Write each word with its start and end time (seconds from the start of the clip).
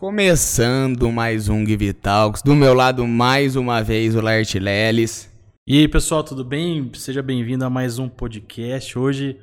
Começando 0.00 1.12
mais 1.12 1.50
um 1.50 1.62
Give 1.66 1.92
Talks. 1.92 2.40
Do 2.40 2.54
meu 2.54 2.72
lado, 2.72 3.06
mais 3.06 3.54
uma 3.54 3.82
vez, 3.82 4.16
o 4.16 4.20
Laerte 4.22 4.58
Leles. 4.58 5.30
E 5.68 5.80
aí, 5.80 5.86
pessoal, 5.86 6.24
tudo 6.24 6.42
bem? 6.42 6.90
Seja 6.94 7.22
bem-vindo 7.22 7.66
a 7.66 7.68
mais 7.68 7.98
um 7.98 8.08
podcast. 8.08 8.98
Hoje 8.98 9.38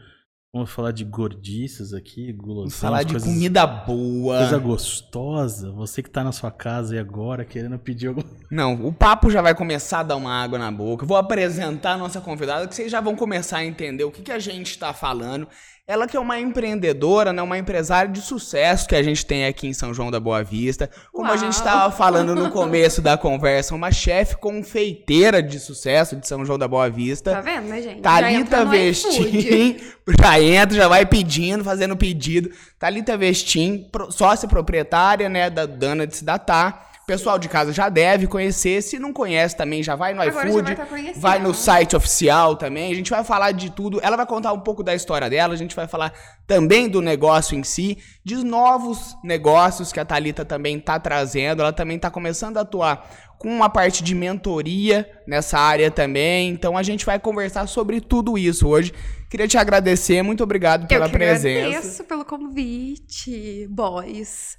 vamos 0.51 0.71
falar 0.71 0.91
de 0.93 1.03
gordices 1.03 1.93
aqui, 1.93 2.33
guloseimas. 2.33 2.73
Vamos 2.73 2.79
falar 2.79 3.03
de 3.03 3.13
coisas, 3.13 3.31
comida 3.31 3.67
boa. 3.67 4.39
Coisa 4.39 4.57
gostosa. 4.57 5.71
Você 5.73 6.01
que 6.01 6.09
tá 6.09 6.23
na 6.23 6.31
sua 6.31 6.49
casa 6.49 6.95
e 6.95 6.97
agora 6.97 7.45
querendo 7.45 7.77
pedir 7.77 8.07
alguma... 8.07 8.25
Não, 8.49 8.83
o 8.83 8.91
papo 8.91 9.29
já 9.29 9.43
vai 9.43 9.53
começar 9.53 9.99
a 9.99 10.03
dar 10.03 10.15
uma 10.15 10.33
água 10.33 10.57
na 10.57 10.71
boca. 10.71 11.05
vou 11.05 11.17
apresentar 11.17 11.91
a 11.91 11.97
nossa 11.99 12.19
convidada, 12.19 12.67
que 12.67 12.73
vocês 12.73 12.91
já 12.91 12.99
vão 12.99 13.15
começar 13.15 13.57
a 13.57 13.65
entender 13.65 14.05
o 14.05 14.11
que, 14.11 14.23
que 14.23 14.31
a 14.31 14.39
gente 14.39 14.71
está 14.71 14.91
falando. 14.91 15.47
Ela 15.89 16.05
que 16.05 16.17
é 16.17 16.19
uma 16.19 16.37
empreendedora, 16.37 17.31
né, 17.31 17.41
uma 17.41 17.57
empresária 17.57 18.11
de 18.11 18.19
sucesso 18.19 18.85
que 18.89 18.93
a 18.93 19.01
gente 19.01 19.25
tem 19.25 19.45
aqui 19.45 19.67
em 19.67 19.73
São 19.73 19.93
João 19.93 20.11
da 20.11 20.19
Boa 20.19 20.43
Vista. 20.43 20.89
Como 21.13 21.29
Uau. 21.29 21.33
a 21.33 21.37
gente 21.37 21.53
estava 21.53 21.89
falando 21.95 22.35
no 22.35 22.51
começo 22.51 23.01
da 23.01 23.17
conversa, 23.17 23.73
uma 23.73 23.89
chefe 23.89 24.35
confeiteira 24.35 25.41
de 25.41 25.57
sucesso 25.61 26.17
de 26.17 26.27
São 26.27 26.43
João 26.43 26.59
da 26.59 26.67
Boa 26.67 26.89
Vista. 26.89 27.31
Tá 27.31 27.39
vendo, 27.39 27.69
né, 27.69 27.81
gente? 27.81 28.01
Thalita 28.01 28.65
Vestim. 28.65 29.77
Já 30.21 30.41
entra, 30.41 30.77
já 30.77 30.87
vai 30.87 31.05
pedindo, 31.05 31.63
fazendo 31.63 31.95
pedido. 31.95 32.49
Thalita 32.79 33.17
Vestim, 33.17 33.89
sócia 34.09 34.47
proprietária, 34.47 35.29
né, 35.29 35.49
da 35.49 35.65
Dana 35.65 36.07
de 36.07 36.15
Cidatá 36.15 36.87
pessoal 37.07 37.39
de 37.39 37.47
casa 37.47 37.71
já 37.71 37.87
deve 37.87 38.27
conhecer. 38.27 38.81
Se 38.83 38.99
não 38.99 39.13
conhece 39.13 39.55
também, 39.55 39.81
já 39.81 39.95
vai 39.95 40.13
no 40.13 40.21
Agora 40.21 40.49
iFood, 40.49 40.75
vai, 40.75 40.75
tá 40.75 40.87
vai, 41.15 41.39
no 41.39 41.53
site 41.53 41.95
oficial 41.95 42.57
também. 42.57 42.91
A 42.91 42.95
gente 42.95 43.09
vai 43.09 43.23
falar 43.23 43.53
de 43.53 43.71
tudo. 43.71 44.01
Ela 44.03 44.17
vai 44.17 44.25
contar 44.25 44.51
um 44.51 44.59
pouco 44.59 44.83
da 44.83 44.93
história 44.93 45.29
dela. 45.29 45.53
A 45.53 45.57
gente 45.57 45.73
vai 45.73 45.87
falar 45.87 46.11
também 46.45 46.89
do 46.89 47.01
negócio 47.01 47.57
em 47.57 47.63
si, 47.63 47.97
de 48.25 48.35
novos 48.43 49.15
negócios 49.23 49.93
que 49.93 50.01
a 50.01 50.05
Talita 50.05 50.43
também 50.43 50.77
está 50.77 50.99
trazendo. 50.99 51.61
Ela 51.61 51.71
também 51.71 51.95
está 51.95 52.11
começando 52.11 52.57
a 52.57 52.61
atuar 52.61 53.09
com 53.37 53.49
uma 53.49 53.69
parte 53.69 54.03
de 54.03 54.15
mentoria 54.15 55.09
nessa 55.25 55.59
área 55.59 55.91
também. 55.91 56.49
Então 56.49 56.77
a 56.77 56.83
gente 56.83 57.05
vai 57.05 57.19
conversar 57.19 57.67
sobre 57.67 58.01
tudo 58.01 58.37
isso 58.37 58.67
hoje. 58.67 58.93
Queria 59.29 59.47
te 59.47 59.57
agradecer, 59.57 60.21
muito 60.21 60.43
obrigado 60.43 60.87
pela 60.87 61.07
Eu 61.07 61.11
presença. 61.11 61.67
Agradeço 61.67 62.03
pelo 62.05 62.23
convite, 62.23 63.67
boys 63.69 64.57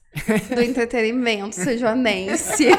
do 0.54 0.60
entretenimento 0.62 1.54
sejonense. 1.54 2.66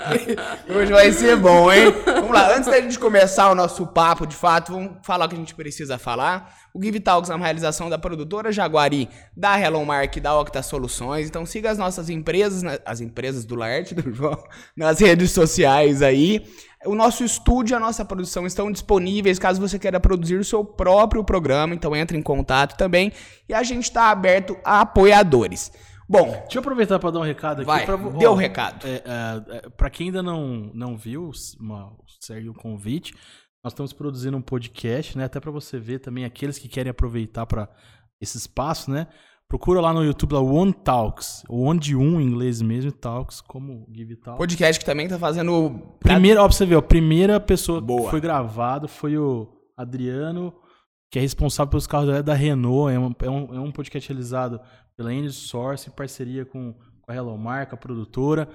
Hoje 0.68 0.92
vai 0.92 1.12
ser 1.12 1.36
bom, 1.36 1.70
hein? 1.70 1.92
Vamos 2.04 2.30
lá, 2.30 2.56
antes 2.56 2.68
da 2.68 2.80
gente 2.80 2.98
começar 2.98 3.50
o 3.50 3.54
nosso 3.54 3.86
papo, 3.86 4.26
de 4.26 4.34
fato, 4.34 4.72
vamos 4.72 4.92
falar 5.02 5.26
o 5.26 5.28
que 5.28 5.34
a 5.34 5.38
gente 5.38 5.54
precisa 5.54 5.98
falar. 5.98 6.54
O 6.72 6.82
Give 6.82 7.00
Talks 7.00 7.30
é 7.30 7.34
uma 7.34 7.44
realização 7.44 7.90
da 7.90 7.98
produtora 7.98 8.52
Jaguari, 8.52 9.08
da 9.36 9.58
Hello 9.60 9.84
Mark 9.84 10.16
e 10.16 10.20
da 10.20 10.38
Octa 10.38 10.62
Soluções. 10.62 11.26
Então 11.28 11.44
siga 11.44 11.70
as 11.70 11.78
nossas 11.78 12.08
empresas, 12.08 12.62
as 12.84 13.00
empresas 13.00 13.44
do 13.44 13.54
Laerte, 13.54 13.94
do 13.96 14.12
João, 14.12 14.42
nas 14.76 15.00
redes 15.00 15.32
sociais 15.32 16.02
aí. 16.02 16.44
O 16.86 16.94
nosso 16.94 17.22
estúdio 17.24 17.74
e 17.74 17.76
a 17.76 17.80
nossa 17.80 18.04
produção 18.04 18.46
estão 18.46 18.72
disponíveis 18.72 19.38
caso 19.38 19.60
você 19.60 19.78
queira 19.78 20.00
produzir 20.00 20.36
o 20.36 20.44
seu 20.44 20.64
próprio 20.64 21.22
programa, 21.22 21.74
então 21.74 21.94
entre 21.94 22.16
em 22.16 22.22
contato 22.22 22.76
também. 22.76 23.12
E 23.48 23.52
a 23.52 23.62
gente 23.62 23.84
está 23.84 24.10
aberto 24.10 24.56
a 24.64 24.80
apoiadores. 24.80 25.70
Bom, 26.10 26.28
deixa 26.28 26.58
eu 26.58 26.60
aproveitar 26.60 26.98
para 26.98 27.12
dar 27.12 27.20
um 27.20 27.22
recado 27.22 27.58
aqui. 27.58 27.66
Vai, 27.66 27.86
pra, 27.86 27.94
o 27.94 28.32
um 28.32 28.34
recado. 28.34 28.84
É, 28.84 28.94
é, 28.96 29.56
é, 29.58 29.70
para 29.70 29.88
quem 29.88 30.08
ainda 30.08 30.20
não, 30.20 30.68
não 30.74 30.96
viu, 30.96 31.30
uma, 31.60 31.96
segue 32.18 32.48
o 32.48 32.54
convite. 32.54 33.14
Nós 33.62 33.72
estamos 33.72 33.92
produzindo 33.92 34.36
um 34.36 34.42
podcast, 34.42 35.16
né? 35.16 35.26
Até 35.26 35.38
para 35.38 35.52
você 35.52 35.78
ver 35.78 36.00
também 36.00 36.24
aqueles 36.24 36.58
que 36.58 36.66
querem 36.66 36.90
aproveitar 36.90 37.46
para 37.46 37.68
esse 38.20 38.36
espaço, 38.36 38.90
né? 38.90 39.06
Procura 39.48 39.80
lá 39.80 39.92
no 39.92 40.04
YouTube 40.04 40.32
lá 40.32 40.40
One 40.40 40.72
Talks, 40.72 41.44
One 41.48 41.78
de 41.78 41.94
um 41.94 42.20
em 42.20 42.24
inglês 42.24 42.60
mesmo, 42.60 42.90
Talks, 42.90 43.40
como 43.40 43.86
Give 43.94 44.16
Talks. 44.16 44.38
Podcast 44.38 44.80
que 44.80 44.84
também 44.84 45.06
tá 45.06 45.16
fazendo. 45.16 45.94
Primeira, 46.00 46.42
ó, 46.42 46.48
pra 46.48 46.56
você 46.56 46.66
ver, 46.66 46.74
a 46.74 46.82
primeira 46.82 47.38
pessoa 47.38 47.80
Boa. 47.80 48.02
que 48.02 48.10
foi 48.10 48.20
gravado 48.20 48.88
foi 48.88 49.16
o 49.16 49.46
Adriano, 49.76 50.52
que 51.08 51.20
é 51.20 51.22
responsável 51.22 51.70
pelos 51.70 51.86
carros 51.86 52.20
da 52.24 52.34
Renault. 52.34 52.92
É 52.92 52.98
um, 52.98 53.14
é 53.22 53.30
um, 53.30 53.54
é 53.54 53.60
um 53.60 53.70
podcast 53.70 54.08
realizado 54.08 54.60
pela 55.00 55.14
Engine 55.14 55.32
Source, 55.32 55.88
em 55.88 55.92
parceria 55.92 56.44
com, 56.44 56.74
com 57.00 57.10
a 57.10 57.14
Hello 57.14 57.36
Marca, 57.38 57.74
a 57.74 57.78
produtora. 57.78 58.46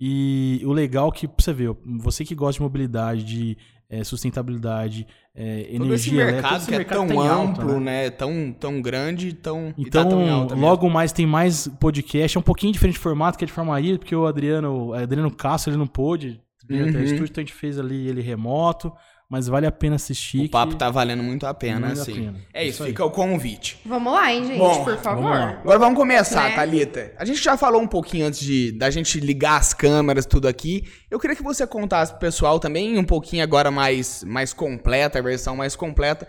E 0.00 0.60
o 0.64 0.72
legal 0.72 1.08
é 1.08 1.12
que, 1.12 1.28
pra 1.28 1.36
você 1.38 1.52
ver, 1.52 1.76
você 2.00 2.24
que 2.24 2.34
gosta 2.34 2.58
de 2.58 2.62
mobilidade, 2.62 3.22
de 3.22 3.56
é, 3.88 4.02
sustentabilidade, 4.02 5.06
é, 5.32 5.62
todo 5.62 5.84
energia 5.84 5.94
esse 5.94 6.32
mercado 6.32 6.66
que 6.66 6.74
é 6.74 6.82
tão 6.82 7.06
tá 7.06 7.14
amplo, 7.14 7.62
alta, 7.62 7.64
né? 7.78 7.80
né? 7.80 8.10
Tão, 8.10 8.52
tão 8.58 8.82
grande, 8.82 9.32
tão 9.32 9.72
então 9.78 10.04
tá 10.04 10.10
tão 10.10 10.44
então, 10.44 10.58
logo 10.58 10.90
mais 10.90 11.12
tem 11.12 11.24
mais 11.24 11.68
podcast, 11.78 12.36
é 12.36 12.40
um 12.40 12.42
pouquinho 12.42 12.72
diferente 12.72 12.94
de 12.94 13.00
formato 13.00 13.38
que 13.38 13.44
é 13.44 13.46
de 13.46 13.52
formaria, 13.52 13.96
porque 13.96 14.16
o 14.16 14.26
Adriano, 14.26 14.88
o 14.88 14.94
Adriano 14.94 15.30
Castro 15.30 15.70
ele 15.70 15.78
não 15.78 15.86
pôde, 15.86 16.40
uhum. 16.68 16.88
até 16.88 16.98
o 16.98 17.04
estúdio, 17.04 17.26
então 17.26 17.42
a 17.42 17.44
gente 17.44 17.54
fez 17.54 17.78
ali 17.78 18.08
ele 18.08 18.22
remoto 18.22 18.92
mas 19.32 19.46
vale 19.46 19.66
a 19.66 19.72
pena 19.72 19.96
assistir. 19.96 20.44
O 20.44 20.50
papo 20.50 20.74
tá 20.74 20.90
valendo 20.90 21.22
muito 21.22 21.46
a 21.46 21.54
pena, 21.54 21.86
muito 21.86 22.02
assim. 22.02 22.12
A 22.12 22.14
pena. 22.16 22.34
É 22.52 22.64
isso, 22.64 22.82
isso 22.82 22.84
fica 22.84 23.02
o 23.02 23.10
convite. 23.10 23.80
Vamos 23.86 24.12
lá, 24.12 24.30
hein, 24.30 24.44
gente, 24.44 24.58
Bom, 24.58 24.84
por 24.84 24.98
favor. 24.98 25.22
Vamos 25.22 25.58
Agora 25.60 25.78
vamos 25.78 25.98
começar, 25.98 26.50
né? 26.50 26.54
Thalita. 26.54 27.12
A 27.16 27.24
gente 27.24 27.42
já 27.42 27.56
falou 27.56 27.80
um 27.80 27.86
pouquinho 27.86 28.26
antes 28.26 28.40
de 28.40 28.72
da 28.72 28.90
gente 28.90 29.18
ligar 29.20 29.56
as 29.56 29.72
câmeras, 29.72 30.26
tudo 30.26 30.46
aqui. 30.46 30.84
Eu 31.10 31.18
queria 31.18 31.34
que 31.34 31.42
você 31.42 31.66
contasse 31.66 32.12
pro 32.12 32.20
pessoal 32.20 32.60
também 32.60 32.98
um 32.98 33.04
pouquinho 33.04 33.42
agora 33.42 33.70
mais, 33.70 34.22
mais 34.22 34.52
completa, 34.52 35.18
a 35.18 35.22
versão 35.22 35.56
mais 35.56 35.74
completa 35.74 36.28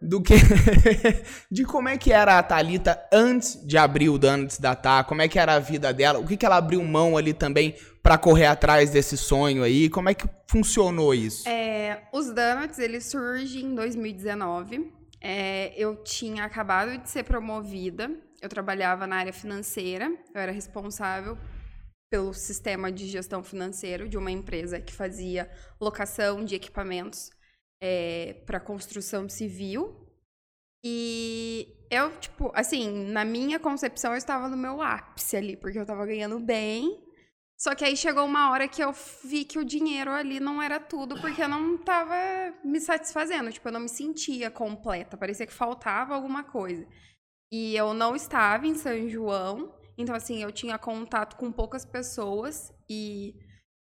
do 0.00 0.22
que 0.22 0.34
de 1.52 1.64
como 1.64 1.90
é 1.90 1.98
que 1.98 2.12
era 2.12 2.38
a 2.38 2.42
Talita 2.42 2.98
antes 3.12 3.62
de 3.62 3.76
abrir 3.76 4.08
o 4.08 4.16
Donuts 4.16 4.58
da 4.58 4.74
Tá, 4.74 5.04
como 5.04 5.20
é 5.20 5.28
que 5.28 5.38
era 5.38 5.54
a 5.54 5.58
vida 5.58 5.92
dela, 5.92 6.18
o 6.18 6.26
que 6.26 6.36
que 6.36 6.46
ela 6.46 6.56
abriu 6.56 6.82
mão 6.82 7.14
ali 7.14 7.34
também 7.34 7.74
para 8.08 8.16
correr 8.16 8.46
atrás 8.46 8.88
desse 8.88 9.18
sonho 9.18 9.62
aí, 9.62 9.90
como 9.90 10.08
é 10.08 10.14
que 10.14 10.26
funcionou 10.46 11.12
isso? 11.12 11.46
É, 11.46 12.08
os 12.10 12.32
Donuts, 12.32 12.78
eles 12.78 13.04
surgem 13.04 13.66
em 13.66 13.74
2019. 13.74 14.90
É, 15.20 15.74
eu 15.76 15.94
tinha 16.02 16.42
acabado 16.44 16.96
de 16.96 17.10
ser 17.10 17.24
promovida, 17.24 18.10
eu 18.40 18.48
trabalhava 18.48 19.06
na 19.06 19.16
área 19.16 19.32
financeira, 19.32 20.10
eu 20.34 20.40
era 20.40 20.50
responsável 20.50 21.36
pelo 22.10 22.32
sistema 22.32 22.90
de 22.90 23.06
gestão 23.06 23.44
financeira 23.44 24.08
de 24.08 24.16
uma 24.16 24.30
empresa 24.30 24.80
que 24.80 24.94
fazia 24.94 25.50
locação 25.78 26.42
de 26.42 26.54
equipamentos 26.54 27.28
é, 27.78 28.36
para 28.46 28.58
construção 28.58 29.28
civil. 29.28 30.08
E 30.82 31.76
eu, 31.90 32.10
tipo, 32.18 32.50
assim, 32.54 32.88
na 33.10 33.22
minha 33.22 33.58
concepção, 33.58 34.12
eu 34.12 34.16
estava 34.16 34.48
no 34.48 34.56
meu 34.56 34.80
ápice 34.80 35.36
ali, 35.36 35.58
porque 35.58 35.76
eu 35.76 35.82
estava 35.82 36.06
ganhando 36.06 36.40
bem. 36.40 37.06
Só 37.58 37.74
que 37.74 37.84
aí 37.84 37.96
chegou 37.96 38.24
uma 38.24 38.50
hora 38.50 38.68
que 38.68 38.82
eu 38.82 38.94
vi 39.24 39.44
que 39.44 39.58
o 39.58 39.64
dinheiro 39.64 40.12
ali 40.12 40.38
não 40.38 40.62
era 40.62 40.78
tudo, 40.78 41.20
porque 41.20 41.42
eu 41.42 41.48
não 41.48 41.74
estava 41.74 42.14
me 42.64 42.80
satisfazendo. 42.80 43.50
Tipo, 43.50 43.66
eu 43.66 43.72
não 43.72 43.80
me 43.80 43.88
sentia 43.88 44.48
completa. 44.48 45.16
Parecia 45.16 45.46
que 45.46 45.52
faltava 45.52 46.14
alguma 46.14 46.44
coisa. 46.44 46.86
E 47.52 47.74
eu 47.74 47.92
não 47.92 48.14
estava 48.14 48.66
em 48.66 48.76
São 48.76 49.08
João. 49.08 49.74
Então, 49.96 50.14
assim, 50.14 50.40
eu 50.40 50.52
tinha 50.52 50.78
contato 50.78 51.36
com 51.36 51.50
poucas 51.50 51.84
pessoas. 51.84 52.72
E 52.88 53.34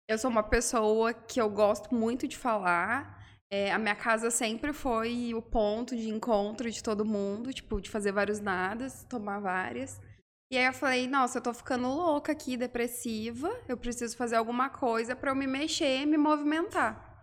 eu 0.09 0.17
sou 0.19 0.31
uma 0.31 0.45
pessoa 0.45 1.12
que 1.12 1.41
eu 1.41 1.51
gosto 1.51 1.93
muito 1.93 2.29
de 2.29 2.37
falar. 2.37 3.25
É, 3.51 3.73
a 3.73 3.79
minha 3.79 3.97
casa 3.97 4.31
sempre 4.31 4.73
foi 4.73 5.35
o 5.35 5.43
ponto 5.43 5.97
de 5.97 6.09
encontro 6.09 6.71
de 6.71 6.81
todo 6.81 7.05
mundo, 7.05 7.53
tipo, 7.53 7.81
de 7.81 7.91
fazer 7.91 8.12
vários 8.12 8.39
nadas, 8.39 9.05
tomar 9.05 9.41
várias. 9.41 10.01
E 10.50 10.59
aí 10.59 10.66
eu 10.66 10.72
falei, 10.72 11.09
nossa, 11.09 11.38
eu 11.38 11.43
tô 11.43 11.53
ficando 11.53 11.88
louca 11.88 12.32
aqui, 12.32 12.56
depressiva, 12.56 13.50
eu 13.69 13.77
preciso 13.77 14.16
fazer 14.16 14.37
alguma 14.37 14.69
coisa 14.69 15.17
para 15.17 15.31
eu 15.31 15.35
me 15.35 15.46
mexer, 15.46 16.06
me 16.06 16.17
movimentar. 16.17 17.14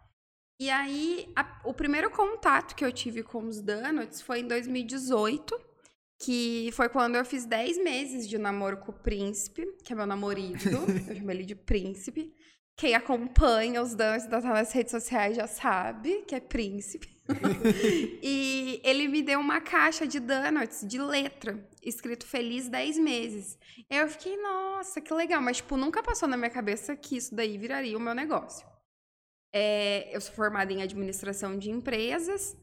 E 0.59 0.69
aí, 0.69 1.31
a, 1.35 1.59
o 1.65 1.73
primeiro 1.73 2.11
contato 2.11 2.75
que 2.75 2.85
eu 2.85 2.91
tive 2.91 3.23
com 3.23 3.47
os 3.47 3.61
donuts 3.61 4.21
foi 4.21 4.41
em 4.41 4.47
2018, 4.47 5.59
que 6.21 6.69
foi 6.73 6.87
quando 6.87 7.15
eu 7.15 7.25
fiz 7.25 7.45
10 7.45 7.83
meses 7.83 8.29
de 8.29 8.37
namoro 8.37 8.77
com 8.77 8.91
o 8.91 8.95
príncipe, 8.95 9.65
que 9.83 9.91
é 9.91 9.95
meu 9.95 10.05
namorado, 10.05 10.43
eu 11.09 11.15
chamo 11.15 11.31
ele 11.31 11.45
de 11.45 11.55
príncipe. 11.55 12.31
Quem 12.77 12.93
acompanha 12.93 13.81
os 13.81 13.95
danças 13.95 14.43
nas 14.43 14.71
redes 14.71 14.91
sociais 14.91 15.35
já 15.35 15.47
sabe 15.47 16.23
que 16.27 16.35
é 16.35 16.39
príncipe. 16.39 17.09
e 18.21 18.81
ele 18.83 19.07
me 19.07 19.23
deu 19.23 19.39
uma 19.39 19.61
caixa 19.61 20.05
de 20.05 20.19
donuts 20.19 20.85
de 20.87 20.99
letra, 20.99 21.67
escrito 21.81 22.25
feliz 22.25 22.69
10 22.69 22.97
meses. 22.99 23.57
Eu 23.89 24.07
fiquei, 24.07 24.37
nossa, 24.37 25.01
que 25.01 25.13
legal, 25.13 25.41
mas 25.41 25.57
tipo, 25.57 25.75
nunca 25.77 26.03
passou 26.03 26.27
na 26.27 26.37
minha 26.37 26.49
cabeça 26.49 26.95
que 26.95 27.17
isso 27.17 27.35
daí 27.35 27.57
viraria 27.57 27.97
o 27.97 28.01
meu 28.01 28.13
negócio. 28.13 28.67
É, 29.53 30.15
eu 30.15 30.21
sou 30.21 30.33
formada 30.33 30.71
em 30.71 30.81
administração 30.81 31.57
de 31.57 31.69
empresas. 31.69 32.55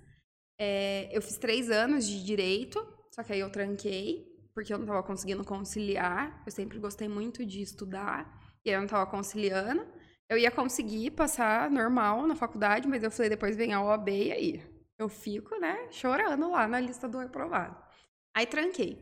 É, 0.58 1.08
eu 1.16 1.20
fiz 1.20 1.36
três 1.36 1.70
anos 1.70 2.06
de 2.06 2.24
direito, 2.24 2.78
só 3.14 3.22
que 3.22 3.32
aí 3.32 3.40
eu 3.40 3.50
tranquei, 3.50 4.26
porque 4.54 4.72
eu 4.72 4.78
não 4.78 4.84
estava 4.84 5.02
conseguindo 5.02 5.44
conciliar. 5.44 6.42
Eu 6.46 6.52
sempre 6.52 6.78
gostei 6.78 7.08
muito 7.08 7.44
de 7.44 7.60
estudar, 7.60 8.40
e 8.64 8.70
aí 8.70 8.74
eu 8.76 8.80
não 8.80 8.86
estava 8.86 9.08
conciliando. 9.10 9.86
Eu 10.28 10.36
ia 10.36 10.50
conseguir 10.50 11.12
passar 11.12 11.70
normal 11.70 12.26
na 12.26 12.36
faculdade, 12.36 12.86
mas 12.86 13.02
eu 13.02 13.10
falei, 13.10 13.30
depois 13.30 13.56
vem 13.56 13.72
a 13.72 13.82
OAB 13.82 14.08
e 14.08 14.32
aí 14.32 14.78
eu 14.98 15.08
fico, 15.08 15.58
né, 15.58 15.88
chorando 15.90 16.50
lá 16.50 16.66
na 16.66 16.80
lista 16.80 17.08
do 17.08 17.18
reprovado. 17.18 17.87
Aí 18.38 18.46
tranquei. 18.46 18.96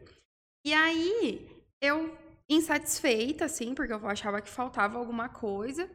E 0.65 0.73
aí, 0.73 1.47
eu 1.79 2.17
insatisfeita, 2.49 3.45
assim, 3.45 3.75
porque 3.75 3.93
eu 3.93 4.09
achava 4.09 4.41
que 4.41 4.49
faltava 4.49 4.97
alguma 4.97 5.29
coisa. 5.29 5.91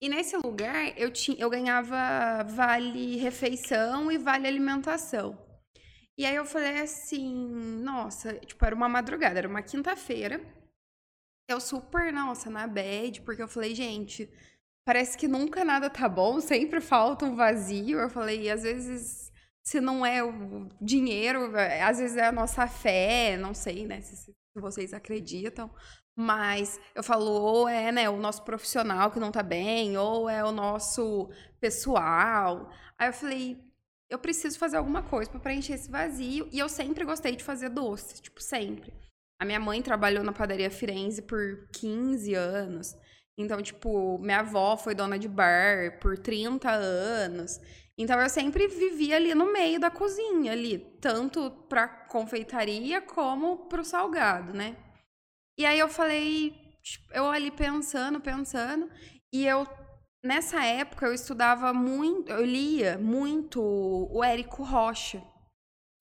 E 0.00 0.08
nesse 0.08 0.34
lugar 0.38 0.98
eu, 0.98 1.12
tinha, 1.12 1.36
eu 1.38 1.50
ganhava 1.50 2.42
vale 2.44 3.18
refeição 3.18 4.10
e 4.10 4.16
vale 4.16 4.46
alimentação. 4.46 5.38
E 6.16 6.24
aí 6.24 6.34
eu 6.34 6.46
falei 6.46 6.80
assim, 6.80 7.30
nossa, 7.82 8.32
tipo, 8.38 8.64
era 8.64 8.74
uma 8.74 8.88
madrugada, 8.88 9.40
era 9.40 9.48
uma 9.48 9.60
quinta-feira. 9.60 10.40
Eu 11.50 11.60
super, 11.60 12.10
nossa, 12.10 12.48
na 12.48 12.66
bad, 12.66 13.20
porque 13.20 13.42
eu 13.42 13.48
falei, 13.48 13.74
gente, 13.74 14.26
parece 14.86 15.18
que 15.18 15.28
nunca 15.28 15.66
nada 15.66 15.90
tá 15.90 16.08
bom, 16.08 16.40
sempre 16.40 16.80
falta 16.80 17.26
um 17.26 17.36
vazio. 17.36 18.00
Eu 18.00 18.08
falei, 18.08 18.50
às 18.50 18.62
vezes, 18.62 19.30
se 19.66 19.80
não 19.80 20.06
é 20.06 20.22
o 20.22 20.68
dinheiro, 20.80 21.52
às 21.84 21.98
vezes 21.98 22.16
é 22.16 22.26
a 22.26 22.32
nossa 22.32 22.68
fé, 22.68 23.36
não 23.36 23.52
sei, 23.52 23.84
né, 23.84 24.00
se, 24.00 24.16
se 24.16 24.32
vocês 24.54 24.94
acreditam. 24.94 25.68
Mas 26.16 26.80
eu 26.94 27.02
falo, 27.02 27.26
ou 27.26 27.68
é 27.68 27.90
né, 27.90 28.08
o 28.08 28.16
nosso 28.16 28.42
profissional 28.42 29.10
que 29.10 29.20
não 29.20 29.32
tá 29.32 29.42
bem, 29.42 29.98
ou 29.98 30.30
é 30.30 30.42
o 30.42 30.52
nosso 30.52 31.28
pessoal. 31.60 32.70
Aí 32.96 33.08
eu 33.08 33.12
falei, 33.12 33.58
eu 34.08 34.18
preciso 34.18 34.58
fazer 34.58 34.76
alguma 34.76 35.02
coisa 35.02 35.30
para 35.30 35.40
preencher 35.40 35.74
esse 35.74 35.90
vazio. 35.90 36.48
E 36.52 36.58
eu 36.58 36.68
sempre 36.68 37.04
gostei 37.04 37.36
de 37.36 37.44
fazer 37.44 37.68
doces, 37.68 38.20
tipo, 38.20 38.40
sempre. 38.40 38.94
A 39.38 39.44
minha 39.44 39.60
mãe 39.60 39.82
trabalhou 39.82 40.24
na 40.24 40.32
padaria 40.32 40.70
Firenze 40.70 41.20
por 41.20 41.68
15 41.72 42.32
anos. 42.34 42.96
Então, 43.36 43.60
tipo, 43.60 44.16
minha 44.18 44.38
avó 44.40 44.76
foi 44.76 44.94
dona 44.94 45.18
de 45.18 45.28
bar 45.28 45.98
por 46.00 46.16
30 46.16 46.70
anos. 46.70 47.60
Então, 47.98 48.20
eu 48.20 48.28
sempre 48.28 48.68
vivia 48.68 49.16
ali 49.16 49.34
no 49.34 49.50
meio 49.52 49.80
da 49.80 49.90
cozinha, 49.90 50.52
ali, 50.52 50.78
tanto 51.00 51.50
pra 51.68 51.88
confeitaria 51.88 53.00
como 53.00 53.68
pro 53.68 53.84
salgado, 53.84 54.52
né? 54.52 54.76
E 55.58 55.64
aí 55.64 55.78
eu 55.78 55.88
falei, 55.88 56.52
tipo, 56.82 57.12
eu 57.12 57.26
ali 57.30 57.50
pensando, 57.50 58.20
pensando, 58.20 58.90
e 59.32 59.46
eu 59.46 59.66
nessa 60.22 60.64
época 60.64 61.06
eu 61.06 61.14
estudava 61.14 61.72
muito, 61.72 62.30
eu 62.30 62.44
lia 62.44 62.98
muito 62.98 63.60
o 63.62 64.22
Érico 64.22 64.62
Rocha, 64.62 65.22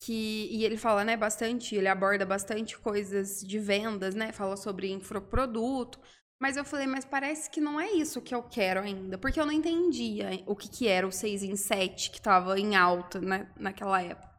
que 0.02 0.50
e 0.52 0.66
ele 0.66 0.78
fala, 0.78 1.04
né, 1.04 1.18
bastante, 1.18 1.76
ele 1.76 1.88
aborda 1.88 2.26
bastante 2.26 2.78
coisas 2.78 3.42
de 3.42 3.60
vendas, 3.60 4.16
né? 4.16 4.32
Fala 4.32 4.58
sobre 4.58 4.92
infoproduto, 4.92 6.00
mas 6.40 6.58
eu 6.58 6.66
falei, 6.66 6.86
mas 6.86 7.06
parece 7.06 7.50
que 7.50 7.62
não 7.62 7.80
é 7.80 7.92
isso 7.92 8.22
que 8.22 8.36
eu 8.36 8.44
quero 8.44 8.82
ainda, 8.82 9.18
porque 9.18 9.40
eu 9.40 9.46
não 9.46 9.54
entendia 9.54 10.44
o 10.46 10.56
que, 10.56 10.70
que 10.70 10.88
era 10.88 11.08
o 11.08 11.12
6 11.12 11.44
em 11.44 11.56
7 11.56 12.12
que 12.12 12.18
estava 12.18 12.60
em 12.60 12.76
alta 12.76 13.20
né, 13.22 13.50
naquela 13.56 14.02
época. 14.02 14.34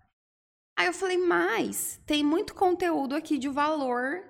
Aí 0.79 0.87
eu 0.87 0.93
falei, 0.93 1.17
mas 1.17 2.01
tem 2.07 2.23
muito 2.23 2.55
conteúdo 2.55 3.15
aqui 3.15 3.39
de 3.39 3.49
valor 3.49 4.23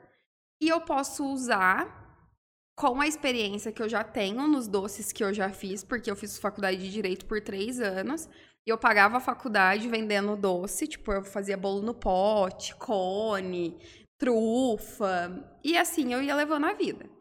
e 0.62 0.68
eu 0.68 0.80
posso 0.80 1.24
usar 1.24 2.06
com 2.76 3.00
a 3.00 3.06
experiência 3.06 3.72
que 3.72 3.82
eu 3.82 3.88
já 3.88 4.04
tenho 4.04 4.46
nos 4.46 4.68
doces 4.68 5.10
que 5.10 5.24
eu 5.24 5.34
já 5.34 5.50
fiz, 5.50 5.82
porque 5.82 6.10
eu 6.10 6.14
fiz 6.14 6.38
faculdade 6.38 6.76
de 6.76 6.90
direito 6.90 7.26
por 7.26 7.40
três 7.40 7.80
anos. 7.80 8.28
E 8.66 8.70
eu 8.70 8.76
pagava 8.76 9.16
a 9.16 9.20
faculdade 9.20 9.88
vendendo 9.88 10.36
doce, 10.36 10.86
tipo, 10.86 11.12
eu 11.12 11.24
fazia 11.24 11.56
bolo 11.56 11.82
no 11.82 11.94
pote, 11.94 12.74
cone, 12.76 13.78
trufa. 14.18 15.58
E 15.64 15.76
assim 15.76 16.12
eu 16.12 16.22
ia 16.22 16.34
levando 16.34 16.66
a 16.66 16.74
vida. 16.74 17.15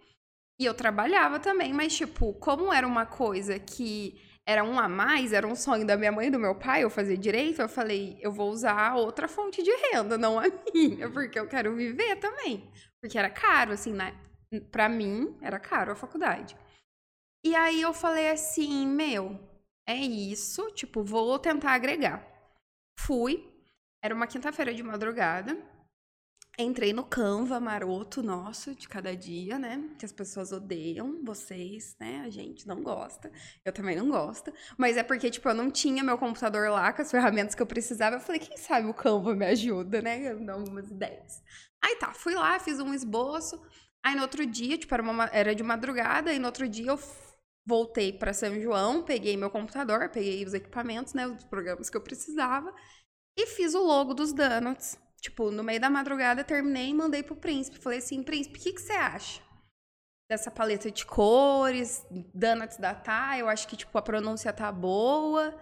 E 0.60 0.66
eu 0.66 0.74
trabalhava 0.74 1.40
também, 1.40 1.74
mas, 1.74 1.96
tipo, 1.96 2.34
como 2.36 2.72
era 2.72 2.88
uma 2.88 3.06
coisa 3.06 3.60
que 3.60 4.22
era 4.48 4.64
um 4.64 4.80
a 4.80 4.88
mais, 4.88 5.34
era 5.34 5.48
um 5.48 5.56
sonho 5.56 5.86
da 5.86 5.98
minha 5.98 6.12
mãe 6.12 6.28
e 6.28 6.32
do 6.32 6.40
meu 6.40 6.56
pai, 6.56 6.84
eu 6.84 6.90
fazer 6.90 7.18
direito, 7.18 7.62
eu 7.62 7.68
falei, 7.68 8.18
eu 8.22 8.32
vou 8.32 8.52
usar 8.52 8.96
outra 8.96 9.28
fonte 9.28 9.64
de 9.64 9.72
renda, 9.72 10.18
não 10.18 10.40
a 10.40 10.44
minha, 10.74 11.10
porque 11.10 11.40
eu 11.40 11.48
quero 11.48 11.76
viver 11.76 12.18
também. 12.18 12.72
Porque 13.02 13.18
era 13.18 13.30
caro, 13.30 13.74
assim, 13.74 13.92
né? 13.92 14.16
Pra 14.72 14.88
mim, 14.88 15.36
era 15.42 15.60
caro 15.60 15.92
a 15.92 15.96
faculdade. 15.96 16.56
E 17.44 17.56
aí 17.56 17.82
eu 17.82 17.94
falei 17.94 18.30
assim, 18.30 18.88
meu, 18.88 19.40
é 19.88 19.96
isso, 19.96 20.72
tipo, 20.72 21.04
vou 21.04 21.38
tentar 21.40 21.72
agregar. 21.74 22.26
Fui, 23.00 23.52
era 24.04 24.14
uma 24.16 24.28
quinta-feira 24.28 24.74
de 24.74 24.84
madrugada, 24.84 25.58
entrei 26.58 26.94
no 26.94 27.04
Canva 27.04 27.60
maroto 27.60 28.24
nosso 28.24 28.74
de 28.76 28.88
cada 28.88 29.16
dia, 29.16 29.60
né? 29.60 29.90
Que 30.00 30.06
as 30.06 30.12
pessoas 30.12 30.52
odeiam 30.52 31.24
vocês, 31.24 31.96
né? 32.00 32.22
A 32.26 32.30
gente 32.30 32.68
não 32.68 32.82
gosta. 32.82 33.32
Eu 33.64 33.74
também 33.74 33.96
não 33.96 34.10
gosto. 34.10 34.54
Mas 34.78 34.98
é 34.98 35.04
porque, 35.04 35.30
tipo, 35.30 35.50
eu 35.50 35.54
não 35.54 35.70
tinha 35.70 36.04
meu 36.04 36.18
computador 36.18 36.70
lá 36.70 36.94
com 36.94 37.02
as 37.02 37.12
ferramentas 37.12 37.56
que 37.56 37.62
eu 37.62 37.68
precisava. 37.68 38.16
Eu 38.16 38.22
falei, 38.22 38.40
quem 38.40 38.58
sabe 38.58 38.88
o 38.88 38.94
Canva 38.94 39.36
me 39.36 39.46
ajuda, 39.46 40.02
né? 40.02 40.32
Eu 40.32 40.46
dou 40.46 40.56
algumas 40.56 40.90
ideias. 40.90 41.44
Aí 41.84 41.98
tá, 41.98 42.14
fui 42.14 42.34
lá, 42.34 42.58
fiz 42.60 42.80
um 42.80 42.94
esboço. 42.94 43.62
Aí 44.04 44.16
no 44.16 44.22
outro 44.22 44.46
dia, 44.46 44.78
tipo, 44.78 44.94
era, 44.94 45.04
uma, 45.04 45.26
era 45.26 45.56
de 45.56 45.64
madrugada, 45.64 46.32
e 46.32 46.40
no 46.40 46.46
outro 46.46 46.68
dia 46.70 46.92
eu 46.92 47.00
voltei 47.66 48.14
para 48.14 48.34
São 48.34 48.60
João, 48.62 49.04
peguei 49.04 49.36
meu 49.36 49.50
computador, 49.50 50.08
peguei 50.10 50.46
os 50.46 50.54
equipamentos, 50.54 51.14
né, 51.14 51.26
os 51.28 51.44
programas 51.46 51.90
que 51.90 51.98
eu 51.98 52.02
precisava, 52.02 52.74
e 53.36 53.48
fiz 53.48 53.74
o 53.74 53.84
logo 53.84 54.14
dos 54.14 54.32
donuts. 54.32 55.00
Tipo, 55.26 55.50
no 55.50 55.64
meio 55.64 55.82
da 55.82 55.90
madrugada, 55.90 56.44
terminei 56.44 56.90
e 56.90 56.94
mandei 56.94 57.24
pro 57.24 57.36
príncipe. 57.36 57.80
Falei 57.80 57.98
assim, 57.98 58.22
príncipe, 58.22 58.60
o 58.60 58.62
que, 58.62 58.74
que 58.74 58.82
você 58.82 58.94
acha? 58.94 59.42
Dessa 60.30 60.52
paleta 60.52 60.92
de 60.92 61.04
cores, 61.04 62.06
donuts 62.32 62.78
da 62.78 62.94
Tá, 62.94 63.36
eu 63.36 63.50
acho 63.50 63.68
que, 63.68 63.76
tipo, 63.76 63.98
a 63.98 64.04
pronúncia 64.04 64.54
tá 64.54 64.72
boa, 64.72 65.60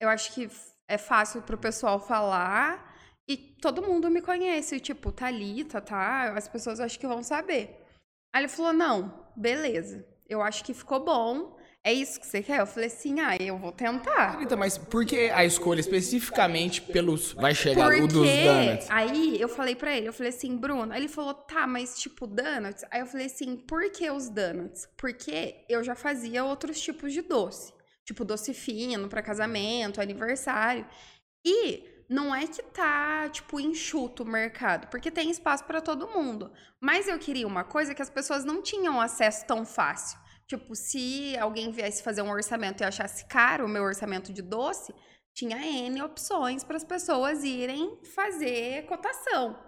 eu 0.00 0.08
acho 0.08 0.34
que 0.34 0.50
é 0.88 0.98
fácil 0.98 1.42
pro 1.42 1.56
pessoal 1.56 2.00
falar. 2.00 2.92
E 3.28 3.36
todo 3.36 3.86
mundo 3.86 4.10
me 4.10 4.20
conhece, 4.20 4.80
tipo, 4.80 5.12
Thalita, 5.12 5.80
tá? 5.80 6.32
As 6.36 6.48
pessoas 6.48 6.80
acho 6.80 6.98
que 6.98 7.06
vão 7.06 7.22
saber. 7.22 7.86
Aí 8.34 8.42
ele 8.42 8.48
falou: 8.48 8.72
não, 8.72 9.28
beleza. 9.36 10.04
Eu 10.28 10.42
acho 10.42 10.64
que 10.64 10.74
ficou 10.74 11.04
bom. 11.04 11.56
É 11.86 11.92
isso 11.92 12.18
que 12.18 12.26
você 12.26 12.42
quer? 12.42 12.60
Eu 12.60 12.66
falei 12.66 12.86
assim, 12.86 13.20
ah, 13.20 13.36
eu 13.38 13.58
vou 13.58 13.70
tentar. 13.70 14.32
Thalita, 14.32 14.56
mas 14.56 14.78
por 14.78 15.04
que 15.04 15.28
a 15.28 15.44
escolha 15.44 15.80
especificamente 15.80 16.80
pelos. 16.80 17.34
Vai 17.34 17.54
chegar 17.54 17.84
Porque 17.84 18.00
o 18.00 18.06
dos 18.06 18.26
donuts? 18.26 18.86
Aí 18.88 19.38
eu 19.38 19.50
falei 19.50 19.76
pra 19.76 19.94
ele, 19.94 20.08
eu 20.08 20.12
falei 20.14 20.30
assim, 20.30 20.56
Bruno, 20.56 20.94
aí 20.94 21.00
ele 21.00 21.08
falou, 21.08 21.34
tá, 21.34 21.66
mas 21.66 21.98
tipo, 21.98 22.26
donuts? 22.26 22.86
Aí 22.90 23.00
eu 23.00 23.06
falei 23.06 23.26
assim, 23.26 23.54
por 23.54 23.82
que 23.90 24.10
os 24.10 24.30
donuts? 24.30 24.88
Porque 24.96 25.56
eu 25.68 25.84
já 25.84 25.94
fazia 25.94 26.42
outros 26.42 26.80
tipos 26.80 27.12
de 27.12 27.20
doce. 27.20 27.74
Tipo, 28.02 28.24
doce 28.24 28.54
fino 28.54 29.06
para 29.06 29.20
casamento, 29.20 30.00
aniversário. 30.00 30.86
E 31.44 31.84
não 32.08 32.34
é 32.34 32.46
que 32.46 32.62
tá, 32.62 33.28
tipo, 33.28 33.60
enxuto 33.60 34.22
o 34.22 34.26
mercado, 34.26 34.88
porque 34.88 35.10
tem 35.10 35.30
espaço 35.30 35.64
para 35.64 35.82
todo 35.82 36.08
mundo. 36.08 36.50
Mas 36.80 37.08
eu 37.08 37.18
queria 37.18 37.46
uma 37.46 37.62
coisa 37.64 37.94
que 37.94 38.00
as 38.00 38.08
pessoas 38.10 38.42
não 38.42 38.62
tinham 38.62 38.98
acesso 38.98 39.46
tão 39.46 39.66
fácil. 39.66 40.23
Tipo, 40.46 40.74
se 40.74 41.36
alguém 41.38 41.70
viesse 41.70 42.02
fazer 42.02 42.22
um 42.22 42.30
orçamento 42.30 42.82
e 42.82 42.84
achasse 42.84 43.24
caro 43.26 43.64
o 43.64 43.68
meu 43.68 43.82
orçamento 43.82 44.32
de 44.32 44.42
doce, 44.42 44.94
tinha 45.32 45.56
N 45.56 46.02
opções 46.02 46.62
para 46.62 46.76
as 46.76 46.84
pessoas 46.84 47.42
irem 47.42 47.98
fazer 48.14 48.84
cotação. 48.86 49.58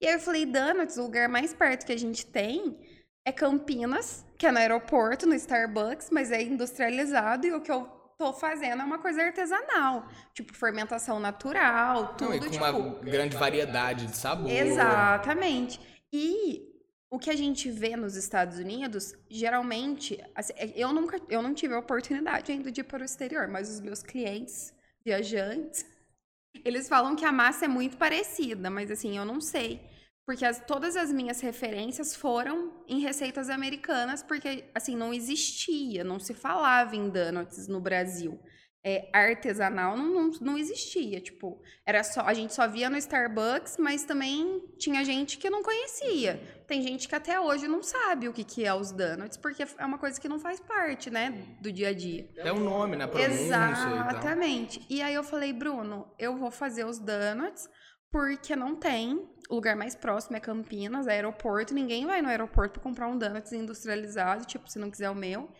E 0.00 0.06
aí 0.06 0.14
eu 0.14 0.20
falei, 0.20 0.44
Donuts, 0.44 0.98
o 0.98 1.02
lugar 1.02 1.28
mais 1.28 1.54
perto 1.54 1.86
que 1.86 1.92
a 1.92 1.98
gente 1.98 2.26
tem 2.26 2.76
é 3.24 3.32
Campinas, 3.32 4.26
que 4.36 4.46
é 4.46 4.52
no 4.52 4.58
aeroporto, 4.58 5.26
no 5.26 5.34
Starbucks, 5.34 6.10
mas 6.10 6.30
é 6.30 6.42
industrializado 6.42 7.46
e 7.46 7.52
o 7.52 7.60
que 7.60 7.72
eu 7.72 7.86
tô 8.18 8.32
fazendo 8.32 8.82
é 8.82 8.84
uma 8.84 8.98
coisa 8.98 9.22
artesanal. 9.22 10.06
Tipo, 10.34 10.52
fermentação 10.52 11.18
natural, 11.18 12.14
tudo. 12.16 12.30
Não, 12.30 12.36
e 12.36 12.40
com 12.40 12.50
tipo... 12.50 12.64
uma 12.64 12.98
grande 13.00 13.36
variedade 13.36 14.06
de 14.06 14.16
sabor. 14.16 14.50
Exatamente. 14.50 15.80
E 16.12 16.73
o 17.14 17.18
que 17.18 17.30
a 17.30 17.36
gente 17.36 17.70
vê 17.70 17.94
nos 17.94 18.16
Estados 18.16 18.58
Unidos, 18.58 19.14
geralmente, 19.30 20.18
assim, 20.34 20.52
é, 20.56 20.72
eu 20.74 20.92
nunca, 20.92 21.20
eu 21.28 21.40
não 21.40 21.54
tive 21.54 21.72
a 21.72 21.78
oportunidade 21.78 22.50
ainda 22.50 22.72
de 22.72 22.80
ir 22.80 22.84
para 22.84 23.02
o 23.02 23.04
exterior, 23.04 23.46
mas 23.46 23.70
os 23.70 23.78
meus 23.78 24.02
clientes, 24.02 24.74
viajantes, 25.04 25.86
eles 26.64 26.88
falam 26.88 27.14
que 27.14 27.24
a 27.24 27.30
massa 27.30 27.66
é 27.66 27.68
muito 27.68 27.96
parecida, 27.96 28.68
mas 28.68 28.90
assim, 28.90 29.16
eu 29.16 29.24
não 29.24 29.40
sei. 29.40 29.80
Porque 30.26 30.44
as, 30.44 30.58
todas 30.66 30.96
as 30.96 31.12
minhas 31.12 31.40
referências 31.40 32.16
foram 32.16 32.82
em 32.88 32.98
receitas 32.98 33.48
americanas, 33.48 34.22
porque, 34.22 34.64
assim, 34.74 34.96
não 34.96 35.14
existia, 35.14 36.02
não 36.02 36.18
se 36.18 36.34
falava 36.34 36.96
em 36.96 37.10
donuts 37.10 37.68
no 37.68 37.78
Brasil. 37.78 38.40
É, 38.86 39.08
artesanal 39.14 39.96
não, 39.96 40.12
não, 40.12 40.30
não 40.42 40.58
existia, 40.58 41.18
tipo, 41.18 41.58
era 41.86 42.04
só, 42.04 42.20
a 42.20 42.34
gente 42.34 42.52
só 42.52 42.68
via 42.68 42.90
no 42.90 42.98
Starbucks, 42.98 43.78
mas 43.78 44.04
também 44.04 44.62
tinha 44.78 45.02
gente 45.02 45.38
que 45.38 45.48
não 45.48 45.62
conhecia. 45.62 46.38
Tem 46.66 46.82
gente 46.82 47.08
que 47.08 47.14
até 47.14 47.40
hoje 47.40 47.66
não 47.66 47.82
sabe 47.82 48.28
o 48.28 48.32
que, 48.32 48.44
que 48.44 48.62
é 48.62 48.74
os 48.74 48.92
donuts, 48.92 49.38
porque 49.38 49.62
é 49.62 49.86
uma 49.86 49.96
coisa 49.96 50.20
que 50.20 50.28
não 50.28 50.38
faz 50.38 50.60
parte, 50.60 51.08
né, 51.08 51.30
do 51.62 51.72
dia 51.72 51.88
a 51.88 51.94
dia. 51.94 52.28
É 52.36 52.52
o 52.52 52.60
nome, 52.60 52.94
né, 52.94 53.08
Exatamente. 53.24 54.84
E, 54.90 54.96
e 54.96 55.02
aí 55.02 55.14
eu 55.14 55.24
falei, 55.24 55.54
Bruno, 55.54 56.06
eu 56.18 56.36
vou 56.36 56.50
fazer 56.50 56.84
os 56.84 56.98
donuts, 56.98 57.66
porque 58.14 58.54
não 58.54 58.76
tem. 58.76 59.28
O 59.50 59.56
lugar 59.56 59.76
mais 59.76 59.94
próximo 59.94 60.36
é 60.36 60.40
Campinas, 60.40 61.06
é 61.06 61.12
aeroporto. 61.12 61.74
Ninguém 61.74 62.06
vai 62.06 62.22
no 62.22 62.28
aeroporto 62.28 62.74
para 62.74 62.82
comprar 62.82 63.08
um 63.08 63.18
donuts 63.18 63.52
industrializado, 63.52 64.44
tipo, 64.44 64.70
se 64.70 64.78
não 64.78 64.90
quiser 64.90 65.10
o 65.10 65.14
meu. 65.14 65.50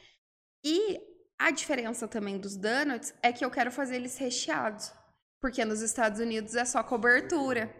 E 0.62 1.00
a 1.38 1.50
diferença 1.50 2.06
também 2.06 2.38
dos 2.38 2.56
donuts 2.56 3.14
é 3.22 3.32
que 3.32 3.44
eu 3.44 3.50
quero 3.50 3.70
fazer 3.70 3.96
eles 3.96 4.16
recheados. 4.16 4.92
Porque 5.40 5.64
nos 5.64 5.82
Estados 5.82 6.20
Unidos 6.20 6.54
é 6.54 6.64
só 6.64 6.82
cobertura. 6.82 7.74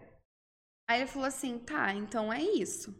Aí 0.87 1.01
ele 1.01 1.09
falou 1.09 1.27
assim: 1.27 1.57
tá, 1.59 1.93
então 1.93 2.31
é 2.31 2.41
isso. 2.41 2.93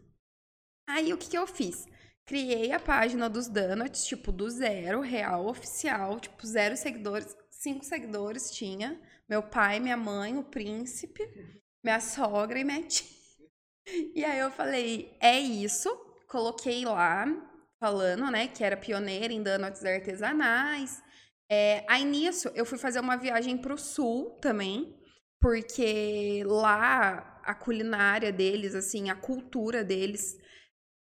Aí 0.88 1.12
o 1.12 1.18
que, 1.18 1.30
que 1.30 1.38
eu 1.38 1.46
fiz? 1.46 1.86
Criei 2.24 2.72
a 2.72 2.80
página 2.80 3.28
dos 3.30 3.46
donuts, 3.48 4.04
tipo, 4.04 4.32
do 4.32 4.50
zero, 4.50 5.00
real, 5.00 5.46
oficial, 5.46 6.18
tipo, 6.18 6.44
zero 6.44 6.76
seguidores, 6.76 7.36
cinco 7.50 7.84
seguidores 7.84 8.50
tinha. 8.50 9.00
Meu 9.28 9.42
pai, 9.42 9.78
minha 9.78 9.96
mãe, 9.96 10.36
o 10.36 10.42
príncipe, 10.42 11.22
minha 11.84 12.00
sogra 12.00 12.58
e 12.58 12.64
minha 12.64 12.82
tia. 12.82 13.06
E 14.16 14.24
aí 14.24 14.40
eu 14.40 14.50
falei, 14.50 15.16
é 15.20 15.38
isso. 15.38 15.88
Coloquei 16.26 16.84
lá, 16.84 17.24
falando, 17.80 18.30
né, 18.30 18.48
que 18.48 18.64
era 18.64 18.76
pioneira 18.76 19.32
em 19.32 19.42
donuts 19.42 19.84
artesanais. 19.84 21.02
É, 21.50 21.84
aí 21.88 22.04
nisso, 22.04 22.50
eu 22.54 22.64
fui 22.64 22.78
fazer 22.78 23.00
uma 23.00 23.16
viagem 23.16 23.56
pro 23.56 23.78
sul 23.78 24.30
também, 24.40 24.98
porque 25.40 26.42
lá 26.46 27.40
a 27.44 27.54
culinária 27.54 28.32
deles, 28.32 28.74
assim, 28.74 29.10
a 29.10 29.14
cultura 29.14 29.84
deles 29.84 30.36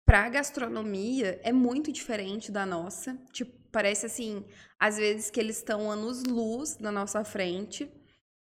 pra 0.06 0.30
gastronomia 0.30 1.40
é 1.44 1.52
muito 1.52 1.92
diferente 1.92 2.52
da 2.52 2.66
nossa. 2.66 3.18
Tipo, 3.32 3.52
parece 3.72 4.06
assim, 4.06 4.46
às 4.80 4.98
vezes 4.98 5.32
que 5.32 5.40
eles 5.40 5.58
estão 5.58 5.90
anos-luz 5.90 6.78
na 6.78 6.92
nossa 6.92 7.24
frente. 7.24 7.92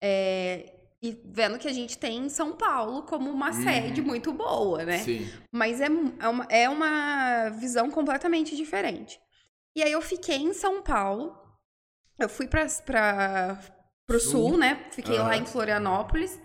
É, 0.02 0.79
e 1.02 1.18
vendo 1.24 1.58
que 1.58 1.68
a 1.68 1.74
gente 1.74 1.98
tem 1.98 2.28
São 2.28 2.54
Paulo 2.54 3.04
como 3.04 3.30
uma 3.30 3.48
uhum. 3.48 3.64
sede 3.64 4.02
muito 4.02 4.34
boa, 4.34 4.84
né? 4.84 4.98
Sim. 5.00 5.30
Mas 5.52 5.80
é, 5.80 5.88
é, 6.20 6.28
uma, 6.28 6.48
é 6.50 6.70
uma 6.70 7.50
visão 7.50 7.90
completamente 7.90 8.56
diferente. 8.56 9.20
E 9.76 9.82
aí 9.82 9.92
eu 9.92 10.02
fiquei 10.02 10.38
em 10.38 10.54
São 10.54 10.82
Paulo. 10.82 11.38
Eu 12.18 12.28
fui 12.28 12.48
para 12.48 12.68
pro 14.06 14.20
sul, 14.20 14.50
sul 14.50 14.58
né? 14.58 14.88
Fiquei 14.92 15.18
lá 15.20 15.38
em 15.38 15.46
Florianópolis. 15.46 16.38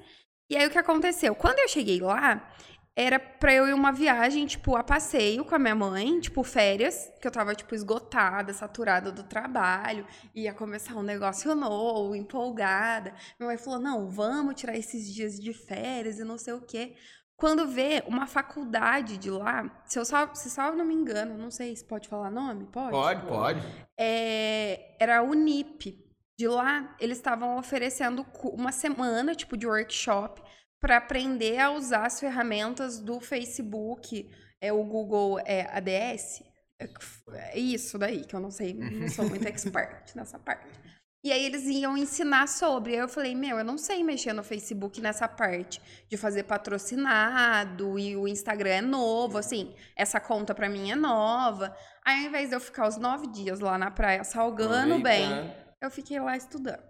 E 0.48 0.56
aí 0.56 0.66
o 0.66 0.70
que 0.70 0.78
aconteceu? 0.78 1.34
Quando 1.34 1.58
eu 1.58 1.68
cheguei 1.68 2.00
lá, 2.00 2.48
era 2.96 3.18
pra 3.18 3.52
eu 3.52 3.66
ir 3.66 3.74
uma 3.74 3.90
viagem, 3.90 4.46
tipo, 4.46 4.76
a 4.76 4.84
passeio 4.84 5.44
com 5.44 5.54
a 5.54 5.58
minha 5.58 5.74
mãe, 5.74 6.20
tipo, 6.20 6.44
férias, 6.44 7.10
que 7.20 7.26
eu 7.26 7.32
tava, 7.32 7.54
tipo, 7.54 7.74
esgotada, 7.74 8.52
saturada 8.52 9.10
do 9.10 9.24
trabalho, 9.24 10.06
ia 10.32 10.54
começar 10.54 10.94
um 10.94 11.02
negócio 11.02 11.54
novo, 11.56 12.14
empolgada. 12.14 13.12
Minha 13.38 13.48
mãe 13.48 13.58
falou: 13.58 13.80
não, 13.80 14.08
vamos 14.08 14.54
tirar 14.54 14.76
esses 14.76 15.12
dias 15.12 15.40
de 15.40 15.52
férias 15.52 16.20
e 16.20 16.24
não 16.24 16.38
sei 16.38 16.54
o 16.54 16.60
quê. 16.60 16.94
Quando 17.36 17.66
vê 17.66 18.04
uma 18.06 18.28
faculdade 18.28 19.18
de 19.18 19.28
lá, 19.28 19.82
se 19.86 19.98
eu 19.98 20.04
só, 20.04 20.32
se 20.32 20.48
só 20.48 20.70
não 20.72 20.84
me 20.84 20.94
engano, 20.94 21.36
não 21.36 21.50
sei 21.50 21.74
se 21.74 21.84
pode 21.84 22.08
falar 22.08 22.30
nome, 22.30 22.66
pode? 22.66 22.92
Pode, 22.92 23.26
pode. 23.26 23.60
É, 23.98 24.96
era 25.00 25.18
a 25.18 25.22
Unip. 25.22 26.00
De 26.36 26.48
lá, 26.48 26.96
eles 26.98 27.18
estavam 27.18 27.56
oferecendo 27.56 28.26
uma 28.42 28.72
semana, 28.72 29.36
tipo, 29.36 29.56
de 29.56 29.68
workshop 29.68 30.42
para 30.84 30.98
aprender 30.98 31.58
a 31.58 31.70
usar 31.70 32.04
as 32.04 32.20
ferramentas 32.20 32.98
do 32.98 33.18
Facebook, 33.18 34.30
é 34.60 34.70
o 34.70 34.84
Google 34.84 35.40
é, 35.46 35.62
ADS. 35.74 36.42
É, 36.78 36.86
é 37.54 37.58
isso 37.58 37.98
daí, 37.98 38.22
que 38.22 38.36
eu 38.36 38.40
não 38.40 38.50
sei, 38.50 38.74
não 38.74 39.08
sou 39.08 39.26
muito 39.26 39.48
expert 39.48 40.12
nessa 40.14 40.38
parte. 40.38 40.68
E 41.24 41.32
aí 41.32 41.42
eles 41.42 41.64
iam 41.64 41.96
ensinar 41.96 42.46
sobre. 42.48 42.92
Aí 42.92 42.98
eu 42.98 43.08
falei, 43.08 43.34
meu, 43.34 43.56
eu 43.56 43.64
não 43.64 43.78
sei 43.78 44.04
mexer 44.04 44.34
no 44.34 44.44
Facebook 44.44 45.00
nessa 45.00 45.26
parte 45.26 45.80
de 46.06 46.18
fazer 46.18 46.42
patrocinado 46.42 47.98
e 47.98 48.14
o 48.14 48.28
Instagram 48.28 48.70
é 48.70 48.82
novo, 48.82 49.38
assim, 49.38 49.74
essa 49.96 50.20
conta 50.20 50.54
para 50.54 50.68
mim 50.68 50.90
é 50.90 50.94
nova. 50.94 51.74
Aí 52.04 52.24
ao 52.24 52.28
invés 52.28 52.50
de 52.50 52.56
eu 52.56 52.60
ficar 52.60 52.86
os 52.86 52.98
nove 52.98 53.26
dias 53.28 53.58
lá 53.58 53.78
na 53.78 53.90
praia 53.90 54.22
salgando 54.22 54.98
bem, 54.98 55.50
eu 55.80 55.90
fiquei 55.90 56.20
lá 56.20 56.36
estudando. 56.36 56.84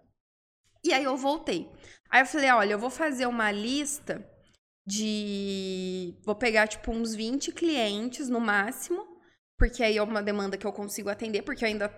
E 0.84 0.92
aí 0.92 1.04
eu 1.04 1.16
voltei. 1.16 1.70
Aí 2.14 2.23
eu 2.23 2.26
falei, 2.26 2.49
olha, 2.52 2.73
eu 2.75 2.78
vou 2.78 2.90
fazer 2.90 3.26
uma 3.26 3.50
lista 3.50 4.25
de. 4.87 6.14
Vou 6.25 6.37
pegar, 6.37 6.68
tipo, 6.68 6.92
uns 6.92 7.12
20 7.12 7.50
clientes 7.50 8.28
no 8.28 8.38
máximo, 8.38 9.04
porque 9.59 9.83
aí 9.83 9.97
é 9.97 10.02
uma 10.02 10.23
demanda 10.23 10.56
que 10.56 10.64
eu 10.64 10.73
consigo 10.73 11.11
atender, 11.11 11.42
porque 11.42 11.64
eu 11.64 11.68
ainda 11.68 11.92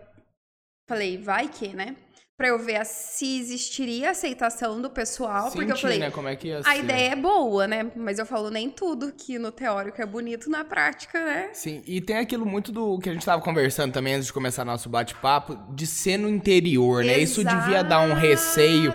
falei, 0.89 1.19
vai 1.19 1.49
que, 1.49 1.69
né? 1.69 1.97
Pra 2.39 2.49
eu 2.49 2.59
ver 2.59 2.85
se 2.85 3.39
existiria 3.39 4.11
aceitação 4.11 4.81
do 4.81 4.89
pessoal. 4.89 5.51
Sentir, 5.51 5.57
porque 5.57 5.73
eu 5.73 5.77
falei, 5.77 5.99
né? 5.99 6.11
Como 6.11 6.29
é 6.29 6.37
que 6.37 6.49
ia 6.49 6.61
a 6.61 6.65
ser? 6.65 6.79
ideia 6.79 7.13
é 7.13 7.17
boa, 7.17 7.67
né? 7.67 7.91
Mas 7.95 8.19
eu 8.19 8.25
falo, 8.27 8.51
nem 8.51 8.71
tudo 8.71 9.13
que 9.13 9.39
no 9.39 9.51
teórico 9.51 10.01
é 10.01 10.07
bonito, 10.07 10.51
na 10.51 10.63
prática, 10.63 11.23
né? 11.23 11.51
Sim, 11.53 11.83
e 11.87 11.99
tem 12.01 12.17
aquilo 12.17 12.45
muito 12.45 12.73
do 12.73 12.99
que 12.99 13.09
a 13.09 13.13
gente 13.13 13.25
tava 13.25 13.41
conversando 13.43 13.93
também 13.93 14.15
antes 14.15 14.27
de 14.27 14.35
começar 14.35 14.65
nosso 14.67 14.89
bate-papo, 14.89 15.57
de 15.75 15.87
ser 15.87 16.19
no 16.19 16.29
interior, 16.29 17.05
né? 17.05 17.19
Isso 17.19 17.43
devia 17.43 17.83
dar 17.83 18.01
um 18.01 18.13
receio. 18.13 18.93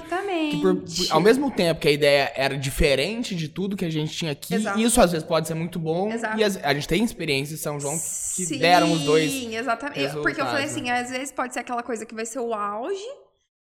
Exatamente. 0.56 0.96
Por, 0.96 1.08
por, 1.08 1.14
ao 1.14 1.22
mesmo 1.22 1.52
tempo 1.52 1.80
que 1.80 1.88
a 1.88 1.92
ideia 1.92 2.32
era 2.36 2.58
diferente 2.58 3.36
de 3.36 3.48
tudo 3.48 3.76
que 3.78 3.86
a 3.86 3.90
gente 3.90 4.16
tinha 4.16 4.32
aqui, 4.32 4.56
Exato. 4.56 4.80
isso 4.80 5.02
às 5.02 5.12
vezes 5.12 5.28
pode 5.28 5.48
ser 5.48 5.54
muito 5.54 5.80
bom. 5.80 6.12
Exato. 6.12 6.38
E 6.38 6.44
a, 6.44 6.48
a 6.48 6.74
gente 6.74 6.88
tem 6.88 7.04
experiência 7.04 7.54
em 7.54 7.58
São 7.58 7.80
João 7.80 7.94
que 7.98 8.46
Sim, 8.46 8.60
deram 8.60 8.92
os 8.92 9.02
dois. 9.02 9.32
Sim, 9.32 9.56
exatamente. 9.56 10.14
Porque 10.14 10.42
eu 10.42 10.46
falei 10.46 10.66
assim, 10.66 10.90
às 10.90 11.10
vezes 11.10 11.32
pode 11.32 11.54
ser 11.54 11.60
aquela 11.60 11.84
coisa 11.84 12.06
que 12.06 12.16
vai 12.16 12.26
ser 12.26 12.40
o 12.40 12.54
auge 12.54 13.02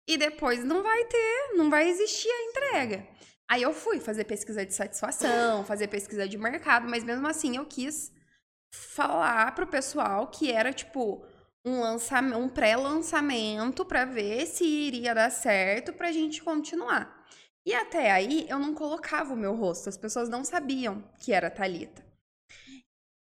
e 0.07 0.17
depois 0.17 0.63
não 0.63 0.81
vai 0.83 1.05
ter, 1.05 1.53
não 1.55 1.69
vai 1.69 1.89
existir 1.89 2.29
a 2.29 2.43
entrega. 2.49 3.07
Aí 3.49 3.61
eu 3.61 3.73
fui 3.73 3.99
fazer 3.99 4.23
pesquisa 4.23 4.65
de 4.65 4.73
satisfação, 4.73 5.65
fazer 5.65 5.87
pesquisa 5.87 6.27
de 6.27 6.37
mercado, 6.37 6.87
mas 6.87 7.03
mesmo 7.03 7.27
assim 7.27 7.57
eu 7.57 7.65
quis 7.65 8.11
falar 8.73 9.53
pro 9.53 9.67
pessoal 9.67 10.27
que 10.27 10.49
era 10.49 10.71
tipo 10.71 11.25
um 11.65 11.79
lançamento, 11.79 12.37
um 12.37 12.49
pré-lançamento 12.49 13.85
para 13.85 14.05
ver 14.05 14.45
se 14.47 14.63
iria 14.63 15.13
dar 15.13 15.29
certo 15.29 15.93
pra 15.93 16.11
gente 16.11 16.41
continuar. 16.43 17.25
E 17.65 17.73
até 17.73 18.11
aí 18.11 18.47
eu 18.49 18.57
não 18.57 18.73
colocava 18.73 19.33
o 19.33 19.37
meu 19.37 19.55
rosto, 19.55 19.87
as 19.87 19.97
pessoas 19.97 20.27
não 20.27 20.43
sabiam 20.43 21.03
que 21.19 21.31
era 21.31 21.51
Talita. 21.51 22.03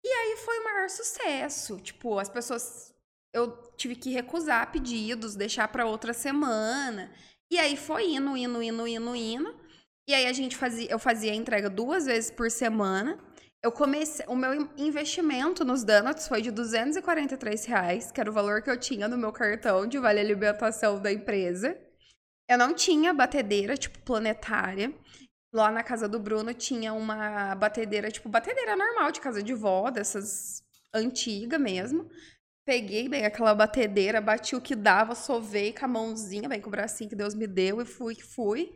E 0.04 0.08
aí 0.08 0.38
foi 0.38 0.60
o 0.60 0.63
maior 0.63 0.90
sucesso, 0.90 1.80
tipo, 1.80 2.20
as 2.20 2.30
pessoas 2.30 2.94
eu 3.34 3.52
tive 3.75 3.96
que 3.96 4.12
recusar 4.12 4.72
pedidos, 4.72 5.36
deixar 5.36 5.68
para 5.68 5.86
outra 5.86 6.13
semana. 6.13 7.12
E 7.52 7.58
aí 7.58 7.75
foi 7.75 8.12
indo, 8.12 8.38
indo, 8.38 8.62
indo, 8.62 8.88
indo, 8.88 9.16
indo. 9.16 9.60
E 10.08 10.13
aí 10.13 10.28
a 10.28 10.34
gente 10.34 10.56
fazia, 10.56 10.90
eu 10.90 11.00
fazia 11.00 11.32
a 11.32 11.36
entrega 11.36 11.70
duas 11.70 12.06
vezes 12.06 12.30
por 12.30 12.52
semana. 12.52 13.18
Eu 13.63 13.72
comecei, 13.72 14.25
o 14.27 14.36
meu 14.36 14.70
investimento 14.77 15.63
nos 15.63 15.86
donuts 15.86 16.27
foi 16.27 16.41
de 16.41 16.51
243 16.51 17.63
reais, 17.63 18.12
que 18.12 18.20
era 18.20 18.29
o 18.29 18.34
valor 18.34 18.62
que 18.62 18.70
eu 18.70 18.77
tinha 18.77 19.08
no 19.08 19.17
meu 19.17 19.32
cartão 19.32 19.88
de 19.88 19.98
vale 19.98 20.20
alimentação 20.20 21.01
da 21.01 21.10
empresa. 21.10 21.79
Eu 22.50 22.58
não 22.58 22.74
tinha 22.74 23.13
batedeira, 23.13 23.77
tipo, 23.77 24.00
planetária. 24.00 24.93
Lá 25.53 25.72
na 25.72 25.82
casa 25.82 26.10
do 26.10 26.20
Bruno 26.20 26.53
tinha 26.53 26.93
uma 26.93 27.55
batedeira, 27.55 28.12
tipo, 28.12 28.27
batedeira 28.27 28.75
normal 28.75 29.13
de 29.13 29.22
casa 29.22 29.41
de 29.41 29.53
vó, 29.53 29.89
dessas 29.89 30.62
antiga 30.93 31.58
mesmo. 31.58 32.10
Peguei 32.65 33.08
bem 33.08 33.25
aquela 33.25 33.55
batedeira, 33.55 34.20
bati 34.20 34.58
o 34.58 34.62
que 34.62 34.75
dava, 34.75 35.15
sovei 35.15 35.72
com 35.72 35.86
a 35.86 35.88
mãozinha, 35.88 36.50
bem 36.50 36.60
com 36.60 36.67
o 36.67 36.72
bracinho 36.72 37.10
que 37.10 37.15
Deus 37.15 37.34
me 37.34 37.48
deu 37.48 37.82
e 37.82 37.86
fui 37.86 38.13
que 38.13 38.24
fui. 38.24 38.72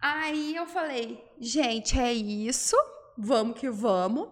Aí 0.00 0.54
eu 0.54 0.66
falei, 0.66 1.20
gente, 1.40 1.98
é 1.98 2.12
isso, 2.12 2.76
vamos 3.18 3.58
que 3.58 3.68
vamos. 3.68 4.28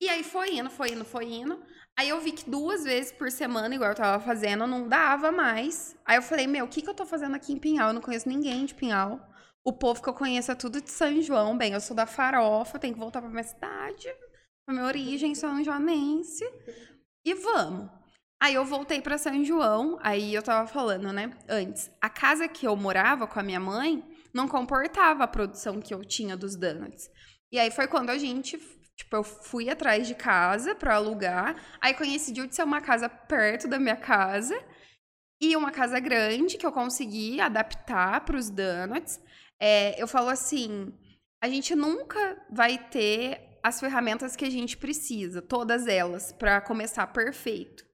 E 0.00 0.08
aí 0.08 0.22
foi 0.22 0.56
indo, 0.56 0.70
foi 0.70 0.92
indo, 0.92 1.04
foi 1.04 1.24
indo. 1.24 1.60
Aí 1.98 2.08
eu 2.08 2.20
vi 2.20 2.32
que 2.32 2.48
duas 2.48 2.84
vezes 2.84 3.12
por 3.12 3.30
semana, 3.30 3.74
igual 3.74 3.90
eu 3.90 3.96
tava 3.96 4.24
fazendo, 4.24 4.66
não 4.66 4.88
dava 4.88 5.30
mais. 5.30 5.94
Aí 6.04 6.16
eu 6.16 6.22
falei, 6.22 6.46
meu, 6.46 6.64
o 6.64 6.68
que, 6.68 6.80
que 6.80 6.88
eu 6.88 6.94
tô 6.94 7.04
fazendo 7.04 7.34
aqui 7.34 7.52
em 7.52 7.58
Pinhal? 7.58 7.88
Eu 7.88 7.94
não 7.94 8.00
conheço 8.00 8.28
ninguém 8.28 8.64
de 8.64 8.74
Pinhal. 8.74 9.20
O 9.64 9.72
povo 9.72 10.02
que 10.02 10.08
eu 10.08 10.14
conheço 10.14 10.50
é 10.50 10.54
tudo 10.54 10.80
de 10.80 10.90
São 10.90 11.20
João. 11.20 11.56
Bem, 11.56 11.72
eu 11.72 11.80
sou 11.80 11.94
da 11.94 12.06
Farofa, 12.06 12.78
tenho 12.78 12.94
que 12.94 13.00
voltar 13.00 13.20
pra 13.20 13.30
minha 13.30 13.42
cidade, 13.42 14.08
pra 14.64 14.74
minha 14.74 14.86
origem 14.86 15.34
são 15.34 15.62
joanense. 15.62 16.44
E 17.24 17.34
vamos. 17.34 17.90
Aí 18.42 18.54
eu 18.54 18.64
voltei 18.64 19.00
para 19.00 19.18
São 19.18 19.44
João, 19.44 19.98
aí 20.02 20.34
eu 20.34 20.42
tava 20.42 20.66
falando, 20.66 21.12
né, 21.12 21.30
antes. 21.48 21.88
A 22.00 22.10
casa 22.10 22.48
que 22.48 22.66
eu 22.66 22.74
morava 22.74 23.24
com 23.24 23.38
a 23.38 23.42
minha 23.42 23.60
mãe 23.60 24.02
não 24.34 24.48
comportava 24.48 25.22
a 25.22 25.28
produção 25.28 25.80
que 25.80 25.94
eu 25.94 26.04
tinha 26.04 26.36
dos 26.36 26.56
donuts. 26.56 27.08
E 27.52 27.58
aí 27.58 27.70
foi 27.70 27.86
quando 27.86 28.10
a 28.10 28.16
gente, 28.16 28.58
tipo, 28.96 29.14
eu 29.14 29.22
fui 29.22 29.68
atrás 29.68 30.08
de 30.08 30.14
casa 30.14 30.74
para 30.74 30.94
alugar. 30.94 31.54
Aí 31.80 31.92
coincidiu 31.92 32.46
de 32.46 32.56
ser 32.56 32.62
uma 32.62 32.80
casa 32.80 33.08
perto 33.08 33.68
da 33.68 33.78
minha 33.78 33.96
casa 33.96 34.58
e 35.40 35.54
uma 35.54 35.70
casa 35.70 36.00
grande 36.00 36.56
que 36.56 36.64
eu 36.64 36.72
consegui 36.72 37.40
adaptar 37.40 38.24
para 38.24 38.36
os 38.36 38.48
donuts. 38.48 39.20
É, 39.60 40.00
eu 40.02 40.08
falo 40.08 40.30
assim, 40.30 40.92
a 41.42 41.48
gente 41.48 41.74
nunca 41.74 42.42
vai 42.50 42.78
ter 42.78 43.58
as 43.62 43.78
ferramentas 43.78 44.34
que 44.34 44.44
a 44.44 44.50
gente 44.50 44.76
precisa, 44.76 45.42
todas 45.42 45.86
elas, 45.86 46.32
para 46.32 46.60
começar 46.60 47.06
perfeito. 47.08 47.84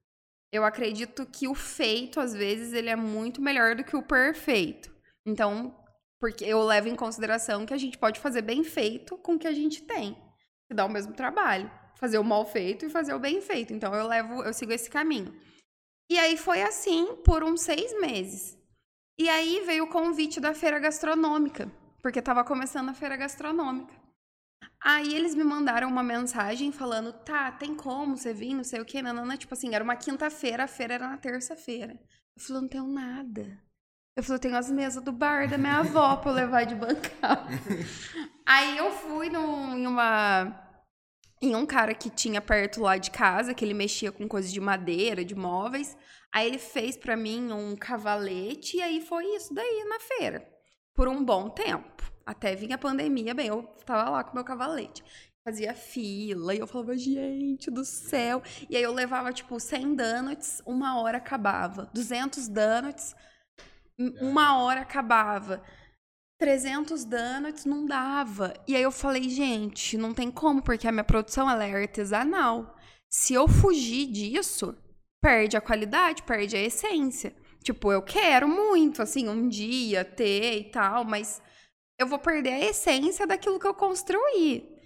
Eu 0.52 0.64
acredito 0.64 1.26
que 1.26 1.46
o 1.46 1.54
feito, 1.54 2.20
às 2.20 2.32
vezes, 2.32 2.72
ele 2.72 2.88
é 2.88 2.96
muito 2.96 3.42
melhor 3.42 3.74
do 3.74 3.84
que 3.84 3.96
o 3.96 4.02
perfeito. 4.02 4.90
Então, 5.26 5.77
porque 6.20 6.44
eu 6.44 6.62
levo 6.62 6.88
em 6.88 6.96
consideração 6.96 7.64
que 7.64 7.74
a 7.74 7.78
gente 7.78 7.98
pode 7.98 8.20
fazer 8.20 8.42
bem 8.42 8.64
feito 8.64 9.16
com 9.18 9.34
o 9.34 9.38
que 9.38 9.46
a 9.46 9.52
gente 9.52 9.82
tem, 9.82 10.14
que 10.66 10.74
dá 10.74 10.84
o 10.84 10.90
mesmo 10.90 11.14
trabalho. 11.14 11.70
Fazer 11.96 12.18
o 12.18 12.24
mal 12.24 12.46
feito 12.46 12.86
e 12.86 12.90
fazer 12.90 13.12
o 13.12 13.18
bem 13.18 13.40
feito. 13.40 13.72
Então, 13.72 13.92
eu 13.92 14.06
levo, 14.06 14.44
eu 14.44 14.52
sigo 14.52 14.72
esse 14.72 14.88
caminho. 14.88 15.34
E 16.08 16.16
aí 16.16 16.36
foi 16.36 16.62
assim 16.62 17.16
por 17.24 17.42
uns 17.42 17.62
seis 17.62 17.92
meses. 18.00 18.56
E 19.18 19.28
aí 19.28 19.62
veio 19.66 19.84
o 19.84 19.88
convite 19.88 20.38
da 20.38 20.54
feira 20.54 20.78
gastronômica, 20.78 21.70
porque 22.00 22.20
estava 22.20 22.44
começando 22.44 22.88
a 22.88 22.94
feira 22.94 23.16
gastronômica. 23.16 23.92
Aí 24.80 25.12
eles 25.12 25.34
me 25.34 25.42
mandaram 25.42 25.88
uma 25.88 26.04
mensagem 26.04 26.70
falando, 26.70 27.12
tá, 27.12 27.50
tem 27.50 27.74
como 27.74 28.16
você 28.16 28.32
vir, 28.32 28.54
não 28.54 28.62
sei 28.62 28.80
o 28.80 28.84
que, 28.84 29.02
nanana. 29.02 29.36
Tipo 29.36 29.54
assim, 29.54 29.74
era 29.74 29.82
uma 29.82 29.96
quinta-feira, 29.96 30.64
a 30.64 30.68
feira 30.68 30.94
era 30.94 31.08
na 31.08 31.18
terça-feira. 31.18 31.98
Eu 32.36 32.42
falei, 32.42 32.62
não 32.62 32.68
tenho 32.68 32.86
nada. 32.86 33.67
Eu 34.18 34.24
falei, 34.24 34.34
eu 34.34 34.40
tenho 34.40 34.56
as 34.56 34.68
mesas 34.68 35.00
do 35.00 35.12
bar 35.12 35.48
da 35.48 35.56
minha 35.56 35.76
avó 35.76 36.16
pra 36.16 36.32
eu 36.32 36.34
levar 36.34 36.66
de 36.66 36.74
bancada. 36.74 37.46
Aí 38.44 38.76
eu 38.76 38.90
fui 38.90 39.30
num, 39.30 39.76
em 39.76 39.86
uma. 39.86 40.60
Em 41.40 41.54
um 41.54 41.64
cara 41.64 41.94
que 41.94 42.10
tinha 42.10 42.40
perto 42.40 42.80
lá 42.80 42.96
de 42.96 43.12
casa, 43.12 43.54
que 43.54 43.64
ele 43.64 43.74
mexia 43.74 44.10
com 44.10 44.26
coisas 44.26 44.52
de 44.52 44.60
madeira, 44.60 45.24
de 45.24 45.36
móveis. 45.36 45.96
Aí 46.32 46.48
ele 46.48 46.58
fez 46.58 46.96
para 46.96 47.16
mim 47.16 47.52
um 47.52 47.76
cavalete 47.76 48.78
e 48.78 48.82
aí 48.82 49.00
foi 49.00 49.24
isso 49.36 49.54
daí 49.54 49.84
na 49.88 50.00
feira. 50.00 50.44
Por 50.96 51.06
um 51.06 51.24
bom 51.24 51.48
tempo. 51.48 52.02
Até 52.26 52.56
vir 52.56 52.72
a 52.72 52.78
pandemia, 52.78 53.32
bem, 53.34 53.46
eu 53.46 53.62
tava 53.86 54.10
lá 54.10 54.24
com 54.24 54.34
meu 54.34 54.42
cavalete. 54.42 55.04
Fazia 55.44 55.72
fila 55.74 56.56
e 56.56 56.58
eu 56.58 56.66
falava, 56.66 56.98
gente 56.98 57.70
do 57.70 57.84
céu. 57.84 58.42
E 58.68 58.76
aí 58.76 58.82
eu 58.82 58.92
levava, 58.92 59.32
tipo, 59.32 59.60
100 59.60 59.94
donuts, 59.94 60.60
uma 60.66 61.00
hora 61.00 61.18
acabava. 61.18 61.88
200 61.94 62.48
donuts, 62.48 63.14
uma 63.98 64.58
hora 64.58 64.80
acabava. 64.80 65.62
300 66.38 67.04
donuts 67.04 67.64
não 67.64 67.84
dava. 67.84 68.54
E 68.66 68.76
aí 68.76 68.82
eu 68.82 68.92
falei, 68.92 69.28
gente, 69.28 69.98
não 69.98 70.14
tem 70.14 70.30
como, 70.30 70.62
porque 70.62 70.86
a 70.86 70.92
minha 70.92 71.04
produção 71.04 71.50
ela 71.50 71.64
é 71.64 71.74
artesanal. 71.74 72.76
Se 73.10 73.34
eu 73.34 73.48
fugir 73.48 74.06
disso, 74.06 74.76
perde 75.20 75.56
a 75.56 75.60
qualidade, 75.60 76.22
perde 76.22 76.56
a 76.56 76.62
essência. 76.62 77.34
Tipo, 77.62 77.92
eu 77.92 78.02
quero 78.02 78.46
muito, 78.48 79.02
assim, 79.02 79.28
um 79.28 79.48
dia 79.48 80.04
ter 80.04 80.58
e 80.58 80.64
tal, 80.70 81.04
mas 81.04 81.42
eu 81.98 82.06
vou 82.06 82.18
perder 82.18 82.52
a 82.52 82.64
essência 82.70 83.26
daquilo 83.26 83.58
que 83.58 83.66
eu 83.66 83.74
construí. 83.74 84.77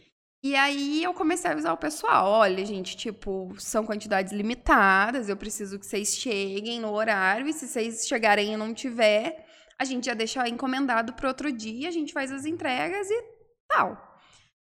E 0.45 0.57
aí 0.57 1.05
eu 1.05 1.15
comecei 1.15 1.49
a 1.49 1.53
avisar 1.53 1.73
o 1.73 1.79
pessoal: 1.79 2.29
olha, 2.29 2.65
gente, 2.65 2.97
tipo, 2.97 3.55
são 3.59 3.87
quantidades 3.87 4.33
limitadas, 4.33 5.29
eu 5.29 5.37
preciso 5.37 5.79
que 5.79 5.87
vocês 5.87 6.17
cheguem 6.17 6.81
no 6.81 6.93
horário, 6.93 7.47
e 7.47 7.53
se 7.53 7.69
vocês 7.69 8.07
chegarem 8.07 8.53
e 8.53 8.57
não 8.57 8.75
tiver, 8.75 9.47
a 9.79 9.85
gente 9.85 10.07
já 10.07 10.15
deixa 10.15 10.49
encomendado 10.49 11.13
para 11.13 11.29
outro 11.29 11.53
dia, 11.53 11.89
a 11.89 11.93
gente 11.93 12.13
faz 12.13 12.33
as 12.33 12.45
entregas 12.45 13.09
e 13.09 13.25
tal. 13.69 14.21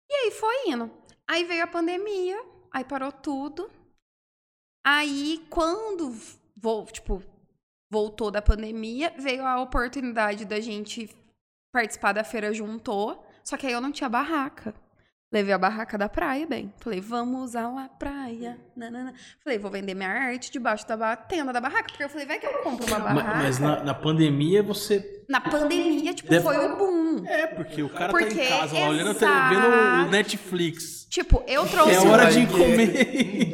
E 0.10 0.14
aí 0.14 0.32
foi 0.32 0.70
indo. 0.70 0.92
Aí 1.28 1.46
veio 1.46 1.64
a 1.64 1.68
pandemia, 1.68 2.38
aí 2.72 2.84
parou 2.84 3.12
tudo. 3.12 3.72
Aí, 4.86 5.46
quando 5.50 6.14
vou, 6.58 6.86
tipo, 6.86 7.24
voltou 7.90 8.30
da 8.30 8.42
pandemia, 8.42 9.14
veio 9.18 9.46
a 9.46 9.62
oportunidade 9.62 10.44
da 10.44 10.60
gente 10.60 11.10
participar 11.74 12.12
da 12.12 12.24
feira 12.24 12.54
juntou, 12.54 13.26
só 13.44 13.56
que 13.56 13.68
aí 13.68 13.74
eu 13.74 13.80
não 13.80 13.92
tinha 13.92 14.10
barraca. 14.10 14.74
Levei 15.32 15.54
a 15.54 15.58
barraca 15.58 15.98
da 15.98 16.10
praia, 16.10 16.46
bem. 16.46 16.74
Falei, 16.82 17.00
vamos 17.00 17.42
usar 17.42 17.66
a 17.66 17.88
praia. 17.88 18.60
Nanana. 18.76 19.14
Falei, 19.42 19.58
vou 19.58 19.72
vender 19.72 19.94
minha 19.94 20.10
arte 20.10 20.52
debaixo 20.52 20.86
da 20.86 21.16
tenda 21.16 21.54
da 21.54 21.62
barraca. 21.62 21.88
Porque 21.88 22.04
eu 22.04 22.10
falei, 22.10 22.28
vai 22.28 22.38
que 22.38 22.46
eu 22.46 22.52
compro 22.60 22.86
uma 22.86 23.00
barraca. 23.00 23.38
Mas 23.38 23.58
na, 23.58 23.82
na 23.82 23.94
pandemia 23.94 24.62
você. 24.62 25.24
Na 25.30 25.40
pandemia, 25.40 26.14
tipo, 26.14 26.30
Deve... 26.30 26.44
foi 26.44 26.58
o 26.58 26.76
boom. 26.76 27.26
É, 27.26 27.48
porque 27.48 27.82
o 27.82 27.90
cara 27.90 28.12
porque, 28.12 28.36
tá 28.36 28.44
em 28.44 28.50
casa 28.50 28.78
lá, 28.78 28.90
olhando 28.90 29.14
vendo 29.14 30.08
o 30.08 30.12
Netflix. 30.12 31.08
Tipo, 31.10 31.42
eu 31.48 31.66
trouxe. 31.66 31.96
É 31.96 32.00
hora 32.02 32.30
de 32.30 32.48
comer. 32.48 33.54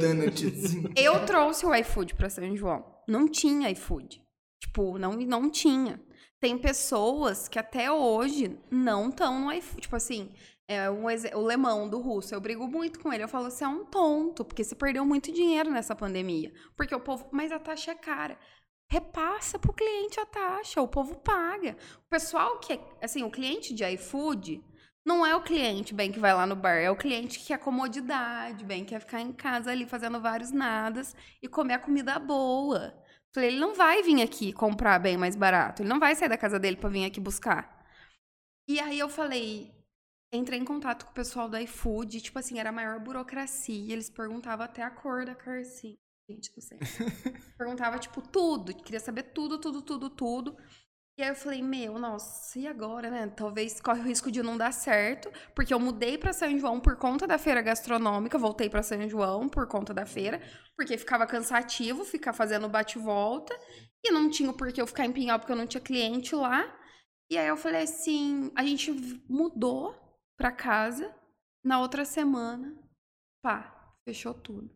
eu 0.95 1.25
trouxe 1.27 1.63
o 1.63 1.75
iFood 1.75 2.15
pra 2.15 2.27
São 2.27 2.55
João. 2.55 2.83
Não 3.07 3.27
tinha 3.27 3.69
iFood. 3.69 4.19
Tipo, 4.59 4.97
não, 4.97 5.13
não 5.13 5.47
tinha. 5.51 6.01
Tem 6.39 6.57
pessoas 6.57 7.47
que 7.47 7.59
até 7.59 7.91
hoje 7.91 8.57
não 8.71 9.09
estão 9.09 9.39
no 9.39 9.51
iFood. 9.53 9.81
Tipo 9.81 9.95
assim, 9.95 10.31
é 10.67 10.89
um, 10.89 11.05
o 11.05 11.45
Lemão 11.45 11.87
do 11.87 11.99
Russo. 11.99 12.35
Eu 12.35 12.41
brigo 12.41 12.67
muito 12.67 12.99
com 12.99 13.11
ele. 13.13 13.23
Eu 13.23 13.27
falo, 13.27 13.49
você 13.49 13.63
é 13.63 13.67
um 13.67 13.85
tonto, 13.85 14.43
porque 14.43 14.63
você 14.63 14.75
perdeu 14.75 15.05
muito 15.05 15.31
dinheiro 15.31 15.71
nessa 15.71 15.95
pandemia. 15.95 16.51
Porque 16.75 16.93
o 16.93 16.99
povo. 16.99 17.27
Mas 17.31 17.51
a 17.51 17.59
taxa 17.59 17.91
é 17.91 17.95
cara. 17.95 18.37
Repassa 18.89 19.59
pro 19.59 19.73
cliente 19.73 20.19
a 20.19 20.25
taxa, 20.25 20.81
o 20.81 20.87
povo 20.87 21.15
paga. 21.17 21.75
O 22.05 22.09
pessoal 22.09 22.59
que 22.59 22.73
é. 22.73 22.79
Assim, 23.01 23.23
o 23.23 23.31
cliente 23.31 23.73
de 23.73 23.83
iFood 23.93 24.63
não 25.05 25.25
é 25.25 25.33
o 25.35 25.41
cliente, 25.41 25.93
bem, 25.93 26.11
que 26.11 26.19
vai 26.19 26.33
lá 26.33 26.45
no 26.45 26.55
bar. 26.55 26.75
É 26.77 26.91
o 26.91 26.95
cliente 26.95 27.39
que 27.39 27.47
quer 27.47 27.59
comodidade, 27.59 28.65
bem, 28.65 28.83
quer 28.83 28.99
ficar 28.99 29.21
em 29.21 29.31
casa 29.31 29.71
ali 29.71 29.85
fazendo 29.85 30.19
vários 30.19 30.51
nadas 30.51 31.15
e 31.41 31.47
comer 31.47 31.75
a 31.75 31.79
comida 31.79 32.19
boa. 32.19 32.93
Falei, 33.33 33.51
ele 33.51 33.59
não 33.59 33.73
vai 33.73 34.03
vir 34.03 34.21
aqui 34.21 34.51
comprar 34.51 34.99
bem 34.99 35.15
mais 35.15 35.35
barato. 35.35 35.81
Ele 35.81 35.89
não 35.89 35.99
vai 35.99 36.15
sair 36.15 36.29
da 36.29 36.37
casa 36.37 36.59
dele 36.59 36.75
para 36.75 36.89
vir 36.89 37.05
aqui 37.05 37.19
buscar. 37.21 37.85
E 38.67 38.79
aí 38.81 38.99
eu 38.99 39.07
falei, 39.07 39.76
entrei 40.31 40.59
em 40.59 40.65
contato 40.65 41.05
com 41.05 41.11
o 41.11 41.15
pessoal 41.15 41.47
do 41.47 41.57
iFood, 41.57 42.21
tipo 42.21 42.39
assim, 42.39 42.59
era 42.59 42.69
a 42.69 42.73
maior 42.73 42.99
burocracia. 42.99 43.93
Eles 43.93 44.09
perguntavam 44.09 44.65
até 44.65 44.83
a 44.83 44.89
cor 44.89 45.25
da 45.25 45.35
carcinha. 45.35 45.97
Gente, 46.29 46.51
não 46.55 46.61
sei. 46.61 46.77
Perguntava, 47.57 47.97
tipo, 47.97 48.21
tudo. 48.21 48.75
Queria 48.75 48.99
saber 48.99 49.23
tudo, 49.23 49.57
tudo, 49.57 49.81
tudo, 49.81 50.09
tudo. 50.09 50.57
E 51.19 51.23
aí 51.23 51.29
eu 51.29 51.35
falei, 51.35 51.63
meu, 51.63 51.97
nossa, 51.97 52.59
e 52.59 52.67
agora, 52.67 53.09
né? 53.09 53.25
Talvez 53.27 53.81
corre 53.81 54.01
o 54.01 54.03
risco 54.03 54.29
de 54.29 54.43
não 54.43 54.55
dar 54.55 54.71
certo, 54.71 55.31
porque 55.55 55.73
eu 55.73 55.79
mudei 55.79 56.15
para 56.15 56.31
São 56.31 56.59
João 56.59 56.79
por 56.79 56.95
conta 56.95 57.25
da 57.25 57.39
feira 57.39 57.59
gastronômica, 57.59 58.37
voltei 58.37 58.69
para 58.69 58.83
São 58.83 59.09
João 59.09 59.49
por 59.49 59.65
conta 59.65 59.95
da 59.95 60.05
feira, 60.05 60.39
porque 60.75 60.95
ficava 60.95 61.25
cansativo 61.25 62.05
ficar 62.05 62.33
fazendo 62.33 62.69
bate-volta, 62.69 63.57
e 64.05 64.11
não 64.11 64.29
tinha 64.29 64.53
por 64.53 64.71
que 64.71 64.79
eu 64.79 64.85
ficar 64.85 65.05
em 65.05 65.11
Pinhal 65.11 65.39
porque 65.39 65.51
eu 65.51 65.57
não 65.57 65.65
tinha 65.65 65.81
cliente 65.81 66.35
lá. 66.35 66.71
E 67.31 67.37
aí 67.37 67.47
eu 67.47 67.57
falei 67.57 67.81
assim, 67.81 68.51
a 68.55 68.63
gente 68.63 68.91
mudou 69.27 69.95
para 70.37 70.51
casa, 70.51 71.13
na 71.63 71.81
outra 71.81 72.05
semana, 72.05 72.77
pá, 73.43 73.93
fechou 74.05 74.33
tudo. 74.33 74.69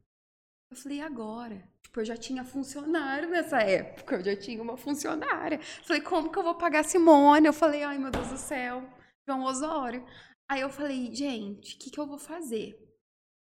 Eu 0.71 0.78
falei, 0.78 1.02
agora? 1.02 1.69
Tipo, 1.84 2.00
eu 2.00 2.06
já 2.06 2.17
tinha 2.17 2.43
funcionário 2.43 3.30
nessa 3.30 3.60
época, 3.62 4.15
eu 4.15 4.24
já 4.24 4.36
tinha 4.36 4.62
uma 4.62 4.78
funcionária. 4.78 5.60
Falei, 5.84 6.02
como 6.02 6.32
que 6.32 6.39
eu 6.39 6.43
vou 6.43 6.56
pagar 6.56 6.84
Simone? 6.84 7.47
Eu 7.47 7.54
falei, 7.54 7.84
ai 7.84 7.97
meu 7.97 8.10
Deus 8.10 8.30
do 8.30 8.38
céu, 8.38 8.82
João 9.28 9.43
Osório. 9.43 10.06
Aí 10.50 10.62
eu 10.62 10.69
falei, 10.69 11.13
gente, 11.13 11.76
o 11.76 11.80
que, 11.80 11.91
que 11.91 12.00
eu 12.00 12.08
vou 12.08 12.17
fazer? 12.17 12.78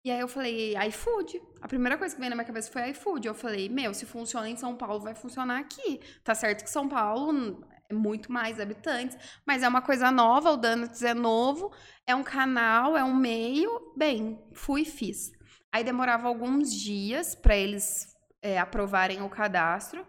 E 0.04 0.10
aí 0.10 0.20
eu 0.20 0.28
falei, 0.28 0.74
iFood. 0.88 1.40
A 1.60 1.68
primeira 1.68 1.98
coisa 1.98 2.14
que 2.14 2.20
veio 2.20 2.30
na 2.30 2.36
minha 2.36 2.46
cabeça 2.46 2.72
foi 2.72 2.88
iFood. 2.90 3.28
Eu 3.28 3.34
falei, 3.34 3.68
meu, 3.68 3.92
se 3.92 4.06
funciona 4.06 4.48
em 4.48 4.56
São 4.56 4.74
Paulo, 4.74 5.00
vai 5.00 5.14
funcionar 5.14 5.58
aqui. 5.58 6.00
Tá 6.24 6.34
certo 6.34 6.64
que 6.64 6.70
São 6.70 6.88
Paulo 6.88 7.62
muito 7.92 8.32
mais 8.32 8.60
habitantes, 8.60 9.16
mas 9.46 9.62
é 9.62 9.68
uma 9.68 9.82
coisa 9.82 10.10
nova, 10.10 10.50
o 10.50 10.56
Donuts 10.56 11.02
é 11.02 11.14
novo, 11.14 11.72
é 12.06 12.14
um 12.14 12.22
canal, 12.22 12.96
é 12.96 13.04
um 13.04 13.14
meio. 13.14 13.92
Bem, 13.96 14.42
fui 14.52 14.82
e 14.82 14.84
fiz. 14.84 15.32
Aí 15.72 15.84
demorava 15.84 16.28
alguns 16.28 16.72
dias 16.72 17.34
para 17.34 17.56
eles 17.56 18.16
é, 18.42 18.58
aprovarem 18.58 19.22
o 19.22 19.30
cadastro. 19.30 20.06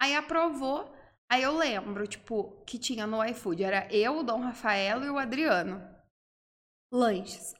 Aí 0.00 0.14
aprovou. 0.14 0.92
Aí 1.30 1.42
eu 1.42 1.56
lembro, 1.56 2.06
tipo, 2.06 2.62
que 2.66 2.78
tinha 2.78 3.06
no 3.06 3.24
iFood. 3.24 3.62
Era 3.62 3.88
eu, 3.92 4.18
o 4.18 4.22
Dom 4.22 4.40
Rafael 4.40 5.02
e 5.02 5.10
o 5.10 5.18
Adriano. 5.18 5.82
Lanches. 6.92 7.54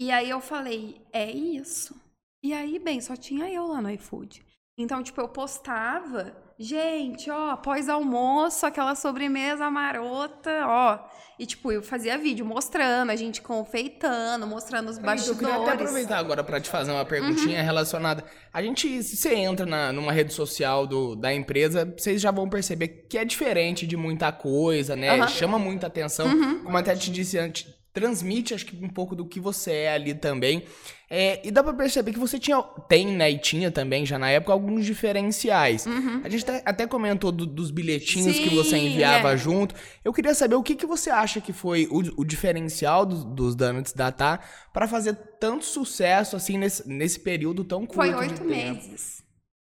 E 0.00 0.10
aí 0.10 0.30
eu 0.30 0.40
falei, 0.40 1.06
é 1.12 1.30
isso. 1.30 2.00
E 2.42 2.52
aí, 2.52 2.78
bem, 2.78 3.00
só 3.00 3.16
tinha 3.16 3.50
eu 3.50 3.66
lá 3.66 3.82
no 3.82 3.90
iFood. 3.90 4.44
Então, 4.78 5.02
tipo, 5.02 5.20
eu 5.20 5.28
postava, 5.28 6.36
gente, 6.58 7.30
ó, 7.30 7.50
após 7.50 7.88
almoço, 7.88 8.66
aquela 8.66 8.94
sobremesa 8.94 9.70
marota, 9.70 10.50
ó. 10.66 10.98
E, 11.38 11.46
tipo, 11.46 11.70
eu 11.70 11.80
fazia 11.80 12.18
vídeo 12.18 12.44
mostrando, 12.44 13.10
a 13.10 13.16
gente 13.16 13.40
confeitando, 13.40 14.44
mostrando 14.44 14.88
os 14.88 14.98
bastidores. 14.98 15.40
Eu 15.40 15.48
queria 15.48 15.62
até 15.62 15.82
aproveitar 15.82 16.18
agora 16.18 16.42
para 16.42 16.60
te 16.60 16.68
fazer 16.68 16.90
uma 16.90 17.04
perguntinha 17.04 17.60
uhum. 17.60 17.64
relacionada. 17.64 18.24
A 18.52 18.60
gente, 18.60 19.02
se 19.04 19.16
você 19.16 19.36
entra 19.36 19.64
na, 19.64 19.92
numa 19.92 20.10
rede 20.10 20.32
social 20.32 20.84
do, 20.84 21.14
da 21.14 21.32
empresa, 21.32 21.94
vocês 21.96 22.20
já 22.20 22.32
vão 22.32 22.48
perceber 22.48 22.88
que 23.08 23.16
é 23.16 23.24
diferente 23.24 23.86
de 23.86 23.96
muita 23.96 24.32
coisa, 24.32 24.96
né? 24.96 25.14
Uhum. 25.20 25.28
Chama 25.28 25.60
muita 25.60 25.86
atenção. 25.86 26.26
Uhum. 26.26 26.64
Como 26.64 26.76
até 26.76 26.96
te 26.96 27.08
disse 27.12 27.38
antes, 27.38 27.72
transmite, 27.98 28.54
acho 28.54 28.64
que 28.64 28.84
um 28.84 28.88
pouco 28.88 29.16
do 29.16 29.26
que 29.26 29.40
você 29.40 29.72
é 29.72 29.92
ali 29.92 30.14
também. 30.14 30.64
É, 31.10 31.40
e 31.46 31.50
dá 31.50 31.64
pra 31.64 31.72
perceber 31.72 32.12
que 32.12 32.18
você 32.18 32.38
tinha, 32.38 32.62
tem, 32.86 33.06
né, 33.08 33.30
e 33.30 33.38
tinha 33.38 33.70
também 33.70 34.04
já 34.04 34.18
na 34.18 34.30
época 34.30 34.52
alguns 34.52 34.84
diferenciais. 34.84 35.86
Uhum. 35.86 36.20
A 36.22 36.28
gente 36.28 36.44
até 36.64 36.86
comentou 36.86 37.32
do, 37.32 37.46
dos 37.46 37.70
bilhetinhos 37.70 38.36
Sim, 38.36 38.42
que 38.42 38.54
você 38.54 38.76
enviava 38.76 39.32
é. 39.32 39.36
junto. 39.36 39.74
Eu 40.04 40.12
queria 40.12 40.34
saber 40.34 40.54
o 40.54 40.62
que, 40.62 40.76
que 40.76 40.86
você 40.86 41.10
acha 41.10 41.40
que 41.40 41.52
foi 41.52 41.88
o, 41.90 42.20
o 42.20 42.24
diferencial 42.24 43.04
do, 43.04 43.24
dos 43.24 43.56
Donuts 43.56 43.92
da 43.92 44.12
Tá 44.12 44.40
para 44.72 44.86
fazer 44.86 45.14
tanto 45.40 45.64
sucesso 45.64 46.36
assim 46.36 46.58
nesse, 46.58 46.88
nesse 46.88 47.20
período 47.20 47.64
tão 47.64 47.86
curto 47.86 47.94
Foi 47.94 48.14
oito 48.14 48.44
meses. 48.44 49.22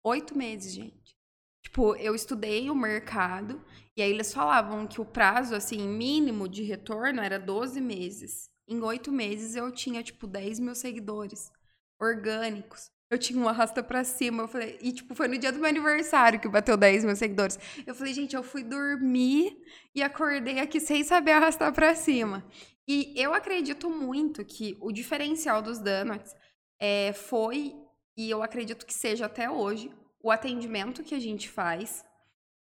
Oito 0.04 0.38
meses, 0.38 0.74
gente. 0.74 1.16
Tipo, 1.64 1.96
eu 1.96 2.16
estudei 2.16 2.70
o 2.70 2.76
mercado 2.76 3.62
e 4.00 4.02
aí 4.02 4.12
eles 4.12 4.34
falavam 4.34 4.88
que 4.88 5.02
o 5.02 5.06
prazo, 5.06 5.54
assim, 5.54 5.86
mínimo 5.86 6.48
de 6.48 6.64
retorno 6.64 7.20
era 7.20 7.38
12 7.38 7.82
meses. 7.82 8.50
Em 8.66 8.82
oito 8.82 9.12
meses 9.12 9.58
eu 9.58 9.70
tinha, 9.74 10.02
tipo, 10.02 10.26
10 10.26 10.58
mil 10.62 10.74
seguidores 10.74 11.52
orgânicos. 12.00 12.90
Eu 13.12 13.18
tinha 13.18 13.38
uma 13.38 13.50
arrasta 13.50 13.84
pra 13.84 14.06
cima. 14.06 14.44
Eu 14.44 14.48
falei, 14.48 14.78
e 14.82 14.94
tipo, 14.94 15.14
foi 15.14 15.28
no 15.28 15.38
dia 15.38 15.52
do 15.52 15.60
meu 15.60 15.68
aniversário 15.68 16.40
que 16.40 16.48
bateu 16.48 16.78
10 16.78 17.04
mil 17.04 17.16
seguidores. 17.18 17.60
Eu 17.86 17.94
falei, 17.94 18.14
gente, 18.14 18.38
eu 18.38 18.42
fui 18.42 18.64
dormir 18.64 19.58
e 19.94 20.02
acordei 20.02 20.60
aqui 20.60 20.80
sem 20.80 21.04
saber 21.04 21.32
arrastar 21.32 21.74
pra 21.74 21.94
cima. 21.94 22.48
E 22.88 23.14
eu 23.18 23.34
acredito 23.34 23.90
muito 23.90 24.46
que 24.46 24.78
o 24.80 24.94
diferencial 24.94 25.62
dos 25.62 25.78
donuts 25.80 26.34
é, 26.80 27.12
foi, 27.12 27.76
e 28.16 28.30
eu 28.30 28.42
acredito 28.42 28.86
que 28.86 28.94
seja 28.94 29.26
até 29.26 29.52
hoje, 29.52 29.92
o 30.24 30.32
atendimento 30.32 31.04
que 31.04 31.16
a 31.16 31.20
gente 31.20 31.50
faz, 31.50 32.06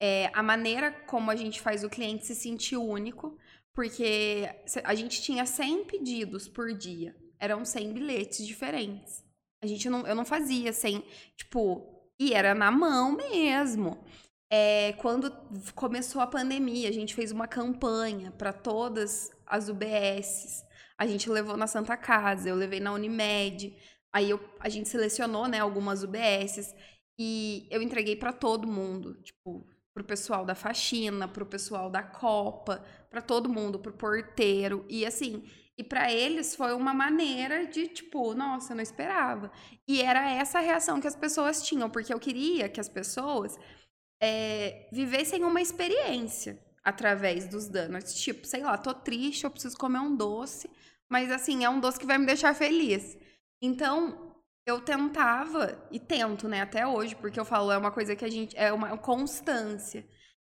é, 0.01 0.31
a 0.35 0.43
maneira 0.43 0.91
como 0.91 1.31
a 1.31 1.37
gente 1.37 1.61
faz 1.61 1.83
o 1.85 1.91
cliente 1.91 2.27
se 2.27 2.35
sentir 2.35 2.77
único, 2.77 3.37
porque 3.75 4.49
a 4.85 4.95
gente 4.95 5.23
tinha 5.23 5.45
100 5.45 5.85
pedidos 5.85 6.49
por 6.49 6.73
dia, 6.73 7.15
eram 7.39 7.65
100 7.65 7.93
bilhetes 7.93 8.47
diferentes. 8.47 9.25
A 9.63 9.67
gente 9.67 9.89
não, 9.89 10.07
eu 10.07 10.15
não 10.15 10.25
fazia 10.25 10.73
sem, 10.73 11.05
tipo, 11.37 11.97
e 12.19 12.33
era 12.33 12.55
na 12.55 12.71
mão 12.71 13.13
mesmo. 13.17 14.05
É, 14.51 14.93
quando 14.95 15.31
começou 15.75 16.23
a 16.23 16.27
pandemia, 16.27 16.89
a 16.89 16.93
gente 16.93 17.15
fez 17.15 17.33
uma 17.33 17.49
campanha 17.49 18.31
para 18.31 18.53
todas 18.53 19.31
as 19.47 19.69
UBSs. 19.69 20.65
A 20.97 21.07
gente 21.07 21.29
levou 21.29 21.57
na 21.57 21.67
Santa 21.67 21.97
Casa, 21.97 22.49
eu 22.49 22.55
levei 22.55 22.81
na 22.81 22.93
Unimed. 22.93 23.77
Aí 24.13 24.31
eu, 24.31 24.41
a 24.61 24.69
gente 24.69 24.89
selecionou, 24.89 25.49
né, 25.49 25.59
algumas 25.59 26.03
UBSs 26.03 26.75
e 27.19 27.67
eu 27.71 27.83
entreguei 27.83 28.17
para 28.17 28.33
todo 28.33 28.67
mundo, 28.67 29.15
tipo, 29.23 29.67
pro 29.97 30.05
pessoal 30.05 30.45
da 30.45 30.55
faxina, 30.55 31.27
pro 31.27 31.47
pessoal 31.47 31.89
da 31.89 32.03
copa, 32.03 32.85
para 33.09 33.23
todo 33.23 33.49
mundo, 33.49 33.79
pro 33.79 33.95
porteiro. 33.95 34.85
E 34.91 35.07
assim, 35.07 35.43
e 35.79 35.83
para 35.83 36.13
eles 36.13 36.55
foi 36.55 36.75
uma 36.75 36.93
maneira 36.93 37.65
de, 37.65 37.89
tipo, 37.89 38.35
nossa, 38.35 38.73
eu 38.73 38.77
não 38.77 38.83
esperava. 38.83 39.51
E 39.89 40.03
era 40.03 40.31
essa 40.31 40.59
a 40.59 40.61
reação 40.61 41.01
que 41.01 41.07
as 41.07 41.17
pessoas 41.17 41.63
tinham, 41.63 41.89
porque 41.89 42.13
eu 42.13 42.21
queria 42.21 42.69
que 42.69 42.79
as 42.79 42.91
pessoas 42.91 43.59
é, 44.23 44.87
vivessem 44.93 45.43
uma 45.43 45.63
experiência 45.63 46.63
através 46.85 47.49
dos 47.49 47.67
donuts. 47.67 48.21
Tipo, 48.21 48.47
sei 48.47 48.63
lá, 48.63 48.77
tô 48.77 48.93
triste, 48.93 49.45
eu 49.45 49.51
preciso 49.51 49.79
comer 49.79 50.01
um 50.01 50.15
doce, 50.15 50.69
mas 51.09 51.33
assim, 51.33 51.65
é 51.65 51.71
um 51.71 51.81
doce 51.81 51.99
que 51.99 52.05
vai 52.05 52.19
me 52.19 52.27
deixar 52.27 52.55
feliz. 52.55 53.17
Então, 53.63 54.26
eu 54.67 54.81
tentava, 54.81 55.87
e 55.91 56.01
tento, 56.01 56.49
né, 56.49 56.61
até 56.63 56.87
hoje, 56.87 57.15
porque 57.15 57.39
eu 57.39 57.45
falo, 57.45 57.71
é 57.73 57.79
uma 57.79 57.93
coisa 57.93 58.17
que 58.17 58.25
a 58.25 58.31
gente. 58.31 58.57
É 58.57 58.73
uma 58.73 58.99
constância. 58.99 60.07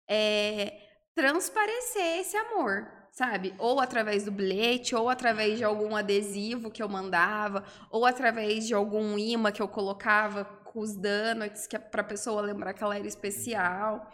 É 0.09 0.83
transparecer 1.15 2.21
esse 2.21 2.37
amor 2.37 2.97
sabe? 3.17 3.55
Ou 3.59 3.81
através 3.81 4.25
do 4.25 4.31
bilhete, 4.31 4.95
ou 4.95 5.09
através 5.09 5.57
de 5.57 5.65
algum 5.65 5.97
adesivo 5.97 6.71
que 6.71 6.83
eu 6.83 6.89
mandava, 6.89 7.65
ou 7.91 8.05
através 8.05 8.67
de 8.67 8.75
algum 8.75 9.19
imã 9.19 9.51
que 9.51 9.63
eu 9.63 9.69
colocava 9.69 10.45
com 10.45 10.81
os 10.81 10.95
donuts, 10.95 11.67
que 11.67 11.77
é 11.77 11.79
pra 11.79 12.05
pessoa 12.05 12.43
lembrar 12.43 12.75
que 12.75 12.85
ela 12.85 12.95
era 12.95 13.07
especial. 13.07 14.07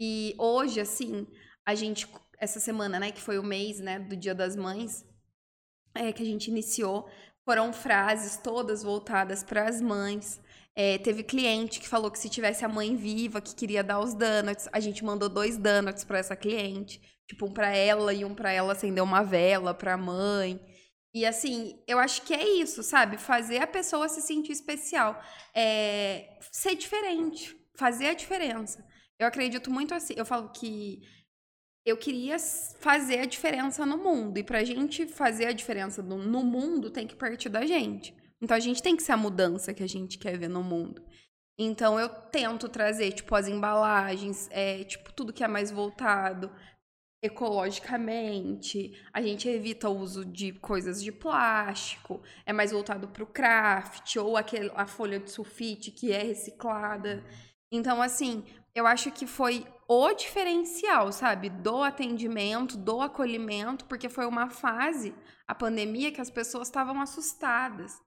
E 0.00 0.34
hoje, 0.38 0.80
assim, 0.80 1.26
a 1.66 1.74
gente, 1.74 2.08
essa 2.38 2.58
semana, 2.58 2.98
né, 2.98 3.12
que 3.12 3.20
foi 3.20 3.38
o 3.38 3.42
mês, 3.42 3.80
né, 3.80 3.98
do 3.98 4.16
Dia 4.16 4.34
das 4.34 4.56
Mães, 4.56 5.04
é, 5.94 6.10
que 6.10 6.22
a 6.22 6.26
gente 6.26 6.48
iniciou, 6.48 7.06
foram 7.48 7.72
frases 7.72 8.36
todas 8.36 8.82
voltadas 8.82 9.42
para 9.42 9.66
as 9.66 9.80
mães. 9.80 10.38
É, 10.76 10.98
teve 10.98 11.22
cliente 11.22 11.80
que 11.80 11.88
falou 11.88 12.10
que 12.10 12.18
se 12.18 12.28
tivesse 12.28 12.62
a 12.62 12.68
mãe 12.68 12.94
viva, 12.94 13.40
que 13.40 13.54
queria 13.54 13.82
dar 13.82 14.00
os 14.00 14.12
donuts, 14.12 14.68
a 14.70 14.78
gente 14.78 15.02
mandou 15.02 15.30
dois 15.30 15.56
donuts 15.56 16.04
para 16.04 16.18
essa 16.18 16.36
cliente. 16.36 17.00
Tipo, 17.26 17.46
um 17.46 17.50
pra 17.54 17.74
ela 17.74 18.12
e 18.12 18.22
um 18.22 18.34
pra 18.34 18.52
ela 18.52 18.74
acender 18.74 19.02
uma 19.02 19.22
vela 19.22 19.72
pra 19.72 19.96
mãe. 19.96 20.60
E 21.14 21.24
assim, 21.24 21.82
eu 21.88 21.98
acho 21.98 22.20
que 22.20 22.34
é 22.34 22.46
isso, 22.46 22.82
sabe? 22.82 23.16
Fazer 23.16 23.62
a 23.62 23.66
pessoa 23.66 24.10
se 24.10 24.20
sentir 24.20 24.52
especial. 24.52 25.18
É... 25.54 26.38
Ser 26.52 26.74
diferente. 26.74 27.56
Fazer 27.78 28.08
a 28.08 28.14
diferença. 28.14 28.86
Eu 29.18 29.26
acredito 29.26 29.70
muito 29.70 29.94
assim. 29.94 30.12
Eu 30.18 30.26
falo 30.26 30.50
que 30.50 31.00
eu 31.88 31.96
queria 31.96 32.36
fazer 32.78 33.20
a 33.20 33.24
diferença 33.24 33.84
no 33.86 33.98
mundo. 33.98 34.38
E 34.38 34.42
pra 34.42 34.64
gente 34.64 35.06
fazer 35.06 35.46
a 35.46 35.52
diferença 35.52 36.02
no, 36.02 36.18
no 36.18 36.42
mundo, 36.44 36.90
tem 36.90 37.06
que 37.06 37.16
partir 37.16 37.48
da 37.48 37.64
gente. 37.64 38.14
Então 38.40 38.56
a 38.56 38.60
gente 38.60 38.82
tem 38.82 38.96
que 38.96 39.02
ser 39.02 39.12
a 39.12 39.16
mudança 39.16 39.74
que 39.74 39.82
a 39.82 39.88
gente 39.88 40.18
quer 40.18 40.38
ver 40.38 40.48
no 40.48 40.62
mundo. 40.62 41.02
Então 41.58 41.98
eu 41.98 42.08
tento 42.08 42.68
trazer, 42.68 43.12
tipo, 43.12 43.34
as 43.34 43.48
embalagens, 43.48 44.48
é, 44.52 44.84
tipo, 44.84 45.12
tudo 45.12 45.32
que 45.32 45.42
é 45.42 45.48
mais 45.48 45.70
voltado 45.70 46.50
ecologicamente, 47.20 48.92
a 49.12 49.20
gente 49.20 49.48
evita 49.48 49.88
o 49.88 49.98
uso 49.98 50.24
de 50.24 50.52
coisas 50.52 51.02
de 51.02 51.10
plástico, 51.10 52.22
é 52.46 52.52
mais 52.52 52.70
voltado 52.70 53.08
para 53.08 53.24
o 53.24 53.26
craft, 53.26 54.14
ou 54.16 54.36
aquele, 54.36 54.70
a 54.76 54.86
folha 54.86 55.18
de 55.18 55.28
sulfite 55.30 55.90
que 55.90 56.12
é 56.12 56.22
reciclada. 56.22 57.24
Então, 57.72 58.00
assim, 58.00 58.44
eu 58.72 58.86
acho 58.86 59.10
que 59.10 59.26
foi 59.26 59.66
o 59.88 60.12
diferencial, 60.12 61.10
sabe, 61.10 61.48
do 61.48 61.82
atendimento, 61.82 62.76
do 62.76 63.00
acolhimento, 63.00 63.86
porque 63.86 64.10
foi 64.10 64.26
uma 64.26 64.50
fase, 64.50 65.14
a 65.46 65.54
pandemia, 65.54 66.12
que 66.12 66.20
as 66.20 66.30
pessoas 66.30 66.68
estavam 66.68 67.00
assustadas. 67.00 67.98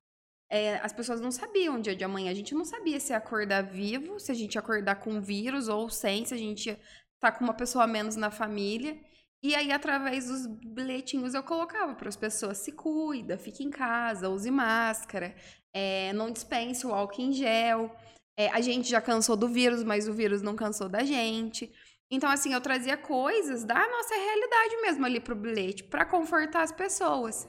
É, 0.48 0.76
as 0.84 0.94
pessoas 0.94 1.20
não 1.20 1.32
sabiam 1.32 1.78
o 1.78 1.82
dia 1.82 1.96
de 1.96 2.04
amanhã. 2.04 2.30
A 2.30 2.36
gente 2.36 2.54
não 2.54 2.65
sabia 2.65 3.00
se 3.00 3.13
acordar 3.13 3.63
vivo, 3.63 4.20
se 4.20 4.32
a 4.32 4.36
gente 4.36 4.56
ia 4.56 4.60
acordar 4.60 4.96
com 4.96 5.20
vírus 5.20 5.67
ou 5.67 5.89
sem, 5.89 6.24
se 6.24 6.34
a 6.34 6.38
gente 6.38 6.67
ia 6.67 6.80
tá 7.22 7.32
com 7.32 7.44
uma 7.44 7.54
pessoa 7.54 7.86
a 7.86 7.88
menos 7.88 8.15
na 8.15 8.32
família. 8.32 9.00
E 9.44 9.56
aí, 9.56 9.72
através 9.72 10.28
dos 10.28 10.46
bilhetinhos, 10.46 11.34
eu 11.34 11.44
colocava 11.44 11.96
para 11.96 12.10
as 12.10 12.15
pessoas: 12.15 12.58
se 12.58 12.72
cuida, 12.74 13.38
fique 13.38 13.63
em 13.63 13.70
casa, 13.70 14.30
use 14.30 14.52
máscara, 14.52 15.36
é, 15.74 16.12
não 16.13 16.32
dispense 16.32 16.86
o 16.86 16.94
álcool 16.94 17.22
em 17.22 17.32
gel. 17.32 17.96
É, 18.38 18.50
a 18.50 18.62
gente 18.62 18.89
já 18.89 19.02
cansou 19.02 19.36
do 19.36 19.48
vírus, 19.48 19.84
mas 19.84 20.08
o 20.08 20.13
vírus 20.13 20.41
não 20.41 20.56
cansou 20.56 20.88
da 20.89 21.04
gente. 21.04 21.72
Então, 22.10 22.30
assim, 22.30 22.54
eu 22.54 22.62
trazia 22.62 22.98
coisas 22.98 23.63
da 23.63 23.76
nossa 23.76 24.15
realidade 24.15 24.82
mesmo 24.82 25.06
ali 25.06 25.20
pro 25.20 25.36
bilhete, 25.36 25.84
para 25.84 26.06
confortar 26.06 26.63
as 26.63 26.72
pessoas. 26.72 27.48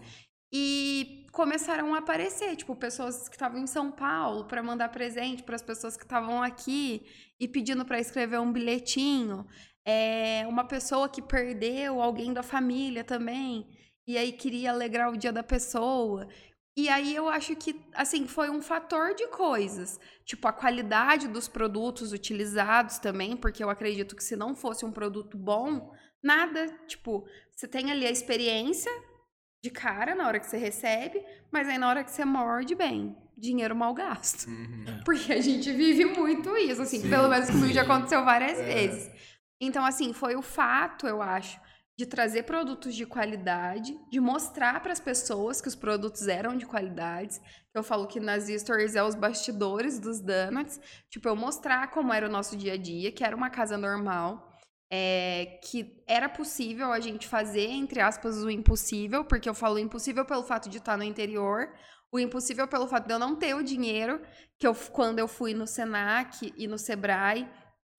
E 0.53 1.27
começaram 1.33 1.95
a 1.95 1.99
aparecer, 1.99 2.55
tipo, 2.57 2.77
pessoas 2.77 3.29
que 3.29 3.35
estavam 3.35 3.59
em 3.59 3.67
São 3.67 3.91
Paulo 3.91 4.45
para 4.45 4.63
mandar 4.63 4.91
presente 4.91 5.43
para 5.43 5.57
as 5.57 5.63
pessoas 5.63 5.97
que 5.97 6.05
estavam 6.05 6.43
aqui 6.43 7.07
e 7.41 7.49
pedindo 7.49 7.85
para 7.85 7.99
escrever 7.99 8.39
um 8.39 8.53
bilhetinho. 8.53 9.47
É, 9.85 10.45
uma 10.47 10.65
pessoa 10.65 11.09
que 11.09 11.23
perdeu 11.23 12.01
alguém 12.01 12.33
da 12.33 12.43
família 12.43 13.03
também 13.03 13.67
e 14.07 14.19
aí 14.19 14.33
queria 14.33 14.71
alegrar 14.71 15.11
o 15.11 15.17
dia 15.17 15.33
da 15.33 15.43
pessoa. 15.43 16.29
E 16.77 16.89
aí 16.89 17.15
eu 17.15 17.29
acho 17.29 17.55
que, 17.55 17.79
assim, 17.95 18.27
foi 18.27 18.49
um 18.49 18.63
fator 18.63 19.15
de 19.15 19.27
coisas. 19.29 20.01
Tipo, 20.25 20.49
a 20.49 20.53
qualidade 20.53 21.29
dos 21.29 21.47
produtos 21.47 22.13
utilizados 22.13 22.99
também, 22.99 23.37
porque 23.37 23.63
eu 23.63 23.69
acredito 23.69 24.17
que 24.17 24.25
se 24.25 24.37
não 24.37 24.55
fosse 24.55 24.85
um 24.85 24.91
produto 24.91 25.37
bom, 25.37 25.93
nada, 26.23 26.67
tipo, 26.87 27.27
você 27.55 27.69
tem 27.69 27.91
ali 27.91 28.07
a 28.07 28.11
experiência 28.11 28.91
de 29.63 29.71
cara 29.71 30.15
na 30.15 30.27
hora 30.27 30.41
que 30.41 30.47
você 30.47 30.57
recebe, 30.57 31.23
mas 31.51 31.69
aí 31.69 31.77
na 31.77 31.89
hora 31.89 32.03
que 32.03 32.11
você 32.11 32.25
morde, 32.25 32.75
bem, 32.75 33.17
dinheiro 33.37 33.77
mal 33.77 33.93
gasto. 33.93 34.49
Uhum. 34.49 34.85
É. 34.89 35.05
Porque 35.05 35.33
a 35.33 35.41
gente 35.41 35.71
vive 35.73 36.07
muito 36.07 36.57
isso, 36.57 36.81
assim, 36.81 37.01
Sim. 37.01 37.11
pelo 37.11 37.29
menos 37.29 37.51
comigo 37.51 37.73
já 37.73 37.83
aconteceu 37.83 38.25
várias 38.25 38.59
é. 38.59 38.65
vezes. 38.65 39.11
Então, 39.61 39.85
assim, 39.85 40.13
foi 40.13 40.35
o 40.35 40.43
fato, 40.43 41.07
eu 41.07 41.23
acho, 41.23 41.61
de 41.97 42.07
trazer 42.07 42.45
produtos 42.45 42.95
de 42.95 43.05
qualidade, 43.05 43.99
de 44.11 44.21
mostrar 44.21 44.81
para 44.81 44.93
as 44.93 45.01
pessoas 45.01 45.61
que 45.61 45.69
os 45.69 45.75
produtos 45.75 46.27
eram 46.27 46.57
de 46.57 46.67
qualidade. 46.67 47.41
Eu 47.75 47.83
falo 47.83 48.07
que 48.07 48.19
nas 48.19 48.49
stories 48.49 48.97
é 48.97 49.03
os 49.03 49.15
bastidores 49.15 49.99
dos 49.99 50.21
donuts, 50.21 50.81
tipo, 51.11 51.29
eu 51.29 51.37
mostrar 51.37 51.91
como 51.91 52.13
era 52.13 52.27
o 52.27 52.33
nosso 52.33 52.57
dia 52.57 52.75
a 52.75 52.77
dia, 52.77 53.13
que 53.13 53.25
era 53.25 53.37
uma 53.37 53.51
casa 53.51 53.77
normal 53.77 54.53
é, 54.95 55.59
que 55.65 56.05
era 56.07 56.29
possível 56.29 56.93
a 56.93 57.01
gente 57.01 57.27
fazer, 57.27 57.67
entre 57.71 57.99
aspas, 57.99 58.45
o 58.45 58.51
impossível, 58.51 59.25
porque 59.25 59.49
eu 59.49 59.55
falo 59.55 59.79
impossível 59.79 60.23
pelo 60.23 60.43
fato 60.43 60.69
de 60.69 60.77
estar 60.77 60.99
no 60.99 61.03
interior, 61.03 61.73
o 62.13 62.21
impossível 62.21 62.69
pelo 62.69 62.87
fato 62.87 63.07
de 63.07 63.15
eu 63.15 63.19
não 63.19 63.35
ter 63.35 63.55
o 63.55 63.63
dinheiro, 63.63 64.21
que 64.59 64.67
eu, 64.67 64.75
quando 64.75 65.19
eu 65.19 65.27
fui 65.27 65.55
no 65.55 65.67
Senac 65.67 66.53
e 66.59 66.69
no 66.69 66.77
Sebrae, 66.77 67.49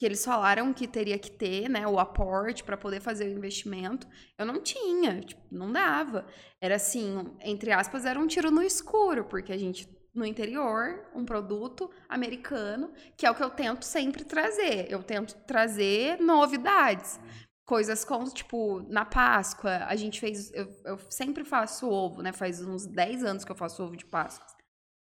que 0.03 0.07
eles 0.07 0.25
falaram 0.25 0.73
que 0.73 0.85
teria 0.85 1.17
que 1.17 1.31
ter, 1.31 1.69
né, 1.69 1.87
o 1.87 1.97
aporte 1.97 2.61
para 2.61 2.75
poder 2.75 2.99
fazer 2.99 3.23
o 3.23 3.31
investimento, 3.31 4.05
eu 4.37 4.45
não 4.45 4.61
tinha, 4.61 5.21
tipo, 5.21 5.41
não 5.49 5.71
dava. 5.71 6.27
Era 6.59 6.75
assim, 6.75 7.33
entre 7.39 7.71
aspas, 7.71 8.03
era 8.03 8.19
um 8.19 8.27
tiro 8.27 8.51
no 8.51 8.61
escuro, 8.61 9.23
porque 9.23 9.53
a 9.53 9.57
gente 9.57 9.87
no 10.13 10.25
interior 10.25 11.09
um 11.15 11.23
produto 11.23 11.89
americano, 12.09 12.91
que 13.15 13.25
é 13.25 13.31
o 13.31 13.33
que 13.33 13.41
eu 13.41 13.49
tento 13.49 13.85
sempre 13.85 14.25
trazer. 14.25 14.91
Eu 14.91 15.01
tento 15.01 15.35
trazer 15.45 16.19
novidades. 16.19 17.17
Coisas 17.65 18.03
como, 18.03 18.29
tipo, 18.29 18.81
na 18.89 19.05
Páscoa, 19.05 19.85
a 19.85 19.95
gente 19.95 20.19
fez. 20.19 20.51
Eu, 20.53 20.67
eu 20.83 20.99
sempre 21.09 21.45
faço 21.45 21.89
ovo, 21.89 22.21
né? 22.21 22.33
Faz 22.33 22.61
uns 22.61 22.85
10 22.85 23.23
anos 23.23 23.45
que 23.45 23.51
eu 23.53 23.55
faço 23.55 23.81
ovo 23.81 23.95
de 23.95 24.05
Páscoa. 24.05 24.52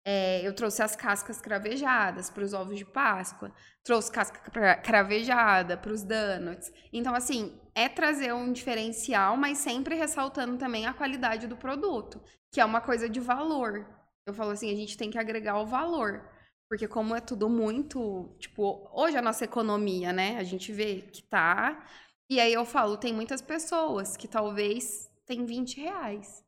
É, 0.06 0.48
eu 0.48 0.54
trouxe 0.54 0.84
as 0.84 0.96
cascas 0.96 1.41
cravejadas 1.41 2.30
para 2.30 2.44
os 2.44 2.54
ovos 2.54 2.78
de 2.78 2.86
Páscoa, 2.86 3.52
trouxe 3.84 4.12
casca 4.12 4.39
cravejada 4.84 5.76
para 5.76 5.91
os 5.91 6.04
donuts. 6.04 6.72
Então, 6.94 7.15
assim, 7.15 7.60
é 7.74 7.89
trazer 7.89 8.32
um 8.34 8.54
diferencial, 8.54 9.36
mas 9.36 9.58
sempre 9.58 9.96
ressaltando 9.96 10.58
também 10.58 10.86
a 10.86 10.94
qualidade 10.94 11.48
do 11.48 11.58
produto, 11.58 12.22
que 12.54 12.62
é 12.62 12.65
uma 12.65 12.82
coisa 12.82 13.10
de 13.10 13.20
valor 13.20 13.86
eu 14.26 14.34
falo 14.34 14.52
assim, 14.52 14.72
a 14.72 14.76
gente 14.76 14.98
tem 14.98 15.12
que 15.12 15.18
agregar 15.18 15.60
o 15.60 15.65
valor. 15.65 16.28
Porque 16.68 16.88
como 16.88 17.15
é 17.15 17.22
tudo 17.22 17.48
muito, 17.48 18.36
tipo, 18.39 18.89
hoje 18.91 19.15
a 19.18 19.22
nossa 19.22 19.46
economia, 19.46 20.12
né? 20.12 20.38
A 20.38 20.44
gente 20.44 20.72
vê 20.72 21.02
que 21.02 21.22
tá. 21.22 21.86
E 22.30 22.39
aí 22.39 22.52
eu 22.52 22.65
falo, 22.65 22.98
tem 22.98 23.13
muitas 23.13 23.41
pessoas 23.41 24.18
que 24.18 24.28
talvez 24.28 25.08
tem 25.28 25.46
20 25.46 25.80
reais. 25.80 26.44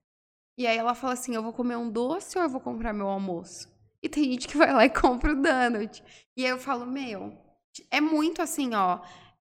E 0.57 0.65
aí 0.65 0.77
ela 0.77 0.95
fala 0.95 1.13
assim: 1.13 1.35
eu 1.35 1.43
vou 1.43 1.53
comer 1.53 1.75
um 1.75 1.89
doce 1.89 2.37
ou 2.37 2.43
eu 2.43 2.49
vou 2.49 2.59
comprar 2.59 2.93
meu 2.93 3.07
almoço? 3.07 3.71
E 4.01 4.09
tem 4.09 4.23
gente 4.25 4.47
que 4.47 4.57
vai 4.57 4.73
lá 4.73 4.85
e 4.85 4.89
compra 4.91 5.33
o 5.33 5.41
donut. 5.41 6.03
E 6.35 6.43
aí 6.43 6.49
eu 6.49 6.57
falo: 6.57 6.85
meu, 6.85 7.37
é 7.91 8.01
muito 8.01 8.41
assim, 8.41 8.73
ó, 8.73 8.99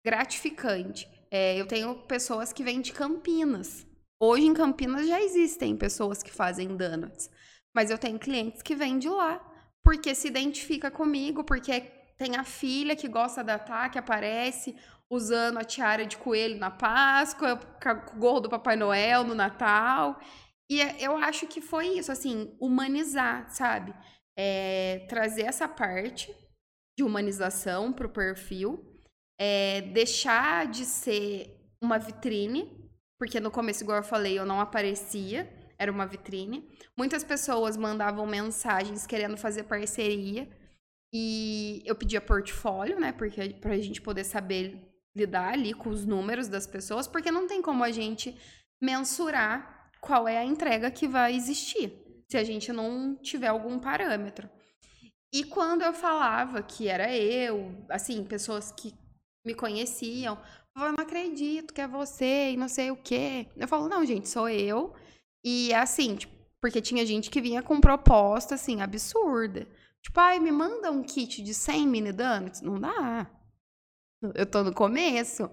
gratificante. 0.05 1.09
É, 1.31 1.59
eu 1.59 1.67
tenho 1.67 1.95
pessoas 2.07 2.53
que 2.53 2.63
vêm 2.63 2.81
de 2.81 2.93
Campinas. 2.93 3.87
Hoje 4.21 4.47
em 4.47 4.55
Campinas 4.55 5.09
já 5.09 5.21
existem 5.21 5.77
pessoas 5.77 6.23
que 6.23 6.31
fazem 6.31 6.77
donuts. 6.77 7.31
Mas 7.75 7.91
eu 7.91 7.99
tenho 7.99 8.19
clientes 8.19 8.63
que 8.63 8.75
vêm 8.75 8.99
de 8.99 9.09
lá. 9.09 9.41
Porque 9.83 10.15
se 10.15 10.29
identifica 10.29 10.91
comigo, 10.91 11.43
porque 11.43 11.81
tem 12.17 12.37
a 12.37 12.45
filha 12.45 12.95
que 12.95 13.09
gosta 13.09 13.43
da 13.43 13.59
Tá, 13.59 13.89
que 13.89 13.99
aparece 13.99 14.77
usando 15.11 15.59
a 15.59 15.65
tiara 15.65 16.07
de 16.07 16.17
coelho 16.17 16.59
na 16.59 16.71
Páscoa, 16.71 17.59
o 18.13 18.17
gorro 18.17 18.41
do 18.41 18.49
Papai 18.49 18.77
Noel 18.77 19.25
no 19.25 19.35
Natal. 19.35 20.21
E 20.71 20.81
é, 20.81 20.97
eu 21.01 21.17
acho 21.17 21.47
que 21.47 21.61
foi 21.61 21.89
isso, 21.99 22.11
assim, 22.11 22.57
humanizar, 22.61 23.51
sabe? 23.51 23.95
É, 24.37 25.07
trazer 25.09 25.43
essa 25.43 25.69
parte 25.69 26.35
de 26.97 27.05
humanização 27.05 27.93
para 27.93 28.07
o 28.07 28.13
perfil, 28.13 28.83
é, 29.39 29.81
deixar 29.83 30.67
de 30.67 30.85
ser 30.85 31.59
uma 31.83 31.99
vitrine, 31.99 32.83
porque 33.19 33.41
no 33.41 33.51
começo, 33.51 33.83
igual 33.83 33.99
eu 33.99 34.05
falei, 34.05 34.39
eu 34.39 34.47
não 34.47 34.61
aparecia, 34.61 35.53
era 35.79 35.91
uma 35.91 36.07
vitrine. 36.07 36.69
Muitas 36.97 37.25
pessoas 37.25 37.77
mandavam 37.77 38.27
mensagens 38.27 39.07
querendo 39.07 39.37
fazer 39.37 39.65
parceria 39.65 40.49
e 41.13 41.83
eu 41.85 41.95
pedia 41.95 42.21
portfólio, 42.21 42.99
né? 42.99 43.13
Porque 43.13 43.51
para 43.55 43.73
a 43.73 43.79
gente 43.79 44.01
poder 44.01 44.25
saber 44.25 44.81
lidar 45.15 45.53
ali 45.53 45.75
com 45.75 45.91
os 45.91 46.07
números 46.07 46.49
das 46.49 46.67
pessoas, 46.67 47.07
porque 47.07 47.31
não 47.31 47.47
tem 47.47 47.61
como 47.61 47.85
a 47.85 47.91
gente 47.91 48.37
mensurar 48.81 49.82
qual 50.03 50.27
é 50.27 50.37
a 50.37 50.45
entrega 50.45 50.91
que 50.91 51.07
vai 51.07 51.35
existir, 51.35 51.93
se 52.29 52.37
a 52.37 52.43
gente 52.43 52.73
não 52.73 53.15
tiver 53.15 53.47
algum 53.47 53.79
parâmetro. 53.79 54.51
E 55.33 55.45
quando 55.45 55.83
eu 55.83 55.95
falava 55.95 56.61
que 56.61 56.89
era 56.89 57.17
eu, 57.17 57.87
assim, 57.89 58.25
pessoas 58.25 58.73
que 58.73 58.93
me 59.47 59.55
conheciam, 59.55 60.37
eu 60.77 60.93
não 60.93 61.03
acredito 61.05 61.73
que 61.73 61.81
é 61.81 61.87
você 61.87 62.51
e 62.51 62.57
não 62.57 62.69
sei 62.69 62.91
o 62.91 62.97
quê. 62.97 63.47
Eu 63.57 63.69
falo, 63.69 63.89
não, 63.89 64.05
gente, 64.05 64.29
sou 64.29 64.49
eu. 64.49 64.93
E 65.45 65.73
é 65.73 65.77
assim, 65.77 66.17
tipo, 66.17 66.33
porque 66.61 66.83
tinha 66.83 67.07
gente 67.07 67.31
que 67.31 67.41
vinha 67.41 67.63
com 67.63 67.81
proposta, 67.81 68.57
assim, 68.57 68.83
absurda. 68.83 69.67
Tipo, 70.03 70.21
ai, 70.21 70.41
me 70.41 70.51
manda 70.51 70.91
um 70.91 71.03
kit 71.03 71.43
de 71.43 71.55
100 71.55 71.87
mini 71.87 72.13
donuts. 72.13 72.61
Não 72.61 72.79
dá. 72.81 73.31
Eu 74.35 74.47
tô 74.47 74.63
no 74.65 74.75
começo. 74.75 75.51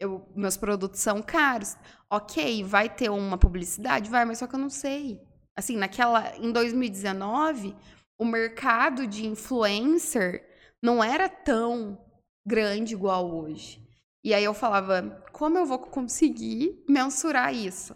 Eu, 0.00 0.26
meus 0.34 0.56
produtos 0.56 0.98
são 0.98 1.22
caros. 1.22 1.76
Ok, 2.08 2.64
vai 2.64 2.88
ter 2.88 3.10
uma 3.10 3.36
publicidade? 3.36 4.10
Vai, 4.10 4.24
mas 4.24 4.38
só 4.38 4.46
que 4.46 4.54
eu 4.54 4.58
não 4.58 4.70
sei. 4.70 5.20
Assim, 5.54 5.76
naquela. 5.76 6.34
Em 6.38 6.50
2019, 6.50 7.76
o 8.18 8.24
mercado 8.24 9.06
de 9.06 9.26
influencer 9.26 10.42
não 10.82 11.04
era 11.04 11.28
tão 11.28 11.98
grande 12.46 12.94
igual 12.94 13.30
hoje. 13.30 13.86
E 14.24 14.34
aí 14.34 14.44
eu 14.44 14.54
falava, 14.54 15.22
como 15.32 15.58
eu 15.58 15.64
vou 15.66 15.78
conseguir 15.78 16.84
mensurar 16.88 17.54
isso? 17.54 17.94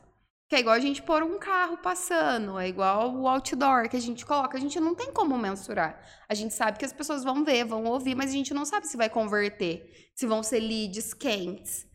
Que 0.49 0.57
é 0.57 0.61
igual 0.61 0.75
a 0.75 0.81
gente 0.81 1.03
pôr 1.03 1.23
um 1.23 1.39
carro 1.39 1.79
passando, 1.79 2.59
é 2.59 2.69
igual 2.69 3.15
o 3.15 3.27
outdoor 3.27 3.89
que 3.89 3.97
a 3.97 4.01
gente 4.01 4.25
coloca. 4.25 4.57
A 4.57 4.61
gente 4.61 4.79
não 4.79 4.95
tem 4.95 5.13
como 5.13 5.37
mensurar. 5.37 6.01
A 6.29 6.35
gente 6.35 6.55
sabe 6.55 6.79
que 6.79 6.85
as 6.85 6.93
pessoas 6.93 7.25
vão 7.25 7.45
ver, 7.45 7.65
vão 7.65 7.85
ouvir, 7.85 8.15
mas 8.15 8.31
a 8.31 8.35
gente 8.35 8.55
não 8.55 8.65
sabe 8.65 8.87
se 8.87 8.97
vai 8.97 9.09
converter, 9.09 10.11
se 10.15 10.27
vão 10.27 10.43
ser 10.43 10.61
leads 10.61 11.13
quentes. 11.15 11.87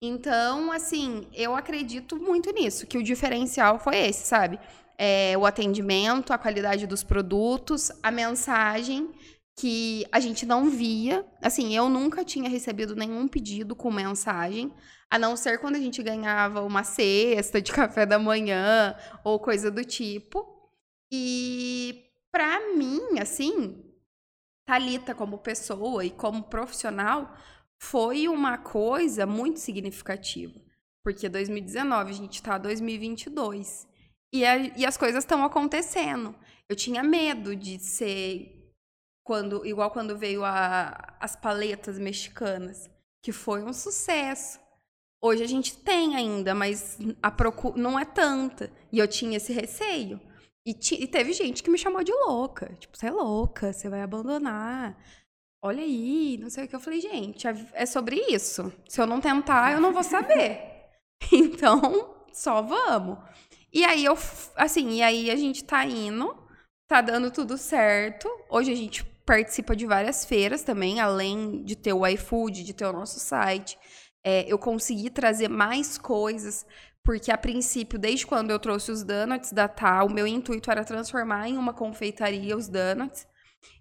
Então, 0.00 0.70
assim, 0.70 1.26
eu 1.34 1.56
acredito 1.56 2.16
muito 2.16 2.52
nisso, 2.52 2.86
que 2.86 2.98
o 2.98 3.02
diferencial 3.02 3.78
foi 3.78 3.96
esse, 3.96 4.26
sabe? 4.26 4.58
É, 4.96 5.36
o 5.36 5.44
atendimento, 5.44 6.32
a 6.32 6.38
qualidade 6.38 6.86
dos 6.86 7.02
produtos, 7.02 7.90
a 8.02 8.10
mensagem 8.10 9.10
que 9.58 10.06
a 10.12 10.20
gente 10.20 10.46
não 10.46 10.70
via. 10.70 11.26
Assim, 11.42 11.74
eu 11.76 11.88
nunca 11.88 12.24
tinha 12.24 12.48
recebido 12.48 12.94
nenhum 12.94 13.26
pedido 13.26 13.74
com 13.74 13.90
mensagem, 13.90 14.72
a 15.10 15.18
não 15.18 15.36
ser 15.36 15.58
quando 15.58 15.76
a 15.76 15.80
gente 15.80 16.02
ganhava 16.02 16.62
uma 16.62 16.84
cesta 16.84 17.60
de 17.60 17.72
café 17.72 18.06
da 18.06 18.18
manhã 18.18 18.94
ou 19.24 19.40
coisa 19.40 19.70
do 19.70 19.84
tipo. 19.84 20.46
E 21.10 22.04
para 22.30 22.74
mim, 22.76 23.18
assim, 23.20 23.88
Talita 24.68 25.14
como 25.14 25.38
pessoa 25.38 26.04
e 26.04 26.10
como 26.10 26.42
profissional 26.42 27.34
foi 27.80 28.28
uma 28.28 28.58
coisa 28.58 29.26
muito 29.26 29.60
significativa. 29.60 30.60
Porque 31.02 31.28
2019, 31.28 32.10
a 32.10 32.14
gente 32.14 32.34
está 32.34 32.58
2022. 32.58 33.88
E, 34.32 34.44
a, 34.44 34.56
e 34.56 34.84
as 34.84 34.96
coisas 34.96 35.24
estão 35.24 35.44
acontecendo. 35.44 36.34
Eu 36.68 36.76
tinha 36.76 37.02
medo 37.02 37.56
de 37.56 37.78
ser 37.78 38.58
quando 39.24 39.64
igual 39.66 39.90
quando 39.90 40.16
veio 40.16 40.44
a, 40.44 41.16
as 41.20 41.36
paletas 41.36 41.98
mexicanas, 41.98 42.90
que 43.22 43.32
foi 43.32 43.62
um 43.62 43.72
sucesso. 43.72 44.58
Hoje 45.20 45.42
a 45.42 45.46
gente 45.46 45.76
tem 45.78 46.16
ainda, 46.16 46.54
mas 46.54 46.98
a 47.22 47.30
procura 47.30 47.76
não 47.76 47.98
é 47.98 48.04
tanta. 48.04 48.70
E 48.92 48.98
eu 48.98 49.08
tinha 49.08 49.36
esse 49.36 49.52
receio. 49.52 50.20
E, 50.66 50.72
e, 50.72 51.06
teve 51.06 51.32
gente 51.32 51.62
que 51.62 51.70
me 51.70 51.78
chamou 51.78 52.04
de 52.04 52.12
louca. 52.12 52.74
Tipo, 52.78 52.96
você 52.96 53.06
é 53.06 53.10
louca, 53.10 53.72
você 53.72 53.88
vai 53.88 54.02
abandonar. 54.02 54.98
Olha 55.60 55.82
aí, 55.82 56.38
não 56.40 56.48
sei 56.48 56.64
o 56.64 56.68
que. 56.68 56.76
Eu 56.76 56.80
falei, 56.80 57.00
gente, 57.00 57.46
é, 57.46 57.54
é 57.74 57.86
sobre 57.86 58.16
isso. 58.28 58.72
Se 58.88 59.00
eu 59.00 59.06
não 59.06 59.20
tentar, 59.20 59.72
eu 59.72 59.80
não 59.80 59.92
vou 59.92 60.02
saber. 60.02 60.60
Então, 61.32 62.14
só 62.32 62.62
vamos. 62.62 63.18
E 63.72 63.84
aí 63.84 64.04
eu, 64.04 64.16
assim, 64.54 64.94
e 64.94 65.02
aí 65.02 65.30
a 65.30 65.36
gente 65.36 65.64
tá 65.64 65.84
indo, 65.84 66.32
tá 66.88 67.00
dando 67.00 67.30
tudo 67.30 67.58
certo. 67.58 68.28
Hoje 68.48 68.72
a 68.72 68.74
gente 68.76 69.04
participa 69.26 69.76
de 69.76 69.84
várias 69.84 70.24
feiras 70.24 70.62
também, 70.62 71.00
além 71.00 71.62
de 71.64 71.76
ter 71.76 71.92
o 71.92 72.06
iFood, 72.06 72.64
de 72.64 72.72
ter 72.72 72.86
o 72.86 72.92
nosso 72.92 73.20
site. 73.20 73.76
É, 74.24 74.50
eu 74.50 74.58
consegui 74.58 75.10
trazer 75.10 75.48
mais 75.48 75.98
coisas, 75.98 76.64
porque 77.04 77.30
a 77.30 77.36
princípio, 77.36 77.98
desde 77.98 78.26
quando 78.26 78.50
eu 78.50 78.58
trouxe 78.58 78.90
os 78.90 79.02
donuts 79.02 79.52
da 79.52 79.68
Tal, 79.68 80.06
o 80.06 80.12
meu 80.12 80.26
intuito 80.26 80.70
era 80.70 80.84
transformar 80.84 81.48
em 81.48 81.58
uma 81.58 81.74
confeitaria 81.74 82.56
os 82.56 82.68
donuts. 82.68 83.26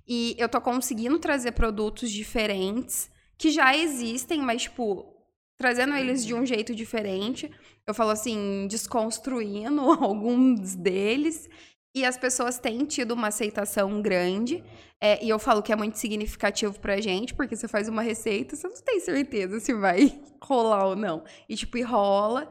E 0.08 0.36
eu 0.38 0.48
tô 0.48 0.62
conseguindo 0.62 1.20
trazer 1.20 1.52
produtos 1.52 2.10
diferentes 2.10 3.10
que 3.38 3.52
já 3.52 3.76
existem, 3.76 4.42
mas, 4.42 4.64
tipo, 4.64 5.14
trazendo 5.58 5.96
eles 5.96 6.26
de 6.26 6.34
um 6.34 6.46
jeito 6.46 6.74
diferente. 6.74 7.52
Eu 7.86 7.94
falo 7.94 8.12
assim, 8.12 8.68
desconstruindo 8.68 9.82
alguns 10.02 10.76
deles 10.76 11.50
e 11.98 12.06
as 12.06 12.18
pessoas 12.18 12.60
têm 12.60 12.86
tido 12.86 13.12
uma 13.12 13.28
aceitação 13.28 14.02
grande. 14.02 14.64
É, 15.02 15.24
e 15.24 15.30
eu 15.30 15.40
falo 15.40 15.62
que 15.62 15.74
é 15.74 15.76
muito 15.76 15.98
significativo 15.98 16.80
pra 16.80 17.02
gente, 17.02 17.34
porque 17.34 17.56
você 17.56 17.68
faz 17.68 17.88
uma 17.90 18.02
receita, 18.02 18.56
você 18.56 18.68
não 18.68 18.82
tem 18.82 19.00
certeza 19.00 19.60
se 19.60 19.74
vai 19.74 20.20
rolar 20.42 20.86
ou 20.86 20.96
não. 20.96 21.24
E, 21.50 21.56
tipo, 21.56 21.78
e 21.78 21.82
rola. 21.82 22.50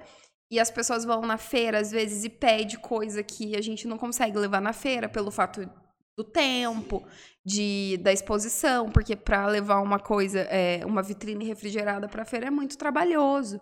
E 0.50 0.60
as 0.60 0.70
pessoas 0.70 1.04
vão 1.04 1.22
na 1.22 1.38
feira, 1.38 1.78
às 1.78 1.90
vezes, 1.90 2.24
e 2.24 2.28
pede 2.28 2.78
coisa 2.78 3.22
que 3.22 3.56
a 3.56 3.60
gente 3.60 3.88
não 3.88 3.98
consegue 3.98 4.38
levar 4.38 4.60
na 4.60 4.72
feira 4.72 5.08
pelo 5.08 5.30
fato 5.30 5.68
do 6.16 6.24
tempo, 6.24 7.06
de, 7.44 7.98
da 7.98 8.12
exposição, 8.12 8.90
porque 8.90 9.14
para 9.14 9.46
levar 9.46 9.80
uma 9.80 9.98
coisa, 9.98 10.40
é, 10.40 10.84
uma 10.86 11.02
vitrine 11.02 11.44
refrigerada 11.44 12.08
para 12.08 12.24
feira 12.24 12.46
é 12.46 12.50
muito 12.50 12.78
trabalhoso. 12.78 13.60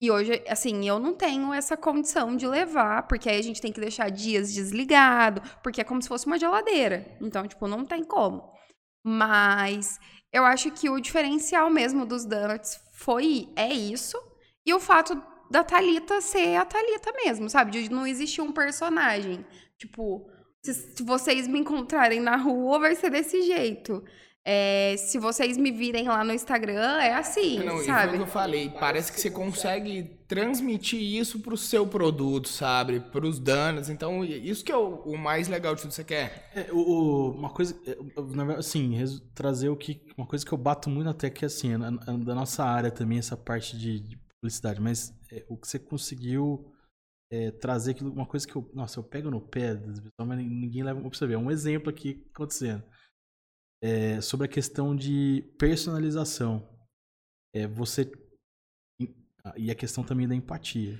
E 0.00 0.10
hoje, 0.10 0.44
assim, 0.48 0.86
eu 0.86 0.98
não 0.98 1.14
tenho 1.14 1.52
essa 1.52 1.76
condição 1.76 2.36
de 2.36 2.46
levar, 2.46 3.06
porque 3.08 3.28
aí 3.28 3.38
a 3.38 3.42
gente 3.42 3.60
tem 3.60 3.72
que 3.72 3.80
deixar 3.80 4.10
dias 4.10 4.52
desligado, 4.52 5.40
porque 5.62 5.80
é 5.80 5.84
como 5.84 6.02
se 6.02 6.08
fosse 6.08 6.26
uma 6.26 6.38
geladeira. 6.38 7.16
Então, 7.20 7.46
tipo, 7.48 7.66
não 7.66 7.86
tem 7.86 8.04
como. 8.04 8.52
Mas 9.02 9.98
eu 10.32 10.44
acho 10.44 10.70
que 10.72 10.90
o 10.90 11.00
diferencial 11.00 11.70
mesmo 11.70 12.04
dos 12.04 12.24
donuts 12.26 12.80
foi 12.92 13.48
é 13.56 13.72
isso. 13.72 14.18
E 14.66 14.74
o 14.74 14.80
fato 14.80 15.20
da 15.50 15.64
Talita 15.64 16.20
ser 16.20 16.56
a 16.56 16.64
Talita 16.64 17.12
mesmo, 17.12 17.48
sabe? 17.48 17.70
De 17.70 17.88
não 17.90 18.06
existir 18.06 18.40
um 18.42 18.52
personagem. 18.52 19.46
Tipo, 19.78 20.28
se, 20.64 20.72
se 20.72 21.02
vocês 21.02 21.46
me 21.46 21.58
encontrarem 21.58 22.20
na 22.20 22.36
rua, 22.36 22.78
vai 22.78 22.94
ser 22.94 23.10
desse 23.10 23.42
jeito. 23.42 24.02
É, 24.46 24.94
se 24.98 25.18
vocês 25.18 25.56
me 25.56 25.70
virem 25.70 26.06
lá 26.06 26.22
no 26.22 26.32
Instagram, 26.32 26.98
é 27.00 27.14
assim, 27.14 27.64
Não, 27.64 27.82
sabe? 27.82 28.08
Foi 28.08 28.14
o 28.14 28.22
que 28.22 28.28
eu 28.28 28.32
falei. 28.32 28.70
Parece 28.70 29.10
que 29.10 29.18
você 29.18 29.30
consegue 29.30 30.18
transmitir 30.28 31.00
isso 31.00 31.40
pro 31.40 31.56
seu 31.56 31.86
produto, 31.86 32.48
sabe? 32.48 33.00
Pros 33.00 33.38
danos. 33.38 33.88
Então, 33.88 34.22
isso 34.22 34.62
que 34.62 34.70
é 34.70 34.76
o, 34.76 34.96
o 35.06 35.16
mais 35.16 35.48
legal 35.48 35.74
de 35.74 35.82
tudo 35.82 35.90
que 35.90 35.96
você 35.96 36.04
quer. 36.04 36.50
É, 36.54 36.70
o, 36.72 37.30
uma 37.30 37.48
coisa, 37.50 37.74
é, 37.86 37.96
assim, 38.58 38.98
trazer 39.34 39.70
o 39.70 39.76
que... 39.76 40.02
Uma 40.16 40.26
coisa 40.26 40.44
que 40.44 40.52
eu 40.52 40.58
bato 40.58 40.90
muito 40.90 41.08
até 41.08 41.30
que, 41.30 41.46
assim, 41.46 41.72
é 41.72 41.78
da 41.78 42.34
nossa 42.34 42.64
área 42.64 42.90
também, 42.90 43.18
essa 43.18 43.38
parte 43.38 43.78
de, 43.78 43.98
de 43.98 44.18
publicidade. 44.40 44.78
Mas 44.78 45.10
é, 45.32 45.42
o 45.48 45.56
que 45.56 45.66
você 45.66 45.78
conseguiu 45.78 46.70
é, 47.34 47.50
trazer 47.50 47.92
aquilo, 47.92 48.12
uma 48.12 48.26
coisa 48.26 48.46
que 48.46 48.54
eu... 48.54 48.70
Nossa, 48.74 49.00
eu 49.00 49.04
pego 49.04 49.30
no 49.30 49.40
pé 49.40 49.74
das 49.74 49.98
pessoas, 49.98 50.28
mas 50.28 50.38
ninguém 50.38 50.82
leva 50.82 51.00
pra 51.00 51.08
você 51.08 51.26
ver. 51.26 51.34
É 51.34 51.38
um 51.38 51.50
exemplo 51.50 51.90
aqui 51.90 52.24
acontecendo 52.32 52.84
é, 53.82 54.20
sobre 54.20 54.46
a 54.46 54.48
questão 54.48 54.96
de 54.96 55.42
personalização. 55.58 56.66
É, 57.54 57.66
você 57.66 58.10
e 59.56 59.70
a 59.70 59.74
questão 59.74 60.02
também 60.02 60.26
da 60.26 60.34
empatia. 60.34 60.98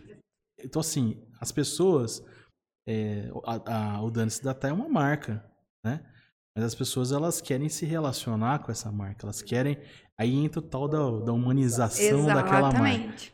Então, 0.60 0.80
assim, 0.80 1.26
as 1.40 1.50
pessoas. 1.50 2.22
É, 2.86 3.30
a, 3.44 3.94
a, 3.94 4.02
o 4.02 4.10
Dane-se 4.10 4.44
Data 4.44 4.68
é 4.68 4.72
uma 4.72 4.88
marca, 4.88 5.42
né? 5.82 6.04
Mas 6.54 6.66
as 6.66 6.74
pessoas 6.74 7.10
elas 7.10 7.40
querem 7.40 7.70
se 7.70 7.86
relacionar 7.86 8.58
com 8.58 8.70
essa 8.70 8.92
marca, 8.92 9.24
elas 9.24 9.40
querem. 9.40 9.78
Aí 10.20 10.34
entra 10.34 10.60
o 10.60 10.62
tal 10.62 10.86
da, 10.86 10.98
da 10.98 11.32
humanização 11.32 12.20
Exatamente. 12.20 12.34
daquela 12.34 12.72
marca. 12.72 13.32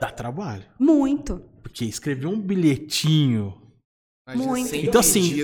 Dá 0.00 0.10
trabalho. 0.10 0.64
Muito. 0.78 1.42
Porque 1.62 1.84
escrever 1.84 2.26
um 2.26 2.40
bilhetinho. 2.40 3.62
Muito. 4.34 4.74
Então, 4.74 5.00
assim, 5.00 5.36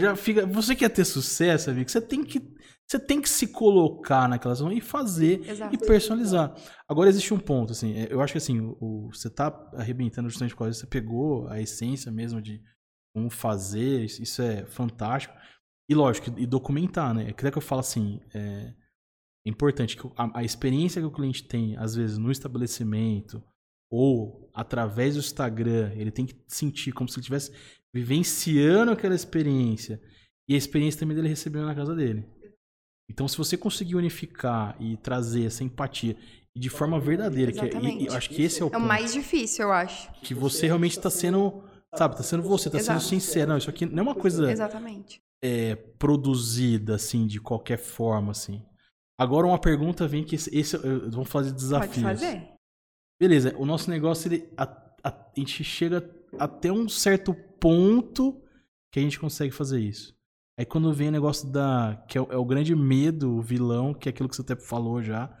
já 0.00 0.16
fica, 0.16 0.44
você 0.44 0.74
quer 0.74 0.88
ter 0.88 1.04
sucesso, 1.04 1.70
amigo, 1.70 1.88
você 1.88 2.00
tem 2.00 2.24
que 2.24 2.56
você 2.84 2.98
tem 2.98 3.20
que 3.20 3.28
se 3.28 3.46
colocar 3.48 4.26
naquela 4.26 4.54
situação 4.54 4.76
e 4.76 4.80
fazer 4.80 5.46
Exato. 5.46 5.74
e 5.74 5.78
personalizar. 5.78 6.56
Agora 6.88 7.10
existe 7.10 7.34
um 7.34 7.38
ponto, 7.38 7.72
assim, 7.72 7.92
é, 7.92 8.08
eu 8.10 8.22
acho 8.22 8.32
que 8.32 8.38
assim, 8.38 8.60
o, 8.80 9.10
você 9.12 9.28
tá 9.28 9.48
arrebentando 9.74 10.28
justamente 10.30 10.54
por 10.54 10.60
causa 10.64 10.72
você 10.72 10.86
pegou 10.86 11.46
a 11.48 11.60
essência 11.60 12.10
mesmo 12.10 12.40
de 12.40 12.62
como 13.14 13.28
fazer, 13.28 14.04
isso 14.04 14.40
é 14.40 14.64
fantástico. 14.64 15.34
E 15.90 15.94
lógico, 15.94 16.32
e 16.38 16.46
documentar, 16.46 17.14
né? 17.14 17.28
É 17.28 17.32
que 17.32 17.46
eu 17.46 17.62
falo 17.62 17.80
assim, 17.80 18.20
é, 18.34 18.72
é 19.46 19.50
importante 19.50 19.96
que 19.96 20.10
a, 20.16 20.40
a, 20.40 20.44
experiência 20.44 21.00
que 21.00 21.06
o 21.06 21.12
cliente 21.12 21.44
tem, 21.44 21.76
às 21.76 21.94
vezes, 21.94 22.18
no 22.18 22.30
estabelecimento 22.30 23.42
ou 23.90 24.50
através 24.52 25.14
do 25.14 25.20
Instagram, 25.20 25.92
ele 25.94 26.10
tem 26.10 26.26
que 26.26 26.36
sentir 26.46 26.92
como 26.92 27.08
se 27.08 27.16
ele 27.16 27.22
estivesse 27.22 27.52
vivenciando 27.94 28.92
aquela 28.92 29.14
experiência 29.14 30.00
e 30.48 30.54
a 30.54 30.58
experiência 30.58 31.00
também 31.00 31.16
dele 31.16 31.28
recebendo 31.28 31.66
na 31.66 31.74
casa 31.74 31.94
dele. 31.94 32.26
Então, 33.10 33.26
se 33.26 33.38
você 33.38 33.56
conseguir 33.56 33.96
unificar 33.96 34.76
e 34.80 34.96
trazer 34.98 35.46
essa 35.46 35.64
empatia 35.64 36.16
de 36.54 36.68
forma 36.68 37.00
verdadeira, 37.00 37.52
que 37.52 37.60
é, 37.60 38.08
eu 38.08 38.12
acho 38.14 38.28
que 38.28 38.42
esse 38.42 38.60
é 38.60 38.64
o, 38.64 38.70
é 38.72 38.76
o 38.76 38.80
mais 38.80 39.12
difícil, 39.12 39.66
eu 39.66 39.72
acho. 39.72 40.10
Que 40.22 40.34
você 40.34 40.66
realmente 40.66 40.98
está 40.98 41.08
sendo, 41.08 41.62
sabe, 41.94 42.14
está 42.14 42.24
sendo 42.24 42.42
você, 42.42 42.68
está 42.68 42.80
sendo 42.80 43.00
sincero. 43.00 43.50
Não, 43.50 43.58
isso 43.58 43.70
aqui 43.70 43.86
não 43.86 44.00
é 44.00 44.02
uma 44.02 44.14
coisa 44.14 44.50
Exatamente. 44.50 45.20
É, 45.42 45.76
produzida 45.98 46.96
assim 46.96 47.26
de 47.26 47.40
qualquer 47.40 47.78
forma 47.78 48.32
assim. 48.32 48.62
Agora 49.18 49.46
uma 49.46 49.58
pergunta 49.58 50.06
vem 50.06 50.24
que 50.24 50.34
esse, 50.34 50.54
esse 50.56 50.76
vamos 50.76 51.28
fazer 51.28 51.52
desafios. 51.52 52.02
Pode 52.04 52.20
fazer. 52.20 52.57
Beleza, 53.20 53.54
o 53.58 53.66
nosso 53.66 53.90
negócio 53.90 54.28
ele 54.28 54.48
a, 54.56 54.64
a, 55.02 55.08
a 55.08 55.32
gente 55.36 55.64
chega 55.64 56.08
até 56.38 56.70
um 56.70 56.88
certo 56.88 57.34
ponto 57.60 58.40
que 58.92 59.00
a 59.00 59.02
gente 59.02 59.18
consegue 59.18 59.52
fazer 59.52 59.80
isso. 59.80 60.16
Aí 60.58 60.64
quando 60.64 60.92
vem 60.92 61.08
o 61.08 61.12
negócio 61.12 61.48
da. 61.50 62.04
que 62.08 62.18
é 62.18 62.20
o, 62.20 62.32
é 62.32 62.36
o, 62.36 62.44
grande 62.44 62.74
medo, 62.74 63.36
o 63.36 63.42
vilão, 63.42 63.94
que 63.94 64.08
é 64.08 64.10
aquilo 64.10 64.28
que 64.28 64.36
você 64.36 64.42
até 64.42 64.56
falou 64.56 65.02
já. 65.02 65.32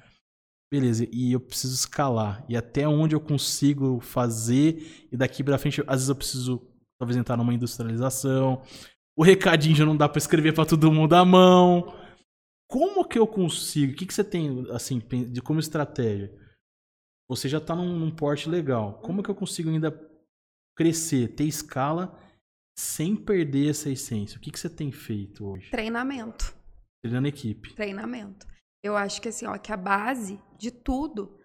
Beleza, 0.70 1.08
e 1.10 1.32
eu 1.32 1.40
preciso 1.40 1.74
escalar. 1.74 2.44
E 2.48 2.56
até 2.56 2.86
onde 2.86 3.14
eu 3.14 3.20
consigo 3.20 4.00
fazer. 4.00 5.08
E 5.10 5.16
daqui 5.16 5.42
pra 5.42 5.58
frente, 5.58 5.80
às 5.82 5.96
vezes 5.96 6.08
eu 6.08 6.14
preciso 6.14 6.68
talvez 7.00 7.16
entrar 7.16 7.36
numa 7.36 7.54
industrialização. 7.54 8.62
O 9.16 9.24
recadinho 9.24 9.74
já 9.74 9.84
não 9.84 9.96
dá 9.96 10.08
para 10.08 10.18
escrever 10.18 10.52
para 10.52 10.66
todo 10.66 10.92
mundo 10.92 11.14
à 11.14 11.24
mão. 11.24 11.92
Como 12.68 13.04
que 13.04 13.18
eu 13.18 13.26
consigo? 13.26 13.92
O 13.92 13.96
que, 13.96 14.06
que 14.06 14.14
você 14.14 14.22
tem, 14.22 14.66
assim, 14.70 15.00
de 15.00 15.40
como 15.40 15.58
estratégia? 15.58 16.30
Você 17.28 17.48
já 17.48 17.60
tá 17.60 17.76
num, 17.76 17.98
num 17.98 18.10
porte 18.10 18.48
legal. 18.48 19.00
Como 19.00 19.22
que 19.22 19.30
eu 19.30 19.34
consigo 19.34 19.68
ainda 19.68 19.92
crescer, 20.76 21.28
ter 21.34 21.44
escala 21.44 22.18
sem 22.76 23.14
perder 23.14 23.70
essa 23.70 23.90
essência? 23.90 24.38
O 24.38 24.40
que, 24.40 24.50
que 24.50 24.58
você 24.58 24.70
tem 24.70 24.90
feito 24.90 25.46
hoje? 25.46 25.70
Treinamento. 25.70 26.56
Treinando 27.02 27.28
equipe. 27.28 27.74
Treinamento. 27.74 28.46
Eu 28.82 28.96
acho 28.96 29.20
que 29.20 29.28
assim, 29.28 29.46
ó, 29.46 29.58
que 29.58 29.72
a 29.72 29.76
base 29.76 30.40
de 30.56 30.70
tudo 30.70 31.38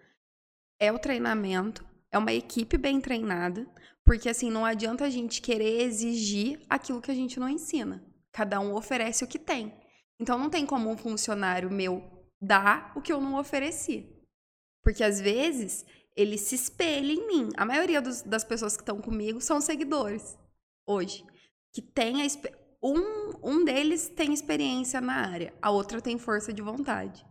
é 0.80 0.90
o 0.92 0.98
treinamento, 0.98 1.84
é 2.10 2.18
uma 2.18 2.32
equipe 2.32 2.78
bem 2.78 3.00
treinada, 3.00 3.68
porque 4.04 4.28
assim, 4.28 4.50
não 4.50 4.64
adianta 4.64 5.04
a 5.04 5.10
gente 5.10 5.42
querer 5.42 5.82
exigir 5.82 6.60
aquilo 6.68 7.00
que 7.00 7.10
a 7.10 7.14
gente 7.14 7.38
não 7.38 7.48
ensina. 7.48 8.04
Cada 8.32 8.60
um 8.60 8.74
oferece 8.74 9.24
o 9.24 9.28
que 9.28 9.38
tem. 9.38 9.74
Então 10.20 10.38
não 10.38 10.48
tem 10.48 10.64
como 10.64 10.90
um 10.90 10.96
funcionário 10.96 11.70
meu 11.70 12.02
dar 12.40 12.92
o 12.96 13.02
que 13.02 13.12
eu 13.12 13.20
não 13.20 13.38
ofereci. 13.38 14.13
Porque 14.84 15.02
às 15.02 15.20
vezes 15.20 15.84
ele 16.14 16.38
se 16.38 16.54
espelha 16.54 17.12
em 17.12 17.26
mim. 17.26 17.48
A 17.56 17.64
maioria 17.64 18.00
dos, 18.00 18.22
das 18.22 18.44
pessoas 18.44 18.76
que 18.76 18.82
estão 18.82 19.00
comigo 19.00 19.40
são 19.40 19.60
seguidores 19.60 20.38
hoje. 20.86 21.24
Que 21.72 21.82
tem 21.82 22.22
a, 22.22 22.26
um, 22.82 23.32
um 23.42 23.64
deles 23.64 24.08
tem 24.08 24.32
experiência 24.32 25.00
na 25.00 25.14
área, 25.14 25.54
a 25.60 25.70
outra 25.70 26.00
tem 26.00 26.18
força 26.18 26.52
de 26.52 26.62
vontade. 26.62 27.26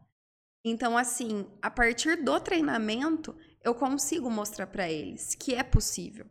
Então, 0.66 0.98
assim, 0.98 1.46
a 1.62 1.70
partir 1.70 2.24
do 2.24 2.40
treinamento, 2.40 3.36
eu 3.64 3.76
consigo 3.76 4.30
mostrar 4.30 4.68
para 4.68 4.90
eles 4.90 5.36
que 5.36 5.54
é 5.54 5.62
possível. 5.62 6.26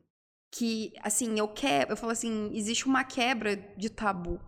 Que, 0.51 0.93
assim, 1.03 1.39
eu 1.39 1.49
quero, 1.49 1.93
eu 1.93 1.97
falo 1.97 2.13
assim, 2.13 2.51
existe 2.55 2.87
uma 2.87 3.05
quebra 3.05 3.57
de 3.57 3.89
tabu. 3.89 4.41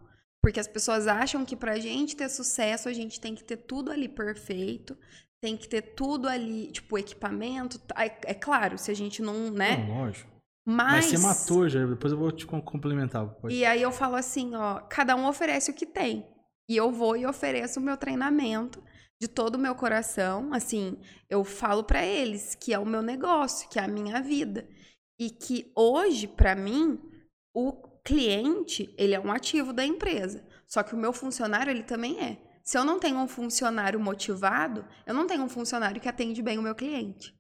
Porque 0.43 0.61
as 0.61 0.69
pessoas 0.69 1.07
acham 1.07 1.45
que 1.45 1.57
pra 1.57 1.79
gente 1.79 2.17
ter 2.17 2.29
sucesso, 2.29 2.89
a 2.89 2.93
gente 2.93 3.21
tem 3.21 3.35
que 3.35 3.45
ter 3.45 3.57
tudo 3.57 3.91
ali 3.91 4.09
perfeito, 4.09 4.97
tem 5.45 5.59
que 5.59 5.69
ter 5.69 5.83
tudo 5.83 6.27
ali, 6.27 6.73
tipo, 6.73 6.97
equipamento. 6.97 7.79
É, 7.95 8.31
é 8.31 8.33
claro, 8.33 8.79
se 8.79 8.91
a 8.91 8.95
gente 8.95 9.21
não, 9.21 9.51
né? 9.51 9.77
Não, 9.77 9.99
lógico. 9.99 10.31
Mas, 10.67 10.93
Mas 10.93 11.05
você 11.05 11.19
matou 11.19 11.69
já, 11.69 11.85
depois 11.85 12.15
eu 12.15 12.19
vou 12.19 12.33
te 12.33 12.47
complementar. 12.47 13.27
Pode. 13.27 13.55
E 13.55 13.63
aí 13.63 13.83
eu 13.83 13.93
falo 13.93 14.17
assim, 14.17 14.55
ó, 14.55 14.81
cada 14.89 15.15
um 15.15 15.29
oferece 15.29 15.71
o 15.71 15.75
que 15.75 15.85
tem. 15.85 16.27
E 16.67 16.75
eu 16.75 16.91
vou 16.91 17.15
e 17.15 17.27
ofereço 17.27 17.79
o 17.79 17.83
meu 17.83 17.99
treinamento 17.99 18.83
de 19.21 19.29
todo 19.29 19.57
o 19.57 19.59
meu 19.59 19.75
coração, 19.75 20.53
assim, 20.55 20.99
eu 21.29 21.45
falo 21.45 21.85
para 21.85 22.05
eles 22.05 22.55
que 22.55 22.73
é 22.73 22.79
o 22.79 22.87
meu 22.87 23.03
negócio, 23.03 23.69
que 23.69 23.79
é 23.79 23.83
a 23.83 23.89
minha 23.89 24.23
vida. 24.23 24.67
E 25.21 25.29
que 25.29 25.71
hoje, 25.77 26.27
para 26.27 26.55
mim, 26.55 26.99
o 27.55 27.71
cliente, 28.03 28.95
ele 28.97 29.15
é 29.15 29.21
um 29.21 29.31
ativo 29.31 29.75
da 29.75 29.85
empresa. 29.85 30.43
Só 30.67 30.83
que 30.83 30.95
o 30.95 30.99
meu 30.99 31.13
funcionário, 31.13 31.71
ele 31.71 31.83
também 31.83 32.19
é. 32.19 32.39
Se 32.65 32.79
eu 32.79 32.85
não 32.85 32.99
tenho 32.99 33.19
um 33.19 33.29
funcionário 33.29 34.01
motivado, 34.01 34.87
eu 35.07 35.13
não 35.13 35.27
tenho 35.27 35.43
um 35.43 35.49
funcionário 35.49 36.01
que 36.01 36.09
atende 36.09 36.41
bem 36.43 36.59
o 36.59 36.63
meu 36.63 36.75
cliente. 36.75 37.35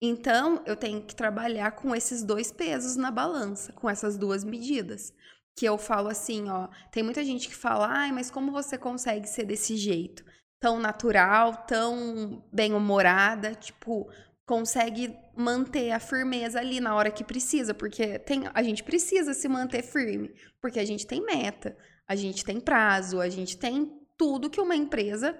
Então, 0.00 0.62
eu 0.64 0.76
tenho 0.76 1.02
que 1.02 1.14
trabalhar 1.14 1.72
com 1.72 1.92
esses 1.94 2.22
dois 2.22 2.52
pesos 2.52 2.94
na 2.94 3.10
balança, 3.10 3.72
com 3.72 3.90
essas 3.90 4.16
duas 4.16 4.44
medidas. 4.44 5.12
Que 5.56 5.66
eu 5.66 5.76
falo 5.76 6.08
assim, 6.08 6.48
ó, 6.48 6.68
tem 6.92 7.02
muita 7.02 7.24
gente 7.24 7.48
que 7.48 7.54
fala, 7.54 7.88
ai, 7.88 8.12
mas 8.12 8.30
como 8.30 8.52
você 8.52 8.78
consegue 8.78 9.28
ser 9.28 9.44
desse 9.44 9.76
jeito? 9.76 10.24
Tão 10.60 10.78
natural, 10.78 11.64
tão 11.66 12.46
bem-humorada, 12.52 13.56
tipo, 13.56 14.08
consegue 14.46 15.16
manter 15.36 15.90
a 15.90 15.98
firmeza 15.98 16.60
ali 16.60 16.78
na 16.78 16.94
hora 16.94 17.10
que 17.10 17.24
precisa, 17.24 17.74
porque 17.74 18.20
tem, 18.20 18.44
a 18.54 18.62
gente 18.62 18.84
precisa 18.84 19.34
se 19.34 19.48
manter 19.48 19.82
firme, 19.82 20.32
porque 20.60 20.78
a 20.78 20.84
gente 20.84 21.06
tem 21.06 21.24
meta, 21.24 21.76
a 22.06 22.14
gente 22.14 22.44
tem 22.44 22.60
prazo, 22.60 23.20
a 23.20 23.28
gente 23.28 23.58
tem 23.58 23.98
tudo 24.18 24.50
que 24.50 24.60
uma 24.60 24.76
empresa 24.76 25.38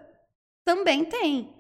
também 0.65 1.05
tem. 1.05 1.55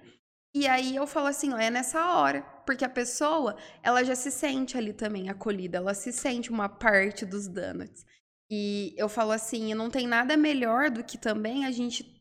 E 0.54 0.66
aí 0.66 0.96
eu 0.96 1.06
falo 1.06 1.26
assim, 1.26 1.52
ó, 1.52 1.58
é 1.58 1.68
nessa 1.68 2.14
hora, 2.14 2.42
porque 2.64 2.84
a 2.84 2.88
pessoa, 2.88 3.56
ela 3.82 4.02
já 4.02 4.14
se 4.14 4.30
sente 4.30 4.78
ali 4.78 4.92
também 4.92 5.28
acolhida, 5.28 5.78
ela 5.78 5.92
se 5.92 6.12
sente 6.12 6.50
uma 6.50 6.68
parte 6.68 7.26
dos 7.26 7.46
donuts. 7.48 8.06
E 8.50 8.94
eu 8.96 9.08
falo 9.08 9.32
assim, 9.32 9.74
não 9.74 9.90
tem 9.90 10.06
nada 10.06 10.36
melhor 10.36 10.90
do 10.90 11.04
que 11.04 11.18
também 11.18 11.66
a 11.66 11.70
gente 11.70 12.16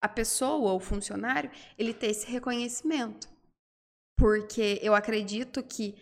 a 0.00 0.08
pessoa, 0.08 0.72
o 0.72 0.80
funcionário, 0.80 1.50
ele 1.78 1.94
ter 1.94 2.08
esse 2.08 2.26
reconhecimento. 2.26 3.28
Porque 4.18 4.80
eu 4.82 4.94
acredito 4.94 5.62
que 5.62 5.94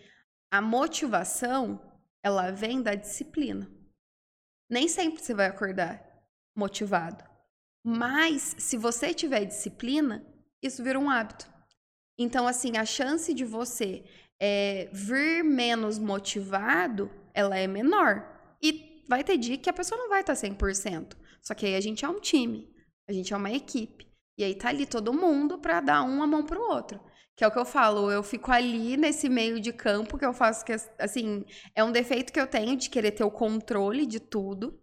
a 0.50 0.60
motivação, 0.60 1.80
ela 2.24 2.50
vem 2.50 2.82
da 2.82 2.94
disciplina. 2.94 3.70
Nem 4.70 4.88
sempre 4.88 5.22
você 5.22 5.34
vai 5.34 5.46
acordar 5.46 6.02
motivado. 6.56 7.29
Mas 7.84 8.54
se 8.58 8.76
você 8.76 9.14
tiver 9.14 9.44
disciplina, 9.44 10.24
isso 10.62 10.82
vira 10.82 10.98
um 10.98 11.08
hábito. 11.08 11.50
Então, 12.18 12.46
assim, 12.46 12.76
a 12.76 12.84
chance 12.84 13.32
de 13.32 13.44
você 13.44 14.04
é, 14.38 14.90
vir 14.92 15.42
menos 15.42 15.98
motivado, 15.98 17.10
ela 17.32 17.56
é 17.56 17.66
menor. 17.66 18.26
E 18.62 19.04
vai 19.08 19.24
ter 19.24 19.38
dia 19.38 19.56
que 19.56 19.70
a 19.70 19.72
pessoa 19.72 19.98
não 19.98 20.08
vai 20.08 20.20
estar 20.20 20.34
100%. 20.34 21.16
Só 21.42 21.54
que 21.54 21.66
aí 21.66 21.74
a 21.74 21.80
gente 21.80 22.04
é 22.04 22.08
um 22.08 22.20
time, 22.20 22.68
a 23.08 23.12
gente 23.12 23.32
é 23.32 23.36
uma 23.36 23.50
equipe. 23.50 24.06
E 24.36 24.44
aí 24.44 24.54
tá 24.54 24.68
ali 24.68 24.86
todo 24.86 25.12
mundo 25.12 25.58
para 25.58 25.80
dar 25.80 26.02
uma 26.02 26.26
mão 26.26 26.44
pro 26.44 26.60
outro. 26.60 27.00
Que 27.36 27.44
é 27.44 27.46
o 27.46 27.50
que 27.50 27.58
eu 27.58 27.64
falo, 27.64 28.10
eu 28.10 28.22
fico 28.22 28.52
ali 28.52 28.98
nesse 28.98 29.28
meio 29.28 29.58
de 29.60 29.72
campo 29.72 30.18
que 30.18 30.26
eu 30.26 30.34
faço 30.34 30.64
que, 30.64 30.72
assim, 30.98 31.44
é 31.74 31.82
um 31.82 31.90
defeito 31.90 32.32
que 32.32 32.40
eu 32.40 32.46
tenho 32.46 32.76
de 32.76 32.90
querer 32.90 33.12
ter 33.12 33.24
o 33.24 33.30
controle 33.30 34.04
de 34.04 34.20
tudo. 34.20 34.78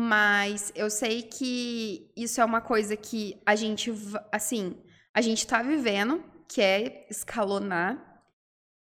Mas 0.00 0.70
eu 0.76 0.88
sei 0.88 1.22
que 1.22 2.12
isso 2.16 2.40
é 2.40 2.44
uma 2.44 2.60
coisa 2.60 2.96
que 2.96 3.42
a 3.44 3.56
gente, 3.56 3.92
assim, 4.30 4.80
a 5.12 5.20
gente 5.20 5.44
tá 5.44 5.60
vivendo 5.60 6.22
que 6.48 6.60
é 6.60 7.04
escalonar. 7.10 8.22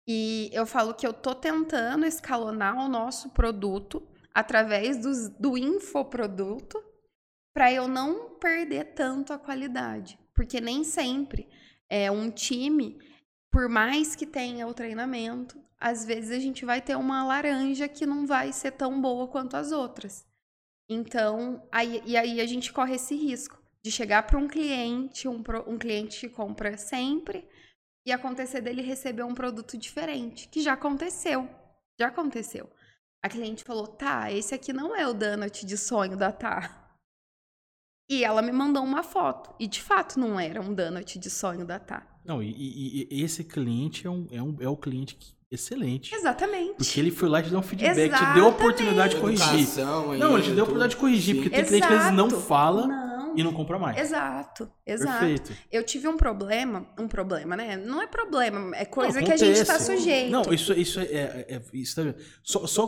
E 0.07 0.47
eu 0.53 0.63
falo 0.67 0.93
que 0.93 1.07
eu 1.07 1.11
tô 1.11 1.33
tentando 1.33 2.05
escalonar 2.05 2.77
o 2.77 2.87
nosso 2.87 3.31
produto 3.31 4.07
através 4.31 5.01
dos, 5.01 5.27
do 5.29 5.57
infoproduto 5.57 6.79
para 7.51 7.73
eu 7.73 7.87
não 7.87 8.37
perder 8.37 8.93
tanto 8.93 9.33
a 9.33 9.39
qualidade. 9.39 10.19
Porque 10.35 10.61
nem 10.61 10.83
sempre 10.83 11.49
é 11.89 12.11
um 12.11 12.29
time, 12.29 12.99
por 13.51 13.67
mais 13.67 14.15
que 14.15 14.27
tenha 14.27 14.67
o 14.67 14.73
treinamento, 14.73 15.59
às 15.79 16.05
vezes 16.05 16.29
a 16.29 16.39
gente 16.39 16.63
vai 16.63 16.79
ter 16.79 16.95
uma 16.95 17.25
laranja 17.25 17.87
que 17.87 18.05
não 18.05 18.27
vai 18.27 18.53
ser 18.53 18.73
tão 18.73 19.01
boa 19.01 19.27
quanto 19.27 19.57
as 19.57 19.71
outras. 19.71 20.27
Então, 20.89 21.67
aí, 21.71 22.01
e 22.05 22.15
aí 22.15 22.39
a 22.39 22.45
gente 22.45 22.71
corre 22.71 22.95
esse 22.95 23.15
risco 23.15 23.61
de 23.83 23.91
chegar 23.91 24.23
para 24.23 24.37
um 24.37 24.47
cliente, 24.47 25.27
um, 25.27 25.43
um 25.67 25.77
cliente 25.77 26.19
que 26.19 26.29
compra 26.29 26.77
sempre, 26.77 27.47
e 28.05 28.11
acontecer 28.11 28.61
dele 28.61 28.81
receber 28.81 29.23
um 29.23 29.33
produto 29.33 29.77
diferente, 29.77 30.47
que 30.47 30.61
já 30.61 30.73
aconteceu. 30.73 31.49
Já 31.99 32.07
aconteceu. 32.07 32.69
A 33.21 33.29
cliente 33.29 33.63
falou: 33.63 33.87
tá, 33.87 34.31
esse 34.31 34.55
aqui 34.55 34.71
não 34.71 34.95
é 34.95 35.05
o 35.07 35.13
donut 35.13 35.65
de 35.65 35.77
sonho 35.77 36.15
da 36.15 36.31
Tá. 36.31 36.85
E 38.09 38.23
ela 38.23 38.41
me 38.41 38.53
mandou 38.53 38.83
uma 38.83 39.03
foto. 39.03 39.53
E 39.59 39.67
de 39.67 39.81
fato 39.81 40.17
não 40.17 40.39
era 40.39 40.61
um 40.61 40.73
donut 40.73 41.19
de 41.19 41.29
sonho 41.29 41.65
da 41.65 41.79
Tá. 41.79 42.07
Não, 42.23 42.41
e, 42.41 42.49
e, 42.49 43.07
e 43.11 43.23
esse 43.23 43.43
cliente 43.43 44.07
é, 44.07 44.09
um, 44.09 44.27
é, 44.31 44.41
um, 44.41 44.55
é 44.61 44.69
o 44.69 44.77
cliente 44.77 45.15
que 45.15 45.33
excelente. 45.51 46.13
Exatamente. 46.13 46.75
Porque 46.75 46.99
ele 46.99 47.11
foi 47.11 47.29
lá 47.29 47.41
te 47.41 47.49
dar 47.49 47.59
um 47.59 47.63
feedback, 47.63 47.97
Exatamente. 47.97 48.31
te 48.31 48.35
deu 48.35 48.45
a 48.45 48.49
oportunidade 48.49 49.15
de 49.15 49.21
corrigir. 49.21 49.85
Não, 50.19 50.37
ele 50.37 50.43
te 50.43 50.51
deu 50.51 50.59
a 50.59 50.63
oportunidade 50.63 50.91
de 50.91 50.97
corrigir, 50.97 51.35
Sim. 51.35 51.41
porque 51.41 51.49
tem 51.49 51.59
Exato. 51.59 51.69
cliente 51.69 51.87
que 51.87 51.93
às 51.93 51.99
vezes 51.99 52.17
não 52.17 52.29
fala. 52.29 52.87
Não 52.87 53.07
e 53.37 53.43
não 53.43 53.53
compra 53.53 53.77
mais. 53.77 53.95
Exato, 53.97 54.67
exato. 54.83 55.19
Perfeito. 55.19 55.53
Eu 55.71 55.83
tive 55.83 56.07
um 56.07 56.17
problema, 56.17 56.87
um 56.99 57.07
problema, 57.07 57.55
né? 57.55 57.77
Não 57.77 58.01
é 58.01 58.07
problema, 58.07 58.75
é 58.75 58.83
coisa 58.83 59.19
não, 59.19 59.27
que 59.27 59.33
a 59.33 59.37
gente 59.37 59.59
está 59.59 59.79
sujeito. 59.79 60.31
Não, 60.31 60.41
isso, 60.51 60.73
isso 60.73 60.99
é, 60.99 61.03
é, 61.03 61.45
é 61.47 61.61
isso 61.71 61.95
tá, 61.95 62.19
só, 62.41 62.65
só 62.65 62.87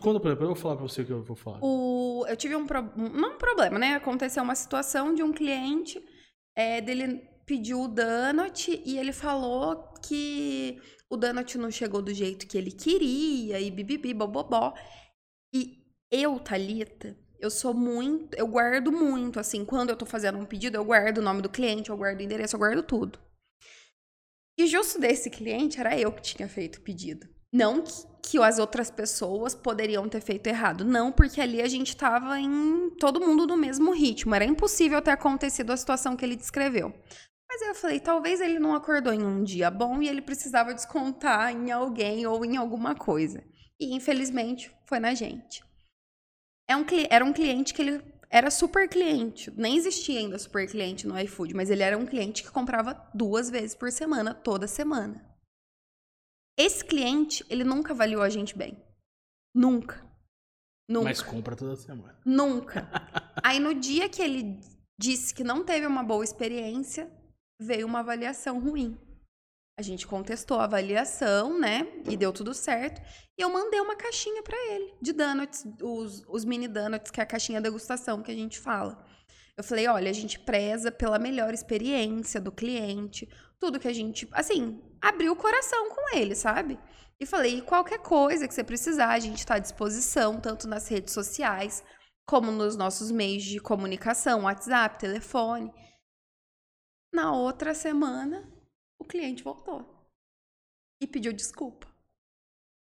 conta 0.00 0.18
pra 0.18 0.30
eu 0.30 0.36
vou 0.38 0.54
falar 0.54 0.76
pra 0.76 0.88
você 0.88 1.02
o 1.02 1.04
que 1.04 1.12
eu 1.12 1.22
vou 1.22 1.36
falar. 1.36 1.58
O, 1.60 2.24
eu 2.26 2.36
tive 2.36 2.56
um, 2.56 2.66
pro, 2.66 2.90
não 2.96 3.34
um 3.34 3.38
problema, 3.38 3.78
né? 3.78 3.96
Aconteceu 3.96 4.42
uma 4.42 4.54
situação 4.54 5.14
de 5.14 5.22
um 5.22 5.30
cliente 5.30 6.02
é, 6.56 6.80
dele 6.80 7.28
pediu 7.44 7.82
o 7.82 7.88
donut 7.88 8.82
e 8.84 8.98
ele 8.98 9.12
falou 9.12 9.92
que 10.02 10.80
o 11.10 11.16
donut 11.16 11.56
não 11.58 11.70
chegou 11.70 12.02
do 12.02 12.12
jeito 12.12 12.46
que 12.46 12.58
ele 12.58 12.72
queria 12.72 13.60
e 13.60 13.70
bibibi, 13.70 14.12
bobobó. 14.12 14.74
E 15.54 15.84
eu, 16.10 16.38
Thalita, 16.40 17.16
eu 17.38 17.50
sou 17.50 17.72
muito. 17.72 18.34
Eu 18.36 18.46
guardo 18.46 18.90
muito, 18.90 19.38
assim. 19.38 19.64
Quando 19.64 19.90
eu 19.90 19.96
tô 19.96 20.04
fazendo 20.04 20.38
um 20.38 20.44
pedido, 20.44 20.76
eu 20.76 20.84
guardo 20.84 21.18
o 21.18 21.22
nome 21.22 21.42
do 21.42 21.48
cliente, 21.48 21.90
eu 21.90 21.96
guardo 21.96 22.20
o 22.20 22.22
endereço, 22.22 22.56
eu 22.56 22.60
guardo 22.60 22.82
tudo. 22.82 23.18
E 24.58 24.66
justo 24.66 24.98
desse 24.98 25.30
cliente 25.30 25.78
era 25.78 25.98
eu 25.98 26.10
que 26.10 26.22
tinha 26.22 26.48
feito 26.48 26.76
o 26.76 26.80
pedido. 26.80 27.28
Não 27.52 27.82
que, 27.82 27.92
que 28.22 28.38
as 28.38 28.58
outras 28.58 28.90
pessoas 28.90 29.54
poderiam 29.54 30.08
ter 30.08 30.20
feito 30.20 30.46
errado. 30.46 30.84
Não, 30.84 31.12
porque 31.12 31.40
ali 31.40 31.60
a 31.60 31.68
gente 31.68 31.96
tava 31.96 32.38
em 32.40 32.90
todo 32.98 33.20
mundo 33.20 33.46
no 33.46 33.56
mesmo 33.56 33.92
ritmo. 33.92 34.34
Era 34.34 34.44
impossível 34.44 35.00
ter 35.00 35.12
acontecido 35.12 35.70
a 35.70 35.76
situação 35.76 36.16
que 36.16 36.24
ele 36.24 36.36
descreveu. 36.36 36.92
Mas 37.56 37.62
aí 37.62 37.68
eu 37.68 37.74
falei, 37.74 37.98
talvez 37.98 38.38
ele 38.42 38.58
não 38.58 38.74
acordou 38.74 39.14
em 39.14 39.24
um 39.24 39.42
dia 39.42 39.70
bom 39.70 40.02
e 40.02 40.08
ele 40.10 40.20
precisava 40.20 40.74
descontar 40.74 41.50
em 41.50 41.70
alguém 41.70 42.26
ou 42.26 42.44
em 42.44 42.58
alguma 42.58 42.94
coisa. 42.94 43.42
E 43.80 43.94
infelizmente 43.94 44.70
foi 44.84 44.98
na 44.98 45.14
gente. 45.14 45.64
É 46.68 46.76
um, 46.76 46.84
era 47.08 47.24
um 47.24 47.32
cliente 47.32 47.72
que 47.72 47.80
ele 47.80 48.04
era 48.28 48.50
super 48.50 48.86
cliente. 48.86 49.50
Nem 49.52 49.74
existia 49.74 50.20
ainda 50.20 50.38
super 50.38 50.70
cliente 50.70 51.06
no 51.06 51.18
iFood, 51.18 51.54
mas 51.54 51.70
ele 51.70 51.82
era 51.82 51.96
um 51.96 52.04
cliente 52.04 52.42
que 52.42 52.50
comprava 52.50 52.92
duas 53.14 53.48
vezes 53.48 53.74
por 53.74 53.90
semana, 53.90 54.34
toda 54.34 54.66
semana. 54.66 55.26
Esse 56.58 56.84
cliente, 56.84 57.42
ele 57.48 57.64
nunca 57.64 57.94
avaliou 57.94 58.20
a 58.20 58.28
gente 58.28 58.54
bem. 58.54 58.84
Nunca. 59.54 60.06
Nunca. 60.86 61.04
Mas 61.04 61.22
compra 61.22 61.56
toda 61.56 61.74
semana. 61.74 62.20
Nunca. 62.22 62.86
Aí 63.42 63.58
no 63.58 63.72
dia 63.72 64.10
que 64.10 64.20
ele 64.20 64.60
disse 64.98 65.32
que 65.32 65.42
não 65.42 65.64
teve 65.64 65.86
uma 65.86 66.02
boa 66.02 66.22
experiência, 66.22 67.10
veio 67.60 67.86
uma 67.86 68.00
avaliação 68.00 68.58
ruim. 68.58 68.98
A 69.78 69.82
gente 69.82 70.06
contestou 70.06 70.58
a 70.58 70.64
avaliação, 70.64 71.58
né? 71.58 71.86
E 72.08 72.16
deu 72.16 72.32
tudo 72.32 72.54
certo. 72.54 73.02
E 73.38 73.42
eu 73.42 73.50
mandei 73.50 73.78
uma 73.80 73.94
caixinha 73.94 74.42
para 74.42 74.56
ele 74.72 74.94
de 75.02 75.12
donuts, 75.12 75.66
os, 75.82 76.22
os 76.28 76.44
mini 76.44 76.66
donuts, 76.66 77.10
que 77.10 77.20
é 77.20 77.22
a 77.22 77.26
caixinha 77.26 77.60
degustação 77.60 78.22
que 78.22 78.30
a 78.30 78.34
gente 78.34 78.58
fala. 78.58 79.04
Eu 79.56 79.64
falei, 79.64 79.86
olha, 79.86 80.10
a 80.10 80.14
gente 80.14 80.38
preza 80.38 80.90
pela 80.90 81.18
melhor 81.18 81.52
experiência 81.52 82.40
do 82.40 82.52
cliente, 82.52 83.28
tudo 83.58 83.80
que 83.80 83.88
a 83.88 83.92
gente, 83.92 84.28
assim, 84.32 84.82
abriu 85.00 85.32
o 85.32 85.36
coração 85.36 85.88
com 85.90 86.16
ele, 86.16 86.34
sabe? 86.34 86.78
E 87.18 87.24
falei, 87.24 87.62
qualquer 87.62 87.98
coisa 87.98 88.46
que 88.46 88.54
você 88.54 88.62
precisar, 88.62 89.08
a 89.08 89.18
gente 89.18 89.38
está 89.38 89.54
à 89.54 89.58
disposição, 89.58 90.38
tanto 90.38 90.68
nas 90.68 90.88
redes 90.88 91.14
sociais, 91.14 91.82
como 92.26 92.50
nos 92.50 92.76
nossos 92.76 93.10
meios 93.10 93.44
de 93.44 93.58
comunicação, 93.58 94.42
WhatsApp, 94.42 94.98
telefone. 94.98 95.72
Na 97.16 97.32
outra 97.32 97.72
semana, 97.72 98.46
o 99.00 99.04
cliente 99.06 99.42
voltou 99.42 100.06
e 101.00 101.06
pediu 101.06 101.32
desculpa. 101.32 101.86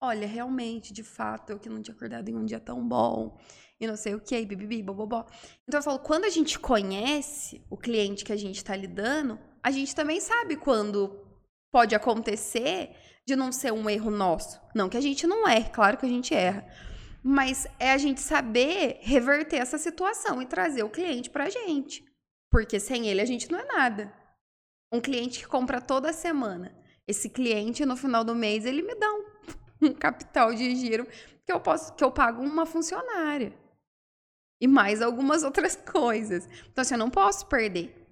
Olha, 0.02 0.26
realmente, 0.26 0.92
de 0.92 1.02
fato, 1.02 1.48
eu 1.48 1.58
que 1.58 1.70
não 1.70 1.80
tinha 1.80 1.94
acordado 1.96 2.28
em 2.28 2.36
um 2.36 2.44
dia 2.44 2.60
tão 2.60 2.86
bom, 2.86 3.40
e 3.80 3.86
não 3.86 3.96
sei 3.96 4.14
o 4.14 4.20
que, 4.20 4.44
bibibi, 4.44 4.82
bobobó. 4.82 5.26
Então 5.66 5.78
eu 5.78 5.82
falo, 5.82 5.98
quando 6.00 6.26
a 6.26 6.28
gente 6.28 6.58
conhece 6.58 7.64
o 7.70 7.76
cliente 7.78 8.22
que 8.22 8.30
a 8.30 8.36
gente 8.36 8.56
está 8.56 8.76
lidando, 8.76 9.38
a 9.62 9.70
gente 9.70 9.96
também 9.96 10.20
sabe 10.20 10.56
quando 10.56 11.26
pode 11.72 11.94
acontecer 11.94 12.94
de 13.26 13.34
não 13.34 13.50
ser 13.50 13.72
um 13.72 13.88
erro 13.88 14.10
nosso. 14.10 14.60
Não 14.74 14.90
que 14.90 14.98
a 14.98 15.00
gente 15.00 15.26
não 15.26 15.48
erre, 15.48 15.70
claro 15.70 15.96
que 15.96 16.04
a 16.04 16.10
gente 16.10 16.34
erra. 16.34 16.68
Mas 17.24 17.66
é 17.78 17.92
a 17.92 17.96
gente 17.96 18.20
saber 18.20 18.98
reverter 19.00 19.56
essa 19.56 19.78
situação 19.78 20.42
e 20.42 20.46
trazer 20.46 20.82
o 20.82 20.90
cliente 20.90 21.30
pra 21.30 21.48
gente. 21.48 22.06
Porque 22.50 22.80
sem 22.80 23.08
ele 23.08 23.20
a 23.20 23.24
gente 23.24 23.50
não 23.50 23.58
é 23.58 23.64
nada. 23.64 24.12
Um 24.92 25.00
cliente 25.00 25.40
que 25.40 25.46
compra 25.46 25.80
toda 25.80 26.12
semana. 26.12 26.74
Esse 27.06 27.28
cliente, 27.28 27.84
no 27.84 27.96
final 27.96 28.24
do 28.24 28.34
mês, 28.34 28.64
ele 28.64 28.82
me 28.82 28.94
dá 28.94 29.10
um, 29.12 29.24
um 29.88 29.94
capital 29.94 30.54
de 30.54 30.74
giro 30.76 31.06
que 31.44 31.52
eu 31.52 31.60
posso, 31.60 31.94
que 31.94 32.04
eu 32.04 32.10
pago 32.10 32.42
uma 32.42 32.66
funcionária. 32.66 33.52
E 34.60 34.66
mais 34.66 35.00
algumas 35.00 35.42
outras 35.42 35.76
coisas. 35.90 36.46
Então, 36.70 36.82
assim, 36.82 36.94
eu 36.94 36.98
não 36.98 37.10
posso 37.10 37.46
perder. 37.46 38.06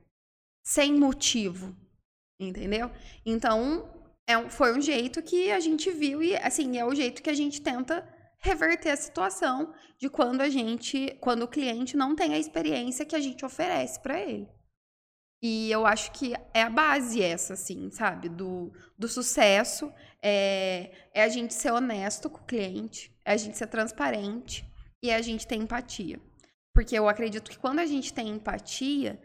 Sem 0.64 0.94
motivo. 0.94 1.74
Entendeu? 2.40 2.90
Então, 3.24 3.90
é 4.28 4.36
um, 4.36 4.50
foi 4.50 4.76
um 4.76 4.80
jeito 4.80 5.22
que 5.22 5.50
a 5.50 5.60
gente 5.60 5.90
viu 5.90 6.22
e, 6.22 6.36
assim, 6.36 6.78
é 6.78 6.84
o 6.84 6.94
jeito 6.94 7.22
que 7.22 7.30
a 7.30 7.34
gente 7.34 7.62
tenta 7.62 8.06
reverter 8.38 8.90
a 8.90 8.96
situação 8.96 9.72
de 9.98 10.08
quando 10.08 10.40
a 10.40 10.48
gente, 10.48 11.16
quando 11.20 11.42
o 11.42 11.48
cliente 11.48 11.96
não 11.96 12.14
tem 12.14 12.34
a 12.34 12.38
experiência 12.38 13.04
que 13.04 13.16
a 13.16 13.20
gente 13.20 13.44
oferece 13.44 14.00
para 14.00 14.20
ele. 14.20 14.48
E 15.42 15.70
eu 15.70 15.86
acho 15.86 16.12
que 16.12 16.34
é 16.54 16.62
a 16.62 16.70
base 16.70 17.22
essa, 17.22 17.54
assim, 17.54 17.90
sabe? 17.90 18.28
Do, 18.28 18.72
do 18.98 19.06
sucesso. 19.06 19.92
É, 20.22 20.90
é 21.14 21.22
a 21.22 21.28
gente 21.28 21.54
ser 21.54 21.70
honesto 21.70 22.28
com 22.28 22.38
o 22.38 22.46
cliente, 22.46 23.14
é 23.24 23.32
a 23.32 23.36
gente 23.36 23.56
ser 23.56 23.66
transparente 23.68 24.64
e 25.02 25.10
é 25.10 25.14
a 25.14 25.22
gente 25.22 25.46
ter 25.46 25.56
empatia. 25.56 26.20
Porque 26.74 26.98
eu 26.98 27.08
acredito 27.08 27.50
que 27.50 27.58
quando 27.58 27.78
a 27.78 27.86
gente 27.86 28.12
tem 28.12 28.28
empatia, 28.28 29.20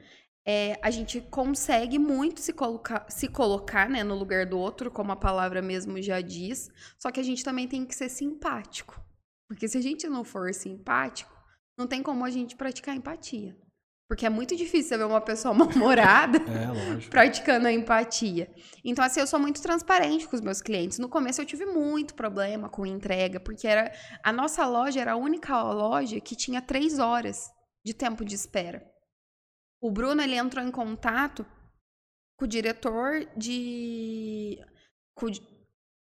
é, 0.46 0.80
a 0.82 0.90
gente 0.90 1.22
consegue 1.22 2.00
muito 2.00 2.42
se 2.42 2.52
colocar, 2.52 3.06
se 3.10 3.28
colocar 3.28 3.90
né, 3.90 4.04
no 4.04 4.16
lugar 4.16 4.46
do 4.46 4.58
outro, 4.58 4.90
como 4.90 5.12
a 5.12 5.16
palavra 5.16 5.62
mesmo 5.62 6.02
já 6.02 6.20
diz. 6.20 6.70
Só 6.98 7.12
que 7.12 7.20
a 7.20 7.24
gente 7.24 7.44
também 7.44 7.68
tem 7.68 7.86
que 7.86 7.96
ser 7.96 8.10
simpático. 8.10 9.00
Porque 9.48 9.68
se 9.68 9.78
a 9.78 9.82
gente 9.82 10.08
não 10.08 10.24
for 10.24 10.54
simpático, 10.54 11.32
não 11.78 11.86
tem 11.86 12.02
como 12.02 12.26
a 12.26 12.30
gente 12.30 12.56
praticar 12.56 12.96
empatia. 12.96 13.56
Porque 14.08 14.26
é 14.26 14.30
muito 14.30 14.58
difícil 14.58 14.90
você 14.90 14.98
ver 14.98 15.06
uma 15.06 15.22
pessoa 15.22 15.54
mal-humorada 15.56 16.38
é, 16.38 17.10
praticando 17.10 17.68
a 17.68 17.72
empatia. 17.72 18.54
Então, 18.84 19.06
assim, 19.06 19.20
eu 19.20 19.28
sou 19.28 19.40
muito 19.40 19.62
transparente 19.62 20.28
com 20.28 20.36
os 20.36 20.42
meus 20.42 20.62
clientes. 20.62 21.00
No 21.00 21.08
começo 21.08 21.40
eu 21.40 21.46
tive 21.46 21.66
muito 21.66 22.14
problema 22.14 22.68
com 22.68 22.86
entrega, 22.86 23.40
porque 23.40 23.68
era 23.68 23.92
a 24.24 24.34
nossa 24.34 24.66
loja 24.66 25.00
era 25.00 25.14
a 25.14 25.16
única 25.18 25.62
loja 25.62 26.20
que 26.20 26.36
tinha 26.36 26.62
três 26.62 27.00
horas 27.00 27.50
de 27.86 27.94
tempo 27.94 28.26
de 28.26 28.36
espera. 28.36 28.91
O 29.82 29.90
Bruno 29.90 30.22
ele 30.22 30.36
entrou 30.36 30.64
em 30.64 30.72
contato 30.72 31.46
com 32.38 32.46
o 32.46 32.48
diretor 32.48 33.28
de. 33.36 34.60
com, 35.16 35.28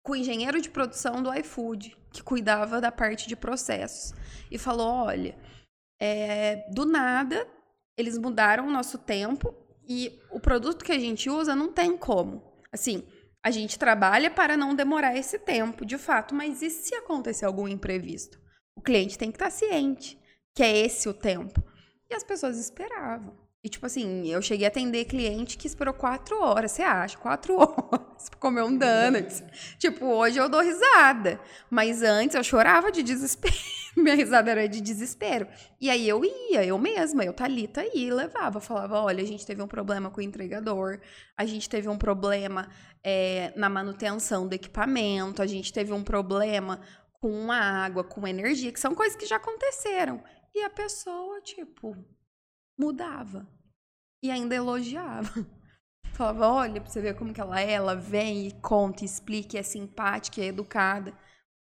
com 0.04 0.12
o 0.12 0.16
engenheiro 0.16 0.62
de 0.62 0.70
produção 0.70 1.24
do 1.24 1.34
iFood, 1.34 1.96
que 2.12 2.22
cuidava 2.22 2.82
da 2.82 2.92
parte 2.92 3.28
de 3.28 3.36
processos. 3.36 4.14
E 4.52 4.58
falou: 4.58 4.88
olha, 4.88 5.38
é, 6.00 6.70
do 6.72 6.86
nada 6.86 7.48
eles 7.98 8.18
mudaram 8.18 8.68
o 8.68 8.72
nosso 8.72 8.98
tempo 8.98 9.54
e 9.88 10.20
o 10.32 10.40
produto 10.40 10.84
que 10.84 10.92
a 10.92 11.00
gente 11.00 11.30
usa 11.30 11.56
não 11.56 11.72
tem 11.72 11.98
como. 11.98 12.42
Assim, 12.72 13.08
a 13.44 13.52
gente 13.52 13.78
trabalha 13.78 14.30
para 14.32 14.58
não 14.58 14.76
demorar 14.76 15.16
esse 15.16 15.38
tempo, 15.38 15.86
de 15.86 15.98
fato, 15.98 16.34
mas 16.34 16.62
e 16.62 16.70
se 16.70 16.96
acontecer 16.96 17.46
algum 17.46 17.68
imprevisto? 17.68 18.40
O 18.76 18.82
cliente 18.82 19.18
tem 19.18 19.32
que 19.32 19.36
estar 19.36 19.50
ciente 19.50 20.20
que 20.54 20.64
é 20.64 20.78
esse 20.78 21.08
o 21.08 21.14
tempo. 21.14 21.64
E 22.10 22.14
as 22.14 22.24
pessoas 22.24 22.58
esperavam. 22.58 23.38
E, 23.64 23.70
tipo 23.70 23.86
assim, 23.86 24.28
eu 24.28 24.42
cheguei 24.42 24.66
a 24.66 24.70
atender 24.70 25.06
cliente 25.06 25.56
que 25.56 25.68
esperou 25.68 25.94
quatro 25.94 26.42
horas, 26.42 26.72
você 26.72 26.82
acha? 26.82 27.16
Quatro 27.18 27.54
horas 27.62 28.28
pra 28.30 28.40
comer 28.40 28.64
um 28.64 28.76
donuts. 28.76 29.44
tipo, 29.78 30.04
hoje 30.06 30.40
eu 30.40 30.50
dou 30.50 30.62
risada. 30.62 31.40
Mas 31.70 32.02
antes 32.02 32.36
eu 32.36 32.44
chorava 32.44 32.92
de 32.92 33.04
desespero. 33.04 33.54
Minha 33.96 34.16
risada 34.16 34.50
era 34.50 34.68
de 34.68 34.82
desespero. 34.82 35.48
E 35.80 35.92
aí 35.92 36.10
eu 36.10 36.26
ia, 36.26 36.66
eu 36.66 36.78
mesma, 36.80 37.24
eu 37.24 37.34
Thalita 37.34 37.86
ia, 37.94 38.16
levava. 38.16 38.60
Falava, 38.60 39.00
olha, 39.00 39.22
a 39.22 39.28
gente 39.28 39.46
teve 39.46 39.62
um 39.62 39.68
problema 39.68 40.10
com 40.10 40.22
o 40.22 40.24
entregador, 40.24 41.00
a 41.38 41.46
gente 41.46 41.70
teve 41.70 41.88
um 41.88 41.98
problema 41.98 42.68
é, 43.04 43.54
na 43.56 43.70
manutenção 43.70 44.48
do 44.48 44.56
equipamento, 44.56 45.40
a 45.40 45.46
gente 45.46 45.72
teve 45.72 45.94
um 45.94 46.04
problema 46.04 46.82
com 47.14 47.52
a 47.52 47.60
água, 47.60 48.04
com 48.04 48.28
energia, 48.28 48.72
que 48.72 48.80
são 48.80 48.96
coisas 48.96 49.16
que 49.16 49.28
já 49.28 49.36
aconteceram. 49.36 50.24
E 50.56 50.64
a 50.64 50.70
pessoa, 50.70 51.40
tipo, 51.42 51.96
mudava. 52.82 53.48
E 54.24 54.32
ainda 54.32 54.56
elogiava. 54.56 55.46
Falava, 56.14 56.48
olha, 56.48 56.82
pra 56.82 56.90
você 56.90 57.02
ver 57.02 57.16
como 57.16 57.34
que 57.34 57.40
ela 57.40 57.60
é, 57.62 57.72
ela 57.72 57.96
vem 57.96 58.48
e 58.48 58.52
conta, 58.60 59.06
explica, 59.06 59.58
é 59.58 59.64
simpática, 59.64 60.42
é 60.42 60.46
educada. 60.46 61.14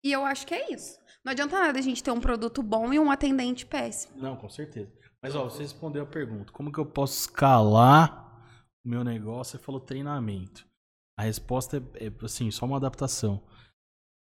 E 0.05 0.13
eu 0.13 0.25
acho 0.25 0.47
que 0.47 0.55
é 0.55 0.73
isso. 0.73 1.01
Não 1.25 1.33
adianta 1.33 1.59
nada 1.59 1.79
a 1.79 1.83
gente 1.83 2.03
ter 2.03 2.13
um 2.13 2.21
produto 2.21 2.63
bom 2.63 2.93
e 2.93 2.99
um 2.99 3.11
atendente 3.11 3.67
péssimo. 3.67 4.17
Não, 4.17 4.37
com 4.37 4.49
certeza. 4.49 4.93
Mas, 5.21 5.35
ó, 5.35 5.45
você 5.45 5.63
respondeu 5.63 6.05
a 6.05 6.07
pergunta. 6.07 6.53
Como 6.53 6.71
que 6.71 6.79
eu 6.79 6.87
posso 6.87 7.19
escalar 7.19 8.41
o 8.85 8.89
meu 8.89 9.03
negócio? 9.03 9.59
Você 9.59 9.65
falou 9.65 9.81
treinamento. 9.81 10.65
A 11.19 11.23
resposta 11.23 11.79
é, 11.79 12.07
é 12.07 12.13
assim, 12.23 12.51
só 12.51 12.67
uma 12.67 12.77
adaptação. 12.77 13.43